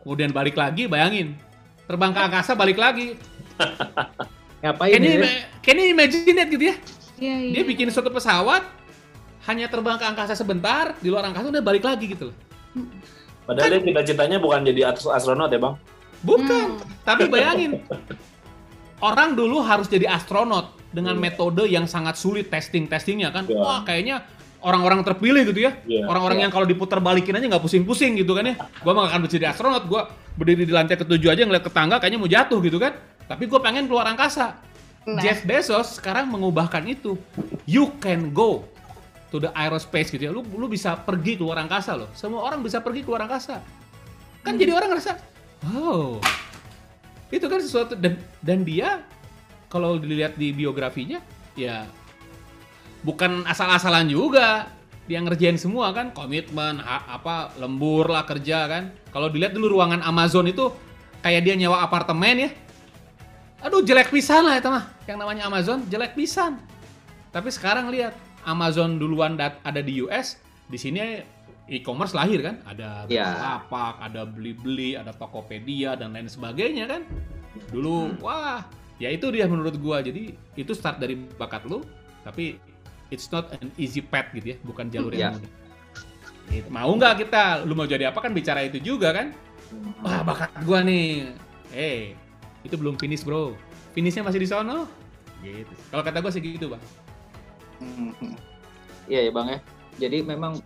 kemudian 0.00 0.28
balik 0.28 0.54
lagi, 0.54 0.84
bayangin 0.84 1.32
terbang 1.84 2.12
ke 2.12 2.20
angkasa 2.20 2.52
balik 2.52 2.76
lagi, 2.76 3.16
Ngapain 4.62 4.94
Can 4.94 5.02
you, 5.02 5.18
ya? 5.18 5.42
can 5.58 5.74
you 5.74 5.86
imagine 5.90 6.38
it 6.38 6.48
gitu 6.48 6.64
ya? 6.70 6.76
Iya, 7.18 7.34
iya. 7.36 7.52
Dia 7.52 7.64
bikin 7.66 7.90
suatu 7.90 8.08
pesawat 8.08 8.62
hanya 9.42 9.66
terbang 9.66 9.98
ke 9.98 10.06
angkasa 10.06 10.32
sebentar, 10.32 10.94
di 10.98 11.10
luar 11.10 11.26
angkasa 11.26 11.50
udah 11.50 11.58
balik 11.60 11.82
lagi 11.82 12.14
gitu 12.14 12.30
loh. 12.30 12.36
Padahal 13.42 13.74
dia 13.74 13.82
cita-citanya 13.82 14.38
bukan 14.38 14.62
jadi 14.62 14.94
ast- 14.94 15.10
astronot 15.10 15.50
ya 15.50 15.58
bang. 15.58 15.74
Bukan, 16.22 16.78
Hmm. 16.78 17.02
tapi 17.02 17.26
bayangin. 17.26 17.82
Orang 19.02 19.34
dulu 19.34 19.58
harus 19.58 19.90
jadi 19.90 20.06
astronot 20.06 20.78
dengan 20.94 21.18
Iya. 21.18 21.22
metode 21.22 21.62
yang 21.66 21.90
sangat 21.90 22.14
sulit 22.14 22.46
testing-testingnya 22.46 23.34
kan. 23.34 23.44
Iya. 23.50 23.58
Wah, 23.58 23.82
kayaknya 23.82 24.22
orang-orang 24.62 25.02
terpilih 25.02 25.42
gitu 25.50 25.66
ya. 25.66 25.74
Iya. 25.82 26.06
Orang-orang 26.06 26.38
Iya. 26.38 26.44
yang 26.46 26.52
kalau 26.54 26.66
diputar 26.70 27.02
balikin 27.02 27.34
aja 27.34 27.50
nggak 27.50 27.64
pusing-pusing 27.66 28.14
gitu 28.14 28.38
kan 28.38 28.46
ya. 28.46 28.54
Gua 28.86 28.94
mah 28.94 29.10
akan 29.10 29.26
jadi 29.26 29.50
astronot, 29.50 29.90
gua 29.90 30.06
berdiri 30.38 30.62
di 30.62 30.70
lantai 30.70 30.94
ketujuh 30.94 31.34
aja 31.34 31.42
ngeliat 31.42 31.66
ke 31.66 31.72
tangga 31.74 31.98
kayaknya 31.98 32.18
mau 32.22 32.30
jatuh 32.30 32.62
gitu 32.62 32.78
kan. 32.78 32.94
Tapi 33.26 33.48
gue 33.48 33.58
pengen 33.58 33.88
keluar 33.88 34.06
angkasa. 34.06 34.60
Nah. 35.02 35.18
Jeff 35.18 35.42
Bezos 35.42 35.98
sekarang 35.98 36.30
mengubahkan 36.30 36.86
itu. 36.86 37.18
You 37.66 37.90
can 37.98 38.30
go 38.30 38.70
to 39.34 39.42
the 39.42 39.50
aerospace 39.50 40.14
gitu 40.14 40.22
ya. 40.22 40.30
Lu 40.30 40.46
lu 40.46 40.70
bisa 40.70 40.94
pergi 40.94 41.34
keluar 41.34 41.58
angkasa 41.58 41.98
loh. 41.98 42.06
Semua 42.14 42.46
orang 42.46 42.62
bisa 42.62 42.78
pergi 42.78 43.02
keluar 43.02 43.26
angkasa. 43.26 43.58
Kan 44.42 44.58
jadi 44.58 44.74
orang 44.74 44.94
ngerasa, 44.94 45.18
wow, 45.66 46.18
itu 47.30 47.46
kan 47.46 47.60
sesuatu 47.62 47.94
dan 47.94 48.18
dan 48.42 48.66
dia 48.66 49.06
kalau 49.72 49.96
dilihat 49.96 50.36
di 50.36 50.52
biografinya 50.52 51.24
ya 51.56 51.88
bukan 53.06 53.44
asal-asalan 53.46 54.08
juga. 54.08 54.68
Dia 55.02 55.18
ngerjain 55.18 55.58
semua 55.58 55.90
kan 55.90 56.14
komitmen 56.14 56.78
apa 56.86 57.50
lembur 57.58 58.06
lah 58.06 58.22
kerja 58.22 58.70
kan. 58.70 58.94
Kalau 59.10 59.26
dilihat 59.26 59.50
dulu 59.50 59.74
ruangan 59.74 59.98
Amazon 59.98 60.46
itu 60.46 60.70
kayak 61.26 61.42
dia 61.42 61.54
nyewa 61.58 61.82
apartemen 61.82 62.46
ya. 62.46 62.50
Aduh 63.66 63.82
jelek 63.82 64.14
pisan 64.14 64.46
lah 64.46 64.62
itu 64.62 64.70
mah 64.70 64.94
yang 65.10 65.18
namanya 65.18 65.50
Amazon 65.50 65.82
jelek 65.90 66.14
pisan. 66.14 66.62
Tapi 67.34 67.50
sekarang 67.50 67.90
lihat 67.90 68.14
Amazon 68.46 68.94
duluan 68.94 69.34
ada 69.38 69.80
di 69.82 69.98
US 70.06 70.38
di 70.70 70.78
sini 70.78 71.18
e-commerce 71.72 72.12
lahir 72.12 72.44
kan? 72.44 72.60
Ada 72.68 73.08
Iya. 73.08 73.24
Bukalapak 73.24 73.94
ada 74.04 74.22
beli-beli 74.28 74.90
ada 74.94 75.16
Tokopedia 75.16 75.96
dan 75.96 76.12
lain 76.12 76.28
sebagainya 76.28 76.84
kan? 76.84 77.02
Dulu 77.72 78.20
wah 78.20 78.60
ya 79.00 79.08
itu 79.08 79.32
dia 79.32 79.48
menurut 79.48 79.80
gua. 79.80 80.04
Jadi 80.04 80.36
itu 80.54 80.72
start 80.76 81.00
dari 81.00 81.16
bakat 81.40 81.64
lu 81.64 81.80
tapi 82.22 82.60
it's 83.08 83.26
not 83.32 83.48
an 83.56 83.72
easy 83.74 83.98
path 83.98 84.30
gitu 84.36 84.54
ya 84.54 84.56
bukan 84.62 84.92
jalur 84.92 85.10
yang 85.10 85.32
Iya. 85.32 85.40
mudah. 85.40 85.50
Gitu. 86.52 86.68
mau 86.68 86.90
nggak 86.92 87.14
kita 87.24 87.64
lu 87.64 87.72
mau 87.72 87.88
jadi 87.88 88.12
apa 88.12 88.20
kan 88.20 88.36
bicara 88.36 88.60
itu 88.60 88.76
juga 88.76 89.16
kan? 89.16 89.32
Wah 90.04 90.20
bakat 90.20 90.52
gua 90.68 90.84
nih. 90.84 91.32
Eh 91.72 92.12
itu 92.60 92.76
belum 92.76 93.00
finish 93.00 93.24
bro. 93.24 93.56
Finishnya 93.96 94.20
masih 94.22 94.40
di 94.40 94.48
sono? 94.48 94.84
Gitu. 95.40 95.72
Kalau 95.88 96.04
kata 96.04 96.20
gua 96.20 96.28
sih 96.28 96.44
gitu 96.44 96.68
bang. 96.68 96.82
Hmm. 97.80 98.36
Iya 99.08 99.26
ya 99.26 99.30
bang 99.32 99.46
ya. 99.48 99.58
Jadi 99.98 100.18
memang 100.24 100.60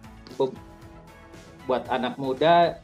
buat 1.66 1.86
anak 1.90 2.14
muda 2.16 2.78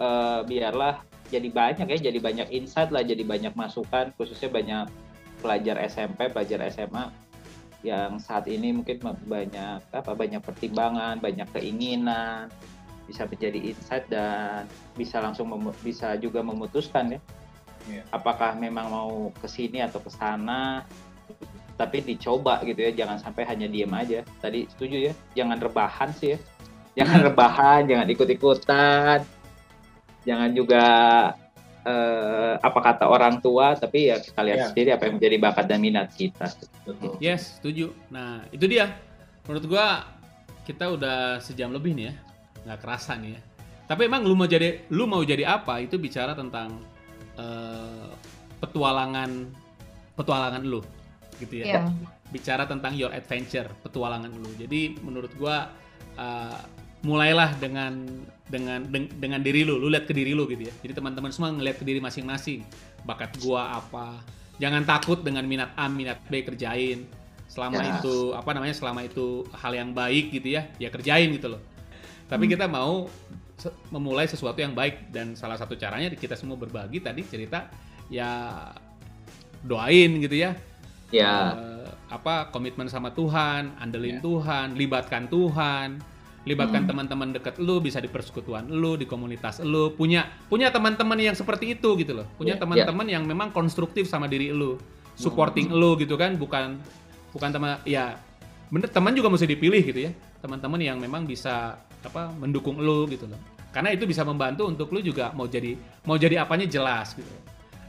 eh, 0.00 0.40
biarlah 0.44 1.04
jadi 1.32 1.48
banyak 1.48 1.86
ya, 1.88 1.98
jadi 2.12 2.18
banyak 2.20 2.48
insight 2.52 2.92
lah, 2.92 3.00
jadi 3.00 3.24
banyak 3.24 3.56
masukan, 3.56 4.12
khususnya 4.14 4.52
banyak 4.52 4.86
pelajar 5.40 5.80
SMP, 5.88 6.28
pelajar 6.30 6.60
SMA 6.68 7.10
yang 7.84 8.16
saat 8.16 8.48
ini 8.48 8.72
mungkin 8.72 8.96
banyak 9.28 9.80
apa 9.92 10.12
banyak 10.16 10.40
pertimbangan, 10.40 11.20
banyak 11.20 11.44
keinginan, 11.52 12.48
bisa 13.04 13.28
menjadi 13.28 13.60
insight 13.60 14.08
dan 14.08 14.64
bisa 14.96 15.20
langsung 15.20 15.52
bisa 15.84 16.16
juga 16.16 16.40
memutuskan 16.40 17.18
ya. 17.18 17.20
Iya. 17.84 18.02
Apakah 18.08 18.56
memang 18.56 18.88
mau 18.88 19.28
ke 19.36 19.44
sini 19.44 19.84
atau 19.84 20.00
ke 20.00 20.08
sana, 20.08 20.88
tapi 21.74 22.00
dicoba 22.00 22.62
gitu 22.62 22.80
ya 22.80 22.94
jangan 22.94 23.18
sampai 23.18 23.42
hanya 23.50 23.66
diem 23.66 23.90
aja 23.90 24.22
tadi 24.38 24.70
setuju 24.70 25.10
ya 25.10 25.12
jangan 25.34 25.58
rebahan 25.58 26.14
sih 26.14 26.38
ya 26.38 26.38
jangan 26.94 27.18
rebahan 27.26 27.80
jangan 27.86 28.06
ikut-ikutan 28.08 29.18
jangan 30.24 30.50
juga 30.54 30.84
eh, 31.84 32.54
apa 32.56 32.78
kata 32.80 33.04
orang 33.04 33.38
tua 33.38 33.76
tapi 33.76 34.08
ya 34.08 34.16
kita 34.16 34.40
lihat 34.40 34.58
Ya. 34.58 34.66
sendiri 34.72 34.90
apa 34.94 35.04
yang 35.04 35.14
menjadi 35.20 35.36
bakat 35.36 35.64
dan 35.68 35.78
minat 35.78 36.08
kita 36.14 36.48
Betul. 36.84 37.16
Yes, 37.16 37.56
setuju. 37.56 37.96
Nah, 38.12 38.44
itu 38.52 38.68
dia. 38.68 38.92
Menurut 39.48 39.64
gua 39.64 40.04
kita 40.64 40.92
udah 40.92 41.40
sejam 41.40 41.72
lebih 41.72 41.96
nih 41.96 42.12
ya. 42.12 42.14
Nggak 42.68 42.78
kerasa 42.84 43.16
nih 43.16 43.36
ya. 43.36 43.40
Tapi 43.84 44.04
emang 44.04 44.24
lu 44.24 44.36
mau 44.36 44.44
jadi 44.44 44.84
lu 44.92 45.04
mau 45.08 45.24
jadi 45.24 45.44
apa? 45.48 45.80
Itu 45.80 45.96
bicara 45.96 46.36
tentang 46.36 46.80
eh, 47.36 48.08
petualangan 48.60 49.48
petualangan 50.12 50.60
lu 50.60 50.80
gitu 51.40 51.64
ya. 51.64 51.64
Iya. 51.64 51.80
Bicara 52.28 52.68
tentang 52.68 52.92
your 52.96 53.12
adventure, 53.12 53.68
petualangan 53.80 54.28
lu. 54.28 54.48
Jadi 54.60 55.00
menurut 55.00 55.32
gua 55.40 55.72
eh, 56.16 56.60
mulailah 57.04 57.54
dengan 57.60 57.92
dengan 58.48 58.80
deng- 58.88 59.12
dengan 59.20 59.40
diri 59.40 59.64
lu, 59.64 59.76
lu 59.76 59.92
lihat 59.92 60.08
ke 60.08 60.12
diri 60.16 60.32
lu 60.32 60.48
gitu 60.48 60.68
ya. 60.68 60.74
Jadi 60.84 60.92
teman-teman 60.96 61.30
semua 61.32 61.52
ngeliat 61.52 61.76
ke 61.76 61.84
diri 61.84 62.00
masing-masing. 62.00 62.64
Bakat 63.04 63.36
gua 63.40 63.78
apa? 63.78 64.20
Jangan 64.56 64.82
takut 64.86 65.20
dengan 65.20 65.44
minat 65.44 65.76
A, 65.76 65.86
minat 65.86 66.20
B 66.28 66.40
kerjain. 66.40 67.04
Selama 67.48 67.84
Ya. 67.84 68.00
itu 68.00 68.32
apa 68.32 68.50
namanya? 68.50 68.74
Selama 68.74 69.04
itu 69.04 69.44
hal 69.52 69.72
yang 69.76 69.90
baik 69.92 70.32
gitu 70.32 70.56
ya, 70.58 70.66
ya 70.80 70.88
kerjain 70.90 71.28
gitu 71.30 71.54
loh. 71.54 71.60
Tapi 72.26 72.48
kita 72.48 72.64
mau 72.66 73.06
memulai 73.92 74.26
sesuatu 74.26 74.58
yang 74.58 74.74
baik 74.74 75.12
dan 75.14 75.32
salah 75.38 75.54
satu 75.56 75.78
caranya 75.78 76.10
kita 76.12 76.34
semua 76.34 76.58
berbagi 76.58 77.00
tadi 77.00 77.22
cerita 77.24 77.70
ya 78.12 78.72
doain 79.64 80.20
gitu 80.20 80.36
ya. 80.36 80.52
ya 81.12 81.54
Eh, 81.54 81.88
apa 82.10 82.50
komitmen 82.50 82.90
sama 82.90 83.12
Tuhan, 83.14 83.76
andelin 83.78 84.18
Tuhan, 84.20 84.74
libatkan 84.74 85.30
Tuhan. 85.30 86.02
Libatkan 86.44 86.84
Hmm. 86.84 86.90
teman-teman 86.92 87.28
dekat 87.32 87.56
lu 87.56 87.80
bisa 87.80 88.04
di 88.04 88.08
persekutuan 88.08 88.68
lu 88.68 89.00
di 89.00 89.08
komunitas 89.08 89.64
lu. 89.64 89.96
Punya 89.96 90.28
punya 90.48 90.68
teman-teman 90.68 91.16
yang 91.16 91.32
seperti 91.32 91.72
itu 91.72 91.96
gitu 91.96 92.12
loh. 92.12 92.28
Punya 92.36 92.60
Iya, 92.60 92.62
teman-teman 92.62 93.06
yang 93.08 93.24
memang 93.24 93.48
konstruktif 93.50 94.04
sama 94.04 94.28
diri 94.28 94.52
lu 94.52 94.76
supporting 95.16 95.72
lu 95.72 95.96
gitu 95.96 96.20
kan. 96.20 96.36
Bukan 96.36 96.76
bukan 97.32 97.48
teman 97.50 97.80
ya 97.88 98.20
bener 98.68 98.88
teman 98.92 99.16
juga 99.16 99.32
mesti 99.32 99.48
dipilih 99.48 99.82
gitu 99.88 100.00
ya. 100.08 100.12
Teman-teman 100.44 100.80
yang 100.84 101.00
memang 101.00 101.24
bisa 101.24 101.80
apa 102.04 102.28
mendukung 102.36 102.76
lu 102.76 103.08
gitu 103.08 103.24
loh. 103.24 103.40
Karena 103.72 103.90
itu 103.90 104.04
bisa 104.04 104.20
membantu 104.22 104.68
untuk 104.68 104.92
lu 104.92 105.00
juga 105.00 105.32
mau 105.32 105.48
jadi 105.48 105.74
mau 106.04 106.20
jadi 106.20 106.44
apanya 106.44 106.68
jelas 106.68 107.16
gitu. 107.16 107.32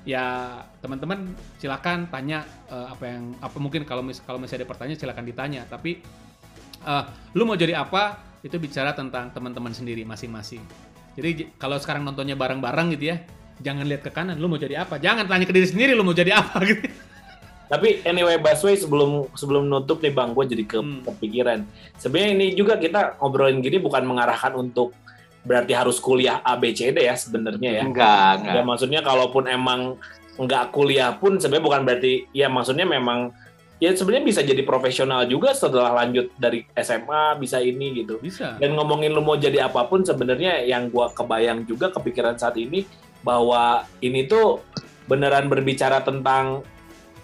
Ya 0.07 0.63
teman-teman 0.79 1.35
silakan 1.59 2.07
tanya 2.07 2.47
eh, 2.71 2.87
apa 2.87 3.03
yang 3.03 3.35
apa 3.43 3.57
mungkin 3.59 3.83
kalau 3.83 3.99
mis 3.99 4.23
kalau 4.23 4.39
masih 4.39 4.63
ada 4.63 4.65
pertanyaan 4.65 4.95
silakan 4.95 5.27
ditanya. 5.27 5.67
Tapi 5.67 5.99
eh, 6.87 7.03
lu 7.35 7.43
mau 7.43 7.59
jadi 7.59 7.75
apa 7.75 8.31
itu 8.45 8.55
bicara 8.61 8.93
tentang 8.93 9.33
teman-teman 9.33 9.73
sendiri 9.73 10.05
masing-masing 10.05 10.61
jadi 11.17 11.49
kalau 11.57 11.81
sekarang 11.81 12.05
nontonnya 12.05 12.37
bareng-bareng 12.37 12.93
gitu 12.93 13.17
ya 13.17 13.17
jangan 13.57 13.89
lihat 13.89 14.05
ke 14.05 14.11
kanan 14.13 14.37
lu 14.37 14.45
mau 14.45 14.61
jadi 14.61 14.85
apa 14.85 15.01
jangan 15.01 15.25
tanya 15.25 15.49
ke 15.49 15.53
diri 15.55 15.65
sendiri 15.65 15.91
lu 15.97 16.05
mau 16.05 16.13
jadi 16.13 16.37
apa 16.37 16.61
gitu 16.61 16.85
Tapi 17.65 18.05
anyway, 18.05 18.37
Baswe 18.37 18.77
sebelum 18.77 19.25
sebelum 19.33 19.65
nutup 19.65 19.97
nih 19.97 20.13
Bang, 20.13 20.37
gue 20.37 20.45
jadi 20.45 20.69
ke, 20.69 20.77
Hmm. 20.77 21.01
kepikiran. 21.01 21.65
Sebenarnya 21.97 22.29
ini 22.37 22.47
juga 22.53 22.77
kita 22.77 23.17
ngobrolin 23.17 23.57
gini 23.57 23.81
bukan 23.81 24.05
mengarahkan 24.05 24.53
untuk 24.53 24.93
berarti 25.41 25.73
harus 25.73 25.97
kuliah 25.97 26.45
A 26.45 26.61
B 26.61 26.77
C 26.77 26.93
D 26.93 27.01
ya 27.01 27.17
sebenarnya 27.17 27.81
ya. 27.81 27.81
Enggak, 27.81 28.45
enggak. 28.45 28.53
Ya 28.53 28.61
maksudnya 28.61 29.01
kalaupun 29.01 29.49
emang 29.49 29.97
nggak 30.37 30.69
kuliah 30.77 31.17
pun 31.17 31.41
sebenarnya 31.41 31.65
bukan 31.65 31.81
berarti 31.89 32.29
ya 32.37 32.53
maksudnya 32.53 32.85
memang 32.85 33.33
ya 33.79 33.91
sebenarnya 33.91 34.25
bisa 34.25 34.41
jadi 34.41 34.63
profesional 34.63 35.27
juga 35.27 35.51
setelah 35.51 35.91
lanjut 36.03 36.31
dari 36.39 36.63
SMA 36.79 37.35
bisa 37.39 37.59
ini 37.59 38.03
gitu. 38.03 38.19
bisa 38.23 38.55
Dan 38.59 38.75
ngomongin 38.79 39.11
lu 39.11 39.19
mau 39.19 39.35
jadi 39.35 39.67
apa 39.67 39.87
pun 39.87 40.03
sebenarnya 40.03 40.63
yang 40.63 40.87
gua 40.87 41.11
kebayang 41.11 41.67
juga 41.67 41.91
kepikiran 41.91 42.39
saat 42.39 42.55
ini 42.55 42.87
bahwa 43.25 43.83
ini 43.99 44.27
tuh 44.29 44.63
beneran 45.05 45.51
berbicara 45.51 46.01
tentang 46.01 46.63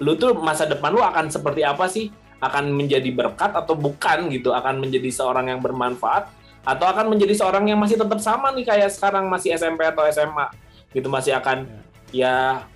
lu 0.01 0.17
tuh 0.17 0.33
masa 0.35 0.67
depan 0.67 0.91
lu 0.91 1.01
akan 1.01 1.31
seperti 1.31 1.61
apa 1.63 1.87
sih? 1.87 2.11
Akan 2.41 2.73
menjadi 2.73 3.05
berkat 3.13 3.53
atau 3.53 3.77
bukan 3.77 4.33
gitu? 4.33 4.49
Akan 4.51 4.81
menjadi 4.81 5.13
seorang 5.13 5.53
yang 5.53 5.61
bermanfaat 5.61 6.25
atau 6.61 6.85
akan 6.89 7.13
menjadi 7.13 7.37
seorang 7.37 7.69
yang 7.69 7.77
masih 7.77 7.97
tetap 7.97 8.21
sama 8.21 8.53
nih 8.53 8.65
kayak 8.65 8.89
sekarang 8.93 9.25
masih 9.29 9.57
SMP 9.57 9.81
atau 9.81 10.05
SMA 10.09 10.45
gitu 10.93 11.09
masih 11.09 11.33
akan 11.37 11.65
ya 11.65 11.90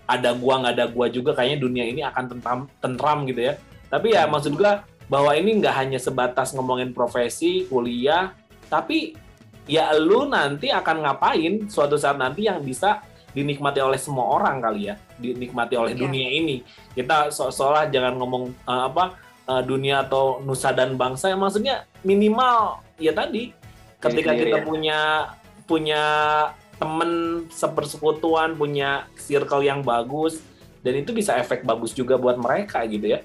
ada 0.08 0.32
gua 0.34 0.64
nggak 0.64 0.74
ada 0.80 0.86
gua 0.88 1.12
juga 1.12 1.36
kayaknya 1.36 1.60
dunia 1.60 1.86
ini 1.86 2.02
akan 2.08 2.24
tentram 2.32 2.60
tentram 2.80 3.28
gitu 3.28 3.52
ya. 3.52 3.54
Tapi 3.92 4.16
ya 4.16 4.24
maksud 4.26 4.56
gua 4.56 4.88
bahwa 5.06 5.36
ini 5.38 5.62
nggak 5.62 5.76
hanya 5.76 6.00
sebatas 6.02 6.56
ngomongin 6.56 6.96
profesi, 6.96 7.70
kuliah, 7.70 8.34
tapi 8.72 9.14
ya 9.70 9.94
lu 9.98 10.26
nanti 10.26 10.74
akan 10.74 11.06
ngapain 11.06 11.70
suatu 11.70 11.98
saat 11.98 12.18
nanti 12.18 12.50
yang 12.50 12.62
bisa 12.66 13.06
dinikmati 13.36 13.84
oleh 13.84 14.00
semua 14.00 14.32
orang 14.40 14.64
kali 14.64 14.90
ya, 14.90 14.96
dinikmati 15.20 15.76
oleh 15.76 15.94
Iya. 15.94 16.02
dunia 16.08 16.28
ini. 16.32 16.64
Kita 16.96 17.30
so 17.30 17.52
seolah 17.52 17.92
jangan 17.92 18.16
ngomong 18.18 18.44
eh, 18.50 18.84
apa 18.90 19.14
eh, 19.46 19.64
dunia 19.68 20.08
atau 20.08 20.40
nusa 20.42 20.72
dan 20.72 20.96
bangsa, 20.96 21.30
yang 21.30 21.44
maksudnya 21.44 21.84
minimal 22.02 22.80
ya 22.98 23.12
tadi 23.12 23.52
ketika 24.00 24.32
kita 24.34 24.58
ya. 24.62 24.66
punya 24.66 25.00
punya 25.66 26.04
temen 26.76 27.10
sepersekutuan, 27.50 28.54
punya 28.54 29.08
circle 29.16 29.62
yang 29.62 29.80
bagus 29.80 30.40
dan 30.80 30.94
itu 30.96 31.12
bisa 31.12 31.34
efek 31.36 31.64
bagus 31.64 31.92
juga 31.92 32.16
buat 32.16 32.36
mereka 32.36 32.84
gitu 32.86 33.10
ya. 33.10 33.20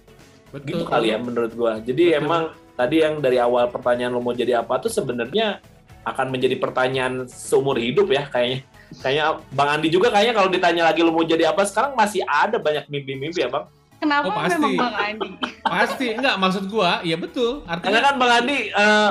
Gitu 0.52 0.82
kali 0.82 1.10
ya 1.10 1.18
menurut 1.18 1.52
gua. 1.52 1.78
Jadi 1.78 2.10
Betul. 2.10 2.20
emang 2.20 2.42
tadi 2.74 2.96
yang 2.98 3.18
dari 3.18 3.38
awal 3.38 3.68
pertanyaan 3.68 4.10
lo 4.10 4.18
mau 4.18 4.32
jadi 4.32 4.58
apa 4.58 4.78
tuh 4.78 4.88
sebenarnya 4.88 5.60
akan 6.00 6.26
menjadi 6.28 6.56
pertanyaan 6.56 7.26
seumur 7.26 7.76
hidup 7.76 8.08
ya 8.08 8.26
kayaknya. 8.26 8.64
Kayaknya 8.98 9.24
Bang 9.52 9.70
Andi 9.70 9.86
juga 9.86 10.10
kayaknya 10.10 10.34
kalau 10.34 10.50
ditanya 10.50 10.82
lagi 10.84 11.00
lo 11.00 11.10
mau 11.10 11.22
jadi 11.22 11.46
apa 11.46 11.62
sekarang 11.62 11.94
masih 11.94 12.24
ada 12.24 12.58
banyak 12.58 12.88
mimpi-mimpi 12.88 13.40
ya 13.40 13.48
Bang. 13.48 13.70
Kenapa 14.00 14.26
Oh, 14.26 14.34
pasti. 14.34 14.56
memang 14.56 14.72
Bang 14.74 14.94
Andi? 14.96 15.28
pasti 15.60 16.06
enggak 16.10 16.34
maksud 16.34 16.64
gua 16.66 16.98
ya 17.04 17.14
betul 17.14 17.62
Karena 17.62 17.78
artinya 17.78 18.00
kan 18.02 18.14
Bang 18.16 18.32
Andi 18.32 18.58
eh, 18.72 19.10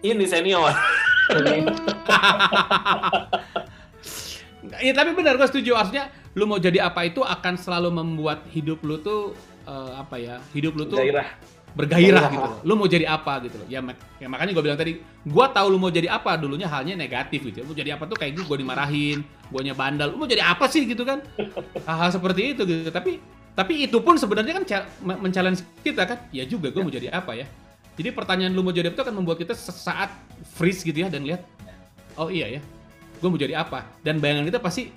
ini 0.00 0.24
senior. 0.24 0.72
Iya 4.78 4.92
tapi 4.92 5.10
benar 5.14 5.38
gue 5.38 5.48
setuju 5.48 5.74
maksudnya 5.74 6.10
lu 6.34 6.44
mau 6.44 6.58
jadi 6.58 6.82
apa 6.84 7.06
itu 7.06 7.22
akan 7.22 7.54
selalu 7.56 7.88
membuat 7.90 8.46
hidup 8.50 8.82
lu 8.82 8.98
tuh 8.98 9.32
eh, 9.64 9.92
apa 9.96 10.18
ya 10.18 10.38
hidup 10.52 10.74
lu 10.74 10.84
tuh 10.86 10.98
Gairah. 10.98 11.28
bergairah 11.74 12.26
Gairah. 12.26 12.30
gitu 12.30 12.46
loh. 12.46 12.58
Lu 12.66 12.72
mau 12.74 12.86
jadi 12.86 13.06
apa 13.06 13.32
gitu 13.42 13.56
loh. 13.58 13.66
Ya, 13.66 13.78
mak- 13.78 14.02
ya 14.18 14.26
makanya 14.26 14.50
gue 14.54 14.62
bilang 14.62 14.78
tadi, 14.78 14.92
gua 15.22 15.46
tahu 15.48 15.66
lu 15.68 15.78
mau 15.78 15.90
jadi 15.90 16.10
apa 16.10 16.34
dulunya 16.34 16.66
halnya 16.66 16.94
negatif 16.94 17.42
gitu. 17.44 17.62
ya. 17.62 17.64
Lu 17.66 17.74
jadi 17.74 17.90
apa 17.94 18.06
tuh 18.06 18.18
kayak 18.18 18.34
gue 18.34 18.44
gua 18.44 18.58
dimarahin, 18.58 19.22
guanya 19.48 19.74
bandel. 19.78 20.10
Lu 20.10 20.18
mau 20.18 20.26
jadi 20.26 20.42
apa 20.42 20.66
sih 20.66 20.86
gitu 20.86 21.06
kan? 21.06 21.22
Hal-hal 21.86 22.10
seperti 22.10 22.56
itu 22.56 22.62
gitu. 22.66 22.90
Tapi 22.90 23.22
tapi 23.54 23.86
itu 23.86 23.98
pun 23.98 24.14
sebenarnya 24.18 24.58
kan 24.58 24.64
ca- 24.66 24.88
me- 25.02 25.18
men-challenge 25.22 25.62
kita 25.82 26.02
kan. 26.02 26.18
Ya 26.30 26.42
juga 26.44 26.70
gue 26.70 26.82
mau 26.82 26.90
jadi 26.90 27.10
apa 27.14 27.34
ya. 27.34 27.46
Jadi 27.98 28.08
pertanyaan 28.10 28.50
lu 28.50 28.62
mau 28.62 28.70
jadi 28.70 28.88
apa 28.88 28.94
itu 28.94 29.02
akan 29.02 29.16
membuat 29.16 29.38
kita 29.38 29.52
sesaat 29.52 30.14
freeze 30.48 30.80
gitu 30.80 30.94
ya 30.96 31.10
dan 31.10 31.22
lihat 31.22 31.42
oh 32.14 32.30
iya 32.30 32.46
ya. 32.48 32.60
Gue 33.18 33.26
mau 33.26 33.36
jadi 33.36 33.58
apa? 33.58 33.82
Dan 34.00 34.18
bayangan 34.18 34.46
kita 34.46 34.58
pasti 34.58 34.94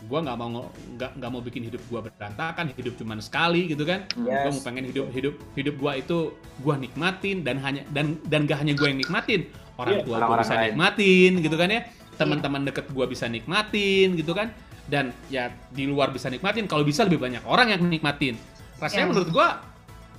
gua 0.00 0.22
nggak 0.22 0.36
mau 0.38 0.62
nggak 0.94 1.10
nggak 1.18 1.26
mau 1.28 1.42
bikin 1.42 1.62
hidup 1.64 1.82
gua 1.84 2.00
berantakan 2.00 2.70
hidup 2.70 2.94
cuman 2.94 3.18
sekali 3.18 3.66
gitu 3.66 3.82
kan 3.82 4.06
Yes. 4.16 4.46
gue 4.46 4.50
mau 4.54 4.62
pengen 4.62 4.84
hidup 4.86 5.10
hidup 5.10 5.34
hidup 5.52 5.74
gua 5.74 5.98
itu 5.98 6.32
gua 6.62 6.78
nikmatin 6.78 7.42
dan 7.42 7.58
hanya 7.58 7.82
dan 7.90 8.14
dan 8.24 8.46
gak 8.46 8.62
hanya 8.62 8.72
gua 8.72 8.88
yang 8.88 9.02
nikmatin 9.02 9.50
orang 9.74 9.98
Iya, 9.98 10.00
tua 10.00 10.06
gua 10.06 10.18
orang-orang 10.22 10.38
bisa 10.40 10.54
lain. 10.54 10.62
nikmatin 10.70 11.32
gitu 11.42 11.56
kan 11.58 11.68
ya 11.68 11.80
teman-teman 12.14 12.60
deket 12.64 12.86
gua 12.88 13.04
bisa 13.04 13.26
nikmatin 13.26 14.08
gitu 14.14 14.32
kan 14.32 14.54
dan 14.86 15.10
ya 15.26 15.44
di 15.68 15.84
luar 15.84 16.08
bisa 16.08 16.30
nikmatin 16.30 16.64
kalau 16.64 16.86
bisa 16.86 17.02
lebih 17.02 17.18
banyak 17.18 17.42
orang 17.42 17.66
yang 17.68 17.82
nikmatin 17.82 18.38
rasanya 18.78 19.02
Yes. 19.02 19.10
menurut 19.10 19.30
gua 19.34 19.48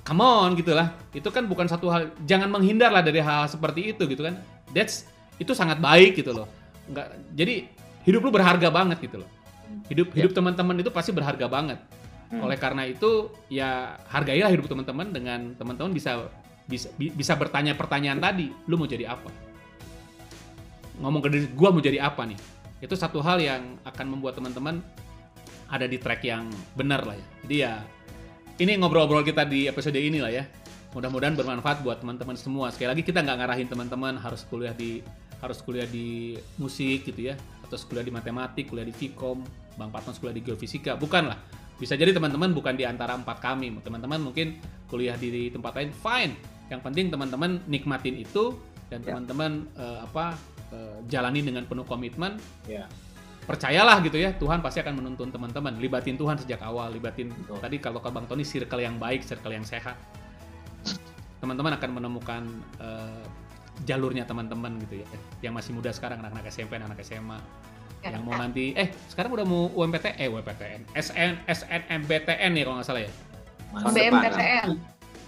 come 0.04 0.24
on 0.24 0.56
gitu 0.56 0.72
lah. 0.72 0.92
Itu 1.12 1.28
kan 1.32 1.46
bukan 1.46 1.66
satu 1.66 1.88
hal 1.92 2.12
jangan 2.24 2.50
menghindar 2.50 2.90
lah 2.90 3.04
dari 3.04 3.20
hal, 3.20 3.46
seperti 3.46 3.94
itu 3.94 4.06
gitu 4.08 4.26
kan. 4.26 4.38
That's 4.72 5.08
itu 5.40 5.52
sangat 5.56 5.80
baik 5.80 6.20
gitu 6.20 6.36
loh. 6.36 6.46
Nggak 6.90 7.06
jadi 7.36 7.54
hidup 8.04 8.20
lu 8.24 8.30
berharga 8.32 8.68
banget 8.68 8.98
gitu 9.04 9.22
loh. 9.22 9.30
Hidup 9.86 10.12
hidup 10.14 10.32
teman-teman 10.34 10.76
itu 10.82 10.90
pasti 10.90 11.10
berharga 11.14 11.46
banget. 11.46 11.80
Hmm. 12.30 12.46
oleh 12.46 12.54
karena 12.54 12.86
itu 12.86 13.26
ya 13.50 13.98
hargailah 14.06 14.54
hidup 14.54 14.70
teman-teman 14.70 15.10
dengan 15.10 15.50
teman-teman 15.58 15.90
bisa 15.90 16.30
bisa 16.70 16.86
bi- 16.94 17.10
bisa 17.10 17.34
bertanya 17.34 17.74
pertanyaan 17.74 18.22
tadi 18.22 18.54
lu 18.70 18.78
mau 18.78 18.86
jadi 18.86 19.10
apa? 19.10 19.26
Ngomong 21.02 21.26
ke 21.26 21.28
diri 21.34 21.46
gua 21.50 21.74
mau 21.74 21.82
jadi 21.82 21.98
apa 21.98 22.22
nih? 22.30 22.38
Itu 22.78 22.94
satu 22.94 23.18
hal 23.18 23.42
yang 23.42 23.82
akan 23.82 24.06
membuat 24.14 24.38
teman-teman 24.38 24.78
ada 25.66 25.90
di 25.90 25.98
track 25.98 26.22
yang 26.22 26.46
benar 26.78 27.02
lah 27.02 27.18
ya. 27.18 27.26
Jadi 27.42 27.56
ya 27.66 27.72
ini 28.60 28.76
ngobrol-ngobrol 28.76 29.24
kita 29.24 29.48
di 29.48 29.64
episode 29.64 29.96
ini 29.96 30.20
lah 30.20 30.28
ya. 30.28 30.44
Mudah-mudahan 30.92 31.32
bermanfaat 31.32 31.80
buat 31.80 32.04
teman-teman 32.04 32.36
semua. 32.36 32.68
Sekali 32.68 32.92
lagi 32.92 33.02
kita 33.06 33.24
nggak 33.24 33.36
ngarahin 33.40 33.68
teman-teman 33.72 34.20
harus 34.20 34.44
kuliah 34.44 34.76
di 34.76 35.00
harus 35.40 35.64
kuliah 35.64 35.88
di 35.88 36.36
musik 36.60 37.08
gitu 37.08 37.32
ya. 37.32 37.34
Atau 37.64 37.80
kuliah 37.88 38.04
di 38.04 38.12
matematik 38.12 38.68
kuliah 38.68 38.84
di 38.84 38.92
Vkom 38.92 39.40
Bang 39.80 39.88
Patmos 39.88 40.20
kuliah 40.20 40.36
di 40.36 40.44
geofisika. 40.44 41.00
Bukan 41.00 41.32
lah 41.32 41.38
bisa 41.80 41.96
jadi 41.96 42.12
teman-teman 42.12 42.52
bukan 42.52 42.76
di 42.76 42.84
antara 42.84 43.16
empat 43.16 43.40
kami. 43.40 43.72
Teman-teman 43.80 44.20
mungkin 44.20 44.60
kuliah 44.92 45.16
di 45.16 45.48
tempat 45.48 45.80
lain 45.80 45.90
fine. 45.96 46.36
Yang 46.68 46.80
penting 46.84 47.06
teman-teman 47.08 47.64
nikmatin 47.64 48.20
itu 48.20 48.60
dan 48.92 49.00
Ya. 49.00 49.14
teman-teman 49.14 49.70
eh, 49.78 49.98
apa 50.04 50.36
eh, 50.74 50.98
jalani 51.08 51.40
dengan 51.40 51.64
penuh 51.64 51.88
komitmen. 51.88 52.36
Ya. 52.68 52.84
Percayalah 53.44 53.98
gitu 54.04 54.20
ya 54.20 54.30
Tuhan 54.36 54.60
pasti 54.60 54.80
akan 54.80 55.00
menuntun 55.00 55.28
teman-teman. 55.32 55.76
Libatin 55.80 56.14
Tuhan 56.16 56.36
sejak 56.38 56.60
awal 56.62 56.92
libatin 56.94 57.32
Betul. 57.32 57.58
tadi 57.60 57.76
kalau 57.80 57.98
ke 57.98 58.08
Bang 58.12 58.26
Tony 58.28 58.44
circle 58.46 58.80
yang 58.80 58.96
baik 59.00 59.24
circle 59.26 59.52
yang 59.52 59.64
sehat. 59.66 59.96
Teman-teman 61.40 61.72
akan 61.80 61.90
menemukan 61.96 62.42
eh, 62.78 63.24
jalurnya 63.88 64.28
teman-teman 64.28 64.76
gitu 64.84 65.00
ya 65.00 65.08
yang 65.40 65.56
masih 65.56 65.72
muda 65.72 65.88
sekarang 65.88 66.20
anak-anak 66.20 66.52
SMP 66.52 66.76
anak-anak 66.76 67.00
SMA 67.00 67.38
Ya. 68.00 68.16
yang 68.16 68.24
mau 68.24 68.32
nanti 68.32 68.72
eh 68.80 68.88
sekarang 69.12 69.28
udah 69.36 69.44
mau 69.44 69.68
UMPT 69.76 70.16
eh 70.16 70.24
UMPTN 70.24 70.88
SN 70.96 71.44
SNMPTN 71.44 72.50
ya 72.56 72.62
kalau 72.64 72.76
nggak 72.80 72.88
salah 72.88 73.02
ya. 73.04 73.12
BMPTN. 73.76 74.68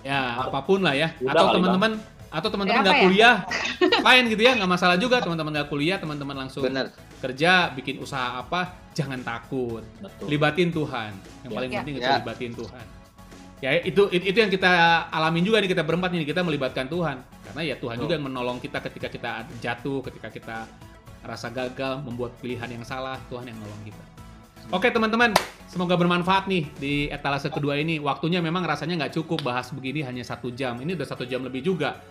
ya 0.01 0.18
apa 0.48 0.59
pun 0.64 0.80
lah 0.80 0.97
ya. 0.97 1.12
Udah 1.20 1.36
atau 1.36 1.60
teman-teman 1.60 2.01
atau 2.33 2.49
teman-teman 2.49 2.81
nggak 2.81 2.97
ya? 2.97 3.05
kuliah 3.05 3.37
lain 4.09 4.25
gitu 4.33 4.43
ya 4.43 4.53
nggak 4.57 4.71
masalah 4.73 4.97
juga 4.97 5.21
teman-teman 5.21 5.53
nggak 5.53 5.69
kuliah 5.69 6.01
teman-teman 6.01 6.37
langsung 6.49 6.65
Bener. 6.65 6.89
kerja 7.21 7.69
bikin 7.77 8.01
usaha 8.01 8.41
apa 8.41 8.73
jangan 8.97 9.21
takut 9.21 9.85
Betul. 10.01 10.27
libatin 10.33 10.73
Tuhan 10.73 11.13
yang 11.45 11.53
Ya. 11.53 11.57
paling 11.61 11.71
Ya. 11.71 11.79
penting 11.85 11.95
itu 12.01 12.09
Ya. 12.09 12.17
libatin 12.25 12.53
Tuhan 12.57 12.85
ya 13.63 13.71
itu 13.79 14.03
itu 14.11 14.25
itu 14.33 14.39
yang 14.43 14.51
kita 14.51 14.73
alamin 15.13 15.45
juga 15.45 15.63
nih 15.63 15.71
kita 15.71 15.85
berempat 15.87 16.09
nih 16.11 16.27
kita 16.27 16.41
melibatkan 16.43 16.89
Tuhan 16.89 17.21
karena 17.47 17.61
ya 17.63 17.77
Tuhan 17.79 17.95
Betul. 17.95 18.05
juga 18.09 18.13
yang 18.19 18.25
menolong 18.27 18.59
kita 18.59 18.79
ketika 18.83 19.07
kita 19.07 19.31
jatuh 19.61 20.01
ketika 20.03 20.29
kita 20.33 20.57
rasa 21.23 21.47
gagal 21.55 22.03
membuat 22.03 22.35
pilihan 22.43 22.67
yang 22.67 22.83
salah 22.83 23.21
Tuhan 23.31 23.47
yang 23.47 23.55
nolong 23.61 23.83
kita 23.87 24.03
oke 24.75 24.89
teman-teman 24.91 25.31
semoga 25.71 25.95
bermanfaat 25.95 26.51
nih 26.51 26.65
di 26.75 26.95
etalase 27.07 27.55
kedua 27.55 27.79
ini 27.79 28.03
waktunya 28.03 28.43
memang 28.43 28.67
rasanya 28.67 29.07
nggak 29.07 29.15
cukup 29.23 29.47
bahas 29.47 29.71
begini 29.71 30.03
hanya 30.03 30.27
satu 30.27 30.51
jam 30.51 30.83
ini 30.83 30.99
udah 30.99 31.07
satu 31.07 31.23
jam 31.23 31.47
lebih 31.47 31.63
juga 31.63 32.03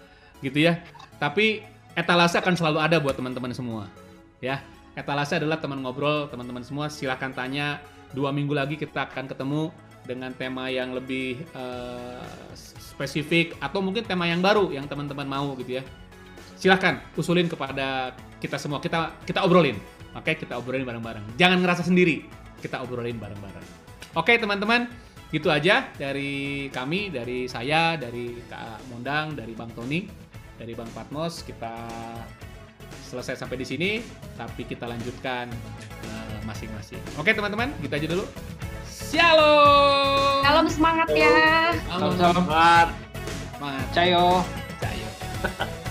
gitu 0.41 0.57
ya 0.67 0.81
tapi 1.21 1.61
etalase 1.93 2.39
akan 2.41 2.57
selalu 2.57 2.79
ada 2.81 2.97
buat 2.97 3.13
teman-teman 3.13 3.53
semua. 3.53 3.85
Ya, 4.41 4.63
etalase 4.97 5.37
adalah 5.37 5.61
teman 5.61 5.83
ngobrol, 5.83 6.25
teman-teman 6.31 6.65
semua 6.65 6.89
silahkan 6.89 7.29
tanya. 7.29 7.77
Dua 8.11 8.33
minggu 8.33 8.51
lagi 8.51 8.75
kita 8.75 9.07
akan 9.07 9.29
ketemu 9.29 9.71
dengan 10.03 10.33
tema 10.33 10.67
yang 10.67 10.97
lebih 10.97 11.45
uh, 11.53 12.25
spesifik 12.57 13.55
atau 13.61 13.79
mungkin 13.79 14.03
tema 14.03 14.25
yang 14.27 14.41
baru 14.41 14.73
yang 14.73 14.89
teman-teman 14.89 15.29
mau 15.29 15.53
gitu 15.61 15.79
ya. 15.79 15.83
Silahkan 16.57 16.99
usulin 17.13 17.47
kepada 17.47 18.17
kita 18.41 18.57
semua. 18.57 18.81
Kita 18.81 19.15
kita 19.23 19.45
obrolin. 19.45 19.77
Oke, 20.17 20.35
kita 20.35 20.59
obrolin 20.59 20.83
bareng-bareng. 20.83 21.39
Jangan 21.39 21.61
ngerasa 21.63 21.87
sendiri. 21.87 22.27
Kita 22.59 22.83
obrolin 22.83 23.15
bareng-bareng. 23.15 23.65
Oke, 24.17 24.35
teman-teman. 24.35 24.89
Gitu 25.31 25.47
aja 25.47 25.87
dari 25.95 26.67
kami, 26.67 27.07
dari 27.07 27.47
saya, 27.47 27.95
dari 27.95 28.35
Kak 28.51 28.91
Mondang, 28.91 29.31
dari 29.31 29.55
Bang 29.55 29.71
Tony, 29.71 30.03
dari 30.61 30.77
Bang 30.77 30.89
Patmos. 30.93 31.41
Kita 31.41 31.73
selesai 33.09 33.41
sampai 33.41 33.57
di 33.57 33.65
sini, 33.65 33.91
tapi 34.37 34.61
kita 34.69 34.85
lanjutkan 34.85 35.49
uh, 36.05 36.37
masing-masing. 36.45 37.01
Oke, 37.17 37.33
teman-teman, 37.33 37.73
gitu 37.81 37.93
aja 37.97 38.07
dulu. 38.07 38.25
Shalom. 38.85 40.45
Salam 40.45 40.67
semangat 40.69 41.09
ya. 41.17 41.73
Salam 41.89 42.13
semangat. 42.13 42.87
Semangat. 43.57 43.85
Cayo. 43.91 44.45
Cayo. 44.77 45.09